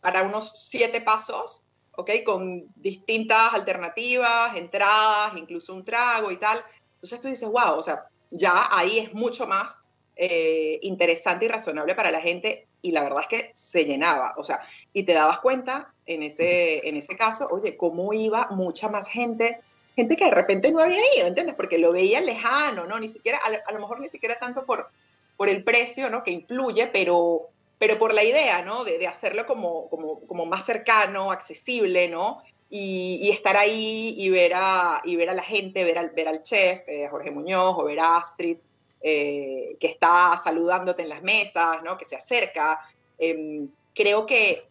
para 0.00 0.22
unos 0.22 0.52
siete 0.68 1.00
pasos 1.00 1.62
¿ok? 1.96 2.10
Con 2.24 2.64
distintas 2.76 3.54
alternativas, 3.54 4.56
entradas, 4.56 5.32
incluso 5.36 5.74
un 5.74 5.84
trago 5.84 6.30
y 6.30 6.36
tal. 6.36 6.62
Entonces 6.94 7.20
tú 7.20 7.28
dices, 7.28 7.48
wow, 7.48 7.76
o 7.76 7.82
sea, 7.82 8.06
ya 8.30 8.68
ahí 8.70 8.98
es 8.98 9.14
mucho 9.14 9.46
más 9.46 9.76
eh, 10.16 10.78
interesante 10.82 11.44
y 11.44 11.48
razonable 11.48 11.94
para 11.94 12.10
la 12.10 12.20
gente 12.20 12.66
y 12.82 12.92
la 12.92 13.02
verdad 13.02 13.22
es 13.22 13.28
que 13.28 13.52
se 13.54 13.84
llenaba, 13.84 14.34
o 14.36 14.44
sea, 14.44 14.60
y 14.92 15.02
te 15.02 15.12
dabas 15.12 15.40
cuenta 15.40 15.92
en 16.06 16.22
ese, 16.22 16.88
en 16.88 16.96
ese 16.96 17.16
caso, 17.16 17.48
oye, 17.50 17.76
cómo 17.76 18.12
iba 18.12 18.46
mucha 18.50 18.88
más 18.88 19.08
gente, 19.08 19.58
gente 19.96 20.16
que 20.16 20.26
de 20.26 20.30
repente 20.30 20.70
no 20.70 20.80
había 20.80 21.02
ido, 21.16 21.26
¿entiendes? 21.26 21.56
Porque 21.56 21.78
lo 21.78 21.92
veía 21.92 22.20
lejano, 22.20 22.86
¿no? 22.86 23.00
Ni 23.00 23.08
siquiera, 23.08 23.40
a, 23.44 23.68
a 23.68 23.72
lo 23.72 23.80
mejor 23.80 24.00
ni 24.00 24.08
siquiera 24.08 24.38
tanto 24.38 24.64
por, 24.64 24.88
por 25.36 25.48
el 25.48 25.64
precio, 25.64 26.08
¿no? 26.08 26.22
Que 26.22 26.30
influye, 26.30 26.86
pero 26.86 27.48
pero 27.78 27.98
por 27.98 28.14
la 28.14 28.24
idea, 28.24 28.62
¿no? 28.62 28.84
De, 28.84 29.06
hacerlo 29.06 29.46
como, 29.46 29.88
como, 29.88 30.46
más 30.46 30.64
cercano, 30.64 31.30
accesible, 31.30 32.08
¿no? 32.08 32.42
Y, 32.70 33.30
estar 33.30 33.56
ahí 33.56 34.14
y 34.16 34.30
ver 34.30 34.52
a, 34.54 35.02
y 35.04 35.16
ver 35.16 35.30
a 35.30 35.34
la 35.34 35.42
gente, 35.42 35.84
ver 35.84 35.98
al, 35.98 36.10
ver 36.10 36.28
al 36.28 36.42
chef, 36.42 36.88
eh, 36.88 37.06
Jorge 37.10 37.30
Muñoz, 37.30 37.76
o 37.78 37.84
ver 37.84 38.00
a 38.00 38.16
Astrid, 38.16 38.56
eh, 39.02 39.76
que 39.78 39.86
está 39.88 40.40
saludándote 40.42 41.02
en 41.02 41.10
las 41.10 41.22
mesas, 41.22 41.82
¿no? 41.84 41.98
Que 41.98 42.04
se 42.04 42.16
acerca. 42.16 42.80
Em, 43.18 43.68
creo 43.94 44.26
que 44.26 44.66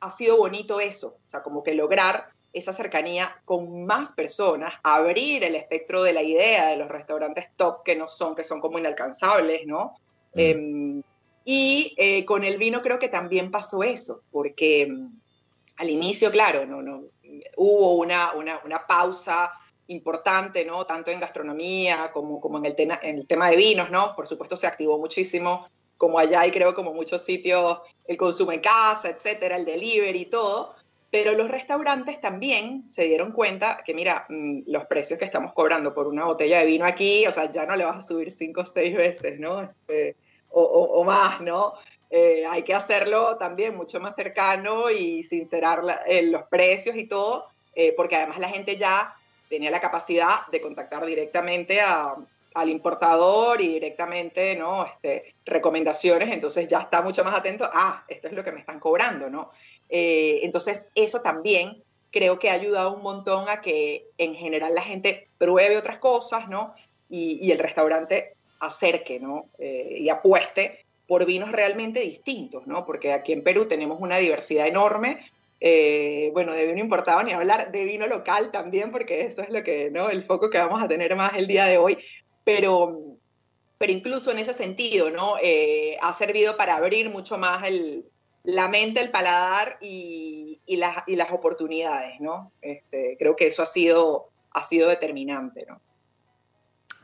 ha 0.00 0.10
sido 0.10 0.36
bonito 0.36 0.80
eso, 0.80 1.16
o 1.26 1.28
sea, 1.28 1.42
como 1.42 1.62
que 1.62 1.74
lograr 1.74 2.28
esa 2.52 2.72
cercanía 2.72 3.40
con 3.44 3.84
más 3.84 4.12
personas, 4.12 4.74
abrir 4.82 5.44
el 5.44 5.54
espectro 5.54 6.02
de 6.02 6.12
la 6.12 6.22
idea 6.22 6.68
de 6.68 6.76
los 6.76 6.88
restaurantes 6.88 7.46
top 7.56 7.82
que 7.84 7.94
no 7.94 8.08
son, 8.08 8.34
que 8.34 8.44
son 8.44 8.60
como 8.60 8.78
inalcanzables, 8.78 9.66
¿no? 9.66 9.94
Mm. 10.34 11.00
Y 11.50 11.94
eh, 11.96 12.26
con 12.26 12.44
el 12.44 12.58
vino 12.58 12.82
creo 12.82 12.98
que 12.98 13.08
también 13.08 13.50
pasó 13.50 13.82
eso, 13.82 14.20
porque 14.30 14.86
mm, 14.86 15.18
al 15.78 15.88
inicio, 15.88 16.30
claro, 16.30 16.66
no, 16.66 16.82
no, 16.82 17.04
hubo 17.56 17.94
una, 17.94 18.32
una, 18.34 18.86
pausa 18.86 19.54
importante, 19.86 20.66
¿no? 20.66 20.84
Tanto 20.84 21.10
en 21.10 21.18
gastronomía 21.18 22.10
como, 22.12 22.38
como 22.38 22.58
en, 22.58 22.66
el 22.66 22.76
tema, 22.76 23.00
en 23.02 23.16
el 23.16 23.26
tema 23.26 23.48
de 23.48 23.56
vinos, 23.56 23.90
¿no? 23.90 24.14
Por 24.14 24.26
supuesto 24.26 24.58
se 24.58 24.66
activó 24.66 24.98
muchísimo, 24.98 25.66
como 25.96 26.18
allá 26.18 26.46
y 26.46 26.50
creo 26.50 26.74
como 26.74 26.92
muchos 26.92 27.24
sitios, 27.24 27.78
el 28.06 28.18
consumo 28.18 28.52
en 28.52 28.60
casa, 28.60 29.08
etcétera, 29.08 29.56
el 29.56 29.64
delivery 29.64 30.26
todo. 30.26 30.74
Pero 31.10 31.32
los 31.32 31.50
restaurantes 31.50 32.20
también 32.20 32.84
se 32.90 33.04
dieron 33.04 33.32
cuenta 33.32 33.82
que, 33.86 33.94
mira, 33.94 34.26
mm, 34.28 34.64
los 34.66 34.84
precios 34.84 35.18
que 35.18 35.24
estamos 35.24 35.54
cobrando 35.54 35.94
por 35.94 36.08
una 36.08 36.26
botella 36.26 36.58
de 36.58 36.66
vino 36.66 36.84
aquí, 36.84 37.26
o 37.26 37.32
sea, 37.32 37.50
ya 37.50 37.64
no 37.64 37.74
le 37.74 37.86
vas 37.86 38.04
a 38.04 38.06
subir 38.06 38.32
cinco 38.32 38.60
o 38.60 38.66
seis 38.66 38.94
veces, 38.94 39.40
¿no? 39.40 39.62
Este, 39.62 40.14
o, 40.50 40.62
o, 40.62 41.04
más, 41.04 41.40
¿no? 41.40 41.74
Eh, 42.10 42.44
hay 42.48 42.62
que 42.62 42.74
hacerlo 42.74 43.36
también 43.36 43.76
mucho 43.76 44.00
más 44.00 44.14
cercano 44.14 44.90
y 44.90 45.22
sincerar 45.22 45.82
eh, 46.06 46.22
los 46.22 46.44
precios 46.44 46.96
y 46.96 47.06
todo, 47.06 47.46
eh, 47.74 47.92
porque 47.96 48.16
además 48.16 48.38
la 48.38 48.48
gente 48.48 48.76
ya 48.76 49.14
tenía 49.48 49.70
la 49.70 49.80
capacidad 49.80 50.46
de 50.50 50.60
contactar 50.60 51.04
directamente 51.04 51.80
al 51.80 52.68
importador 52.68 53.60
y 53.60 53.68
directamente, 53.68 54.56
¿no? 54.56 54.84
Este, 54.84 55.34
recomendaciones, 55.44 56.30
entonces 56.30 56.68
ya 56.68 56.80
está 56.80 57.02
mucho 57.02 57.24
más 57.24 57.34
atento, 57.34 57.68
ah, 57.72 58.04
esto 58.08 58.28
es 58.28 58.34
lo 58.34 58.44
que 58.44 58.52
me 58.52 58.60
están 58.60 58.80
cobrando, 58.80 59.30
¿no? 59.30 59.50
Eh, 59.88 60.40
entonces 60.42 60.86
eso 60.94 61.20
también 61.20 61.82
creo 62.10 62.38
que 62.38 62.50
ha 62.50 62.54
ayudado 62.54 62.94
un 62.94 63.02
montón 63.02 63.48
a 63.48 63.60
que 63.60 64.06
en 64.18 64.34
general 64.34 64.74
la 64.74 64.82
gente 64.82 65.28
pruebe 65.38 65.76
otras 65.76 65.98
cosas, 65.98 66.48
¿no? 66.48 66.74
Y, 67.10 67.50
el 67.50 67.58
restaurante 67.58 68.34
acerque, 68.60 69.20
¿no? 69.20 69.46
Eh, 69.58 69.98
y 70.00 70.08
apueste 70.08 70.84
por 71.06 71.24
vinos 71.24 71.52
realmente 71.52 72.00
distintos, 72.00 72.66
¿no? 72.66 72.84
Porque 72.84 73.12
aquí 73.12 73.32
en 73.32 73.42
Perú 73.42 73.66
tenemos 73.66 73.98
una 74.00 74.18
diversidad 74.18 74.66
enorme, 74.66 75.30
eh, 75.60 76.30
bueno, 76.34 76.52
de 76.52 76.66
vino 76.66 76.80
importado 76.80 77.22
ni 77.22 77.32
hablar, 77.32 77.72
de 77.72 77.84
vino 77.84 78.06
local 78.06 78.50
también, 78.50 78.92
porque 78.92 79.22
eso 79.22 79.42
es 79.42 79.50
lo 79.50 79.62
que, 79.64 79.90
¿no? 79.90 80.10
El 80.10 80.24
foco 80.24 80.50
que 80.50 80.58
vamos 80.58 80.82
a 80.82 80.88
tener 80.88 81.16
más 81.16 81.32
el 81.34 81.46
día 81.46 81.64
de 81.64 81.78
hoy. 81.78 81.98
Pero, 82.44 83.16
pero 83.78 83.92
incluso 83.92 84.30
en 84.30 84.38
ese 84.38 84.52
sentido, 84.52 85.10
¿no? 85.10 85.36
Eh, 85.42 85.96
ha 86.00 86.12
servido 86.12 86.56
para 86.56 86.76
abrir 86.76 87.10
mucho 87.10 87.38
más 87.38 87.64
el, 87.64 88.04
la 88.44 88.68
mente, 88.68 89.00
el 89.00 89.10
paladar 89.10 89.78
y, 89.80 90.60
y, 90.66 90.76
las, 90.76 91.04
y 91.06 91.16
las 91.16 91.32
oportunidades, 91.32 92.20
¿no? 92.20 92.52
Este, 92.60 93.16
creo 93.18 93.34
que 93.34 93.46
eso 93.46 93.62
ha 93.62 93.66
sido, 93.66 94.28
ha 94.52 94.62
sido 94.62 94.88
determinante, 94.88 95.64
¿no? 95.66 95.80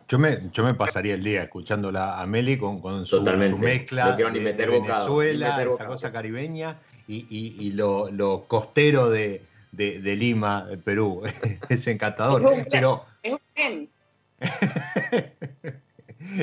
Yo 0.08 0.18
me, 0.18 0.50
yo 0.52 0.64
me 0.64 0.74
pasaría 0.74 1.14
el 1.14 1.24
día 1.24 1.42
escuchándola 1.42 2.20
a 2.20 2.26
Meli 2.26 2.58
con, 2.58 2.80
con 2.80 3.06
su, 3.06 3.24
su, 3.24 3.58
mezcla 3.58 4.12
de, 4.16 4.24
Venezuela, 4.66 5.62
esa 5.62 5.86
cosa 5.86 6.12
caribeña, 6.12 6.78
y, 7.08 7.70
lo, 7.72 8.44
costero 8.46 9.10
de, 9.10 9.42
Lima, 9.72 10.66
Perú. 10.84 11.22
es 11.68 11.86
encantador. 11.86 12.42
Pero, 12.70 13.06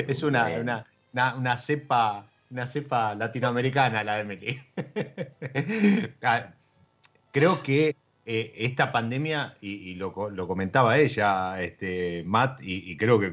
es 0.06 0.22
una, 0.22 0.84
una, 1.36 1.56
cepa 1.56 2.26
una 2.50 2.66
cepa 2.66 3.14
latinoamericana 3.14 4.04
la 4.04 4.16
de 4.16 4.24
Meli. 4.24 4.60
Ah, 6.22 6.52
creo 7.32 7.62
que 7.62 7.96
eh, 8.24 8.52
esta 8.56 8.92
pandemia, 8.92 9.56
y, 9.60 9.94
lo, 9.94 10.12
comentaba 10.12 10.98
ella, 10.98 11.60
este, 11.60 12.22
Matt, 12.24 12.60
y, 12.62 12.96
creo 12.96 13.18
que 13.18 13.32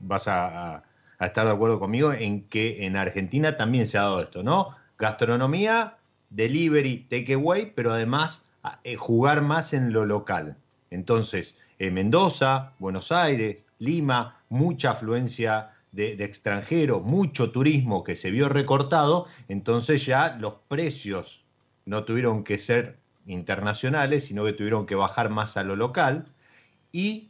vas 0.00 0.28
a, 0.28 0.84
a, 1.18 1.26
estar 1.26 1.46
de 1.46 1.52
acuerdo 1.52 1.80
conmigo 1.80 2.12
en 2.12 2.44
que 2.48 2.86
en 2.86 2.96
Argentina 2.96 3.56
también 3.56 3.86
se 3.86 3.98
ha 3.98 4.02
dado 4.02 4.22
esto, 4.22 4.42
¿no? 4.42 4.76
Gastronomía 4.98 5.96
delivery, 6.30 7.06
takeaway, 7.08 7.72
pero 7.74 7.92
además 7.92 8.44
eh, 8.82 8.96
jugar 8.96 9.42
más 9.42 9.72
en 9.72 9.92
lo 9.92 10.04
local. 10.04 10.56
Entonces, 10.90 11.56
eh, 11.78 11.90
Mendoza, 11.90 12.72
Buenos 12.78 13.12
Aires, 13.12 13.58
Lima, 13.78 14.40
mucha 14.48 14.92
afluencia 14.92 15.72
de, 15.92 16.16
de 16.16 16.24
extranjeros, 16.24 17.02
mucho 17.02 17.50
turismo 17.50 18.04
que 18.04 18.16
se 18.16 18.30
vio 18.30 18.48
recortado, 18.48 19.26
entonces 19.48 20.06
ya 20.06 20.36
los 20.40 20.54
precios 20.68 21.44
no 21.84 22.04
tuvieron 22.04 22.44
que 22.44 22.58
ser 22.58 22.98
internacionales, 23.26 24.24
sino 24.24 24.44
que 24.44 24.52
tuvieron 24.52 24.86
que 24.86 24.94
bajar 24.94 25.30
más 25.30 25.56
a 25.56 25.64
lo 25.64 25.76
local. 25.76 26.26
Y 26.92 27.28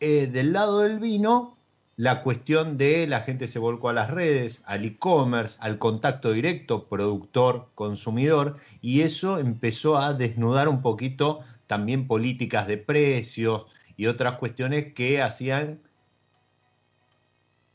eh, 0.00 0.26
del 0.26 0.52
lado 0.52 0.80
del 0.80 0.98
vino, 0.98 1.56
la 1.96 2.22
cuestión 2.22 2.78
de 2.78 3.06
la 3.06 3.22
gente 3.22 3.48
se 3.48 3.58
volcó 3.58 3.88
a 3.88 3.92
las 3.92 4.10
redes, 4.10 4.62
al 4.66 4.84
e-commerce, 4.84 5.58
al 5.60 5.78
contacto 5.78 6.32
directo 6.32 6.88
productor-consumidor, 6.88 8.58
y 8.80 9.00
eso 9.00 9.38
empezó 9.38 9.98
a 9.98 10.14
desnudar 10.14 10.68
un 10.68 10.80
poquito 10.80 11.40
también 11.66 12.06
políticas 12.06 12.66
de 12.68 12.78
precios 12.78 13.66
y 13.96 14.06
otras 14.06 14.36
cuestiones 14.36 14.94
que 14.94 15.20
hacían 15.20 15.80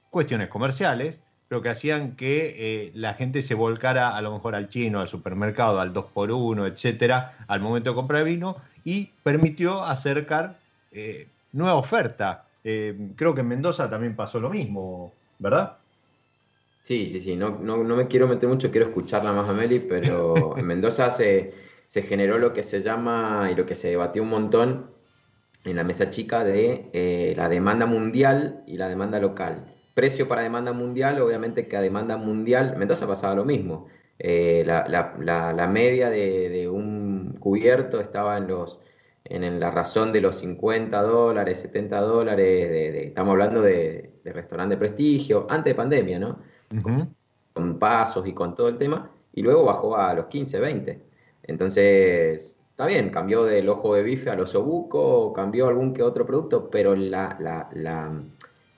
cuestiones 0.09 0.47
comerciales, 0.47 1.21
pero 1.53 1.61
que 1.61 1.69
hacían 1.69 2.15
que 2.15 2.55
eh, 2.57 2.91
la 2.95 3.13
gente 3.13 3.43
se 3.43 3.53
volcara 3.53 4.17
a 4.17 4.21
lo 4.23 4.33
mejor 4.33 4.55
al 4.55 4.69
chino, 4.69 4.99
al 4.99 5.07
supermercado, 5.07 5.79
al 5.79 5.93
2x1, 5.93 6.67
etcétera, 6.67 7.45
al 7.47 7.59
momento 7.59 7.91
de 7.91 7.95
comprar 7.95 8.23
vino, 8.23 8.57
y 8.83 9.11
permitió 9.21 9.83
acercar 9.83 10.57
eh, 10.91 11.27
nueva 11.51 11.75
oferta 11.75 12.45
eh, 12.63 13.11
creo 13.15 13.35
que 13.35 13.41
en 13.41 13.49
Mendoza 13.49 13.87
también 13.87 14.15
pasó 14.15 14.39
lo 14.39 14.49
mismo, 14.49 15.13
¿verdad? 15.37 15.77
Sí, 16.81 17.07
sí, 17.09 17.19
sí, 17.19 17.35
no, 17.35 17.59
no, 17.59 17.77
me 17.83 18.07
quiero 18.07 18.27
meter 18.27 18.49
mucho, 18.49 18.71
quiero 18.71 18.87
escucharla 18.87 19.31
más 19.31 19.47
a 19.47 19.53
Meli, 19.53 19.77
pero 19.77 20.33
en 20.57 20.65
Mendoza 20.65 21.11
se, 21.11 21.53
se, 21.85 22.01
generó 22.01 22.39
lo 22.39 22.51
que 22.51 22.63
se 22.63 22.81
llama 22.81 23.49
y 23.51 23.55
lo 23.55 23.67
que 23.67 23.75
se 23.75 23.89
debatió 23.89 24.23
un 24.23 24.29
montón 24.29 24.89
en 25.65 25.75
la 25.75 25.83
mesa 25.83 26.09
chica 26.09 26.43
de 26.43 26.89
eh, 26.93 27.35
la 27.37 27.47
demanda 27.47 27.85
mundial 27.85 28.63
y 28.65 28.77
la 28.77 28.89
demanda 28.89 29.19
local. 29.19 29.72
Precio 29.93 30.27
para 30.27 30.41
demanda 30.41 30.73
mundial, 30.73 31.21
obviamente 31.21 31.67
que 31.67 31.77
a 31.77 31.81
demanda 31.81 32.17
mundial, 32.17 32.75
Mendoza 32.77 33.07
pasaba 33.07 33.35
lo 33.35 33.45
mismo. 33.45 33.87
Eh, 34.19 34.63
la, 34.65 34.87
la, 34.87 35.53
la, 35.53 35.67
media 35.67 36.09
de, 36.09 36.49
de, 36.49 36.69
un 36.69 37.35
cubierto 37.39 37.99
estaba 37.99 38.37
en 38.37 38.47
los 38.47 38.79
en 39.25 39.59
la 39.59 39.71
razón 39.71 40.11
de 40.11 40.21
los 40.21 40.37
50 40.37 41.01
dólares, 41.01 41.59
70 41.61 42.01
dólares, 42.01 42.69
de, 42.69 43.07
estamos 43.07 43.31
hablando 43.31 43.61
de, 43.61 44.11
restaurante 44.25 44.75
de 44.75 44.79
prestigio, 44.79 45.47
antes 45.49 45.71
de 45.71 45.75
pandemia, 45.75 46.19
¿no? 46.19 46.39
con, 47.53 47.79
pasos 47.79 48.27
y 48.27 48.33
con 48.33 48.55
todo 48.55 48.67
el 48.67 48.77
tema, 48.77 49.11
y 49.33 49.41
luego 49.41 49.63
bajó 49.63 49.95
a 49.95 50.13
los 50.13 50.25
15, 50.25 50.59
20. 50.59 51.01
Entonces, 51.43 52.59
está 52.69 52.85
bien, 52.85 53.09
cambió 53.09 53.43
del 53.43 53.69
ojo 53.69 53.95
de 53.95 54.03
bife 54.03 54.29
al 54.29 54.41
osobuco, 54.41 55.31
cambió 55.33 55.67
algún 55.67 55.93
que 55.93 56.03
otro 56.03 56.25
producto, 56.25 56.69
pero 56.69 56.95
la, 56.95 57.37
la, 57.39 57.69
la, 57.73 58.21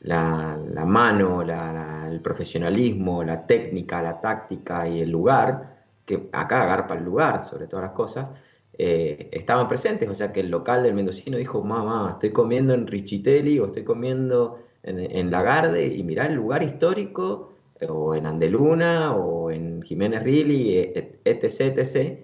la 0.06 0.86
mano, 0.86 1.42
el 1.42 2.22
profesionalismo, 2.22 3.24
la 3.24 3.46
técnica, 3.46 4.02
la 4.02 4.22
táctica 4.22 4.88
y 4.88 5.02
el 5.02 5.10
lugar, 5.10 5.76
que 6.06 6.30
acá 6.32 6.64
agarpa 6.64 6.96
el 6.96 7.04
lugar 7.04 7.44
sobre 7.44 7.68
todas 7.68 7.86
las 7.86 7.94
cosas, 7.94 8.32
eh, 8.78 9.30
estaban 9.32 9.68
presentes, 9.68 10.10
o 10.10 10.16
sea 10.16 10.34
que 10.34 10.42
el 10.42 10.50
local 10.52 10.84
del 10.84 10.94
mendocino 10.94 11.38
dijo, 11.38 11.64
mamá, 11.64 12.12
estoy 12.14 12.32
comiendo 12.32 12.74
en 12.74 12.88
Richitelli 12.88 13.60
o 13.60 13.68
estoy 13.68 13.84
comiendo 13.84 14.60
en, 14.84 15.32
Lagarde 15.32 15.88
y 15.88 16.04
mirá 16.04 16.28
el 16.28 16.36
lugar 16.36 16.62
histórico, 16.62 17.54
o 17.90 18.16
en 18.16 18.26
Andeluna 18.26 19.16
o 19.16 19.52
en 19.52 19.82
Jiménez 19.82 20.24
Rilli, 20.24 20.78
etc, 20.78 21.78
etc, 21.78 22.20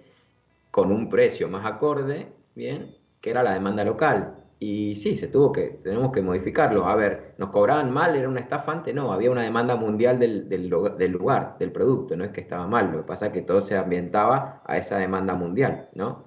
con 0.72 0.92
un 0.92 1.10
precio 1.10 1.50
más 1.50 1.66
acorde, 1.66 2.28
bien, 2.56 2.96
que 3.22 3.32
era 3.32 3.44
la 3.44 3.54
demanda 3.54 3.84
local. 3.84 4.41
Y 4.64 4.96
sí, 4.96 5.16
se 5.16 5.28
tuvo 5.28 5.52
que, 5.52 5.80
tenemos 5.84 6.12
que 6.12 6.22
modificarlo. 6.22 6.86
A 6.86 6.94
ver, 6.94 7.34
¿nos 7.40 7.50
cobraban 7.50 7.90
mal? 7.90 8.16
¿Era 8.16 8.30
una 8.30 8.42
estafa 8.42 8.72
antes? 8.72 8.94
No, 8.94 9.12
había 9.12 9.32
una 9.32 9.42
demanda 9.42 9.76
mundial 9.76 10.20
del, 10.20 10.48
del, 10.48 10.70
del, 11.00 11.12
lugar, 11.12 11.58
del 11.58 11.72
producto, 11.72 12.16
no 12.16 12.24
es 12.24 12.30
que 12.30 12.42
estaba 12.42 12.68
mal, 12.68 12.92
lo 12.92 13.00
que 13.00 13.08
pasa 13.08 13.26
es 13.26 13.34
que 13.34 13.42
todo 13.42 13.60
se 13.60 13.76
ambientaba 13.76 14.62
a 14.64 14.78
esa 14.78 15.00
demanda 15.00 15.34
mundial, 15.34 15.90
¿no? 15.96 16.26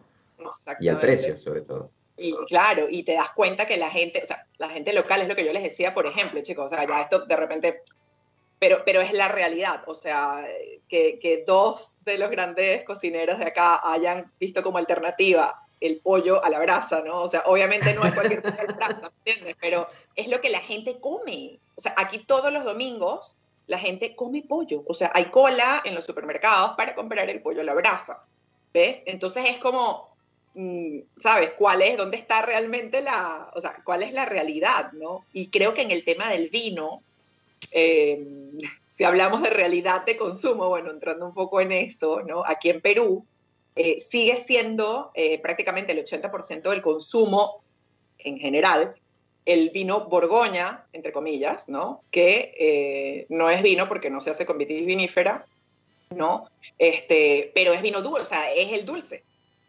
Y 0.81 0.89
al 0.89 0.99
precio, 0.99 1.39
sobre 1.39 1.61
todo. 1.61 1.93
Y 2.17 2.35
claro, 2.47 2.89
y 2.91 3.05
te 3.05 3.15
das 3.15 3.31
cuenta 3.37 3.69
que 3.69 3.77
la 3.77 3.91
gente, 3.91 4.21
o 4.25 4.27
sea, 4.27 4.45
la 4.59 4.69
gente 4.69 4.93
local 4.93 5.23
es 5.23 5.29
lo 5.29 5.37
que 5.37 5.45
yo 5.45 5.53
les 5.53 5.63
decía, 5.63 5.95
por 5.95 6.05
ejemplo, 6.07 6.43
chicos, 6.43 6.67
o 6.67 6.69
sea, 6.69 6.85
ya 6.89 7.03
esto 7.03 7.27
de 7.27 7.37
repente, 7.37 7.83
pero, 8.59 8.83
pero 8.85 9.01
es 9.01 9.13
la 9.13 9.29
realidad, 9.29 9.81
o 9.87 9.95
sea, 9.95 10.45
que, 10.89 11.21
que 11.21 11.45
dos 11.47 11.93
de 12.05 12.19
los 12.19 12.33
grandes 12.33 12.83
cocineros 12.83 13.39
de 13.39 13.47
acá 13.47 13.81
hayan 13.85 14.33
visto 14.41 14.61
como 14.65 14.79
alternativa 14.79 15.64
el 15.87 15.99
pollo 15.99 16.45
a 16.45 16.51
la 16.51 16.59
brasa, 16.59 17.03
¿no? 17.03 17.23
O 17.23 17.29
sea, 17.29 17.43
obviamente 17.47 17.93
no 17.95 18.05
es 18.05 18.13
cualquier 18.13 18.43
pollo 18.43 18.61
a 18.61 18.65
la 18.65 18.73
brasa, 18.73 19.13
¿entiendes? 19.25 19.57
Pero 19.61 19.89
es 20.17 20.29
lo 20.29 20.41
que 20.41 20.51
la 20.51 20.61
gente 20.61 20.99
come. 21.01 21.59
O 21.77 21.81
sea, 21.81 21.95
aquí 21.97 22.19
todos 22.19 22.53
los 22.53 22.65
domingos 22.65 23.35
la 23.67 23.79
gente 23.79 24.15
come 24.15 24.43
pollo. 24.43 24.83
O 24.87 24.95
sea, 24.95 25.11
hay 25.15 25.27
cola 25.27 25.83
en 25.85 25.95
los 25.95 26.05
supermercados 26.05 26.73
para 26.77 26.95
comprar 26.95 27.29
el 27.31 27.41
pollo 27.41 27.61
a 27.61 27.65
la 27.65 27.75
brasa. 27.75 28.23
¿Ves? 28.73 29.03
Entonces 29.07 29.45
es 29.49 29.59
como, 29.59 30.15
Mm, 30.55 31.01
¿sabes? 31.21 31.53
¿Cuál 31.59 31.83
es, 31.83 31.97
dónde 31.97 32.17
está 32.17 32.43
realmente 32.43 33.01
la, 33.01 33.51
o 33.55 33.61
sea, 33.61 33.77
cuál 33.85 34.05
es 34.05 34.13
la 34.13 34.25
realidad, 34.25 34.93
¿no? 34.93 35.25
Y 35.33 35.49
creo 35.49 35.75
que 35.75 35.83
en 35.83 35.91
el 35.91 36.05
tema 36.05 36.31
del 36.31 36.49
vino, 36.49 37.03
eh, 37.73 38.25
si 38.89 39.03
hablamos 39.03 39.43
de 39.43 39.51
realidad 39.51 40.05
de 40.05 40.17
consumo, 40.17 40.69
bueno, 40.69 40.93
entrando 40.93 41.27
un 41.27 41.35
poco 41.35 41.61
en 41.61 41.73
eso, 41.73 42.23
¿no? 42.23 42.45
Aquí 42.47 42.71
en 42.71 42.81
Perú 42.81 43.27
eh, 43.77 43.99
sigue 44.01 44.37
siendo 44.37 45.11
eh, 45.15 45.41
prácticamente 45.41 45.93
el 45.93 46.05
80% 46.05 46.71
del 46.71 46.83
consumo 46.83 47.63
en 48.19 48.39
general 48.39 48.95
el 49.45 49.71
vino 49.71 50.07
Borgoña, 50.07 50.87
entre 50.93 51.13
comillas, 51.13 51.69
¿no? 51.69 52.03
Que 52.11 52.55
eh, 52.59 53.27
no 53.29 53.51
es 53.51 53.63
vino 53.63 53.89
porque 53.89 54.11
no 54.11 54.21
se 54.21 54.31
hace 54.31 54.47
con 54.47 54.57
vitis 54.57 54.87
vinífera, 54.87 55.45
¿no? 56.11 56.49
Este, 56.79 57.53
pero 57.55 57.73
es 57.73 57.83
vino 57.83 58.01
dulce, 58.01 58.23
o 58.23 58.25
sea, 58.25 58.53
es 58.53 58.73
el 58.73 58.87
dulce. 58.87 59.23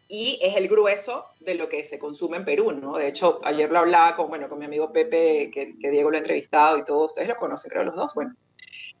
Y 0.08 0.38
es 0.40 0.56
el 0.56 0.68
grueso 0.68 1.26
de 1.40 1.56
lo 1.56 1.68
que 1.68 1.82
se 1.82 1.98
consume 1.98 2.36
en 2.38 2.44
Perú, 2.44 2.72
¿no? 2.72 2.96
De 2.96 3.08
hecho, 3.08 3.40
ayer 3.42 3.70
lo 3.70 3.80
hablaba 3.80 4.16
con, 4.16 4.28
bueno, 4.28 4.48
con 4.48 4.58
mi 4.58 4.64
amigo 4.64 4.92
Pepe, 4.92 5.50
que, 5.52 5.74
que 5.78 5.90
Diego 5.90 6.10
lo 6.10 6.16
ha 6.16 6.20
entrevistado 6.20 6.78
y 6.78 6.84
todos 6.84 7.08
ustedes 7.10 7.28
lo 7.28 7.36
conocen, 7.36 7.70
creo, 7.70 7.84
los 7.84 7.96
dos, 7.96 8.14
bueno. 8.14 8.34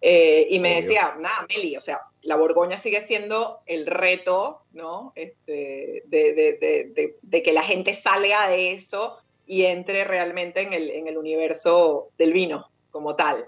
Eh, 0.00 0.48
y 0.50 0.58
me 0.58 0.76
decía, 0.76 1.16
nada, 1.18 1.46
Meli, 1.48 1.76
o 1.76 1.80
sea, 1.80 2.00
la 2.26 2.36
Borgoña 2.36 2.76
sigue 2.76 3.00
siendo 3.02 3.60
el 3.66 3.86
reto, 3.86 4.62
¿no? 4.72 5.12
Este, 5.14 6.02
de, 6.06 7.42
que 7.44 7.52
la 7.52 7.62
gente 7.62 7.94
salga 7.94 8.48
de 8.48 8.72
eso 8.72 9.18
y 9.46 9.64
entre 9.64 10.02
realmente 10.02 10.62
en 10.62 10.72
el, 10.72 11.16
universo 11.16 12.08
del 12.18 12.32
vino 12.32 12.68
como 12.90 13.14
tal, 13.14 13.46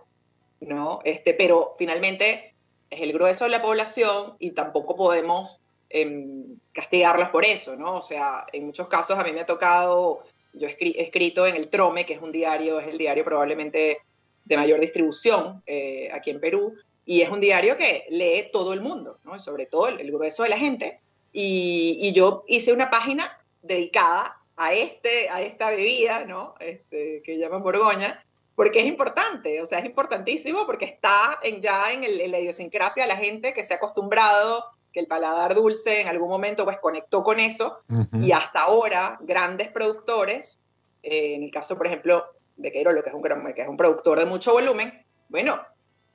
¿no? 0.60 1.00
Este, 1.04 1.34
pero 1.34 1.74
finalmente 1.76 2.54
es 2.88 3.02
el 3.02 3.12
grueso 3.12 3.44
de 3.44 3.50
la 3.50 3.62
población 3.62 4.36
y 4.38 4.52
tampoco 4.52 4.94
podemos 4.94 5.60
eh, 5.90 6.44
castigarlas 6.72 7.30
por 7.30 7.44
eso, 7.44 7.74
¿no? 7.74 7.96
O 7.96 8.02
sea, 8.02 8.46
en 8.52 8.66
muchos 8.66 8.86
casos 8.86 9.18
a 9.18 9.24
mí 9.24 9.32
me 9.32 9.40
ha 9.40 9.46
tocado, 9.46 10.22
yo 10.52 10.68
he 10.68 11.02
escrito 11.02 11.48
en 11.48 11.56
el 11.56 11.68
Trome, 11.68 12.06
que 12.06 12.14
es 12.14 12.22
un 12.22 12.30
diario, 12.30 12.78
es 12.78 12.86
el 12.86 12.96
diario 12.96 13.24
probablemente 13.24 14.02
de 14.44 14.56
mayor 14.56 14.78
distribución 14.78 15.64
eh, 15.66 16.10
aquí 16.12 16.30
en 16.30 16.40
Perú, 16.40 16.76
y 17.08 17.22
es 17.22 17.30
un 17.30 17.40
diario 17.40 17.78
que 17.78 18.04
lee 18.10 18.50
todo 18.52 18.74
el 18.74 18.82
mundo, 18.82 19.18
¿no? 19.24 19.40
sobre 19.40 19.64
todo 19.64 19.88
el, 19.88 20.12
grueso 20.12 20.42
de 20.42 20.50
la 20.50 20.58
gente. 20.58 21.00
Y, 21.32 21.98
y, 22.02 22.12
yo 22.12 22.44
hice 22.46 22.70
una 22.70 22.90
página 22.90 23.40
dedicada 23.62 24.36
a, 24.56 24.74
este, 24.74 25.30
a 25.30 25.40
esta 25.40 25.70
bebida, 25.70 26.26
¿no? 26.26 26.54
Este, 26.60 27.22
que 27.24 27.38
llaman 27.38 27.62
Borgoña, 27.62 28.22
porque 28.54 28.80
es 28.80 28.86
importante, 28.86 29.62
o 29.62 29.64
sea, 29.64 29.78
es 29.78 29.86
importantísimo 29.86 30.66
porque 30.66 30.84
está 30.84 31.38
en, 31.42 31.62
ya 31.62 31.92
en, 31.92 32.04
el, 32.04 32.20
en, 32.20 32.30
la 32.30 32.40
idiosincrasia 32.40 33.04
de 33.04 33.08
la 33.08 33.16
gente 33.16 33.54
que 33.54 33.64
se 33.64 33.72
ha 33.72 33.76
acostumbrado 33.78 34.66
que 34.92 35.00
el 35.00 35.06
paladar 35.06 35.54
dulce 35.54 36.02
en 36.02 36.08
algún 36.08 36.28
momento 36.28 36.66
pues 36.66 36.78
conectó 36.78 37.24
con 37.24 37.40
eso 37.40 37.78
uh 37.88 38.00
-huh. 38.00 38.26
y 38.26 38.32
hasta 38.32 38.60
ahora 38.60 39.16
grandes 39.22 39.70
productores, 39.70 40.60
eh, 41.02 41.36
en 41.36 41.42
el 41.42 41.50
caso 41.50 41.78
por 41.78 41.86
ejemplo 41.86 42.26
de 42.56 42.70
Queiro, 42.70 42.92
que 43.02 43.08
es, 43.08 43.14
un, 43.14 43.22
que 43.54 43.62
es 43.62 43.68
un 43.68 43.78
productor 43.78 44.18
de 44.18 44.26
mucho 44.26 44.52
volumen, 44.52 45.06
bueno, 45.30 45.58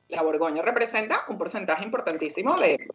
la 0.10 0.22
Borgoña 0.22 0.62
representa 0.62 1.26
un 1.28 1.38
porcentaje 1.38 1.84
importantísimo 1.84 2.60
de, 2.60 2.88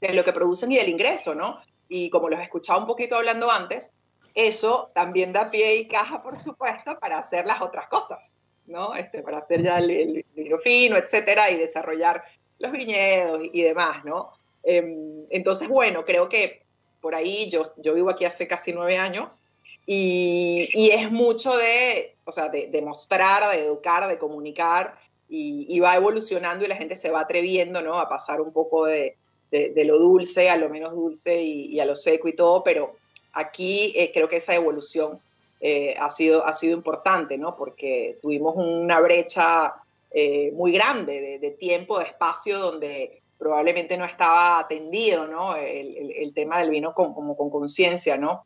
de 0.00 0.14
lo 0.14 0.24
que 0.24 0.32
producen 0.32 0.72
y 0.72 0.76
del 0.76 0.88
ingreso, 0.88 1.34
¿no? 1.34 1.60
Y 1.88 2.10
como 2.10 2.28
los 2.28 2.40
he 2.40 2.44
escuchado 2.44 2.80
un 2.80 2.86
poquito 2.86 3.16
hablando 3.16 3.50
antes, 3.50 3.92
eso 4.34 4.90
también 4.94 5.32
da 5.32 5.50
pie 5.50 5.76
y 5.76 5.88
caja, 5.88 6.22
por 6.22 6.38
supuesto, 6.38 6.98
para 6.98 7.18
hacer 7.18 7.46
las 7.46 7.60
otras 7.62 7.88
cosas, 7.88 8.34
¿no? 8.66 8.94
Este, 8.94 9.22
para 9.22 9.38
hacer 9.38 9.62
ya 9.62 9.78
el, 9.78 9.90
el 9.90 10.24
vino 10.34 10.58
fino, 10.58 10.96
etcétera, 10.96 11.50
y 11.50 11.56
desarrollar 11.56 12.22
los 12.58 12.72
viñedos 12.72 13.40
y, 13.52 13.62
demás, 13.62 14.04
¿no? 14.04 14.32
Eh, 14.62 15.26
entonces, 15.30 15.68
bueno, 15.68 16.04
creo 16.04 16.28
que 16.28 16.62
por 17.00 17.14
ahí 17.14 17.48
yo, 17.50 17.64
yo 17.76 17.94
vivo 17.94 18.10
aquí 18.10 18.24
hace 18.24 18.46
casi 18.46 18.72
nueve 18.72 18.98
años 18.98 19.40
y, 19.86 20.68
y 20.72 20.90
es 20.90 21.10
mucho 21.10 21.56
de, 21.56 22.16
o 22.24 22.32
sea, 22.32 22.48
de, 22.48 22.82
mostrar, 22.82 23.50
de 23.52 23.64
educar, 23.64 24.08
de 24.08 24.18
comunicar 24.18 24.98
y, 25.28 25.66
y, 25.68 25.80
va 25.80 25.96
evolucionando 25.96 26.64
y 26.64 26.68
la 26.68 26.76
gente 26.76 26.96
se 26.96 27.10
va 27.10 27.20
atreviendo, 27.20 27.82
¿no? 27.82 27.98
A 27.98 28.08
pasar 28.08 28.40
un 28.40 28.52
poco 28.52 28.86
de, 28.86 29.16
de, 29.50 29.70
de 29.70 29.84
lo 29.84 29.98
dulce 29.98 30.50
a 30.50 30.56
lo 30.56 30.68
menos 30.68 30.92
dulce 30.92 31.42
y, 31.42 31.66
y, 31.66 31.80
a 31.80 31.84
lo 31.84 31.96
seco 31.96 32.28
y 32.28 32.36
todo, 32.36 32.62
pero 32.62 32.96
aquí 33.32 33.92
eh, 33.96 34.10
creo 34.12 34.28
que 34.28 34.36
esa 34.36 34.54
evolución 34.54 35.20
eh, 35.60 35.94
ha, 35.98 36.10
sido, 36.10 36.46
ha 36.46 36.52
sido 36.52 36.74
importante, 36.74 37.38
¿no? 37.38 37.56
Porque 37.56 38.18
tuvimos 38.20 38.54
una 38.56 39.00
brecha 39.00 39.74
eh, 40.10 40.50
muy 40.52 40.72
grande 40.72 41.20
de, 41.20 41.38
de, 41.38 41.50
tiempo, 41.50 41.98
de 41.98 42.04
espacio, 42.06 42.58
donde 42.58 43.20
probablemente 43.38 43.96
no 43.96 44.04
estaba 44.04 44.58
atendido, 44.58 45.26
¿no? 45.26 45.56
El, 45.56 45.96
el, 45.96 46.12
el 46.12 46.34
tema 46.34 46.58
del 46.58 46.70
vino 46.70 46.94
con, 46.94 47.14
como 47.14 47.36
con 47.36 47.50
conciencia, 47.50 48.16
¿no? 48.16 48.44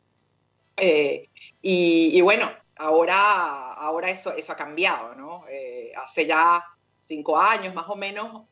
Eh, 0.77 1.27
y, 1.61 2.11
y, 2.13 2.21
bueno, 2.21 2.49
ahora, 2.81 3.73
ahora 3.73 4.09
eso, 4.09 4.33
eso 4.33 4.51
ha 4.51 4.57
cambiado, 4.57 5.13
¿no? 5.15 5.45
Eh, 5.49 5.91
hace 5.95 6.25
ya 6.25 6.65
cinco 6.99 7.37
años 7.37 7.73
más 7.73 7.87
o 7.87 7.95
menos, 7.95 8.43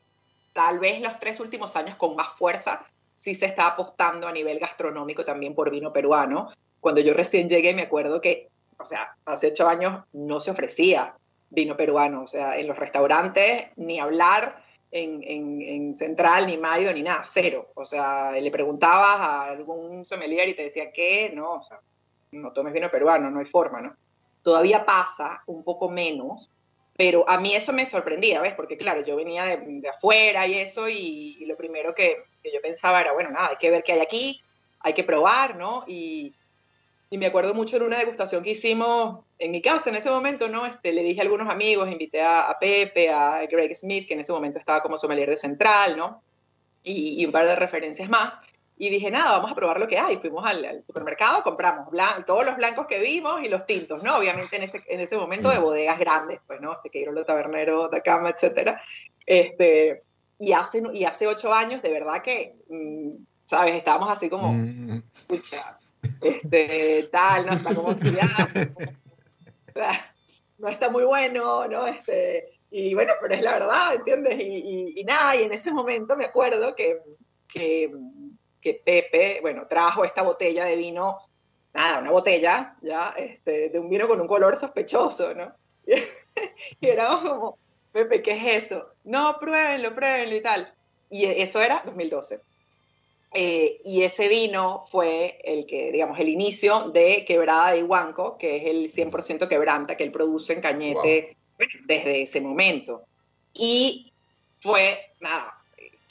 tal 0.52 0.78
vez 0.78 1.00
los 1.00 1.18
tres 1.18 1.40
últimos 1.40 1.74
años 1.76 1.96
con 1.96 2.14
más 2.14 2.28
fuerza, 2.34 2.86
sí 3.14 3.34
se 3.34 3.46
está 3.46 3.66
apostando 3.66 4.28
a 4.28 4.32
nivel 4.32 4.58
gastronómico 4.58 5.24
también 5.24 5.54
por 5.54 5.70
vino 5.70 5.92
peruano. 5.92 6.52
Cuando 6.80 7.00
yo 7.00 7.12
recién 7.12 7.48
llegué 7.48 7.74
me 7.74 7.82
acuerdo 7.82 8.20
que, 8.20 8.48
o 8.78 8.84
sea, 8.84 9.14
hace 9.26 9.48
ocho 9.48 9.68
años 9.68 10.04
no 10.12 10.40
se 10.40 10.52
ofrecía 10.52 11.14
vino 11.50 11.76
peruano, 11.76 12.22
o 12.22 12.26
sea, 12.28 12.56
en 12.56 12.68
los 12.68 12.78
restaurantes 12.78 13.66
ni 13.76 13.98
hablar, 13.98 14.62
en, 14.92 15.22
en, 15.24 15.62
en, 15.62 15.98
Central, 15.98 16.46
ni 16.46 16.56
Mayo, 16.56 16.92
ni 16.92 17.02
nada, 17.02 17.22
cero. 17.24 17.68
O 17.74 17.84
sea, 17.84 18.32
le 18.32 18.50
preguntabas 18.50 19.20
a 19.20 19.42
algún 19.50 20.04
sommelier 20.04 20.48
y 20.48 20.54
te 20.54 20.64
decía 20.64 20.92
que 20.92 21.30
no, 21.34 21.54
o 21.54 21.62
sea, 21.62 21.80
no 22.32 22.52
tomes 22.52 22.72
vino 22.72 22.90
peruano, 22.90 23.30
no 23.30 23.40
hay 23.40 23.46
forma, 23.46 23.80
¿no? 23.80 23.96
Todavía 24.42 24.84
pasa 24.84 25.42
un 25.46 25.62
poco 25.64 25.88
menos, 25.90 26.50
pero 26.96 27.28
a 27.28 27.38
mí 27.38 27.54
eso 27.54 27.72
me 27.72 27.86
sorprendía, 27.86 28.40
¿ves? 28.40 28.54
Porque 28.54 28.76
claro, 28.76 29.04
yo 29.04 29.16
venía 29.16 29.44
de, 29.44 29.56
de 29.56 29.88
afuera 29.88 30.46
y 30.46 30.54
eso, 30.54 30.88
y, 30.88 31.44
lo 31.46 31.56
primero 31.56 31.94
que, 31.94 32.24
que, 32.42 32.52
yo 32.52 32.60
pensaba 32.60 33.00
era, 33.00 33.12
bueno, 33.12 33.30
nada, 33.30 33.48
hay 33.48 33.56
que 33.56 33.70
ver 33.70 33.82
qué 33.82 33.92
hay 33.92 34.00
aquí, 34.00 34.40
hay 34.80 34.92
que 34.92 35.04
probar, 35.04 35.56
¿no? 35.56 35.84
Y, 35.86 36.34
y 37.08 37.18
me 37.18 37.26
acuerdo 37.26 37.54
mucho 37.54 37.76
en 37.76 37.82
una 37.82 37.98
degustación 37.98 38.44
que 38.44 38.50
hicimos 38.50 39.24
en 39.38 39.50
mi 39.50 39.60
casa 39.60 39.90
en 39.90 39.96
ese 39.96 40.10
momento, 40.10 40.48
¿no? 40.48 40.66
Este, 40.66 40.92
le 40.92 41.02
dije 41.02 41.20
a 41.20 41.24
algunos 41.24 41.48
amigos, 41.48 41.90
invité 41.90 42.20
a, 42.20 42.50
a, 42.50 42.58
Pepe, 42.58 43.10
a 43.10 43.46
Greg 43.46 43.74
Smith, 43.74 44.06
que 44.06 44.14
en 44.14 44.20
ese 44.20 44.32
momento 44.32 44.58
estaba 44.58 44.80
como 44.80 44.96
sommelier 44.96 45.28
de 45.30 45.36
Central, 45.36 45.96
¿no? 45.96 46.22
Y, 46.84 47.20
y, 47.20 47.26
un 47.26 47.32
par 47.32 47.46
de 47.46 47.56
referencias 47.56 48.08
más. 48.08 48.34
Y 48.82 48.88
dije, 48.88 49.10
nada, 49.10 49.32
vamos 49.32 49.52
a 49.52 49.54
probar 49.54 49.78
lo 49.78 49.86
que 49.86 49.98
hay. 49.98 50.16
Fuimos 50.16 50.42
al, 50.46 50.64
al 50.64 50.82
supermercado, 50.86 51.42
compramos 51.42 51.90
blan 51.90 52.24
todos 52.24 52.46
los 52.46 52.56
blancos 52.56 52.86
que 52.86 52.98
vimos 52.98 53.42
y 53.42 53.50
los 53.50 53.66
tintos, 53.66 54.02
¿no? 54.02 54.16
Obviamente 54.16 54.56
en 54.56 54.62
ese, 54.62 54.82
en 54.88 55.00
ese 55.00 55.18
momento 55.18 55.50
de 55.50 55.58
bodegas 55.58 55.98
grandes, 55.98 56.40
pues, 56.46 56.62
¿no? 56.62 56.72
Este, 56.72 56.88
Queiroz, 56.88 57.26
Tabernero, 57.26 57.84
Atacama, 57.84 58.30
etcétera. 58.30 58.80
Este, 59.26 60.02
y, 60.38 60.54
hace, 60.54 60.82
y 60.94 61.04
hace 61.04 61.26
ocho 61.26 61.52
años, 61.52 61.82
de 61.82 61.92
verdad 61.92 62.22
que, 62.22 62.56
mmm, 62.70 63.22
¿sabes? 63.44 63.74
Estábamos 63.74 64.08
así 64.08 64.30
como, 64.30 64.56
escucha, 65.14 65.78
este, 66.22 67.10
tal, 67.12 67.44
no 67.44 67.52
está 67.52 67.74
como 67.74 67.88
oxidado, 67.88 68.48
no 70.56 70.68
está 70.70 70.88
muy 70.88 71.04
bueno, 71.04 71.68
¿no? 71.68 71.86
Este, 71.86 72.58
y 72.70 72.94
bueno, 72.94 73.12
pero 73.20 73.34
es 73.34 73.42
la 73.42 73.52
verdad, 73.58 73.94
¿entiendes? 73.96 74.40
Y, 74.40 74.42
y, 74.42 75.00
y 75.00 75.04
nada, 75.04 75.36
y 75.36 75.42
en 75.42 75.52
ese 75.52 75.70
momento 75.70 76.16
me 76.16 76.24
acuerdo 76.24 76.74
que, 76.74 76.98
que, 77.46 77.92
que, 78.60 78.74
Pepe, 78.74 79.38
bueno, 79.40 79.66
trajo 79.68 80.04
esta 80.04 80.22
botella 80.22 80.64
de 80.64 80.76
vino, 80.76 81.18
nada, 81.72 81.98
una 81.98 82.10
botella, 82.10 82.76
ya, 82.82 83.14
este, 83.16 83.68
de 83.70 83.78
un 83.78 83.88
vino 83.88 84.06
con 84.06 84.20
un 84.20 84.28
color 84.28 84.56
sospechoso, 84.56 85.34
¿no? 85.34 85.52
y 86.80 86.86
éramos 86.86 87.28
como, 87.28 87.58
Pepe, 87.92 88.22
¿qué 88.22 88.32
es 88.32 88.64
eso? 88.64 88.90
No, 89.04 89.36
pruébenlo, 89.38 89.94
pruébenlo 89.94 90.36
y 90.36 90.40
tal. 90.40 90.72
Y 91.10 91.24
eso 91.24 91.60
era 91.60 91.82
2012. 91.84 92.40
Eh, 93.32 93.80
y 93.84 94.02
ese 94.02 94.28
vino 94.28 94.84
fue 94.90 95.40
el 95.44 95.66
que, 95.66 95.92
digamos, 95.92 96.18
el 96.18 96.28
inicio 96.28 96.90
de 96.90 97.24
Quebrada 97.24 97.72
de 97.72 97.82
Huanco, 97.82 98.36
que 98.38 98.56
es 98.56 98.64
el 98.66 98.90
100% 98.90 99.48
quebranta 99.48 99.96
que 99.96 100.04
él 100.04 100.12
produce 100.12 100.52
en 100.52 100.60
Cañete 100.60 101.36
wow. 101.58 101.68
desde 101.86 102.22
ese 102.22 102.40
momento. 102.40 103.04
Y 103.52 104.12
fue, 104.60 105.12
nada, 105.20 105.59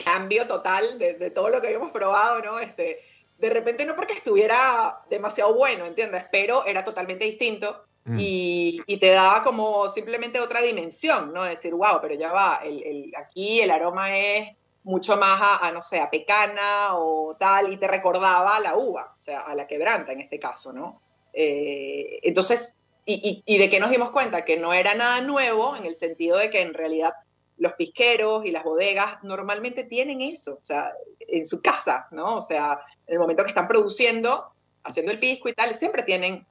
cambio 0.03 0.47
total 0.47 0.97
de, 0.97 1.13
de, 1.15 1.31
todo 1.31 1.49
lo 1.49 1.61
que 1.61 1.67
habíamos 1.67 1.91
probado, 1.91 2.41
¿no? 2.41 2.59
Este, 2.59 3.01
de 3.37 3.49
repente 3.49 3.85
no 3.85 3.95
porque 3.95 4.13
estuviera 4.13 4.99
demasiado 5.09 5.53
bueno, 5.53 5.85
¿entiendes? 5.85 6.25
Pero 6.31 6.65
era 6.65 6.83
totalmente 6.83 7.25
distinto 7.25 7.85
mm. 8.05 8.17
y, 8.19 8.81
y, 8.85 8.97
te 8.97 9.09
daba 9.09 9.43
como 9.43 9.89
simplemente 9.89 10.39
otra 10.39 10.61
dimensión, 10.61 11.33
¿no? 11.33 11.43
Decir, 11.43 11.73
wow, 11.73 11.99
pero 12.01 12.15
ya 12.15 12.31
va, 12.31 12.61
el, 12.63 12.83
el, 12.83 13.13
aquí 13.15 13.61
el 13.61 13.71
aroma 13.71 14.17
es 14.17 14.55
mucho 14.83 15.17
más 15.17 15.39
a, 15.41 15.67
a, 15.67 15.71
no 15.71 15.81
sé, 15.81 15.99
a 15.99 16.09
pecana 16.09 16.97
o 16.97 17.35
tal, 17.39 17.71
y 17.71 17.77
te 17.77 17.87
recordaba 17.87 18.55
a 18.55 18.59
la 18.59 18.75
uva, 18.75 19.15
o 19.17 19.21
sea, 19.21 19.41
a 19.41 19.55
la 19.55 19.67
quebranta 19.67 20.11
en 20.11 20.21
este 20.21 20.39
caso, 20.39 20.73
¿no? 20.73 21.01
Eh, 21.33 22.19
entonces, 22.23 22.75
y, 23.05 23.43
y, 23.45 23.55
y, 23.55 23.57
de 23.57 23.69
que 23.69 23.79
nos 23.79 23.91
dimos 23.91 24.11
cuenta 24.11 24.45
que 24.45 24.57
no 24.57 24.73
era 24.73 24.95
nada 24.95 25.21
nuevo, 25.21 25.75
en 25.75 25.85
el 25.85 25.95
sentido 25.95 26.37
de 26.37 26.49
que 26.49 26.61
en 26.61 26.73
realidad 26.73 27.13
los 27.59 27.73
pisqueros 27.73 28.45
y 28.45 28.51
las 28.51 28.63
bodegas 28.63 29.23
normalmente 29.23 29.83
tienen 29.83 30.21
eso, 30.21 30.53
o 30.53 30.65
sea, 30.65 30.91
en 31.19 31.45
su 31.45 31.61
casa, 31.61 32.07
¿no? 32.11 32.37
O 32.37 32.41
sea, 32.41 32.79
en 33.05 33.13
el 33.13 33.19
momento 33.19 33.43
que 33.43 33.49
están 33.49 33.67
produciendo, 33.67 34.51
haciendo 34.83 35.11
el 35.11 35.19
pisco 35.19 35.49
y 35.49 35.53
tal, 35.53 35.75
siempre 35.75 36.03
tienen 36.03 36.45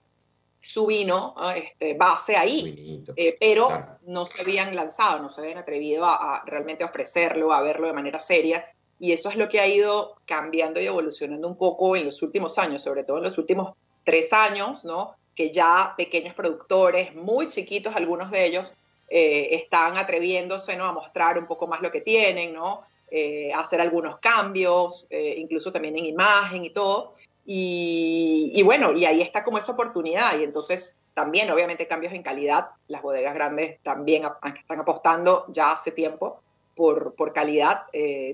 su 0.61 0.87
vino 0.87 1.35
este, 1.55 1.95
base 1.95 2.37
ahí, 2.37 3.05
eh, 3.17 3.37
pero 3.39 3.69
claro. 3.69 3.99
no 4.07 4.27
se 4.27 4.43
habían 4.43 4.75
lanzado, 4.75 5.21
no 5.21 5.29
se 5.29 5.41
habían 5.41 5.59
atrevido 5.59 6.05
a, 6.05 6.37
a, 6.37 6.45
realmente 6.45 6.85
ofrecerlo, 6.85 7.53
a 7.53 7.63
verlo 7.63 7.87
de 7.87 7.93
manera 7.93 8.19
seria, 8.19 8.65
y 9.01 9.13
eso 9.13 9.29
es 9.31 9.37
lo 9.37 9.49
que 9.49 9.61
ha 9.61 9.67
ido 9.67 10.17
cambiando 10.27 10.81
y 10.81 10.87
evolucionando 10.87 11.47
un 11.47 11.57
poco 11.57 11.95
en 11.97 12.07
los 12.07 12.23
últimos 12.23 12.59
años, 12.59 12.83
sobre 12.83 13.05
todo 13.05 13.19
en 13.19 13.25
los 13.25 13.39
últimos 13.39 13.75
tres 14.05 14.33
años, 14.33 14.85
¿no? 14.85 15.15
que 15.39 15.53
ya 15.53 15.95
pequeños 15.97 16.35
productores, 16.35 17.15
muy 17.15 17.47
chiquitos 17.47 17.95
algunos 17.95 18.33
de 18.33 18.45
ellos, 18.45 18.73
eh, 19.09 19.49
están 19.53 19.97
atreviéndose 19.97 20.77
¿no? 20.77 20.85
a 20.85 20.93
mostrar 20.93 21.39
un 21.39 21.47
poco 21.47 21.67
más 21.67 21.81
lo 21.81 21.91
que 21.91 22.01
tienen, 22.01 22.53
¿no? 22.53 22.83
Eh, 23.11 23.51
hacer 23.55 23.81
algunos 23.81 24.19
cambios, 24.19 25.07
eh, 25.09 25.35
incluso 25.39 25.73
también 25.73 25.97
en 25.97 26.07
imagen 26.07 26.65
y 26.65 26.71
todo. 26.71 27.13
Y, 27.51 28.61
bueno, 28.63 28.93
y 28.93 29.07
ahí 29.07 29.23
está 29.23 29.43
como 29.43 29.57
esa 29.57 29.73
oportunidad. 29.73 30.39
Y 30.39 30.45
entonces 30.45 30.97
también, 31.15 31.51
obviamente, 31.51 31.89
cambios 31.89 32.13
en 32.13 32.23
calidad. 32.23 32.69
Las 32.89 33.01
bodegas 33.01 33.35
grandes 33.35 33.81
también 33.83 34.25
están 34.59 34.81
apostando 34.81 35.47
ya 35.49 35.73
hace 35.73 35.91
tiempo 35.91 36.43
por, 36.77 37.15
por 37.15 37.33
calidad, 37.33 37.85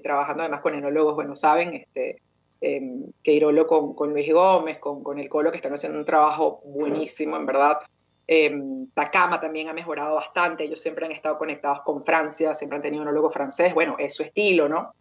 trabajando 0.03 0.43
además 0.43 0.61
con 0.61 0.75
enólogos, 0.75 1.15
bueno, 1.15 1.37
saben, 1.37 1.75
este, 1.75 2.21
eh, 2.67 2.81
Queirolo 3.23 3.67
con, 3.67 3.95
con, 3.95 4.15
Luis 4.15 4.33
Gómez, 4.33 4.79
con, 4.79 5.03
con, 5.03 5.19
el 5.19 5.29
Colo, 5.29 5.51
que 5.51 5.59
están 5.59 5.75
haciendo 5.75 5.99
un 5.99 6.07
trabajo 6.07 6.63
buenísimo, 6.65 7.37
en 7.37 7.45
verdad. 7.45 7.81
Eh, 8.27 8.59
Takama 8.95 9.41
también 9.41 9.69
ha 9.69 9.73
mejorado 9.73 10.15
bastante, 10.15 10.65
ellos 10.65 10.81
siempre 10.81 11.05
han 11.05 11.13
estado 11.13 11.37
conectados 11.37 11.83
con 11.83 12.05
Francia, 12.05 12.55
siempre 12.55 12.77
han 12.77 12.83
tenido 12.83 13.03
un 13.03 13.15
logo 13.15 13.31
francés, 13.31 13.75
bueno, 13.75 13.97
es 13.99 14.15
su 14.15 14.23
estilo, 14.23 14.69
¿no? 14.69 14.95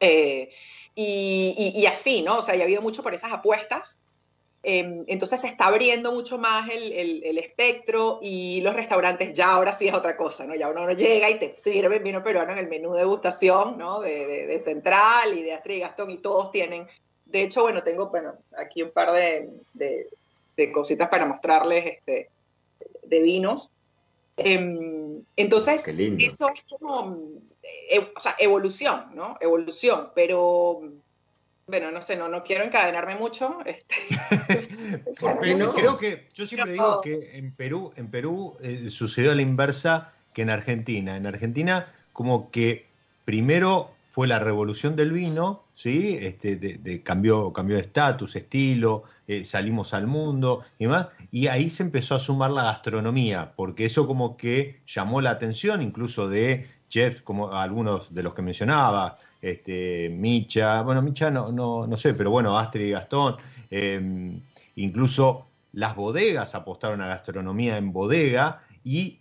Eh, 0.00 0.50
y, 0.94 1.72
y, 1.76 1.86
así, 1.86 2.22
¿no? 2.22 2.38
O 2.38 2.42
sea, 2.42 2.56
ya 2.56 2.62
ha 2.62 2.64
habido 2.64 2.82
mucho 2.82 3.02
por 3.02 3.14
esas 3.14 3.32
apuestas. 3.32 4.00
Eh, 4.62 5.04
entonces 5.06 5.42
se 5.42 5.46
está 5.46 5.66
abriendo 5.66 6.10
mucho 6.10 6.38
más 6.38 6.68
el, 6.70 6.90
el, 6.92 7.38
espectro 7.38 8.18
y 8.20 8.60
los 8.62 8.74
restaurantes 8.74 9.32
ya 9.32 9.52
ahora 9.52 9.72
sí 9.72 9.86
es 9.86 9.94
otra 9.94 10.16
cosa, 10.16 10.44
¿no? 10.44 10.56
Ya 10.56 10.68
uno 10.68 10.86
no 10.86 10.92
llega 10.92 11.30
y 11.30 11.38
te 11.38 11.54
sirve 11.54 12.00
vino 12.00 12.24
peruano 12.24 12.52
en 12.52 12.58
el 12.58 12.66
menú 12.66 12.94
de 12.94 13.00
degustación, 13.00 13.78
¿no? 13.78 14.00
De, 14.00 14.46
de, 14.46 14.60
Central 14.60 15.36
y 15.38 15.42
de 15.42 15.52
Astrid 15.52 15.82
Gastón 15.82 16.10
y 16.10 16.18
todos 16.18 16.50
tienen. 16.50 16.88
De 17.26 17.42
hecho, 17.42 17.62
bueno, 17.62 17.82
tengo, 17.84 18.08
bueno, 18.08 18.32
aquí 18.58 18.82
un 18.82 18.90
par 18.90 19.12
de, 19.12 19.50
de 19.74 20.72
cositas 20.72 21.08
para 21.08 21.26
mostrarles, 21.26 21.86
este, 21.86 22.30
de 23.08 23.22
vinos. 23.22 23.72
Em, 24.36 25.22
entonces, 25.36 25.82
eso 25.86 26.48
es 26.50 26.64
como, 26.68 27.16
eh, 27.90 28.12
o 28.14 28.20
sea, 28.20 28.36
evolución, 28.38 29.06
¿no? 29.14 29.36
Evolución, 29.40 30.10
pero, 30.14 30.82
bueno, 31.66 31.90
no 31.90 32.02
sé, 32.02 32.16
no, 32.16 32.28
no 32.28 32.44
quiero 32.44 32.64
encadenarme 32.64 33.16
mucho. 33.16 33.58
Este, 33.64 33.94
creo 35.74 35.98
que, 35.98 36.28
yo 36.34 36.46
siempre 36.46 36.72
digo 36.72 37.00
que 37.00 37.36
en 37.38 37.52
Perú, 37.52 37.92
en 37.96 38.10
Perú 38.10 38.56
eh, 38.60 38.90
sucedió 38.90 39.34
la 39.34 39.42
inversa 39.42 40.12
que 40.32 40.42
en 40.42 40.50
Argentina. 40.50 41.16
En 41.16 41.26
Argentina, 41.26 41.92
como 42.12 42.50
que 42.50 42.86
primero 43.24 43.90
fue 44.10 44.26
la 44.26 44.38
revolución 44.38 44.96
del 44.96 45.12
vino, 45.12 45.64
¿sí? 45.74 46.18
Este, 46.20 46.56
de, 46.56 47.02
cambió, 47.02 47.52
cambió 47.52 47.76
de 47.76 47.82
estatus, 47.82 48.36
estilo, 48.36 49.04
eh, 49.28 49.44
salimos 49.44 49.92
al 49.94 50.06
mundo 50.06 50.64
y 50.78 50.84
demás, 50.84 51.08
y 51.30 51.48
ahí 51.48 51.68
se 51.70 51.82
empezó 51.82 52.14
a 52.14 52.18
sumar 52.18 52.50
la 52.50 52.64
gastronomía, 52.64 53.52
porque 53.56 53.84
eso 53.84 54.06
como 54.06 54.36
que 54.36 54.80
llamó 54.86 55.20
la 55.20 55.30
atención 55.30 55.82
incluso 55.82 56.28
de 56.28 56.68
chefs 56.88 57.22
como 57.22 57.52
algunos 57.52 58.14
de 58.14 58.22
los 58.22 58.34
que 58.34 58.42
mencionaba, 58.42 59.18
este, 59.42 60.08
Micha, 60.10 60.82
bueno, 60.82 61.02
Micha 61.02 61.30
no, 61.30 61.50
no, 61.50 61.86
no 61.86 61.96
sé, 61.96 62.14
pero 62.14 62.30
bueno, 62.30 62.58
Astrid 62.58 62.86
y 62.86 62.90
Gastón, 62.90 63.36
em, 63.70 64.40
incluso 64.76 65.46
las 65.72 65.96
bodegas 65.96 66.54
apostaron 66.54 67.00
a 67.02 67.08
gastronomía 67.08 67.76
en 67.76 67.92
bodega 67.92 68.62
y 68.84 69.20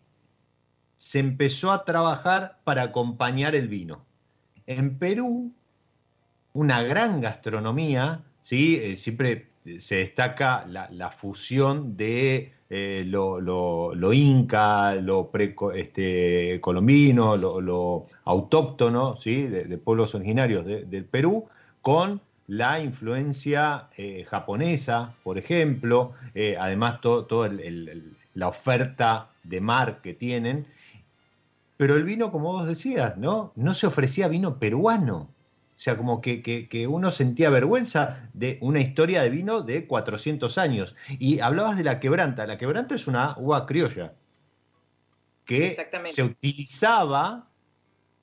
se 0.96 1.20
empezó 1.20 1.72
a 1.72 1.84
trabajar 1.84 2.60
para 2.64 2.84
acompañar 2.84 3.56
el 3.56 3.68
vino. 3.68 4.06
En 4.68 4.98
Perú, 4.98 5.52
una 6.54 6.82
gran 6.84 7.22
gastronomía, 7.22 8.24
¿sí? 8.42 8.78
Eh, 8.82 8.96
siempre 8.96 9.50
se 9.80 9.96
destaca 9.96 10.66
la, 10.68 11.12
fusión 11.12 11.98
de 11.98 12.54
eh, 12.70 13.04
lo, 13.06 14.14
inca, 14.14 14.96
lo 14.96 15.32
este, 15.74 16.60
colombino, 16.62 17.36
lo, 17.38 18.08
autóctono, 18.26 19.16
¿sí? 19.18 19.44
de, 19.44 19.78
pueblos 19.78 20.16
originarios 20.16 20.66
del 20.66 21.06
Perú, 21.06 21.46
con 21.82 22.22
la 22.48 22.80
influencia 22.80 23.90
eh, 23.98 24.26
japonesa, 24.30 25.16
por 25.24 25.38
ejemplo, 25.38 26.14
además 26.60 27.02
toda 27.02 27.50
la 28.34 28.48
oferta 28.48 29.30
de 29.44 29.62
mar 29.62 30.02
que 30.02 30.14
tienen, 30.14 30.68
pero 31.78 31.96
el 31.96 32.04
vino, 32.04 32.32
como 32.32 32.54
vos 32.54 32.68
decías, 32.68 33.18
¿no? 33.18 33.52
No 33.56 33.74
se 33.74 33.88
ofrecía 33.88 34.28
vino 34.28 34.60
peruano. 34.60 35.30
O 35.76 35.80
sea, 35.80 35.98
como 35.98 36.22
que, 36.22 36.88
uno 36.90 37.12
sentía 37.12 37.50
vergüenza 37.50 38.30
de 38.34 38.58
una 38.62 38.80
historia 38.80 39.22
de 39.22 39.30
vino 39.30 39.62
de 39.62 39.88
400 39.88 40.58
años. 40.58 40.96
Y 41.20 41.42
hablabas 41.42 41.78
de 41.78 41.84
la 41.84 42.00
quebranta. 42.00 42.48
La 42.48 42.58
quebranta 42.58 42.96
es 42.96 43.08
una 43.08 43.36
uva 43.38 43.66
criolla 43.66 44.14
que 45.44 45.78
se 46.06 46.24
utilizaba 46.24 47.50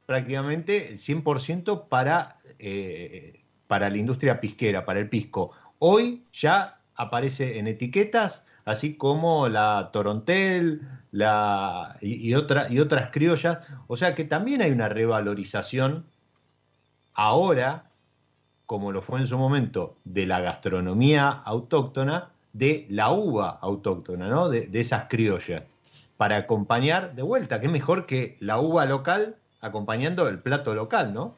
prácticamente 0.06 0.94
100% 0.94 1.88
para, 1.88 2.38
eh, 2.58 3.42
para 3.66 3.90
la 3.90 3.98
industria 3.98 4.40
pisquera, 4.40 4.84
para 4.86 5.00
el 5.00 5.10
pisco. 5.10 5.52
Hoy 5.78 6.24
ya 6.32 6.80
aparece 6.94 7.58
en 7.58 7.66
etiquetas 7.66 8.46
así 8.64 8.96
como 8.96 9.48
la 9.48 9.90
Torontel 9.92 10.80
la, 11.10 11.98
y, 12.00 12.30
y 12.30 12.34
otras 12.34 13.10
criollas. 13.10 13.58
O 13.86 13.96
sea 13.96 14.14
que 14.14 14.24
también 14.24 14.62
hay 14.62 14.70
una 14.70 14.88
revalorización 14.88 16.06
ahora, 17.14 17.90
como 18.66 18.92
lo 18.92 19.02
fue 19.02 19.20
en 19.20 19.26
su 19.26 19.38
momento, 19.38 19.96
de 20.04 20.26
la 20.26 20.40
gastronomía 20.40 21.30
autóctona, 21.30 22.30
de 22.52 22.86
la 22.88 23.10
uva 23.12 23.58
autóctona, 23.60 24.28
¿no? 24.28 24.48
de, 24.48 24.68
esas 24.74 25.08
criollas, 25.08 25.62
para 26.16 26.36
acompañar 26.36 27.14
de 27.14 27.22
vuelta, 27.22 27.60
que 27.60 27.66
es 27.66 27.72
mejor 27.72 28.06
que 28.06 28.36
la 28.40 28.58
uva 28.58 28.86
local 28.86 29.36
acompañando 29.60 30.28
el 30.28 30.38
plato 30.40 30.74
local, 30.74 31.14
¿no? 31.14 31.36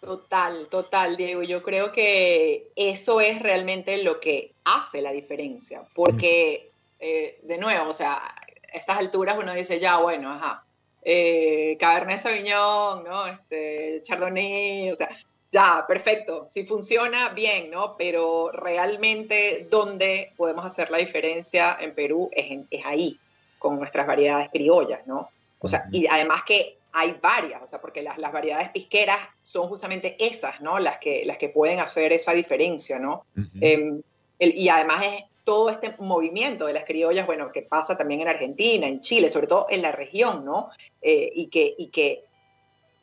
Total, 0.00 0.68
total, 0.70 1.16
Diego. 1.16 1.42
Yo 1.42 1.62
creo 1.62 1.90
que 1.90 2.70
eso 2.76 3.20
es 3.20 3.40
realmente 3.40 4.02
lo 4.02 4.20
que 4.20 4.52
hace 4.64 5.00
la 5.00 5.12
diferencia, 5.12 5.82
porque, 5.94 6.70
eh, 7.00 7.40
de 7.42 7.58
nuevo, 7.58 7.90
o 7.90 7.94
sea, 7.94 8.14
a 8.14 8.34
estas 8.72 8.98
alturas 8.98 9.36
uno 9.38 9.54
dice, 9.54 9.80
ya, 9.80 9.98
bueno, 9.98 10.30
ajá, 10.32 10.64
eh, 11.04 11.76
Cabernet 11.78 12.18
Sauvignon, 12.18 13.04
¿no? 13.04 13.26
Este, 13.26 14.00
Chardonnay, 14.02 14.90
o 14.90 14.94
sea, 14.94 15.08
ya, 15.52 15.84
perfecto, 15.86 16.48
si 16.50 16.64
funciona, 16.64 17.28
bien, 17.28 17.70
¿no? 17.70 17.96
Pero 17.96 18.50
realmente 18.52 19.68
donde 19.70 20.32
podemos 20.36 20.64
hacer 20.64 20.90
la 20.90 20.98
diferencia 20.98 21.76
en 21.78 21.94
Perú 21.94 22.28
es, 22.32 22.66
es 22.70 22.84
ahí, 22.84 23.18
con 23.58 23.78
nuestras 23.78 24.06
variedades 24.06 24.50
criollas, 24.50 25.06
¿no? 25.06 25.30
O 25.60 25.68
sea, 25.68 25.86
y 25.92 26.06
además 26.06 26.42
que 26.42 26.76
hay 26.92 27.18
varias, 27.20 27.62
o 27.62 27.66
sea, 27.66 27.80
porque 27.80 28.02
las, 28.02 28.18
las, 28.18 28.32
variedades 28.32 28.70
pisqueras 28.70 29.18
son 29.42 29.68
justamente 29.68 30.16
esas, 30.18 30.60
¿no? 30.60 30.78
Las 30.78 30.98
que, 30.98 31.24
las 31.24 31.38
que 31.38 31.48
pueden 31.48 31.80
hacer 31.80 32.12
esa 32.12 32.32
diferencia, 32.32 32.98
¿no? 32.98 33.24
Em, 33.60 34.02
y 34.38 34.68
además 34.68 35.04
es 35.04 35.24
todo 35.44 35.70
este 35.70 35.94
movimiento 35.98 36.66
de 36.66 36.72
las 36.72 36.84
criollas, 36.84 37.26
bueno, 37.26 37.52
que 37.52 37.62
pasa 37.62 37.96
también 37.96 38.22
en 38.22 38.28
Argentina, 38.28 38.86
en 38.86 39.00
Chile, 39.00 39.28
sobre 39.28 39.46
todo 39.46 39.66
en 39.68 39.82
la 39.82 39.92
región, 39.92 40.44
¿no? 40.44 40.70
Eh, 41.00 41.30
y, 41.34 41.48
que, 41.48 41.74
y, 41.76 41.88
que, 41.88 42.24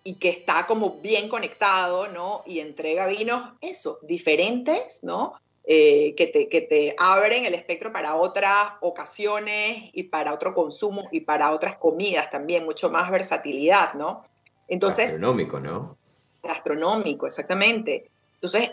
y 0.04 0.16
que 0.16 0.30
está 0.30 0.66
como 0.66 1.00
bien 1.02 1.30
conectado, 1.30 2.08
¿no? 2.08 2.44
Y 2.46 2.60
entrega 2.60 3.08
vinos, 3.08 3.54
eso, 3.62 4.00
diferentes, 4.02 5.04
¿no? 5.04 5.34
Eh, 5.64 6.16
que, 6.18 6.26
te, 6.28 6.50
que 6.50 6.62
te 6.62 6.96
abren 6.98 7.46
el 7.46 7.54
espectro 7.54 7.94
para 7.94 8.16
otras 8.16 8.74
ocasiones 8.82 9.92
y 9.94 10.04
para 10.04 10.34
otro 10.34 10.56
consumo 10.56 11.08
y 11.12 11.20
para 11.20 11.52
otras 11.52 11.78
comidas 11.78 12.32
también, 12.32 12.66
mucho 12.66 12.90
más 12.90 13.12
versatilidad, 13.12 13.94
¿no? 13.94 14.24
Entonces... 14.68 15.12
Gastronómico, 15.12 15.60
¿no? 15.60 15.98
Gastronómico, 16.42 17.28
exactamente. 17.28 18.10
Entonces, 18.34 18.72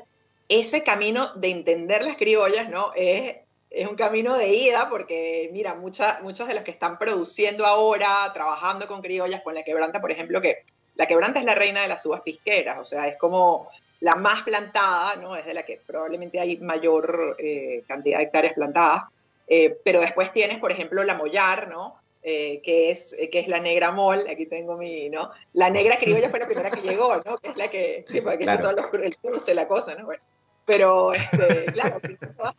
ese 0.49 0.83
camino 0.83 1.35
de 1.35 1.51
entender 1.51 2.05
las 2.05 2.17
criollas, 2.17 2.71
¿no? 2.71 2.93
Es, 2.97 3.37
es 3.71 3.89
un 3.89 3.97
camino 3.97 4.37
de 4.37 4.49
ida 4.49 4.89
porque, 4.89 5.51
mira, 5.53 5.75
muchas 5.75 6.23
muchos 6.23 6.49
de 6.49 6.55
los 6.55 6.65
que 6.65 6.71
están 6.71 6.99
produciendo 6.99 7.67
ahora, 7.67 8.31
trabajando 8.33 8.87
con 8.87 9.03
criollas, 9.03 9.43
con 9.43 9.55
la 9.55 9.63
quebranta, 9.63 10.01
por 10.01 10.11
ejemplo, 10.11 10.41
que 10.41 10.65
la 10.95 11.07
quebranta 11.07 11.39
es 11.39 11.45
la 11.45 11.55
reina 11.55 11.83
de 11.83 11.89
las 11.89 12.05
uvas 12.07 12.23
pisqueras, 12.23 12.79
o 12.79 12.85
sea, 12.85 13.07
es 13.07 13.17
como 13.19 13.69
la 14.01 14.15
más 14.17 14.43
plantada, 14.43 15.17
¿no? 15.17 15.37
Es 15.37 15.45
de 15.45 15.55
la 15.55 15.65
que 15.65 15.81
probablemente 15.87 16.41
hay 16.41 16.57
mayor 16.59 17.37
eh, 17.39 17.83
cantidad 17.87 18.19
de 18.19 18.25
hectáreas 18.25 18.55
plantadas. 18.55 19.05
Eh, 19.49 19.79
pero 19.83 20.01
después 20.01 20.33
tienes, 20.33 20.59
por 20.59 20.71
ejemplo, 20.71 21.03
la 21.05 21.15
mollar, 21.15 21.69
¿no? 21.69 21.97
Eh, 22.23 22.61
que, 22.63 22.91
es, 22.91 23.17
que 23.33 23.39
es 23.39 23.49
la 23.49 23.61
negra 23.61 23.93
mol, 23.93 24.27
aquí 24.31 24.47
tengo 24.47 24.77
mi, 24.77 25.09
¿no? 25.09 25.31
La 25.55 25.71
negra 25.71 25.97
criolla 25.97 26.29
fue 26.29 26.39
la 26.39 26.47
primera 26.47 26.71
que 26.71 26.83
llegó, 26.83 27.17
¿no? 27.25 27.39
Que 27.39 27.49
es 27.49 27.57
la 27.57 27.69
que, 27.71 28.05
sí, 28.09 28.21
porque 28.21 28.39
claro. 28.39 28.63
todo 28.63 28.83
los, 28.83 29.05
el 29.05 29.17
cruce, 29.17 29.55
la 29.55 29.67
cosa, 29.67 29.95
¿no? 29.95 30.05
Bueno, 30.05 30.23
pero, 30.67 31.15
este, 31.15 31.65
claro, 31.73 31.99
todas, 32.37 32.55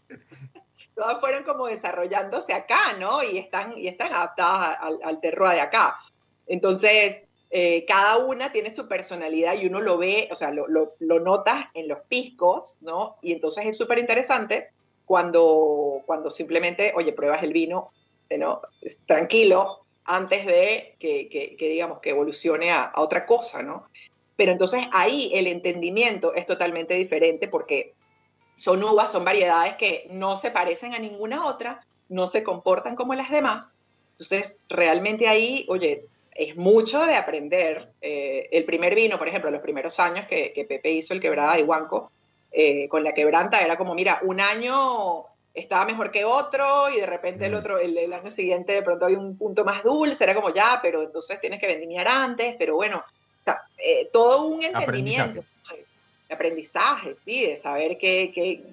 todas, 0.99 1.19
fueron 1.19 1.43
como 1.43 1.67
desarrollándose 1.67 2.53
acá, 2.53 2.93
¿no? 2.99 3.23
Y 3.23 3.37
están, 3.37 3.77
y 3.77 3.87
están 3.87 4.13
adaptadas 4.13 4.77
al, 4.79 4.99
al 5.03 5.21
terroir 5.21 5.55
de 5.55 5.61
acá. 5.61 5.97
Entonces, 6.45 7.23
eh, 7.51 7.85
cada 7.87 8.17
una 8.17 8.51
tiene 8.51 8.69
su 8.69 8.87
personalidad 8.87 9.55
y 9.55 9.65
uno 9.65 9.81
lo 9.81 9.97
ve, 9.97 10.29
o 10.31 10.35
sea, 10.35 10.51
lo, 10.51 10.67
lo, 10.67 11.19
notas 11.19 11.65
en 11.73 11.87
los 11.87 11.99
piscos, 12.07 12.77
¿no? 12.81 13.17
Y 13.21 13.31
entonces 13.31 13.65
es 13.65 13.77
súper 13.77 13.97
interesante 13.97 14.69
cuando, 15.05 16.03
cuando 16.05 16.29
simplemente, 16.29 16.93
oye, 16.95 17.11
pruebas 17.11 17.41
el 17.41 17.53
vino, 17.53 17.91
¿no? 18.37 18.61
tranquilo, 19.07 19.79
antes 20.05 20.45
de 20.45 20.95
que, 20.99 21.55
digamos, 21.59 21.99
que 21.99 22.11
evolucione 22.11 22.71
a, 22.71 22.81
a, 22.81 23.01
otra 23.01 23.25
cosa, 23.25 23.63
¿no? 23.63 23.87
Pero 24.35 24.51
entonces 24.51 24.85
ahí 24.91 25.31
el 25.33 25.47
entendimiento 25.47 26.35
es 26.35 26.45
totalmente 26.45 26.93
diferente 26.93 27.47
porque 27.47 27.95
son 28.59 28.83
uvas, 28.83 29.11
son 29.11 29.23
variedades 29.23 29.75
que 29.75 30.07
no 30.09 30.35
se 30.35 30.51
parecen 30.51 30.93
a 30.93 30.99
ninguna 30.99 31.45
otra, 31.45 31.81
no 32.09 32.27
se 32.27 32.43
comportan 32.43 32.95
como 32.95 33.13
las 33.13 33.29
demás. 33.29 33.73
Entonces, 34.11 34.57
realmente 34.67 35.27
ahí, 35.27 35.65
oye, 35.69 36.05
es 36.35 36.55
mucho 36.55 37.05
de 37.05 37.15
aprender. 37.15 37.89
Eh, 38.01 38.49
el 38.51 38.65
primer 38.65 38.95
vino, 38.95 39.17
por 39.17 39.27
ejemplo, 39.27 39.51
los 39.51 39.61
primeros 39.61 39.99
años 39.99 40.27
que, 40.27 40.65
Pepe 40.67 40.91
hizo 40.91 41.13
el 41.13 41.21
quebrada 41.21 41.55
de 41.55 41.63
Huanco, 41.63 42.11
eh, 42.51 42.87
con 42.89 43.03
la 43.03 43.13
quebranta 43.13 43.61
era 43.61 43.77
como, 43.77 43.93
mira, 43.93 44.19
un 44.23 44.41
año 44.41 45.25
estaba 45.53 45.85
mejor 45.85 46.11
que 46.11 46.25
otro 46.25 46.89
y 46.89 46.99
de 46.99 47.05
repente 47.05 47.45
el 47.45 47.55
otro, 47.55 47.77
el, 47.79 48.11
año 48.13 48.31
siguiente 48.31 48.73
de 48.73 48.81
pronto 48.81 49.05
había 49.05 49.19
un 49.19 49.37
punto 49.37 49.63
más 49.63 49.83
dulce, 49.83 50.23
era 50.23 50.35
como 50.35 50.53
ya, 50.53 50.79
pero 50.81 51.03
entonces 51.03 51.39
tienes 51.39 51.59
que 51.59 51.67
vendimiar 51.67 52.07
antes, 52.07 52.55
pero 52.57 52.75
bueno, 52.75 53.03
eh, 53.77 54.09
todo 54.11 54.45
un 54.45 54.63
entendimiento, 54.63 55.43
aprendizaje. 56.29 57.15
sí, 57.15 57.45
de 57.45 57.55
saber 57.55 57.97
qué, 57.97 58.31
qué, 58.33 58.63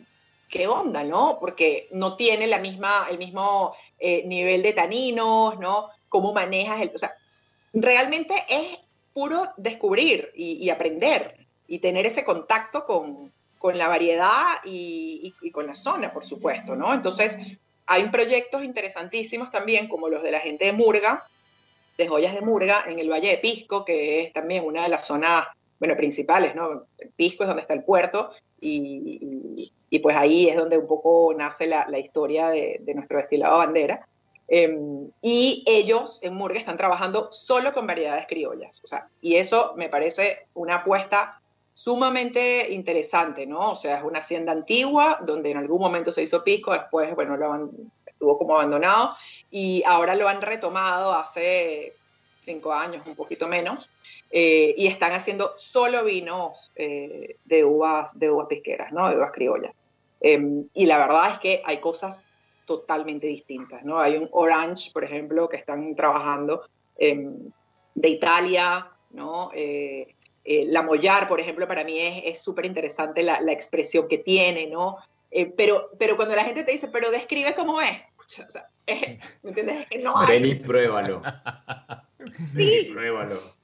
qué, 0.49 0.67
onda, 0.67 1.05
¿no? 1.05 1.39
Porque 1.41 1.89
no 1.93 2.17
tiene 2.17 2.47
la 2.47 2.59
misma, 2.59 3.07
el 3.11 3.19
mismo 3.19 3.75
nivel 4.01 4.63
de 4.63 4.73
taninos, 4.73 5.59
¿no? 5.59 5.91
Cómo 6.09 6.33
manejas 6.33 6.83
el, 6.83 6.93
o 6.95 6.99
sea, 6.99 7.15
realmente 7.73 8.35
es 8.49 8.79
puro 9.13 9.53
descubrir 9.57 10.31
y, 10.35 10.69
aprender 10.69 11.37
y 11.67 11.79
tener 11.79 12.05
ese 12.05 12.25
contacto 12.25 12.85
con, 12.85 13.33
la 13.75 13.89
variedad 13.89 14.61
y, 14.65 15.35
con 15.53 15.67
la 15.67 15.75
zona, 15.75 16.13
por 16.13 16.25
supuesto, 16.25 16.77
¿no? 16.77 16.93
Entonces, 16.95 17.39
hay 17.87 18.11
proyectos 18.11 18.63
interesantísimos 18.63 19.51
también, 19.51 19.89
como 19.89 20.09
los 20.09 20.23
de 20.23 20.31
la 20.31 20.41
gente 20.41 20.67
de 20.67 20.73
Murga, 20.73 21.27
de 21.97 22.07
joyas 22.07 22.35
de 22.35 22.43
Murga, 22.43 22.85
en 22.87 22.99
el 22.99 23.11
Valle 23.11 23.31
de 23.31 23.39
Pisco, 23.39 23.85
que 23.85 24.23
es 24.23 24.33
también 24.33 24.65
una 24.65 24.83
de 24.83 24.91
las 24.91 25.07
zonas, 25.07 25.47
bueno, 25.79 25.97
principales, 25.97 26.55
¿no? 26.55 26.85
Pisco 27.17 27.45
es 27.45 27.49
donde 27.49 27.63
está 27.63 27.75
el 27.75 27.85
puerto, 27.85 28.31
y, 28.61 29.73
pues 30.03 30.17
ahí 30.17 30.49
es 30.49 30.57
donde 30.57 30.79
un 30.79 30.87
poco 30.87 31.33
nace 31.37 31.67
la, 31.67 31.99
historia 31.99 32.49
de, 32.49 32.79
de, 32.81 32.95
nuestro 32.95 33.19
destilado 33.19 33.59
bandera. 33.59 34.07
Em, 34.49 35.11
y 35.23 35.65
ellos 35.67 36.21
en 36.23 36.35
Murga 36.35 36.59
están 36.59 36.77
trabajando 36.77 37.33
solo 37.33 37.73
con 37.73 37.87
variedades 37.87 38.27
criollas. 38.29 38.81
O 38.85 38.87
sea, 38.87 39.09
y 39.21 39.37
eso 39.37 39.75
me 39.77 39.89
parece 39.89 40.47
una 40.55 40.77
apuesta 40.77 41.41
sumamente 41.75 42.73
interesante, 42.73 43.47
¿no? 43.47 43.73
O 43.73 43.77
sea, 43.77 43.99
es 43.99 44.05
una 44.05 44.21
hacienda 44.21 44.53
antigua 44.53 45.19
donde 45.23 45.51
en 45.51 45.59
algún 45.59 45.81
momento 45.81 46.13
se 46.13 46.23
hizo 46.23 46.43
pisco, 46.43 46.73
después, 46.73 47.15
bueno, 47.15 47.37
lo 47.37 47.71
estuvo 48.07 48.39
como 48.39 48.55
abandonado 48.55 49.15
y 49.51 49.83
ahora 49.87 50.15
lo 50.15 50.27
han 50.27 50.41
retomado 50.41 51.13
hace 51.13 51.93
cinco 52.41 52.73
años, 52.73 53.07
un 53.07 53.15
poquito 53.15 53.47
menos, 53.47 53.91
eh, 54.31 54.75
y 54.77 54.87
están 54.87 55.13
haciendo 55.13 55.55
solo 55.57 56.05
vinos 56.05 56.73
eh, 56.75 57.37
de 57.45 57.65
uvas, 57.65 58.19
de 58.19 58.31
uvas 58.31 58.47
pisqueras, 58.49 58.93
¿no? 58.93 59.09
De 59.09 59.17
uvas 59.17 59.33
criollas. 59.33 59.73
Em, 60.21 60.67
y 60.75 60.87
la 60.87 60.99
verdad 60.99 61.33
es 61.33 61.39
que 61.39 61.63
hay 61.65 61.79
cosas 61.79 62.25
totalmente 62.65 63.27
distintas, 63.27 63.85
¿no? 63.85 64.01
Hay 64.01 64.17
un 64.17 64.29
Orange, 64.33 64.91
por 64.93 65.05
ejemplo, 65.05 65.49
que 65.49 65.57
están 65.57 65.95
trabajando 65.95 66.63
em, 66.99 67.51
de 67.95 68.09
Italia, 68.09 68.91
¿no? 69.11 69.51
Eh, 69.55 70.15
eh, 70.45 70.65
la 70.69 70.83
Mollar, 70.83 71.27
por 71.27 71.41
ejemplo, 71.41 71.67
para 71.67 71.83
mí 71.83 71.99
es 71.99 72.41
súper 72.41 72.67
interesante 72.67 73.23
la, 73.23 73.41
expresión 73.53 74.07
que 74.07 74.19
tiene, 74.19 74.67
¿no? 74.67 74.97
Eh, 75.31 75.53
pero, 75.57 75.91
pero 75.99 76.17
cuando 76.17 76.37
la 76.37 76.45
gente 76.45 76.63
te 76.63 76.73
dice, 76.73 76.89
pero 76.89 77.11
describe 77.11 77.55
cómo 77.55 77.81
es, 77.81 78.01
o 78.19 78.51
sea, 78.51 78.69
¿me 79.43 79.51
entiendes? 79.51 79.81
Es 79.83 79.87
que 79.89 79.99
no 79.99 80.17
hay. 80.17 80.41
Vení, 80.41 80.55
pruébalo. 80.55 81.23
Sí. 82.55 82.91
pruébalo. 82.93 83.56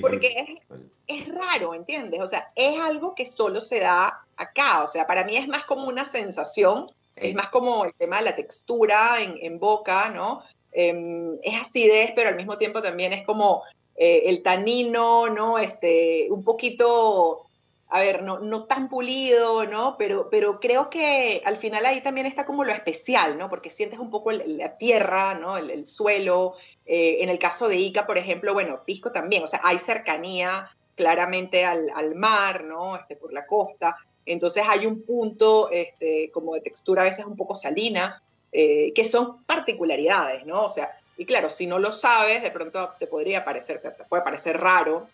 Porque 0.00 0.34
es, 0.36 0.60
es, 1.06 1.28
raro, 1.28 1.74
¿entiendes? 1.74 2.20
O 2.20 2.26
sea, 2.26 2.50
es 2.54 2.78
algo 2.78 3.14
que 3.14 3.26
solo 3.26 3.60
se 3.60 3.80
da 3.80 4.22
acá. 4.36 4.82
O 4.82 4.86
sea, 4.86 5.06
para 5.06 5.24
mí 5.24 5.36
es 5.36 5.48
más 5.48 5.64
como 5.64 5.88
una 5.88 6.04
sensación 6.04 6.90
es 7.16 7.34
más 7.34 7.48
como 7.48 7.84
el 7.84 7.94
tema 7.94 8.18
de 8.18 8.24
la 8.24 8.36
textura 8.36 9.16
en, 9.20 9.58
boca, 9.58 10.10
¿no? 10.10 10.42
Em, 10.72 11.38
es 11.42 11.60
acidez, 11.60 12.12
pero 12.14 12.28
al 12.28 12.36
mismo 12.36 12.58
tiempo 12.58 12.82
también 12.82 13.14
es 13.14 13.24
como 13.24 13.62
eh, 13.96 14.24
el 14.26 14.42
tanino, 14.42 15.28
¿no? 15.30 15.58
Este, 15.58 16.28
un 16.30 16.44
poquito, 16.44 17.46
a 17.88 18.00
ver, 18.00 18.22
no, 18.22 18.40
no 18.40 18.64
tan 18.64 18.88
pulido, 18.88 19.64
¿no? 19.66 19.96
Pero, 19.96 20.28
pero 20.28 20.58
creo 20.58 20.90
que 20.90 21.40
al 21.44 21.56
final 21.56 21.86
ahí 21.86 22.00
también 22.00 22.26
está 22.26 22.44
como 22.44 22.64
lo 22.64 22.72
especial, 22.72 23.38
¿no? 23.38 23.48
Porque 23.48 23.70
sientes 23.70 23.98
un 23.98 24.10
poco 24.10 24.32
la 24.32 24.76
tierra, 24.76 25.34
¿no? 25.34 25.56
El, 25.56 25.86
suelo. 25.86 26.54
Eh, 26.84 27.18
en 27.20 27.28
el 27.30 27.38
caso 27.38 27.68
de 27.68 27.76
Ica, 27.76 28.06
por 28.06 28.18
ejemplo, 28.18 28.54
bueno, 28.54 28.82
Pisco 28.84 29.10
también, 29.10 29.42
o 29.42 29.46
sea, 29.46 29.60
hay 29.64 29.78
cercanía 29.78 30.70
claramente 30.94 31.64
al, 31.64 32.14
mar, 32.14 32.64
¿no? 32.64 32.96
Este, 32.96 33.16
por 33.16 33.32
la 33.32 33.46
costa, 33.46 33.96
entonces 34.24 34.64
hay 34.66 34.86
un 34.86 35.02
punto 35.02 35.70
este, 35.70 36.30
como 36.32 36.54
de 36.54 36.60
textura 36.60 37.02
a 37.02 37.04
veces 37.04 37.24
un 37.24 37.36
poco 37.36 37.54
salina, 37.54 38.22
eh, 38.52 38.92
que 38.94 39.04
son 39.04 39.44
particularidades, 39.44 40.46
¿no? 40.46 40.64
O 40.64 40.68
sea, 40.68 40.90
y 41.16 41.24
claro, 41.24 41.50
si 41.50 41.66
no 41.66 41.78
lo 41.78 41.92
sabes, 41.92 42.42
de 42.42 42.50
pronto 42.50 42.92
te 42.98 43.06
podría 43.06 43.44
parecer, 43.44 43.80
te 43.80 43.90
puede 44.04 44.22
parecer 44.22 44.58
raro, 44.60 45.08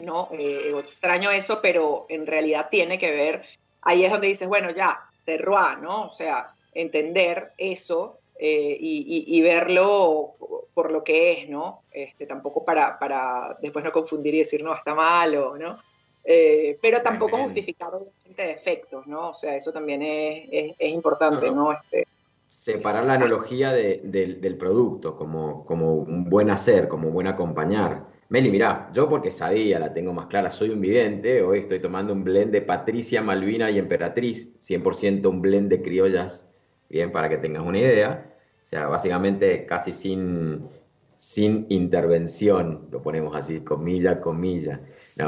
¿no? 0.00 0.28
Eh, 0.32 0.72
extraño 0.78 1.30
eso, 1.30 1.60
pero 1.62 2.06
en 2.08 2.26
realidad 2.26 2.68
tiene 2.70 2.98
que 2.98 3.10
ver, 3.12 3.42
ahí 3.82 4.04
es 4.04 4.10
donde 4.10 4.28
dices, 4.28 4.48
bueno, 4.48 4.70
ya, 4.70 5.00
terroir, 5.24 5.78
¿no? 5.78 6.06
O 6.06 6.10
sea, 6.10 6.52
entender 6.74 7.52
eso 7.58 8.18
eh, 8.38 8.76
y, 8.80 9.42
verlo 9.42 10.34
por 10.72 10.90
lo 10.90 11.04
que 11.04 11.32
es, 11.32 11.48
¿no? 11.48 11.82
Este, 11.92 12.26
tampoco 12.26 12.64
para, 12.64 12.98
para 12.98 13.58
después 13.60 13.84
no 13.84 13.92
confundir 13.92 14.34
y 14.34 14.38
decir, 14.38 14.62
no, 14.62 14.74
está 14.74 14.94
malo, 14.94 15.58
¿no? 15.58 15.78
Eh, 16.24 16.78
pero 16.80 17.02
tampoco 17.02 17.38
justificado 17.38 18.00
de 18.36 18.46
defectos, 18.46 19.06
¿no? 19.06 19.30
O 19.30 19.34
sea, 19.34 19.56
eso 19.56 19.72
también 19.72 20.02
es, 20.02 20.74
importante, 20.80 21.50
¿no? 21.50 21.72
Este, 21.72 22.06
Separar 22.46 23.04
la 23.04 23.14
analogía 23.14 23.72
del 23.72 24.56
producto 24.58 25.16
como, 25.16 25.64
como 25.66 25.94
un 25.94 26.24
buen 26.28 26.50
hacer, 26.50 26.88
como 26.88 27.08
un 27.08 27.14
buen 27.14 27.26
acompañar. 27.26 28.04
Meli, 28.30 28.48
mirá, 28.48 28.90
yo 28.94 29.08
porque 29.08 29.32
sabía, 29.32 29.80
la 29.80 29.92
tengo 29.92 30.12
más 30.12 30.26
clara, 30.28 30.50
soy 30.50 30.70
un 30.70 30.80
vidente, 30.80 31.42
hoy 31.42 31.58
estoy 31.60 31.80
tomando 31.80 32.12
un 32.12 32.22
blend 32.22 32.52
de 32.52 32.62
Patricia, 32.62 33.20
Malvina 33.22 33.70
y 33.72 33.78
Emperatriz, 33.78 34.56
100% 34.60 35.28
un 35.28 35.42
blend 35.42 35.68
de 35.68 35.82
criollas, 35.82 36.48
bien, 36.88 37.10
para 37.10 37.28
que 37.28 37.38
tengas 37.38 37.66
una 37.66 37.78
idea. 37.78 38.32
O 38.64 38.66
sea, 38.68 38.86
básicamente 38.86 39.66
casi 39.66 39.90
sin, 39.90 40.68
sin 41.16 41.66
intervención, 41.70 42.86
lo 42.92 43.02
ponemos 43.02 43.34
así, 43.34 43.60
comilla, 43.62 44.20
comilla 44.20 44.80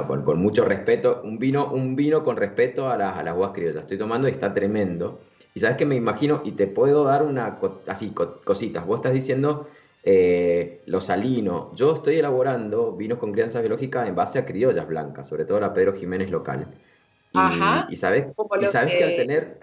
con, 0.07 0.41
mucho 0.41 0.65
respeto, 0.65 1.23
un 1.25 1.39
vino, 1.39 1.73
un 1.73 1.97
vino 1.97 2.23
con 2.23 2.37
respeto 2.37 2.89
a 2.89 2.97
las, 2.97 3.19
a 3.19 3.23
las 3.23 3.37
uvas 3.37 3.53
criollas. 3.53 3.83
Estoy 3.83 3.99
tomando 3.99 4.29
y 4.29 4.31
está 4.31 4.55
tremendo. 4.55 5.21
Y 5.55 5.61
sabes 5.61 5.77
que 5.77 5.85
me 5.85 5.97
imagino, 5.97 6.41
y 6.45 6.53
te 6.53 6.67
puedo 6.67 7.05
dar 7.05 7.23
una 7.23 7.59
así, 7.87 8.13
cositas. 8.45 8.87
Vos 8.87 8.99
estás 8.99 9.13
diciendo 9.13 9.67
eh, 10.03 10.83
lo 10.87 11.01
salino. 11.01 11.73
Yo 11.75 11.95
estoy 11.95 12.17
elaborando 12.17 12.93
vinos 12.93 13.19
con 13.19 13.33
crianza 13.33 13.61
biológica 13.61 14.07
en 14.07 14.15
base 14.15 14.39
a 14.39 14.45
criollas 14.45 14.87
blancas, 14.87 15.29
sobre 15.29 15.45
todo 15.45 15.61
la 15.61 15.73
Pedro 15.73 15.95
Jiménez 15.95 16.31
local. 16.31 16.67
Y, 17.33 17.39
Ajá. 17.39 17.87
y 17.89 17.97
sabes, 17.97 18.27
y 18.61 18.67
sabes 18.67 18.95
que, 18.95 19.05
al 19.05 19.17
tener. 19.17 19.59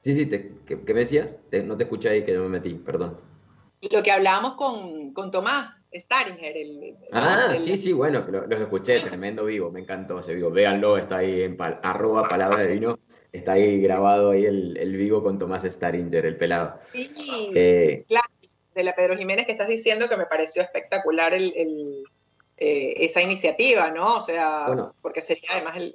sí, 0.00 0.14
sí, 0.14 0.28
¿qué, 0.66 0.76
me 0.76 1.00
decías? 1.00 1.38
no 1.64 1.76
te 1.76 1.84
escuché 1.84 2.08
ahí 2.08 2.24
que 2.24 2.34
no 2.34 2.42
me 2.42 2.48
metí, 2.48 2.74
perdón. 2.74 3.18
Lo 3.90 4.02
que 4.02 4.12
hablábamos 4.12 4.54
con, 4.54 5.12
con 5.12 5.30
Tomás, 5.30 5.74
Staringer. 5.92 6.56
El, 6.56 6.96
ah, 7.12 7.54
sí, 7.56 7.76
sí, 7.76 7.92
bueno, 7.92 8.24
los 8.28 8.60
escuché, 8.60 9.00
tremendo 9.00 9.44
vivo, 9.46 9.70
me 9.70 9.80
encantó 9.80 10.20
ese 10.20 10.34
vivo. 10.34 10.50
Véanlo, 10.50 10.96
está 10.96 11.18
ahí 11.18 11.42
en 11.42 11.56
arroba 11.60 12.28
palabra 12.28 12.62
de 12.62 12.74
vino, 12.74 12.98
está 13.32 13.52
ahí 13.52 13.80
grabado 13.80 14.30
ahí 14.30 14.44
el, 14.44 14.96
vivo 14.96 15.22
con 15.22 15.38
Tomás 15.38 15.64
Staringer, 15.64 16.26
el 16.26 16.36
pelado. 16.36 16.78
Sí, 16.92 17.50
eh, 17.54 18.04
claro, 18.08 18.28
de 18.74 18.84
la 18.84 18.94
Pedro 18.94 19.16
Jiménez 19.16 19.46
que 19.46 19.52
estás 19.52 19.68
diciendo 19.68 20.08
que 20.08 20.16
me 20.16 20.26
pareció 20.26 20.62
espectacular 20.62 21.34
el, 21.34 22.04
eh, 22.56 22.94
esa 22.96 23.22
iniciativa, 23.22 23.90
¿no? 23.90 24.16
O 24.16 24.20
sea, 24.20 24.92
porque 25.00 25.20
sería 25.20 25.48
además 25.52 25.76
el... 25.76 25.94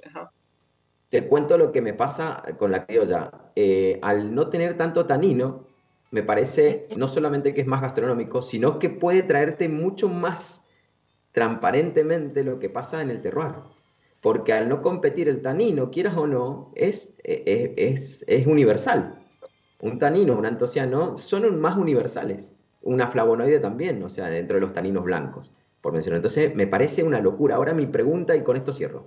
Te 1.08 1.26
cuento 1.26 1.56
lo 1.56 1.70
que 1.70 1.80
me 1.80 1.94
pasa 1.94 2.42
con 2.58 2.72
la 2.72 2.84
criolla. 2.84 3.30
Eh, 3.54 3.98
al 4.02 4.34
no 4.34 4.48
tener 4.48 4.76
tanto 4.76 5.06
tanino, 5.06 5.66
me 6.10 6.22
parece 6.22 6.88
no 6.96 7.06
solamente 7.06 7.54
que 7.54 7.60
es 7.60 7.66
más 7.66 7.82
gastronómico, 7.82 8.42
sino 8.42 8.78
que 8.78 8.90
puede 8.90 9.22
traerte 9.22 9.68
mucho 9.68 10.08
más 10.08 10.66
transparentemente 11.30 12.42
lo 12.42 12.58
que 12.58 12.70
pasa 12.70 13.00
en 13.02 13.10
el 13.10 13.20
terroir. 13.20 13.54
Porque 14.20 14.52
al 14.52 14.68
no 14.68 14.82
competir 14.82 15.28
el 15.28 15.42
tanino, 15.42 15.90
quieras 15.90 16.16
o 16.16 16.26
no, 16.26 16.72
es, 16.74 17.14
es, 17.24 18.24
es, 18.26 18.46
universal. 18.46 19.18
Un 19.80 19.98
tanino, 19.98 20.36
un 20.36 20.46
antociano, 20.46 21.18
son 21.18 21.60
más 21.60 21.76
universales. 21.76 22.54
Una 22.82 23.08
flavonoide 23.08 23.60
también, 23.60 24.02
o 24.02 24.08
sea, 24.08 24.28
dentro 24.28 24.54
de 24.54 24.60
los 24.60 24.72
taninos 24.72 25.04
blancos, 25.04 25.52
por 25.80 25.92
mencionar. 25.92 26.16
Entonces, 26.16 26.54
me 26.54 26.66
parece 26.66 27.02
una 27.02 27.20
locura. 27.20 27.56
Ahora 27.56 27.74
mi 27.74 27.86
pregunta, 27.86 28.34
y 28.34 28.42
con 28.42 28.56
esto 28.56 28.72
cierro. 28.72 29.06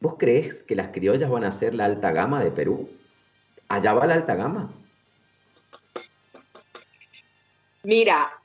¿Vos 0.00 0.14
crees 0.18 0.62
que 0.62 0.76
las 0.76 0.88
criollas 0.88 1.30
van 1.30 1.44
a 1.44 1.52
ser 1.52 1.74
la 1.74 1.86
alta 1.86 2.12
gama 2.12 2.42
de 2.42 2.50
Perú? 2.50 2.88
allá 3.68 3.92
va 3.92 4.06
la 4.06 4.14
alta 4.14 4.34
gama. 4.34 4.72
Mira, 7.82 8.40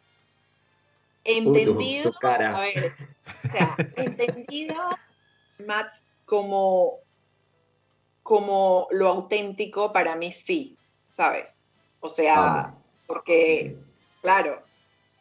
entendido, 1.23 2.11
a 2.21 2.59
ver, 2.59 2.93
o 3.43 3.47
sea, 3.49 3.75
entendido, 3.95 4.75
Matt, 5.65 5.99
como, 6.25 6.99
como 8.23 8.87
lo 8.91 9.07
auténtico 9.07 9.91
para 9.91 10.15
mí 10.15 10.31
sí, 10.31 10.77
¿sabes? 11.09 11.55
O 11.99 12.09
sea, 12.09 12.75
porque, 13.07 13.77
claro, 14.21 14.61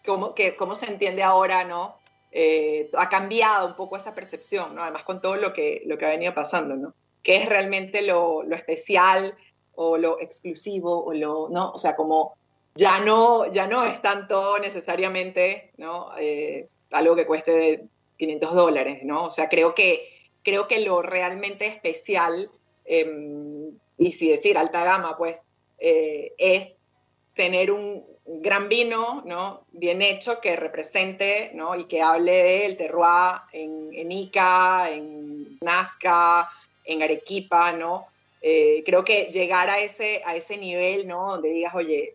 cómo, 0.05 0.35
que, 0.35 0.57
cómo 0.57 0.75
se 0.75 0.87
entiende 0.87 1.23
ahora, 1.23 1.65
¿no? 1.65 1.99
Eh, 2.33 2.91
ha 2.97 3.09
cambiado 3.09 3.67
un 3.67 3.75
poco 3.75 3.97
esa 3.97 4.15
percepción, 4.15 4.75
¿no? 4.75 4.83
Además 4.83 5.05
con 5.05 5.21
todo 5.21 5.37
lo 5.37 5.53
que, 5.53 5.83
lo 5.87 5.99
que 5.99 6.07
ha 6.07 6.11
venido 6.11 6.35
pasando, 6.35 6.77
¿no? 6.77 6.95
¿Qué 7.23 7.37
es 7.37 7.49
realmente 7.49 8.03
lo, 8.03 8.43
lo 8.45 8.57
especial 8.57 9.37
o 9.75 9.99
lo 9.99 10.21
exclusivo 10.21 11.05
o 11.05 11.13
lo, 11.13 11.49
¿no? 11.51 11.73
O 11.73 11.79
sea, 11.79 11.97
como 11.97 12.35
ya 12.75 13.01
no, 13.01 13.51
ya 13.53 13.67
no 13.67 13.85
es 13.85 14.01
tanto 14.01 14.59
necesariamente, 14.59 15.73
¿no? 15.77 16.13
Eh, 16.19 16.69
algo 16.93 17.17
que 17.17 17.27
cueste 17.27 17.87
500 18.17 18.55
dólares, 18.55 19.01
¿no? 19.03 19.25
O 19.25 19.31
sea, 19.31 19.49
creo 19.49 19.75
que, 19.75 20.09
creo 20.43 20.69
que 20.69 20.81
lo 20.81 21.03
realmente 21.03 21.67
especial, 21.67 22.51
em, 22.85 23.71
y 23.99 24.13
si 24.13 24.29
decir 24.29 24.57
alta 24.59 24.85
gama, 24.85 25.17
pues, 25.17 25.39
eh, 25.79 26.33
es 26.39 26.75
tener 27.35 27.71
un, 27.71 28.05
gran 28.33 28.69
vino, 28.69 29.23
¿no? 29.27 29.65
Bien 29.73 30.03
hecho, 30.03 30.41
que 30.41 30.55
represente, 30.55 31.51
¿no? 31.55 31.75
Y 31.75 31.85
que 31.85 32.01
hable 32.01 32.33
del 32.33 32.77
terroir 32.77 33.41
en, 33.53 34.13
Ica, 34.13 34.91
en 34.91 35.59
Nazca, 35.61 36.49
en 36.85 37.03
Arequipa, 37.03 37.73
¿no? 37.73 38.07
Eh, 38.41 38.83
creo 38.87 39.05
que 39.05 39.31
llegar 39.33 39.69
a 39.69 39.81
ese, 39.81 40.23
a 40.25 40.37
ese 40.37 40.57
nivel, 40.57 41.09
¿no? 41.09 41.33
Donde 41.33 41.51
digas, 41.51 41.75
oye, 41.75 42.15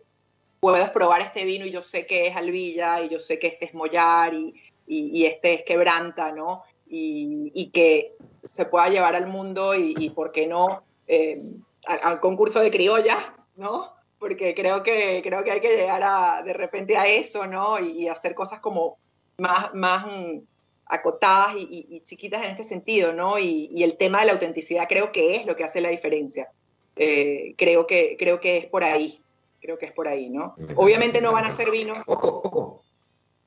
puedes 0.60 0.88
probar 0.90 1.20
este 1.20 1.44
vino 1.44 1.66
y 1.66 1.70
yo 1.70 1.82
sé 1.82 2.06
que 2.06 2.28
es 2.28 2.36
Alvilla 2.36 3.02
y 3.02 3.08
yo 3.08 3.20
sé 3.20 3.38
que 3.38 3.48
este 3.48 3.66
es 3.66 3.74
Mollar 3.74 4.32
y, 4.34 4.54
y, 4.86 5.26
este 5.26 5.54
es 5.54 5.62
Quebranta, 5.64 6.32
¿no? 6.32 6.64
Y, 6.88 7.50
y, 7.54 7.70
que 7.70 8.14
se 8.42 8.64
pueda 8.64 8.88
llevar 8.88 9.16
al 9.16 9.26
mundo 9.26 9.74
y, 9.74 10.10
¿por 10.10 10.30
qué 10.30 10.46
no? 10.46 10.82
Eh, 11.08 11.42
al 11.84 12.20
concurso 12.20 12.60
de 12.60 12.70
criollas, 12.70 13.24
¿no? 13.56 13.96
porque 14.18 14.54
creo 14.54 14.82
que, 14.82 15.20
creo 15.22 15.44
que 15.44 15.52
hay 15.52 15.60
que 15.60 15.76
llegar 15.76 16.02
a, 16.02 16.42
de 16.42 16.52
repente 16.52 16.96
a 16.96 17.06
eso, 17.06 17.46
¿no? 17.46 17.78
Y, 17.78 18.08
hacer 18.08 18.34
cosas 18.34 18.60
como 18.60 18.98
más, 19.38 19.74
más 19.74 20.06
mm, 20.06 20.40
acotadas 20.86 21.54
y, 21.56 22.00
chiquitas 22.04 22.44
en 22.44 22.52
este 22.52 22.64
sentido, 22.64 23.12
¿no? 23.12 23.38
Y, 23.38 23.82
el 23.82 23.96
tema 23.96 24.20
de 24.20 24.26
la 24.26 24.32
autenticidad 24.32 24.88
creo 24.88 25.12
que 25.12 25.36
es 25.36 25.46
lo 25.46 25.56
que 25.56 25.64
hace 25.64 25.80
la 25.80 25.90
diferencia. 25.90 26.48
Eh, 26.96 27.54
creo, 27.58 27.86
que, 27.86 28.16
creo 28.18 28.40
que 28.40 28.56
es 28.56 28.66
por 28.66 28.82
ahí, 28.82 29.20
creo 29.60 29.78
que 29.78 29.86
es 29.86 29.92
por 29.92 30.08
ahí, 30.08 30.30
¿no? 30.30 30.54
Obviamente 30.76 31.20
no 31.20 31.32
van 31.32 31.44
a 31.44 31.52
ser 31.52 31.70
vinos. 31.70 31.98
Ojo, 32.06 32.40
ojo, 32.42 32.82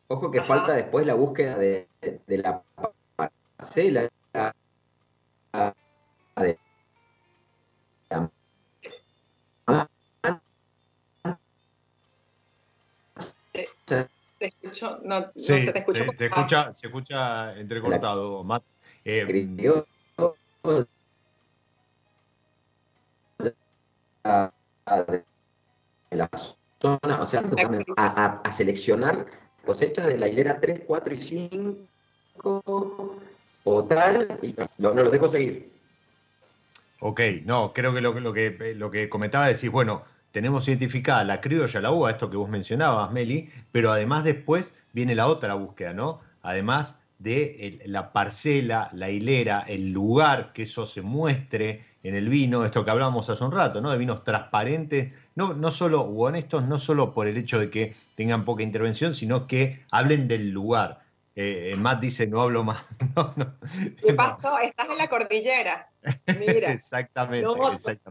ojo 0.07 0.31
que 0.31 0.41
falta 0.41 0.73
después 0.73 1.05
la 1.07 1.15
búsqueda 1.15 1.57
de, 1.57 1.87
de 2.01 2.37
la 2.37 2.61
parcela, 3.59 4.09
de, 6.37 6.57
te 14.37 14.45
escucho, 14.45 14.99
no, 15.03 15.19
no 15.19 15.31
se 15.35 15.73
te 15.73 15.79
escucha. 15.79 16.07
te 16.07 16.25
escucha, 16.27 16.73
se 16.73 16.87
escucha 16.87 17.59
entrecortado, 17.59 18.43
Matt. 18.45 18.63
Eh, 19.03 19.25
la 26.11 26.29
zona, 26.81 27.21
o 27.21 27.25
sea, 27.25 27.43
a, 27.97 28.41
a, 28.43 28.51
seleccionar 28.51 29.25
cosechas 29.65 30.07
de 30.07 30.17
la 30.17 30.27
hilera 30.27 30.59
3, 30.59 30.83
4 30.87 31.13
y 31.13 31.17
5 31.17 31.75
o 33.63 33.83
tal, 33.83 34.39
y 34.41 34.55
no, 34.77 34.93
no 34.93 35.03
lo 35.03 35.09
dejo 35.11 35.31
seguir. 35.31 35.69
Ok, 37.01 37.21
no, 37.45 37.71
creo 37.73 37.93
que 37.93 38.01
lo, 38.01 38.19
lo 38.19 38.33
que 38.33 38.75
lo 38.75 38.91
que 38.91 39.07
comentaba 39.07 39.47
decir, 39.47 39.69
bueno, 39.69 40.03
tenemos 40.31 40.67
identificada 40.67 41.23
la 41.23 41.41
criolla, 41.41 41.81
la 41.81 41.91
uva, 41.91 42.11
esto 42.11 42.29
que 42.29 42.37
vos 42.37 42.49
mencionabas, 42.49 43.11
Meli, 43.11 43.49
pero 43.71 43.91
además 43.91 44.23
después 44.23 44.73
viene 44.93 45.15
la 45.15 45.27
otra 45.27 45.53
búsqueda, 45.55 45.93
¿no? 45.93 46.21
Además 46.41 46.97
de 47.19 47.81
la 47.85 48.13
parcela, 48.13 48.89
la 48.93 49.09
hilera, 49.09 49.65
el 49.67 49.91
lugar, 49.91 50.53
que 50.53 50.63
eso 50.63 50.85
se 50.85 51.01
muestre 51.01 51.85
en 52.03 52.15
el 52.15 52.29
vino, 52.29 52.63
esto 52.63 52.85
que 52.85 52.91
hablábamos 52.91 53.29
hace 53.29 53.43
un 53.43 53.51
rato, 53.51 53.81
¿no? 53.81 53.91
De 53.91 53.97
vinos 53.97 54.23
transparentes, 54.23 55.13
no, 55.35 55.53
no 55.53 55.71
solo, 55.71 56.01
o 56.01 56.27
honestos, 56.27 56.63
no 56.67 56.77
solo 56.77 57.13
por 57.13 57.27
el 57.27 57.37
hecho 57.37 57.59
de 57.59 57.69
que 57.69 57.93
tengan 58.15 58.45
poca 58.45 58.63
intervención, 58.63 59.13
sino 59.13 59.47
que 59.47 59.83
hablen 59.91 60.27
del 60.27 60.51
lugar. 60.51 61.01
Eh, 61.41 61.73
Matt 61.77 62.01
dice, 62.01 62.27
no 62.27 62.41
hablo 62.41 62.65
más. 62.65 62.83
¿Qué 64.05 64.13
pasó? 64.13 64.59
Estás 64.59 64.89
en 64.89 64.97
la 64.97 65.07
cordillera. 65.07 65.89
Mira. 66.37 66.73
exactamente, 66.73 67.47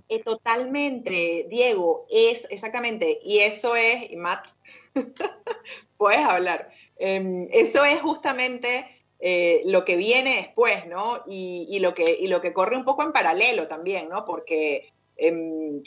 eh, 0.08 0.22
totalmente, 0.22 1.46
Diego, 1.50 2.06
es 2.10 2.46
exactamente, 2.48 3.20
y 3.22 3.40
eso 3.40 3.76
es, 3.76 4.16
Matt, 4.16 4.46
puedes 5.98 6.24
hablar, 6.24 6.70
em, 6.96 7.48
eso 7.52 7.84
es 7.84 8.00
justamente 8.00 9.02
eh, 9.20 9.60
lo 9.66 9.84
que 9.84 9.96
viene 9.96 10.36
después, 10.36 10.86
¿no? 10.86 11.22
Y, 11.26 11.78
lo 11.80 11.92
que, 11.92 12.16
y 12.18 12.28
lo 12.28 12.40
que 12.40 12.54
corre 12.54 12.78
un 12.78 12.84
poco 12.86 13.02
en 13.02 13.12
paralelo 13.12 13.68
también, 13.68 14.08
¿no? 14.08 14.24
Porque, 14.24 14.90
em, 15.18 15.82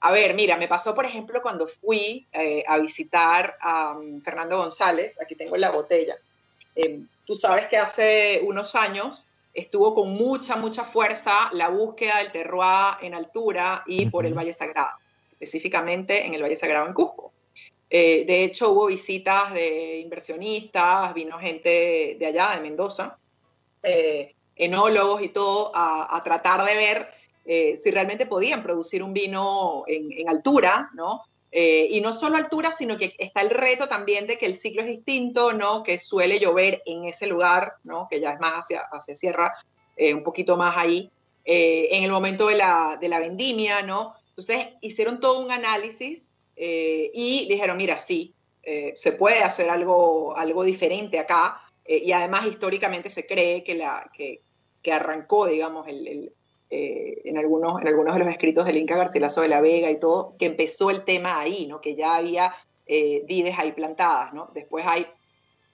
a 0.00 0.10
ver, 0.10 0.32
mira, 0.32 0.56
me 0.56 0.68
pasó, 0.68 0.94
por 0.94 1.04
ejemplo, 1.04 1.42
cuando 1.42 1.68
fui 1.68 2.26
a 2.66 2.78
visitar 2.78 3.58
a 3.60 3.92
um, 3.92 4.22
Fernando 4.22 4.56
González, 4.56 5.20
aquí 5.20 5.34
tengo 5.34 5.58
la 5.58 5.70
botella. 5.70 6.16
Em, 6.78 7.08
tú 7.24 7.34
sabes 7.34 7.66
que 7.66 7.76
hace 7.76 8.40
unos 8.44 8.76
años 8.76 9.26
estuvo 9.52 9.96
con 9.96 10.12
mucha, 10.12 10.54
mucha 10.54 10.84
fuerza 10.84 11.50
la 11.52 11.68
búsqueda 11.70 12.18
del 12.18 12.30
terroir 12.30 12.98
en 13.02 13.14
altura 13.14 13.82
y 13.84 14.06
por 14.06 14.24
el 14.24 14.32
Valle 14.32 14.52
Sagrado, 14.52 14.96
específicamente 15.32 16.24
en 16.24 16.34
el 16.34 16.42
Valle 16.42 16.54
Sagrado 16.54 16.86
en 16.86 16.94
Cusco. 16.94 17.32
Eh, 17.90 18.24
de 18.26 18.44
hecho, 18.44 18.70
hubo 18.70 18.86
visitas 18.86 19.52
de 19.52 19.98
inversionistas, 19.98 21.12
vino 21.14 21.36
gente 21.40 22.16
de 22.16 22.26
allá, 22.26 22.50
de 22.54 22.60
Mendoza, 22.60 23.18
eh, 23.82 24.36
enólogos 24.54 25.20
y 25.22 25.30
todo, 25.30 25.72
a, 25.74 26.20
tratar 26.22 26.64
de 26.64 26.76
ver 26.76 27.08
eh, 27.44 27.76
si 27.82 27.90
realmente 27.90 28.26
podían 28.26 28.62
producir 28.62 29.02
un 29.02 29.12
vino 29.12 29.82
en, 29.88 30.12
en 30.12 30.28
altura, 30.28 30.90
¿no? 30.94 31.24
Eh, 31.50 31.88
y 31.90 32.00
no 32.00 32.12
solo 32.12 32.36
altura, 32.36 32.72
sino 32.72 32.98
que 32.98 33.14
está 33.18 33.40
el 33.40 33.50
reto 33.50 33.88
también 33.88 34.26
de 34.26 34.36
que 34.36 34.46
el 34.46 34.56
ciclo 34.56 34.82
es 34.82 34.88
distinto, 34.88 35.52
¿no? 35.52 35.82
Que 35.82 35.96
suele 35.96 36.38
llover 36.38 36.82
en 36.84 37.04
ese 37.04 37.26
lugar, 37.26 37.74
¿no? 37.84 38.06
Que 38.10 38.20
ya 38.20 38.32
es 38.32 38.40
más 38.40 38.64
hacia, 38.64 38.82
hacia 38.92 39.14
sierra, 39.14 39.54
eh, 39.96 40.12
un 40.12 40.22
poquito 40.22 40.56
más 40.56 40.76
ahí, 40.76 41.10
eh, 41.44 41.88
en 41.92 42.04
el 42.04 42.10
momento 42.10 42.48
de 42.48 42.56
la, 42.56 42.98
de 43.00 43.08
la, 43.08 43.18
vendimia, 43.18 43.82
¿no? 43.82 44.14
Entonces 44.30 44.74
hicieron 44.82 45.20
todo 45.20 45.40
un 45.40 45.50
análisis 45.50 46.22
y 46.60 47.46
dijeron, 47.48 47.76
mira, 47.76 47.96
sí, 47.96 48.34
se 48.96 49.12
puede 49.12 49.44
hacer 49.44 49.70
algo, 49.70 50.36
algo 50.36 50.64
diferente 50.64 51.20
acá. 51.20 51.62
y 51.86 52.10
además 52.10 52.46
históricamente 52.46 53.10
se 53.10 53.28
cree 53.28 53.62
que, 53.62 53.76
la, 53.76 54.10
que, 54.12 54.40
que 54.82 54.92
arrancó, 54.92 55.46
digamos, 55.46 55.86
el, 55.86 56.32
eh, 56.70 57.22
en, 57.24 57.38
algunos, 57.38 57.80
en 57.80 57.88
algunos 57.88 58.12
de 58.14 58.20
los 58.20 58.28
escritos 58.28 58.66
del 58.66 58.76
Inca 58.76 58.96
Garcilaso 58.96 59.40
de 59.40 59.48
la 59.48 59.62
Vega 59.62 59.90
y 59.90 59.98
todo, 59.98 60.34
que 60.38 60.46
empezó 60.46 60.90
el 60.90 61.04
tema 61.04 61.40
ahí, 61.40 61.66
¿no? 61.66 61.80
que 61.80 61.94
ya 61.94 62.16
había 62.16 62.54
eh, 62.86 63.22
vides 63.26 63.58
ahí 63.58 63.72
plantadas. 63.72 64.34
¿no? 64.34 64.50
Después 64.52 64.84
hay 64.86 65.06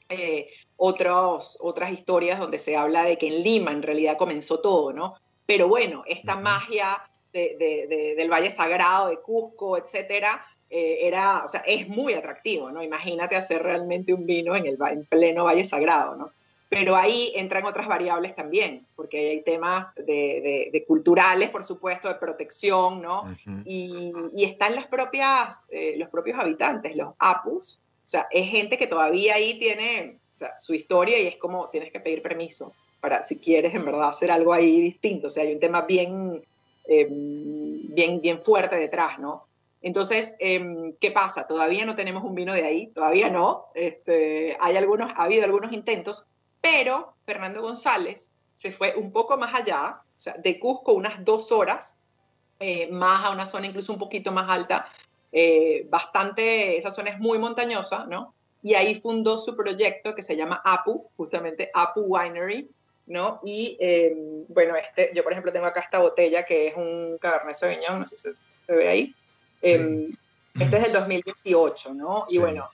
eh, 0.08 0.48
otros, 0.76 1.58
otras 1.60 1.92
historias 1.92 2.38
donde 2.38 2.58
se 2.58 2.76
habla 2.76 3.04
de 3.04 3.18
que 3.18 3.26
en 3.26 3.42
Lima 3.42 3.72
en 3.72 3.82
realidad 3.82 4.16
comenzó 4.16 4.60
todo, 4.60 4.92
¿no? 4.92 5.14
Pero 5.46 5.68
bueno, 5.68 6.04
esta 6.06 6.36
magia 6.36 7.02
del 7.32 8.30
Valle 8.30 8.50
Sagrado, 8.50 9.08
de 9.08 9.18
Cusco, 9.18 9.76
etcétera, 9.76 10.46
era, 10.70 11.42
o 11.44 11.48
sea, 11.48 11.60
es 11.66 11.88
muy 11.88 12.14
atractivo, 12.14 12.70
¿no? 12.70 12.82
Imagínate 12.82 13.36
hacer 13.36 13.62
realmente 13.62 14.14
un 14.14 14.24
vino 14.24 14.56
en 14.56 14.66
el 14.66 14.78
en 14.90 15.04
pleno 15.04 15.44
Valle 15.44 15.64
Sagrado, 15.64 16.16
¿no? 16.16 16.30
Pero 16.74 16.96
ahí 16.96 17.32
entran 17.36 17.64
otras 17.66 17.86
variables 17.86 18.34
también, 18.34 18.84
porque 18.96 19.30
hay 19.30 19.42
temas 19.42 19.94
de, 19.94 20.84
culturales, 20.88 21.50
por 21.50 21.62
supuesto, 21.62 22.08
de 22.08 22.16
protección, 22.16 23.00
¿no? 23.00 23.36
y, 23.64 24.12
están 24.44 24.74
las 24.74 24.86
propias, 24.86 25.56
eh, 25.70 25.94
los 25.96 26.08
propios 26.08 26.36
habitantes, 26.38 26.96
los 26.96 27.14
apus, 27.18 27.80
o 28.04 28.08
sea, 28.08 28.26
es 28.30 28.48
gente 28.48 28.76
que 28.76 28.88
todavía 28.88 29.36
ahí 29.36 29.58
tiene 29.58 30.18
su 30.58 30.74
historia 30.74 31.18
y 31.18 31.28
es 31.28 31.36
como 31.36 31.68
tienes 31.70 31.92
que 31.92 32.00
pedir 32.00 32.20
permiso 32.20 32.72
para 33.00 33.22
si 33.22 33.38
quieres 33.38 33.72
en 33.74 33.84
verdad 33.84 34.08
hacer 34.08 34.32
algo 34.32 34.52
ahí 34.52 34.80
distinto, 34.80 35.28
o 35.28 35.30
sea, 35.30 35.44
hay 35.44 35.54
un 35.54 35.60
tema 35.60 35.82
bien, 35.82 36.42
em, 36.88 37.94
bien, 37.94 38.20
bien 38.20 38.42
fuerte 38.42 38.76
detrás, 38.76 39.18
¿no? 39.20 39.46
Entonces, 39.80 40.34
em, 40.40 40.94
¿qué 40.98 41.10
pasa? 41.10 41.46
Todavía 41.46 41.84
no 41.84 41.94
tenemos 41.94 42.24
un 42.24 42.34
vino 42.34 42.52
de 42.52 42.64
ahí, 42.64 42.86
todavía 42.88 43.28
no. 43.28 43.66
Este, 43.74 44.56
hay 44.58 44.76
algunos, 44.76 45.12
ha 45.14 45.24
habido 45.24 45.44
algunos 45.44 45.72
intentos, 45.74 46.26
pero 46.64 47.14
Fernando 47.26 47.60
González 47.60 48.30
se 48.54 48.72
fue 48.72 48.94
un 48.96 49.12
poco 49.12 49.36
más 49.36 49.54
allá, 49.54 50.00
o 50.00 50.18
sea, 50.20 50.34
de 50.38 50.58
Cusco 50.58 50.94
unas 50.94 51.22
dos 51.22 51.52
horas, 51.52 51.94
eh, 52.58 52.88
más 52.90 53.22
a 53.22 53.32
una 53.32 53.44
zona 53.44 53.66
incluso 53.66 53.92
un 53.92 53.98
poquito 53.98 54.32
más 54.32 54.48
alta, 54.48 54.86
eh, 55.30 55.86
bastante, 55.90 56.78
esa 56.78 56.90
zona 56.90 57.10
es 57.10 57.18
muy 57.18 57.38
montañosa, 57.38 58.06
¿no? 58.06 58.34
Y 58.62 58.72
ahí 58.72 58.98
fundó 58.98 59.36
su 59.36 59.54
proyecto 59.54 60.14
que 60.14 60.22
se 60.22 60.36
llama 60.36 60.62
APU, 60.64 61.10
justamente 61.18 61.70
APU 61.74 62.06
Winery, 62.06 62.70
¿no? 63.08 63.40
Y 63.44 63.76
em, 63.78 64.46
bueno, 64.48 64.74
este, 64.74 65.10
yo 65.14 65.22
por 65.22 65.32
ejemplo 65.32 65.52
tengo 65.52 65.66
acá 65.66 65.80
esta 65.80 65.98
botella 65.98 66.46
que 66.46 66.68
es 66.68 66.76
un 66.76 67.18
Cabernet 67.20 67.56
Sauvignon, 67.56 68.00
no 68.00 68.06
sé 68.06 68.16
si 68.16 68.30
se, 68.66 68.72
ve 68.72 68.88
ahí. 68.88 69.14
Em, 69.60 70.16
este 70.58 70.76
es 70.78 70.82
del 70.84 70.92
2018, 70.94 71.92
¿no? 71.92 72.24
Y 72.30 72.38
bueno, 72.38 72.70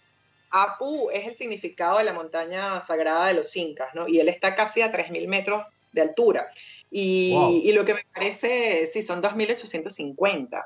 Apu 0.51 1.11
es 1.11 1.29
el 1.29 1.37
significado 1.37 1.99
de 1.99 2.05
la 2.05 2.13
montaña 2.13 2.81
sagrada 2.81 3.27
de 3.27 3.35
los 3.35 3.55
incas, 3.57 3.95
¿no? 3.95 4.09
Y 4.09 4.21
él 4.21 4.29
está 4.29 4.55
casi 4.55 4.83
a 4.83 4.93
3.000 4.93 5.29
metros 5.29 5.65
de 5.93 6.03
altura. 6.03 6.49
Y, 6.91 7.71
lo 7.73 7.85
que 7.85 7.95
me 7.95 8.05
parece, 8.13 8.89
sí, 8.89 9.03
son 9.03 9.23
2.850. 9.23 10.65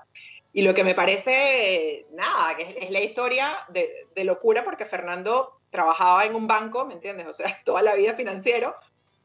Y 0.53 0.63
lo 0.63 0.75
que 0.75 0.85
me 0.85 0.95
parece, 0.95 2.07
nada, 2.13 2.57
que 2.57 2.77
es, 2.81 2.91
la 2.91 3.01
historia 3.01 3.49
de, 3.69 4.07
de, 4.15 4.25
locura 4.25 4.65
porque 4.65 4.87
Fernando 4.87 5.59
trabajaba 5.71 6.25
en 6.25 6.35
un 6.35 6.47
banco, 6.47 6.87
¿me 6.87 6.95
entiendes? 6.95 7.27
O 7.27 7.33
sea, 7.33 7.61
toda 7.65 7.83
la 7.83 7.95
vida 7.95 8.15
financiero. 8.15 8.75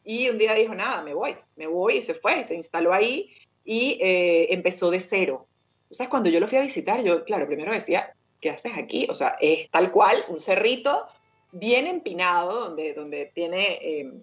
Y 0.03 0.29
un 0.29 0.37
día 0.37 0.53
dijo, 0.55 0.73
nada, 0.73 1.03
me 1.03 1.13
voy, 1.13 1.35
me 1.55 1.67
voy 1.67 1.97
y 1.97 2.01
se 2.01 2.15
fue, 2.15 2.39
y 2.39 2.43
se 2.43 2.55
instaló 2.55 2.93
ahí 2.93 3.31
y 3.63 3.99
eh, 4.01 4.51
empezó 4.53 4.89
de 4.89 4.99
cero. 4.99 5.45
Entonces, 5.83 6.07
cuando 6.07 6.29
yo 6.29 6.39
lo 6.39 6.47
fui 6.47 6.57
a 6.57 6.61
visitar, 6.61 7.03
yo, 7.03 7.23
claro, 7.23 7.45
primero 7.45 7.71
decía, 7.71 8.15
¿qué 8.39 8.49
haces 8.49 8.73
aquí? 8.77 9.07
O 9.09 9.15
sea, 9.15 9.37
es 9.39 9.69
tal 9.69 9.91
cual 9.91 10.23
un 10.27 10.39
cerrito 10.39 11.07
bien 11.51 11.87
empinado 11.87 12.59
donde, 12.59 12.93
donde 12.93 13.31
tiene 13.33 13.79
eh, 13.81 14.13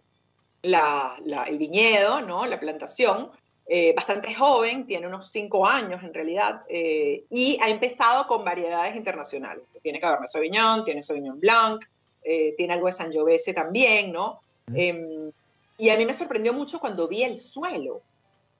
la, 0.62 1.16
el 1.46 1.58
viñedo, 1.58 2.20
¿no? 2.22 2.46
La 2.46 2.58
plantación, 2.58 3.30
eh, 3.68 3.92
bastante 3.94 4.34
joven, 4.34 4.86
tiene 4.86 5.06
unos 5.06 5.30
cinco 5.30 5.66
años 5.66 6.02
en 6.02 6.14
realidad, 6.14 6.62
eh, 6.68 7.24
y 7.30 7.58
ha 7.60 7.68
empezado 7.68 8.26
con 8.26 8.44
variedades 8.44 8.96
internacionales. 8.96 9.64
Tiene 9.82 10.00
Cabernet 10.00 10.28
Sauvignon, 10.28 10.84
tiene 10.84 11.02
Sauvignon 11.02 11.40
Blanc, 11.40 11.84
tiene 12.56 12.74
algo 12.74 12.86
de 12.86 12.92
Sangiovese 12.92 13.54
también, 13.54 14.10
¿no? 14.12 14.40
Em, 14.74 15.30
y 15.78 15.90
a 15.90 15.96
mí 15.96 16.04
me 16.04 16.12
sorprendió 16.12 16.52
mucho 16.52 16.80
cuando 16.80 17.06
vi 17.06 17.22
el 17.22 17.38
suelo, 17.38 18.02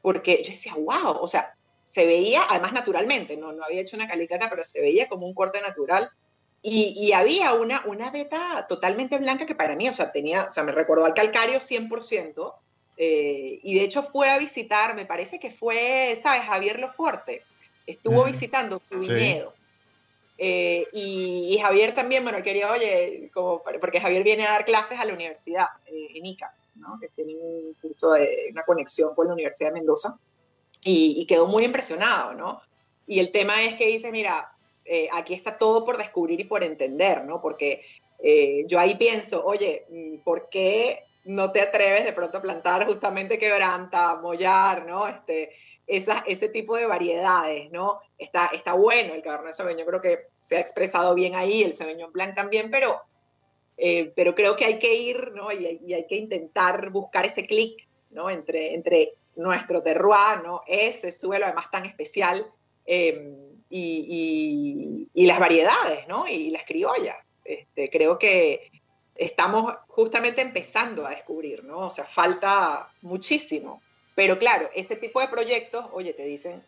porque 0.02 0.40
yo 0.44 0.50
decía, 0.50 0.74
wow, 0.74 1.18
o 1.20 1.26
sea, 1.26 1.56
se 1.96 2.04
veía, 2.04 2.42
además 2.50 2.74
naturalmente, 2.74 3.38
no, 3.38 3.52
no 3.52 3.64
había 3.64 3.80
hecho 3.80 3.96
una 3.96 4.06
calicata, 4.06 4.50
pero 4.50 4.62
se 4.62 4.82
veía 4.82 5.08
como 5.08 5.26
un 5.26 5.32
corte 5.32 5.62
natural. 5.62 6.10
Y, 6.60 7.10
había 7.12 7.54
una, 7.54 7.82
una 7.86 8.10
veta 8.10 8.66
totalmente 8.68 9.16
blanca 9.16 9.46
que 9.46 9.54
para 9.54 9.76
mí, 9.76 9.88
o 9.88 9.94
sea, 9.94 10.12
tenía, 10.12 10.44
o 10.44 10.52
sea, 10.52 10.62
me 10.62 10.72
recordó 10.72 11.06
al 11.06 11.14
calcario 11.14 11.58
100%. 11.58 12.54
Eh, 12.98 13.60
y 13.62 13.78
de 13.78 13.84
hecho 13.84 14.02
fue 14.02 14.28
a 14.28 14.36
visitar, 14.36 14.94
me 14.94 15.06
parece 15.06 15.40
que 15.40 15.50
fue, 15.50 16.18
¿sabes? 16.22 16.42
Javier 16.42 16.80
Loforte. 16.80 17.44
Estuvo 17.86 18.24
visitando 18.24 18.78
su 18.86 18.98
viñedo. 18.98 19.54
Eh, 20.36 20.86
y, 20.92 21.56
Javier 21.62 21.94
también, 21.94 22.24
bueno, 22.24 22.42
quería, 22.42 22.72
oye, 22.72 23.30
como, 23.32 23.62
porque 23.80 24.02
Javier 24.02 24.22
viene 24.22 24.46
a 24.46 24.50
dar 24.50 24.66
clases 24.66 25.00
a 25.00 25.06
la 25.06 25.14
universidad, 25.14 25.68
eh, 25.86 26.08
en 26.14 26.26
ICA, 26.26 26.52
¿no? 26.74 26.98
que 27.00 27.08
tiene 27.08 27.36
un 27.36 27.74
curso 27.80 28.12
de 28.12 28.48
una 28.50 28.64
conexión 28.64 29.14
con 29.14 29.28
la 29.28 29.32
Universidad 29.32 29.70
de 29.70 29.80
Mendoza 29.80 30.18
y, 30.86 31.26
quedó 31.26 31.46
muy 31.46 31.64
impresionado, 31.64 32.34
¿no? 32.34 32.62
Y 33.06 33.18
el 33.18 33.32
tema 33.32 33.62
es 33.64 33.74
que 33.74 33.86
dice, 33.86 34.12
mira, 34.12 34.52
eh, 34.84 35.08
aquí 35.12 35.34
está 35.34 35.58
todo 35.58 35.84
por 35.84 35.96
descubrir 35.98 36.40
y 36.40 36.44
por 36.44 36.62
entender, 36.62 37.24
¿no? 37.24 37.40
Porque 37.40 37.82
eh, 38.20 38.64
yo 38.66 38.78
ahí 38.78 38.94
pienso, 38.94 39.44
oye, 39.44 39.86
mm, 39.90 40.18
¿por 40.18 40.48
qué 40.48 41.04
no 41.24 41.50
te 41.50 41.60
atreves 41.60 42.04
de 42.04 42.12
pronto 42.12 42.38
a 42.38 42.42
plantar 42.42 42.86
justamente 42.86 43.38
quebranta, 43.38 44.14
mollar, 44.16 44.86
¿no? 44.86 45.08
Este, 45.08 45.50
esa, 45.88 46.24
ese 46.26 46.48
tipo 46.48 46.76
de 46.76 46.86
variedades, 46.86 47.70
¿no? 47.72 48.00
Está, 48.16 48.50
está 48.52 48.74
bueno 48.74 49.14
el 49.14 49.22
Cabernet 49.22 49.54
Sauvignon, 49.54 49.86
creo 49.86 50.00
que 50.00 50.18
se 50.40 50.56
ha 50.56 50.60
expresado 50.60 51.14
bien 51.14 51.34
ahí, 51.34 51.64
el 51.64 51.74
Sauvignon 51.74 52.12
Blanc 52.12 52.36
también, 52.36 52.70
pero, 52.70 53.00
eh, 53.76 54.12
pero 54.14 54.36
creo 54.36 54.56
que 54.56 54.64
hay 54.64 54.78
que 54.78 54.94
ir, 54.94 55.32
¿no? 55.32 55.50
Y, 55.50 55.80
y 55.84 55.94
hay 55.94 56.06
que 56.06 56.16
intentar 56.16 56.90
buscar 56.90 57.26
ese 57.26 57.44
clic, 57.44 57.88
¿no? 58.10 58.30
Entre, 58.30 58.74
entre 58.74 59.14
nuestro 59.36 59.82
terroir, 59.82 60.42
¿no? 60.42 60.62
ese 60.66 61.10
suelo 61.12 61.46
además 61.46 61.70
tan 61.70 61.86
especial, 61.86 62.46
em, 62.84 63.46
y, 63.70 65.08
las 65.14 65.38
variedades, 65.38 66.06
¿no? 66.08 66.26
Y 66.28 66.50
las 66.50 66.64
criollas. 66.64 67.16
Este, 67.44 67.90
creo 67.90 68.18
que 68.18 68.70
estamos 69.14 69.74
justamente 69.88 70.40
empezando 70.42 71.06
a 71.06 71.10
descubrir, 71.10 71.64
¿no? 71.64 71.78
O 71.80 71.90
sea, 71.90 72.04
falta 72.04 72.88
muchísimo. 73.02 73.82
Pero 74.14 74.38
claro, 74.38 74.70
ese 74.74 74.96
tipo 74.96 75.20
de 75.20 75.28
proyectos, 75.28 75.86
oye, 75.92 76.12
te 76.12 76.24
dicen, 76.24 76.64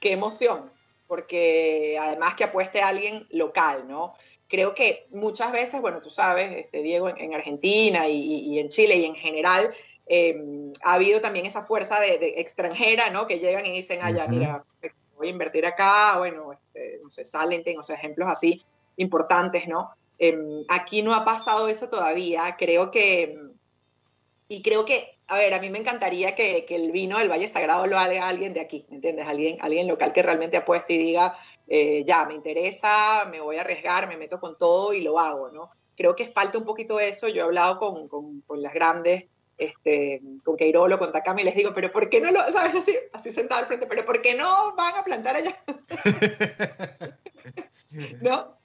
qué 0.00 0.12
emoción, 0.12 0.72
porque 1.06 1.98
además 2.00 2.34
que 2.34 2.44
apueste 2.44 2.80
alguien 2.80 3.26
local, 3.30 3.86
¿no? 3.86 4.14
Creo 4.48 4.74
que 4.74 5.06
muchas 5.10 5.52
veces, 5.52 5.80
bueno, 5.80 6.00
tú 6.00 6.10
sabes, 6.10 6.56
este, 6.56 6.82
Diego, 6.82 7.08
en, 7.08 7.34
Argentina 7.34 8.08
y, 8.08 8.58
en 8.58 8.68
Chile 8.68 8.96
y 8.96 9.04
en 9.04 9.14
general, 9.14 9.72
Em, 10.12 10.72
ha 10.82 10.94
habido 10.94 11.20
también 11.20 11.46
esa 11.46 11.62
fuerza 11.62 12.00
de, 12.00 12.34
extranjera, 12.38 13.10
¿no? 13.10 13.28
Que 13.28 13.38
llegan 13.38 13.64
y 13.64 13.70
dicen, 13.70 14.00
ya, 14.12 14.26
mira, 14.26 14.64
voy 15.16 15.28
a 15.28 15.30
invertir 15.30 15.64
acá, 15.64 16.18
bueno, 16.18 16.52
este, 16.52 16.98
no 17.00 17.10
sé, 17.10 17.24
salen, 17.24 17.62
o 17.78 17.82
sea, 17.84 17.94
ejemplos 17.94 18.28
así 18.28 18.60
importantes, 18.96 19.68
¿no? 19.68 19.90
Em, 20.18 20.64
aquí 20.68 21.02
no 21.02 21.14
ha 21.14 21.24
pasado 21.24 21.68
eso 21.68 21.88
todavía, 21.88 22.56
creo 22.58 22.90
que, 22.90 23.38
y 24.48 24.62
creo 24.62 24.84
que, 24.84 25.16
a 25.28 25.38
ver, 25.38 25.54
a 25.54 25.60
mí 25.60 25.70
me 25.70 25.78
encantaría 25.78 26.34
que, 26.34 26.66
el 26.68 26.90
vino 26.90 27.18
del 27.18 27.30
Valle 27.30 27.46
Sagrado 27.46 27.86
lo 27.86 27.96
haga 27.96 28.26
alguien 28.26 28.52
de 28.52 28.62
aquí, 28.62 28.86
¿me 28.88 28.96
entiendes? 28.96 29.28
Alguien, 29.28 29.58
alguien 29.60 29.86
local 29.86 30.12
que 30.12 30.24
realmente 30.24 30.56
apueste 30.56 30.94
y 30.94 30.98
diga, 30.98 31.38
eh, 31.68 32.02
ya, 32.04 32.24
me 32.24 32.34
interesa, 32.34 33.26
me 33.30 33.40
voy 33.40 33.58
a 33.58 33.60
arriesgar, 33.60 34.08
me 34.08 34.16
meto 34.16 34.40
con 34.40 34.58
todo 34.58 34.92
y 34.92 35.02
lo 35.02 35.20
hago, 35.20 35.50
¿no? 35.50 35.70
Creo 35.96 36.16
que 36.16 36.26
falta 36.26 36.58
un 36.58 36.64
poquito 36.64 36.98
eso, 36.98 37.28
yo 37.28 37.42
he 37.42 37.44
hablado 37.44 37.78
con, 37.78 38.08
con, 38.08 38.40
con 38.40 38.60
las 38.60 38.74
grandes 38.74 39.26
este, 39.60 40.22
con 40.42 40.56
Queirolo, 40.56 40.98
con 40.98 41.12
Takami, 41.12 41.42
les 41.44 41.54
digo, 41.54 41.72
pero 41.74 41.92
¿por 41.92 42.08
qué 42.08 42.20
no 42.20 42.30
lo, 42.30 42.40
sabes, 42.50 42.74
así, 42.74 42.96
así 43.12 43.30
sentado 43.30 43.60
al 43.60 43.66
frente, 43.66 43.86
pero 43.86 44.04
¿por 44.06 44.22
qué 44.22 44.34
no 44.34 44.74
van 44.74 44.94
a 44.96 45.04
plantar 45.04 45.36
allá? 45.36 45.54
¿No? 48.22 48.56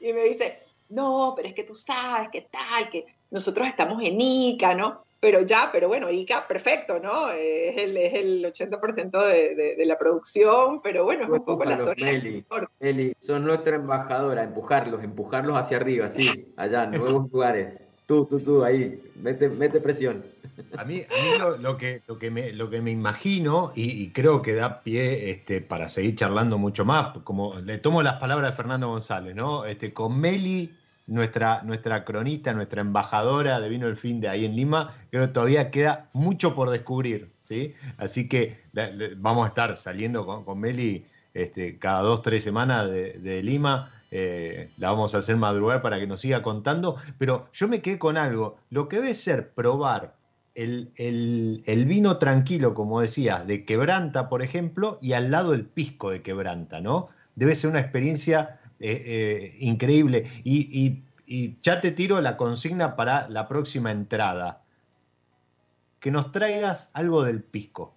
Y, 0.00 0.12
me 0.12 0.24
dice, 0.24 0.58
no, 0.90 1.32
pero 1.34 1.48
es 1.48 1.54
que 1.54 1.64
tú 1.64 1.74
sabes 1.74 2.28
que 2.30 2.42
tal, 2.42 2.90
que 2.90 3.06
nosotros 3.30 3.66
estamos 3.66 4.02
en 4.02 4.20
ICA, 4.20 4.74
¿no? 4.74 5.04
Pero 5.20 5.42
ya, 5.42 5.70
pero 5.72 5.86
bueno, 5.86 6.10
ICA, 6.10 6.46
perfecto, 6.48 6.98
¿no? 6.98 7.30
Es 7.30 7.80
el, 7.80 7.96
es 7.96 8.14
el 8.14 8.44
80% 8.44 9.24
de, 9.24 9.74
de, 9.76 9.86
la 9.86 9.96
producción, 9.96 10.82
pero 10.82 11.04
bueno, 11.04 11.24
es 11.24 11.30
un 11.30 11.44
poco 11.44 11.64
la 11.64 11.78
zona. 11.78 12.10
Eli, 12.10 12.44
Eli, 12.80 13.14
son 13.24 13.44
nuestra 13.44 13.76
embajadora, 13.76 14.42
empujarlos, 14.42 15.02
empujarlos 15.04 15.56
hacia 15.56 15.76
arriba, 15.76 16.10
sí, 16.10 16.52
allá, 16.56 16.84
en 16.84 16.90
nuevos 16.90 17.30
lugares. 17.30 17.81
Tú, 18.12 18.26
tú, 18.26 18.40
tú, 18.40 18.62
ahí, 18.62 19.02
mete, 19.22 19.48
mete 19.48 19.80
presión. 19.80 20.22
A 20.76 20.84
mí, 20.84 21.00
lo, 21.60 21.78
que, 21.78 22.02
lo, 22.06 22.18
que 22.18 22.30
me, 22.30 22.52
lo 22.52 22.68
que 22.68 22.82
me 22.82 22.90
imagino, 22.90 23.72
y, 23.74 24.10
creo 24.10 24.42
que 24.42 24.52
da 24.52 24.82
pie 24.82 25.30
este, 25.30 25.62
para 25.62 25.88
seguir 25.88 26.14
charlando 26.16 26.58
mucho 26.58 26.84
más, 26.84 27.16
como 27.24 27.58
le 27.60 27.78
tomo 27.78 28.02
las 28.02 28.18
palabras 28.18 28.50
de 28.50 28.56
Fernando 28.58 28.88
González, 28.88 29.34
¿no? 29.34 29.64
Este, 29.64 29.94
con 29.94 30.20
Meli, 30.20 30.74
nuestra, 31.06 31.62
nuestra 31.62 32.04
cronista, 32.04 32.52
nuestra 32.52 32.82
embajadora 32.82 33.60
de 33.60 33.70
Vino 33.70 33.86
el 33.86 33.96
Fin 33.96 34.20
de 34.20 34.28
ahí 34.28 34.44
en 34.44 34.56
Lima, 34.56 34.94
creo 35.10 35.26
que 35.26 35.32
todavía 35.32 35.70
queda 35.70 36.10
mucho 36.12 36.54
por 36.54 36.68
descubrir, 36.68 37.30
¿sí? 37.38 37.72
Así 37.96 38.28
que 38.28 38.58
vamos 39.16 39.46
a 39.46 39.48
estar 39.48 39.74
saliendo 39.74 40.26
con, 40.26 40.44
con 40.44 40.60
Meli 40.60 41.06
este, 41.32 41.78
cada 41.78 42.02
dos, 42.02 42.20
tres 42.20 42.44
semanas 42.44 42.90
de, 42.90 43.14
de 43.14 43.42
Lima 43.42 43.90
eh, 44.14 44.70
la 44.76 44.90
vamos 44.90 45.14
a 45.14 45.18
hacer 45.18 45.36
madrugar 45.38 45.80
para 45.80 45.98
que 45.98 46.06
nos 46.06 46.20
siga 46.20 46.42
contando, 46.42 46.96
pero 47.16 47.48
yo 47.54 47.66
me 47.66 47.80
quedé 47.80 47.98
con 47.98 48.18
algo, 48.18 48.58
lo 48.68 48.86
que 48.86 48.96
debe 48.96 49.14
ser 49.14 49.52
probar 49.54 50.16
el, 50.54 51.84
vino 51.88 52.18
tranquilo, 52.18 52.74
como 52.74 53.00
decías, 53.00 53.46
de 53.46 53.64
quebranta, 53.64 54.28
por 54.28 54.42
ejemplo, 54.42 54.98
y 55.00 55.14
al 55.14 55.30
lado 55.30 55.54
el 55.54 55.64
pisco 55.64 56.10
de 56.10 56.20
quebranta, 56.20 56.82
¿no? 56.82 57.08
Debe 57.36 57.54
ser 57.54 57.70
una 57.70 57.80
experiencia 57.80 58.60
eh, 58.80 59.02
eh, 59.06 59.56
increíble. 59.60 60.30
Y, 60.44 61.00
y 61.26 61.56
ya 61.62 61.80
te 61.80 61.90
tiro 61.90 62.20
la 62.20 62.36
consigna 62.36 62.96
para 62.96 63.30
la 63.30 63.48
próxima 63.48 63.92
entrada. 63.92 64.62
Que 66.00 66.10
nos 66.10 66.32
traigas 66.32 66.90
algo 66.92 67.24
del 67.24 67.42
pisco, 67.42 67.94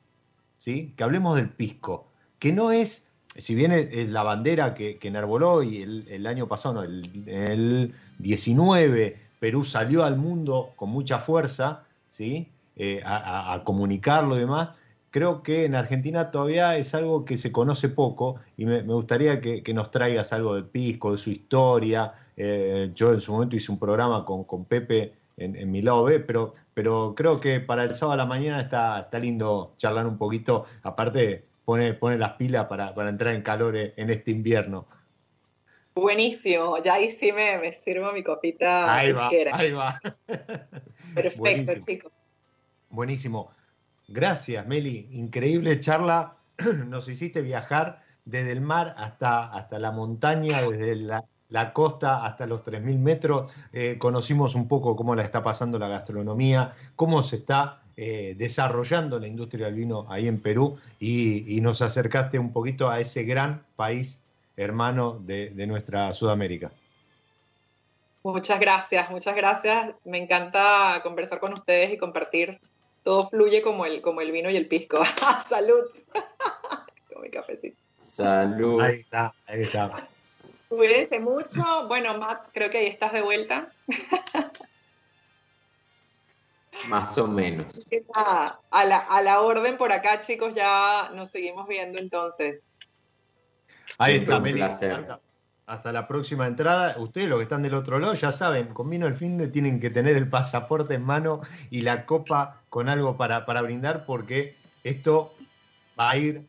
¿sí? 0.58 0.94
Que 0.96 1.04
hablemos 1.04 1.36
del 1.36 1.50
pisco, 1.50 2.08
que 2.40 2.54
no 2.54 2.72
es 2.72 3.05
si 3.38 3.56
bien 3.56 3.72
es 3.72 4.10
la 4.10 4.24
bandera 4.24 4.74
que, 4.74 4.98
que 4.98 5.08
enarboló 5.10 5.62
y 5.62 5.82
el, 5.82 6.28
año 6.28 6.48
pasado, 6.48 6.76
no, 6.76 6.84
el, 6.84 7.94
19, 8.20 9.18
Perú 9.40 9.64
salió 9.64 10.06
al 10.06 10.16
mundo 10.18 10.74
con 10.76 10.90
mucha 10.90 11.20
fuerza, 11.20 11.84
¿sí? 12.08 12.50
Eh, 12.78 13.02
a, 13.06 13.62
comunicarlo 13.64 14.36
y 14.36 14.40
demás, 14.40 14.70
creo 15.10 15.44
que 15.44 15.66
en 15.66 15.76
Argentina 15.76 16.32
todavía 16.32 16.78
es 16.78 16.94
algo 16.94 17.24
que 17.24 17.38
se 17.38 17.52
conoce 17.52 17.90
poco 17.90 18.36
y 18.58 18.66
me, 18.66 18.82
gustaría 18.82 19.42
que, 19.42 19.74
nos 19.74 19.92
traigas 19.92 20.34
algo 20.34 20.56
del 20.56 20.66
pisco, 20.66 21.12
de 21.12 21.18
su 21.18 21.30
historia. 21.30 22.14
Eh, 22.38 22.92
yo 22.96 23.14
en 23.14 23.20
su 23.20 23.32
momento 23.34 23.56
hice 23.56 23.72
un 23.72 23.80
programa 23.80 24.26
con, 24.26 24.44
con 24.46 24.66
Pepe 24.66 25.14
en, 25.38 25.56
en, 25.56 25.72
mi 25.72 25.82
lado 25.82 26.04
B, 26.04 26.20
pero, 26.22 26.56
pero 26.74 27.14
creo 27.16 27.40
que 27.40 27.60
para 27.60 27.84
el 27.84 27.96
sábado 27.96 28.14
a 28.14 28.18
la 28.18 28.26
mañana 28.26 28.62
está, 28.62 29.00
está 29.02 29.20
lindo 29.20 29.74
charlar 29.78 30.06
un 30.08 30.18
poquito, 30.18 30.66
aparte 30.84 31.46
pone, 31.66 31.94
pone 31.94 32.18
las 32.18 32.34
pilas 32.34 32.68
para, 32.68 32.94
para 32.94 33.10
entrar 33.10 33.36
en 33.36 33.42
calor 33.42 33.76
en 33.76 34.10
este 34.10 34.32
invierno. 34.32 34.88
Buenísimo, 35.96 36.82
ya 36.84 36.96
ahí 36.96 37.10
sí 37.10 37.32
me, 37.32 37.58
me 37.58 37.72
sirvo 37.72 38.12
mi 38.12 38.22
copita. 38.22 38.94
Ahí 38.94 39.14
va, 39.14 39.30
ahí 39.54 39.72
va. 39.72 40.02
Perfecto, 41.14 41.74
chicos. 41.80 42.12
Buenísimo. 42.90 43.52
Gracias, 44.10 44.68
Meli. 44.68 45.08
Increíble 45.12 45.80
charla. 45.80 46.36
Nos 46.88 47.08
hiciste 47.08 47.42
viajar 47.42 48.04
desde 48.26 48.52
el 48.52 48.60
mar 48.60 48.94
hasta, 48.98 49.46
hasta 49.54 49.80
la 49.80 49.92
montaña, 49.92 50.62
desde 50.64 50.96
la, 50.96 51.74
costa 51.74 52.26
hasta 52.26 52.46
los 52.46 52.66
3.000 52.66 53.00
metros. 53.00 53.54
Eh, 53.72 53.98
conocimos 53.98 54.56
un 54.56 54.68
poco 54.68 54.98
cómo 54.98 55.16
la 55.16 55.24
está 55.24 55.44
pasando 55.44 55.80
la 55.80 55.88
gastronomía, 55.88 56.74
cómo 56.98 57.24
se 57.24 57.38
está 57.38 57.85
eh, 57.98 58.36
desarrollando 58.38 59.20
la 59.20 59.28
industria 59.28 59.68
del 59.68 59.76
vino 59.76 60.06
ahí 60.10 60.28
en 60.28 60.40
Perú 60.40 60.78
y, 61.00 61.56
y, 61.56 61.62
nos 61.62 61.82
acercaste 61.82 62.38
un 62.38 62.52
poquito 62.52 62.90
a 62.90 63.00
ese 63.00 63.24
gran 63.24 63.64
país 63.76 64.20
hermano 64.58 65.20
de, 65.20 65.52
nuestra 65.68 66.14
Sudamérica. 66.14 66.72
Muchas 68.24 68.60
gracias, 68.60 69.10
muchas 69.12 69.36
gracias. 69.36 69.94
Me 70.04 70.18
encanta 70.18 71.00
conversar 71.04 71.40
con 71.40 71.54
ustedes 71.54 71.94
y 71.94 71.98
compartir. 71.98 72.60
Todo 73.04 73.30
fluye 73.30 73.62
como 73.62 73.86
el, 73.86 74.02
como 74.02 74.22
el 74.22 74.32
vino 74.32 74.50
y 74.50 74.56
el 74.56 74.68
pisco. 74.68 75.04
¡Salud! 75.48 75.84
Con 77.14 77.22
mi 77.22 77.30
cafecito. 77.30 77.78
Salud. 77.98 78.82
Ahí 78.82 78.96
está, 78.96 79.34
ahí 79.46 79.62
está. 79.62 80.08
Cuídense 80.68 81.20
mucho. 81.20 81.88
Bueno, 81.88 82.18
Matt, 82.18 82.48
creo 82.52 82.70
que 82.70 82.80
ahí 82.80 82.88
estás 82.88 83.14
de 83.14 83.22
vuelta. 83.22 83.72
Más 86.88 87.18
o 87.18 87.28
menos. 87.28 87.74
A 88.14 88.86
la, 88.86 88.98
a 88.98 89.22
la 89.22 89.42
orden 89.42 89.78
por 89.78 89.92
acá, 89.92 90.22
chicos, 90.22 90.54
ya 90.54 91.12
nos 91.14 91.30
seguimos 91.30 91.68
viendo 91.68 92.00
entonces. 92.00 92.62
Ahí 93.98 94.18
está, 94.18 94.40
Meli. 94.40 94.62
Hasta, 94.62 95.92
la 95.92 96.08
próxima 96.08 96.46
entrada. 96.46 96.96
Ustedes, 97.00 97.28
los 97.28 97.40
que 97.40 97.44
están 97.44 97.64
del 97.64 97.74
otro 97.74 97.98
lado, 97.98 98.14
ya 98.14 98.32
saben, 98.32 98.68
con 98.68 98.88
vino 98.90 99.08
el 99.08 99.16
fin 99.16 99.38
de 99.40 99.48
tienen 99.48 99.80
que 99.80 99.90
tener 99.90 100.16
el 100.16 100.30
pasaporte 100.30 100.94
en 100.94 101.04
mano 101.04 101.42
y 101.72 101.82
la 101.82 102.06
copa 102.06 102.62
con 102.70 102.88
algo 102.88 103.18
para, 103.18 103.48
para 103.48 103.64
brindar, 103.64 104.06
porque 104.06 104.56
esto 104.84 105.34
va 106.00 106.12
a 106.12 106.18
ir 106.18 106.48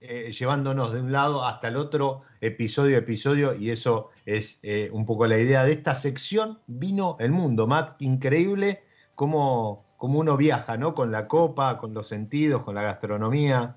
eh, 0.00 0.32
llevándonos 0.32 0.92
de 0.92 1.00
un 1.00 1.10
lado 1.10 1.44
hasta 1.44 1.66
el 1.66 1.76
otro, 1.76 2.22
episodio 2.40 2.96
a 2.96 2.98
episodio, 3.00 3.56
y 3.56 3.70
eso 3.70 4.10
es 4.24 4.60
eh, 4.62 4.88
un 4.92 5.04
poco 5.04 5.26
la 5.26 5.38
idea 5.38 5.64
de 5.64 5.72
esta 5.72 5.96
sección, 5.96 6.60
Vino 6.68 7.16
el 7.18 7.32
Mundo. 7.32 7.66
Matt, 7.66 8.00
increíble 8.02 8.84
cómo, 9.14 9.84
cómo 9.96 10.18
uno 10.20 10.36
viaja, 10.36 10.76
¿no? 10.76 10.94
Con 10.94 11.10
la 11.10 11.28
copa, 11.28 11.78
con 11.78 11.94
los 11.94 12.08
sentidos, 12.08 12.62
con 12.62 12.74
la 12.74 12.82
gastronomía. 12.82 13.76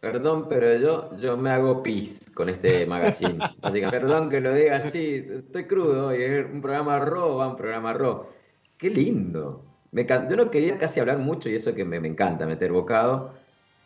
Perdón, 0.00 0.46
pero 0.48 0.76
yo, 0.76 1.16
yo 1.18 1.36
me 1.36 1.50
hago 1.50 1.82
pis 1.82 2.30
con 2.32 2.48
este 2.48 2.86
magazine. 2.86 3.38
perdón 3.90 4.28
que 4.28 4.40
lo 4.40 4.52
diga 4.52 4.76
así, 4.76 5.26
estoy 5.28 5.64
crudo 5.64 6.08
hoy, 6.08 6.22
es 6.22 6.46
un 6.46 6.60
programa 6.60 6.98
raw, 7.00 7.48
un 7.48 7.56
programa 7.56 7.92
raw. 7.92 8.26
Qué 8.76 8.90
lindo. 8.90 9.64
Me, 9.90 10.06
yo 10.06 10.36
no 10.36 10.50
quería 10.50 10.78
casi 10.78 11.00
hablar 11.00 11.18
mucho 11.18 11.48
y 11.48 11.56
eso 11.56 11.74
que 11.74 11.84
me, 11.84 11.96
encanta, 11.96 12.46
meter 12.46 12.70
bocado, 12.70 13.34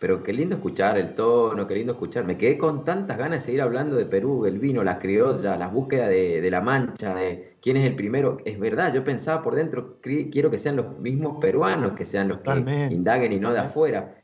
pero 0.01 0.23
qué 0.23 0.33
lindo 0.33 0.57
escuchar 0.57 0.97
el 0.97 1.15
tono, 1.15 1.67
qué 1.67 1.75
lindo 1.75 1.93
escuchar. 1.93 2.25
Me 2.25 2.39
quedé 2.39 2.57
con 2.57 2.87
tantas 2.87 3.19
ganas 3.19 3.43
de 3.43 3.47
seguir 3.47 3.61
hablando 3.61 3.97
de 3.97 4.07
Perú, 4.07 4.43
del 4.43 4.59
vino, 4.59 4.83
las 4.83 4.97
criollas, 4.97 5.59
las 5.59 5.71
búsquedas 5.71 6.09
de, 6.09 6.51
la 6.51 6.63
mancha, 6.63 7.15
de 7.15 7.59
quién 7.61 7.77
es 7.77 7.85
el 7.87 7.95
primero. 7.95 8.39
Es 8.47 8.59
verdad, 8.59 8.95
yo 8.95 9.05
pensaba 9.05 9.43
por 9.43 9.55
dentro, 9.57 9.99
quiero 10.01 10.51
que 10.51 10.57
sean 10.57 10.77
los 10.77 10.99
mismos 10.99 11.37
peruanos, 11.39 11.93
que 11.93 12.07
sean 12.07 12.29
los 12.29 12.39
que 12.39 12.51
indaguen 12.91 13.35
y 13.35 13.41
no 13.41 13.53
de 13.53 13.59
afuera. 13.59 14.17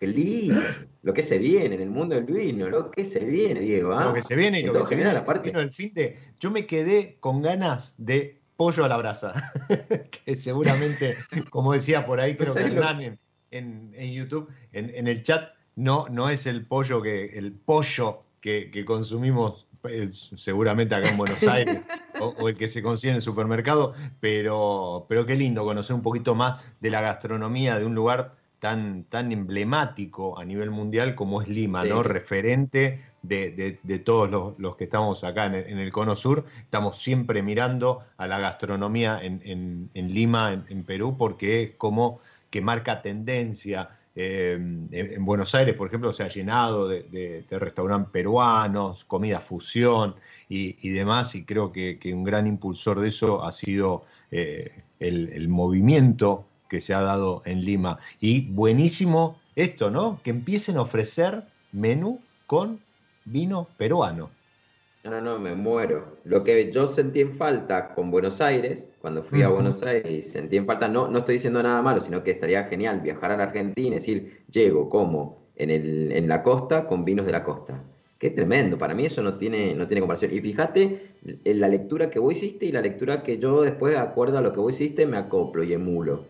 Qué 0.00 0.08
lindo 0.08 0.60
lo 1.02 1.14
que 1.14 1.22
se 1.22 1.38
viene 1.38 1.76
en 1.76 1.80
el 1.80 1.90
mundo 1.90 2.16
del 2.16 2.24
vino, 2.24 2.68
lo 2.68 2.90
que 2.90 3.04
se 3.04 3.20
viene, 3.20 3.60
Diego. 3.60 3.92
¿ah? 3.92 4.06
Lo 4.06 4.14
que 4.14 4.22
se 4.22 4.34
viene 4.34 4.58
y 4.58 4.62
lo 4.64 4.72
que 4.72 4.82
se 4.82 4.96
viene. 4.96 5.12
La 5.12 5.24
parte... 5.24 5.52
Vino 5.52 5.70
fin 5.70 5.94
de, 5.94 6.18
yo 6.40 6.50
me 6.50 6.66
quedé 6.66 7.18
con 7.20 7.40
ganas 7.40 7.94
de 7.98 8.40
pollo 8.56 8.84
a 8.84 8.88
la 8.88 8.96
brasa, 8.96 9.32
que 10.24 10.34
seguramente, 10.34 11.16
como 11.50 11.72
decía 11.72 12.04
por 12.04 12.18
ahí, 12.18 12.34
creo 12.34 12.52
que 12.52 12.62
Hernán 12.62 13.16
en, 13.50 13.92
en, 13.94 14.12
YouTube, 14.12 14.48
en, 14.72 15.06
el 15.06 15.22
chat, 15.22 15.52
no, 15.76 16.06
no 16.10 16.28
es 16.28 16.46
el 16.46 16.66
pollo 16.66 17.02
que, 17.02 17.26
el 17.26 17.52
pollo 17.52 18.22
que, 18.40 18.84
consumimos 18.86 19.66
pues, 19.80 20.30
seguramente 20.36 20.94
acá 20.94 21.10
en 21.10 21.16
Buenos 21.16 21.42
Aires 21.46 21.82
o, 22.20 22.48
el 22.48 22.56
que 22.56 22.68
se 22.68 22.82
consigue 22.82 23.10
en 23.10 23.16
el 23.16 23.22
supermercado, 23.22 23.94
pero, 24.20 25.06
pero 25.08 25.26
qué 25.26 25.36
lindo 25.36 25.64
conocer 25.64 25.94
un 25.94 26.02
poquito 26.02 26.34
más 26.34 26.64
de 26.80 26.90
la 26.90 27.00
gastronomía 27.00 27.78
de 27.78 27.84
un 27.84 27.94
lugar 27.94 28.34
tan, 28.60 29.04
tan 29.04 29.32
emblemático 29.32 30.38
a 30.38 30.44
nivel 30.44 30.70
mundial 30.70 31.14
como 31.14 31.42
es 31.42 31.48
Lima, 31.48 31.84
¿no? 31.84 32.02
Referente 32.02 33.02
de, 33.22 34.02
todos 34.04 34.56
los, 34.58 34.76
que 34.76 34.84
estamos 34.84 35.24
acá 35.24 35.46
en 35.46 35.78
el, 35.78 35.92
Cono 35.92 36.14
Sur. 36.14 36.44
Estamos 36.60 37.02
siempre 37.02 37.42
mirando 37.42 38.04
a 38.16 38.26
la 38.26 38.38
gastronomía 38.38 39.18
en, 39.22 39.90
Lima, 39.94 40.64
en, 40.68 40.84
Perú, 40.84 41.16
porque 41.18 41.62
es 41.62 41.70
como 41.76 42.20
que 42.50 42.60
marca 42.60 43.02
tendencia. 43.02 43.90
Eh, 44.14 44.54
en, 44.90 45.24
Buenos 45.24 45.54
Aires, 45.54 45.74
por 45.76 45.88
ejemplo, 45.88 46.12
se 46.12 46.24
ha 46.24 46.28
llenado 46.28 46.88
de, 46.88 47.44
restaurantes 47.50 48.10
peruanos, 48.10 49.04
comida 49.04 49.40
fusión 49.40 50.16
y, 50.48 50.88
demás, 50.90 51.34
y 51.34 51.44
creo 51.44 51.72
que, 51.72 51.98
un 52.12 52.24
gran 52.24 52.46
impulsor 52.46 53.00
de 53.00 53.08
eso 53.08 53.44
ha 53.44 53.52
sido 53.52 54.04
eh, 54.30 54.82
el 54.98 55.48
movimiento 55.48 56.44
que 56.70 56.80
se 56.80 56.94
ha 56.94 57.02
dado 57.02 57.42
en 57.44 57.62
Lima. 57.62 57.98
Y 58.20 58.42
buenísimo 58.42 59.38
esto, 59.56 59.90
¿no? 59.90 60.22
Que 60.22 60.30
empiecen 60.30 60.76
a 60.76 60.82
ofrecer 60.82 61.44
menú 61.72 62.20
con 62.46 62.80
vino 63.24 63.68
peruano. 63.76 64.30
No, 65.02 65.10
no, 65.10 65.20
no, 65.22 65.38
me 65.38 65.54
muero. 65.54 66.18
Lo 66.24 66.44
que 66.44 66.70
yo 66.70 66.86
sentí 66.86 67.22
en 67.22 67.34
falta 67.34 67.94
con 67.94 68.10
Buenos 68.10 68.42
Aires, 68.42 68.90
cuando 69.00 69.22
fui 69.22 69.42
a 69.42 69.48
Buenos 69.48 69.82
Aires, 69.82 70.30
sentí 70.30 70.58
en 70.58 70.66
falta, 70.66 70.88
no, 70.88 71.08
no 71.08 71.20
estoy 71.20 71.36
diciendo 71.36 71.62
nada 71.62 71.80
malo, 71.80 72.02
sino 72.02 72.22
que 72.22 72.32
estaría 72.32 72.64
genial 72.64 73.00
viajar 73.00 73.32
a 73.32 73.38
la 73.38 73.44
Argentina 73.44 73.88
y 73.88 73.98
decir, 73.98 74.42
llego, 74.50 74.90
como 74.90 75.38
en, 75.56 75.70
el, 75.70 76.12
en 76.12 76.28
la 76.28 76.42
costa 76.42 76.86
con 76.86 77.06
vinos 77.06 77.24
de 77.24 77.32
la 77.32 77.42
costa. 77.42 77.82
Qué 78.18 78.28
tremendo, 78.28 78.76
para 78.76 78.94
mí 78.94 79.06
eso 79.06 79.22
no 79.22 79.38
tiene, 79.38 79.74
no 79.74 79.86
tiene 79.86 80.02
comparación. 80.02 80.34
Y 80.34 80.42
fíjate, 80.42 81.14
en 81.44 81.60
la 81.60 81.68
lectura 81.68 82.10
que 82.10 82.18
vos 82.18 82.34
hiciste 82.34 82.66
y 82.66 82.72
la 82.72 82.82
lectura 82.82 83.22
que 83.22 83.38
yo 83.38 83.62
después, 83.62 83.94
de 83.94 84.00
acuerdo 84.00 84.36
a 84.36 84.42
lo 84.42 84.52
que 84.52 84.60
vos 84.60 84.74
hiciste, 84.74 85.06
me 85.06 85.16
acoplo 85.16 85.64
y 85.64 85.72
emulo. 85.72 86.24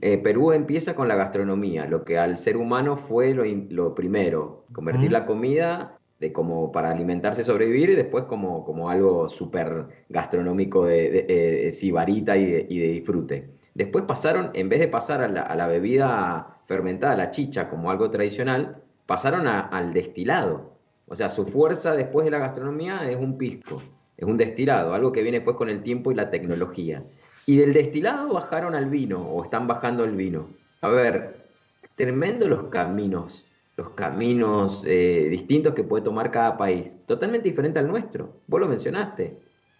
Eh, 0.00 0.18
Perú 0.18 0.50
empieza 0.50 0.96
con 0.96 1.06
la 1.06 1.14
gastronomía, 1.14 1.86
lo 1.86 2.02
que 2.02 2.18
al 2.18 2.38
ser 2.38 2.56
humano 2.56 2.96
fue 2.96 3.32
lo, 3.34 3.94
primero, 3.94 4.64
convertir 4.72 5.12
la 5.12 5.24
comida 5.24 6.00
de 6.22 6.32
como 6.32 6.70
para 6.70 6.92
alimentarse, 6.92 7.42
sobrevivir 7.42 7.90
y 7.90 7.94
después 7.96 8.26
como, 8.26 8.64
como 8.64 8.88
algo 8.88 9.28
súper 9.28 9.86
gastronómico 10.08 10.84
de, 10.84 11.10
de, 11.10 11.72
sibarita 11.72 12.36
y 12.36 12.46
de, 12.46 12.62
disfrute. 12.68 13.50
Después 13.74 14.04
pasaron, 14.04 14.50
en 14.54 14.68
vez 14.68 14.78
de 14.78 14.86
pasar 14.86 15.20
a 15.20 15.54
la, 15.56 15.66
bebida 15.66 16.58
fermentada, 16.66 17.16
la 17.16 17.32
chicha, 17.32 17.68
como 17.68 17.90
algo 17.90 18.08
tradicional, 18.08 18.76
pasaron 19.04 19.48
al 19.48 19.92
destilado. 19.92 20.76
O 21.08 21.16
sea, 21.16 21.28
su 21.28 21.44
fuerza 21.44 21.96
después 21.96 22.24
de 22.24 22.30
la 22.30 22.38
gastronomía 22.38 23.10
es 23.10 23.16
un 23.16 23.36
pisco, 23.36 23.82
es 24.16 24.24
un 24.24 24.36
destilado, 24.36 24.94
algo 24.94 25.10
que 25.10 25.22
viene 25.22 25.38
después 25.38 25.56
con 25.56 25.68
el 25.68 25.82
tiempo 25.82 26.12
y 26.12 26.14
la 26.14 26.30
tecnología. 26.30 27.02
Y 27.46 27.56
del 27.56 27.72
destilado 27.72 28.32
bajaron 28.32 28.76
al 28.76 28.86
vino, 28.86 29.20
o 29.28 29.42
están 29.42 29.66
bajando 29.66 30.04
el 30.04 30.14
vino. 30.14 30.46
A 30.82 30.88
ver, 30.88 31.48
tremendo 31.96 32.46
los 32.46 32.68
caminos, 32.68 33.44
los 33.76 33.90
caminos 33.90 34.84
eh, 34.86 35.28
distintos 35.30 35.74
que 35.74 35.84
puede 35.84 36.04
tomar 36.04 36.30
cada 36.30 36.56
país, 36.56 36.98
totalmente 37.06 37.48
diferente 37.48 37.78
al 37.78 37.88
nuestro. 37.88 38.40
Vos 38.46 38.60
lo 38.60 38.68
mencionaste. 38.68 39.38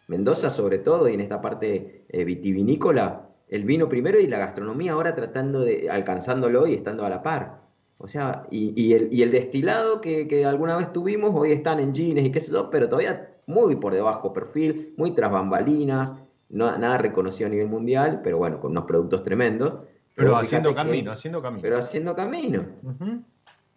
Mendoza 0.09 0.51
sobre 0.51 0.78
todo, 0.78 1.09
y 1.09 1.14
en 1.14 1.20
esta 1.20 1.40
parte 1.40 2.05
eh, 2.09 2.24
vitivinícola, 2.24 3.28
el 3.48 3.64
vino 3.64 3.89
primero 3.89 4.19
y 4.19 4.27
la 4.27 4.39
gastronomía 4.39 4.93
ahora 4.93 5.14
tratando 5.14 5.60
de, 5.60 5.90
alcanzándolo 5.90 6.66
y 6.66 6.74
estando 6.74 7.05
a 7.05 7.10
la 7.10 7.23
par. 7.23 7.60
O 7.98 8.09
sea, 8.09 8.47
y, 8.51 8.93
el, 8.93 9.12
y 9.12 9.23
el, 9.23 9.31
destilado 9.31 10.01
que, 10.01 10.27
que, 10.27 10.44
alguna 10.44 10.77
vez 10.77 10.93
tuvimos, 10.93 11.32
hoy 11.35 11.52
están 11.52 11.78
en 11.78 11.94
jeans 11.94 12.24
y 12.24 12.32
qué 12.32 12.40
sé 12.40 12.51
yo, 12.51 12.69
pero 12.69 12.89
todavía 12.89 13.32
muy 13.47 13.77
por 13.77 13.93
debajo 13.93 14.32
perfil, 14.32 14.94
muy 14.97 15.12
tras 15.12 15.31
bambalinas, 15.31 16.16
nada 16.48 16.98
reconocido 16.98 17.47
a 17.47 17.51
nivel 17.51 17.69
mundial, 17.69 18.20
pero 18.23 18.39
bueno, 18.39 18.60
con 18.60 18.73
unos 18.73 18.85
productos 18.85 19.23
tremendos. 19.23 19.85
Pero, 20.14 20.36
haciendo 20.36 20.74
camino, 20.74 21.10
haciendo 21.10 21.40
camino. 21.40 21.62
Pero 21.62 21.78
haciendo 21.78 22.14
camino. 22.14 22.66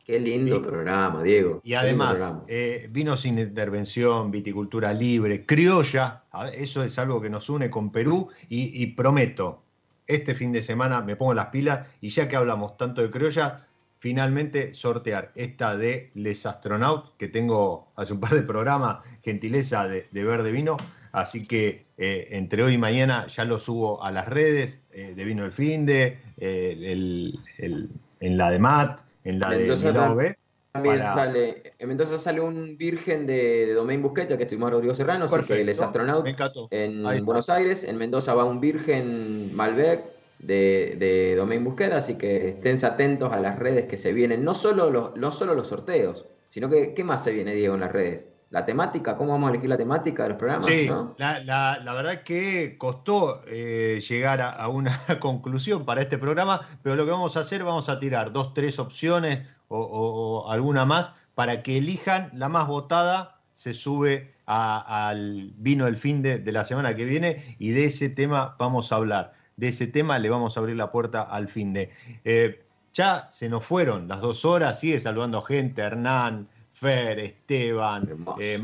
Qué 0.06 0.20
lindo 0.20 0.62
programa, 0.62 1.24
Diego. 1.24 1.62
Y 1.64 1.74
además, 1.74 2.20
eh, 2.48 2.88
vino 2.92 3.18
sin 3.18 3.40
intervención, 3.40 4.30
viticultura 4.30 4.94
libre, 4.94 5.48
criolla, 5.48 6.24
eso 6.54 6.84
es 6.84 7.00
algo 7.00 7.20
que 7.20 7.30
nos 7.30 7.50
une 7.50 7.72
con 7.72 7.92
Perú 7.92 8.30
y, 8.48 8.86
prometo, 8.88 9.64
este 10.06 10.36
fin 10.36 10.52
de 10.52 10.62
semana 10.62 11.02
me 11.02 11.16
pongo 11.16 11.34
las 11.34 11.48
pilas 11.48 11.88
y 12.02 12.10
ya 12.10 12.28
que 12.28 12.36
hablamos 12.36 12.78
tanto 12.78 13.02
de 13.02 13.10
criolla, 13.10 13.66
finalmente 13.98 14.76
sortear 14.76 15.32
esta 15.34 15.76
de 15.76 16.12
Les 16.14 16.46
Astronaut, 16.46 17.18
que 17.18 17.28
tengo 17.28 17.88
hace 17.96 18.14
un 18.14 18.20
par 18.20 18.36
de 18.36 18.44
programas, 18.44 19.04
gentileza 19.24 19.88
de, 19.88 20.08
de 20.12 20.24
ver 20.24 20.44
de 20.44 20.52
vino, 20.52 20.78
Así 21.16 21.48
que 21.48 21.86
eh, 21.98 22.28
entre 22.32 22.62
hoy 22.62 22.74
y 22.74 22.78
mañana 22.78 23.28
ya 23.28 23.46
lo 23.46 23.58
subo 23.58 24.04
a 24.04 24.12
las 24.12 24.28
redes 24.28 24.82
eh, 24.92 25.14
de 25.16 25.24
Vino 25.24 25.46
el 25.46 25.54
Finde, 25.54 26.20
eh, 26.36 27.34
en 27.58 28.38
la 28.38 28.52
de 28.52 28.60
Mat, 28.60 29.00
en 29.26 29.40
la 29.40 29.50
de 29.50 29.76
Milove. 29.76 30.38
También 30.72 31.02
sale, 31.02 31.74
en 31.80 31.88
Mendoza 31.88 32.20
sale 32.20 32.42
un 32.42 32.78
virgen 32.78 33.26
de, 33.26 33.66
de 33.66 33.74
Domain 33.74 34.02
Busqueta, 34.02 34.36
que 34.36 34.44
estuvimos 34.44 34.72
Rodrigo 34.72 34.94
Serrano, 34.94 35.24
así 35.24 35.44
que 35.46 35.62
él 35.62 35.70
es 35.70 35.80
astronauta 35.80 36.52
en 36.70 37.26
Buenos 37.26 37.50
Aires. 37.50 37.86
En 37.86 37.98
Mendoza 37.98 38.34
va 38.34 38.44
un 38.44 38.60
virgen 38.60 39.56
Malbec 39.56 40.04
de, 40.40 40.96
de 41.00 41.36
Domain 41.38 41.64
Busqueta, 41.64 41.98
así 41.98 42.16
que 42.16 42.50
estén 42.50 42.84
atentos 42.84 43.32
a 43.32 43.40
las 43.40 43.58
redes 43.58 43.86
que 43.86 43.96
se 43.96 44.12
vienen. 44.12 44.44
No 44.44 44.54
solo 44.54 44.90
los, 44.90 45.16
no 45.16 45.32
solo 45.32 45.56
los 45.56 45.70
sorteos, 45.70 46.26
sino 46.50 46.70
que, 46.70 46.94
¿qué 46.94 47.06
más 47.06 47.24
se 47.24 47.32
viene, 47.32 47.54
Diego, 47.54 47.76
en 47.76 47.80
las 47.80 47.94
redes? 47.94 48.30
La 48.50 48.66
temática, 48.66 49.18
cómo 49.18 49.32
vamos 49.32 49.48
a 49.48 49.50
elegir 49.52 49.70
la 49.70 49.78
temática 49.78 50.24
de 50.24 50.30
los 50.30 50.38
programas. 50.38 50.66
Sí, 50.66 50.90
la, 51.18 51.40
la, 51.40 51.80
la, 51.84 51.94
verdad 51.94 52.24
que 52.24 52.78
costó 52.78 53.42
eh, 53.48 54.02
llegar 54.08 54.42
a, 54.42 54.68
una 54.68 54.98
conclusión 55.20 55.86
para 55.86 56.02
este 56.02 56.18
programa, 56.18 56.62
pero 56.82 56.96
lo 56.96 57.06
que 57.06 57.12
vamos 57.12 57.36
a 57.38 57.42
hacer, 57.42 57.64
vamos 57.64 57.90
a 57.90 58.00
tirar 58.00 58.32
dos, 58.32 58.54
tres 58.54 58.80
opciones 58.80 59.48
o, 59.68 60.46
alguna 60.50 60.86
más 60.86 61.12
para 61.34 61.64
que 61.64 61.78
elijan 61.78 62.30
la 62.34 62.48
más 62.50 62.68
votada, 62.68 63.40
se 63.52 63.74
sube 63.74 64.34
al 64.46 65.52
vino 65.58 65.86
del 65.86 65.98
fin 65.98 66.22
de, 66.22 66.40
la 66.52 66.64
semana 66.64 66.96
que 66.96 67.04
viene 67.04 67.56
y 67.58 67.72
de 67.72 67.86
ese 67.86 68.10
tema 68.10 68.56
vamos 68.60 68.92
a 68.92 68.98
hablar. 68.98 69.34
De 69.58 69.70
ese 69.70 69.88
tema 69.88 70.20
le 70.20 70.30
vamos 70.30 70.56
a 70.56 70.60
abrir 70.60 70.76
la 70.76 70.92
puerta 70.92 71.22
al 71.22 71.48
fin 71.48 71.74
de. 71.74 71.90
Eh, 72.26 72.62
ya 72.94 73.28
se 73.30 73.50
nos 73.50 73.66
fueron 73.66 74.08
las 74.08 74.22
dos 74.22 74.46
horas, 74.46 74.80
sigue 74.80 75.00
saludando 75.00 75.42
gente, 75.42 75.82
Hernán, 75.82 76.48
Fer, 76.76 77.20
Esteban, 77.20 78.26
eh, 78.38 78.60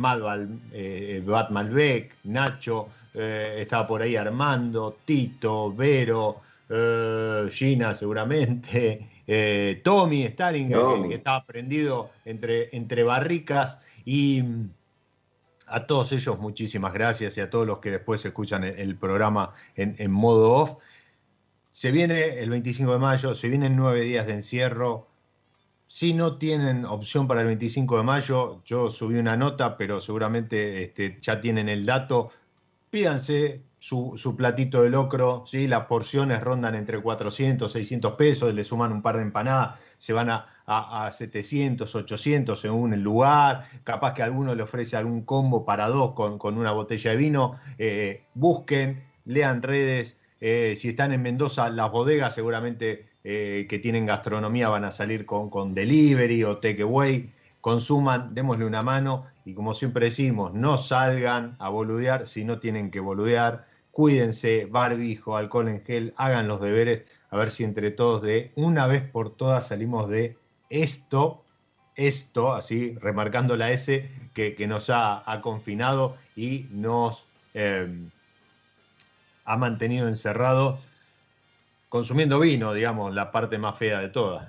eh, 0.73 1.23
Bat 1.25 1.49
Malbec, 1.49 2.15
Nacho, 2.25 2.89
eh, 3.13 3.59
estaba 3.59 3.87
por 3.87 4.01
ahí 4.01 4.17
Armando, 4.17 4.97
Tito, 5.05 5.73
Vero, 5.73 6.41
eh, 6.69 7.47
Gina 7.49 7.93
seguramente, 7.93 9.07
Tommy, 9.83 10.23
Stalin, 10.23 10.69
que, 11.07 11.15
estaba 11.15 11.45
prendido 11.45 12.11
entre, 12.25 12.75
entre 12.75 13.03
barricas 13.03 13.77
y 14.03 14.41
mm, 14.43 14.69
a 15.67 15.87
todos 15.87 16.11
ellos 16.11 16.37
muchísimas 16.37 16.91
gracias 16.91 17.37
y 17.37 17.41
a 17.41 17.49
todos 17.49 17.65
los 17.65 17.77
que 17.77 17.91
después 17.91 18.25
escuchan 18.25 18.65
el, 18.65 18.97
programa 18.97 19.53
en, 19.75 19.95
en 19.99 20.11
modo 20.11 20.51
off. 20.51 20.71
Se 21.69 21.93
viene 21.93 22.39
el 22.39 22.49
25 22.49 22.91
de 22.91 22.99
mayo, 22.99 23.35
se 23.35 23.47
vienen 23.47 23.77
nueve 23.77 24.01
días 24.01 24.27
de 24.27 24.33
encierro, 24.33 25.10
si 25.91 26.13
no 26.13 26.37
tienen 26.37 26.85
opción 26.85 27.27
para 27.27 27.41
el 27.41 27.47
25 27.47 27.97
de 27.97 28.03
mayo, 28.03 28.61
yo 28.63 28.89
subí 28.89 29.17
una 29.17 29.35
nota, 29.35 29.75
pero 29.75 29.99
seguramente 29.99 30.83
este, 30.83 31.17
ya 31.19 31.41
tienen 31.41 31.67
el 31.67 31.85
dato. 31.85 32.31
Pídanse 32.89 33.61
su, 33.77 34.15
platito 34.37 34.83
de 34.83 34.89
locro, 34.89 35.43
¿sí? 35.45 35.67
las 35.67 35.87
porciones 35.87 36.39
rondan 36.39 36.75
entre 36.75 37.01
400, 37.01 37.69
600 37.69 38.13
pesos, 38.13 38.53
le 38.53 38.63
suman 38.63 38.93
un 38.93 39.01
par 39.01 39.17
de 39.17 39.23
empanadas, 39.23 39.79
se 39.97 40.13
van 40.13 40.29
a, 40.29 40.47
a, 40.65 41.11
700, 41.11 41.93
800 41.93 42.57
según 42.57 42.93
el 42.93 43.01
lugar, 43.01 43.67
capaz 43.83 44.13
que 44.13 44.23
alguno 44.23 44.55
le 44.55 44.63
ofrece 44.63 44.95
algún 44.95 45.25
combo 45.25 45.65
para 45.65 45.87
dos 45.87 46.13
con, 46.13 46.57
una 46.57 46.71
botella 46.71 47.11
de 47.11 47.17
vino, 47.17 47.59
eh, 47.77 48.23
busquen, 48.33 49.03
lean 49.25 49.61
redes, 49.61 50.15
eh, 50.39 50.73
si 50.77 50.87
están 50.87 51.11
en 51.11 51.21
Mendoza, 51.21 51.69
las 51.69 51.91
bodegas 51.91 52.33
seguramente 52.33 53.10
eh, 53.23 53.67
que 53.69 53.79
tienen 53.79 54.05
gastronomía 54.05 54.69
van 54.69 54.85
a 54.85 54.91
salir 54.91 55.25
con, 55.25 55.49
con 55.49 55.73
delivery 55.73 56.43
o 56.43 56.57
takeaway. 56.57 57.31
Consuman, 57.61 58.33
démosle 58.33 58.65
una 58.65 58.81
mano 58.81 59.27
y 59.45 59.53
como 59.53 59.73
siempre 59.73 60.05
decimos, 60.05 60.53
no 60.53 60.77
salgan 60.77 61.55
a 61.59 61.69
boludear 61.69 62.27
si 62.27 62.43
no 62.43 62.59
tienen 62.59 62.89
que 62.89 62.99
boludear. 62.99 63.67
Cuídense, 63.91 64.65
barbijo, 64.65 65.37
alcohol 65.37 65.67
en 65.67 65.83
gel, 65.83 66.13
hagan 66.17 66.47
los 66.47 66.61
deberes, 66.61 67.03
a 67.29 67.37
ver 67.37 67.51
si 67.51 67.63
entre 67.63 67.91
todos 67.91 68.21
de 68.21 68.51
una 68.55 68.87
vez 68.87 69.03
por 69.03 69.35
todas 69.35 69.67
salimos 69.67 70.09
de 70.09 70.37
esto, 70.69 71.43
esto, 71.95 72.53
así 72.53 72.95
remarcando 72.99 73.57
la 73.57 73.71
S 73.71 74.09
que, 74.33 74.65
nos 74.67 74.89
ha, 74.89 75.23
confinado 75.43 76.15
y 76.35 76.67
nos 76.71 77.27
eh, 77.53 77.87
ha 79.45 79.57
mantenido 79.57 80.07
encerrados 80.07 80.79
consumiendo 81.91 82.39
vino, 82.39 82.73
digamos, 82.73 83.13
la 83.13 83.33
parte 83.33 83.57
más 83.57 83.77
fea 83.77 83.99
de 83.99 84.07
todas. 84.07 84.47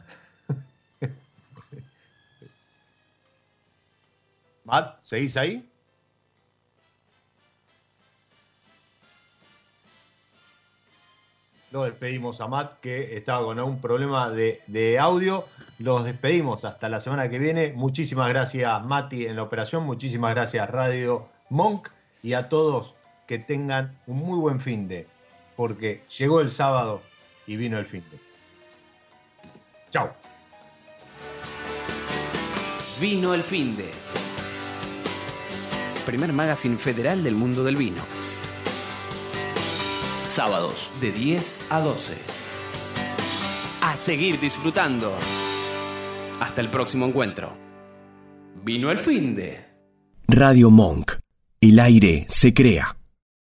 Matt, 4.64 5.00
¿seguís 5.00 5.36
ahí? 5.36 5.68
Lo 11.72 11.82
despedimos 11.82 12.40
a 12.40 12.46
Matt, 12.46 12.78
que 12.78 13.16
estaba 13.16 13.44
con 13.44 13.58
algún 13.58 13.80
problema 13.80 14.30
de, 14.30 14.98
audio. 15.00 15.44
Los 15.80 16.04
despedimos 16.04 16.64
hasta 16.64 16.88
la 16.88 17.00
semana 17.00 17.28
que 17.28 17.40
viene. 17.40 17.72
Muchísimas 17.72 18.28
gracias, 18.28 18.84
Mati, 18.84 19.26
en 19.26 19.34
la 19.34 19.42
operación. 19.42 19.82
Muchísimas 19.82 20.32
gracias, 20.32 20.70
Radio 20.70 21.28
Monk. 21.50 21.88
Y 22.22 22.34
a 22.34 22.48
todos 22.48 22.94
que 23.26 23.40
tengan 23.40 23.98
un 24.06 24.18
muy 24.18 24.38
buen 24.38 24.60
fin 24.60 24.86
de, 24.86 25.08
porque 25.56 26.04
llegó 26.16 26.40
el 26.40 26.52
sábado 26.52 27.02
y 27.52 27.56
vino 27.56 27.78
el 27.78 27.84
fin 27.84 28.02
de. 28.10 28.18
Chao. 29.90 30.10
Vino 32.98 33.34
el 33.34 33.42
fin 33.42 33.76
de. 33.76 33.90
Primer 36.06 36.32
magazine 36.32 36.78
federal 36.78 37.22
del 37.22 37.34
mundo 37.34 37.62
del 37.62 37.76
vino. 37.76 38.00
Sábados 40.28 40.90
de 41.02 41.12
10 41.12 41.66
a 41.68 41.80
12. 41.80 42.16
A 43.82 43.96
seguir 43.96 44.40
disfrutando. 44.40 45.14
Hasta 46.40 46.62
el 46.62 46.70
próximo 46.70 47.04
encuentro. 47.04 47.54
Vino 48.64 48.90
el 48.90 48.98
fin 48.98 49.34
de. 49.34 49.60
Radio 50.26 50.70
Monk. 50.70 51.18
El 51.60 51.78
aire 51.78 52.24
se 52.30 52.54
crea. 52.54 52.96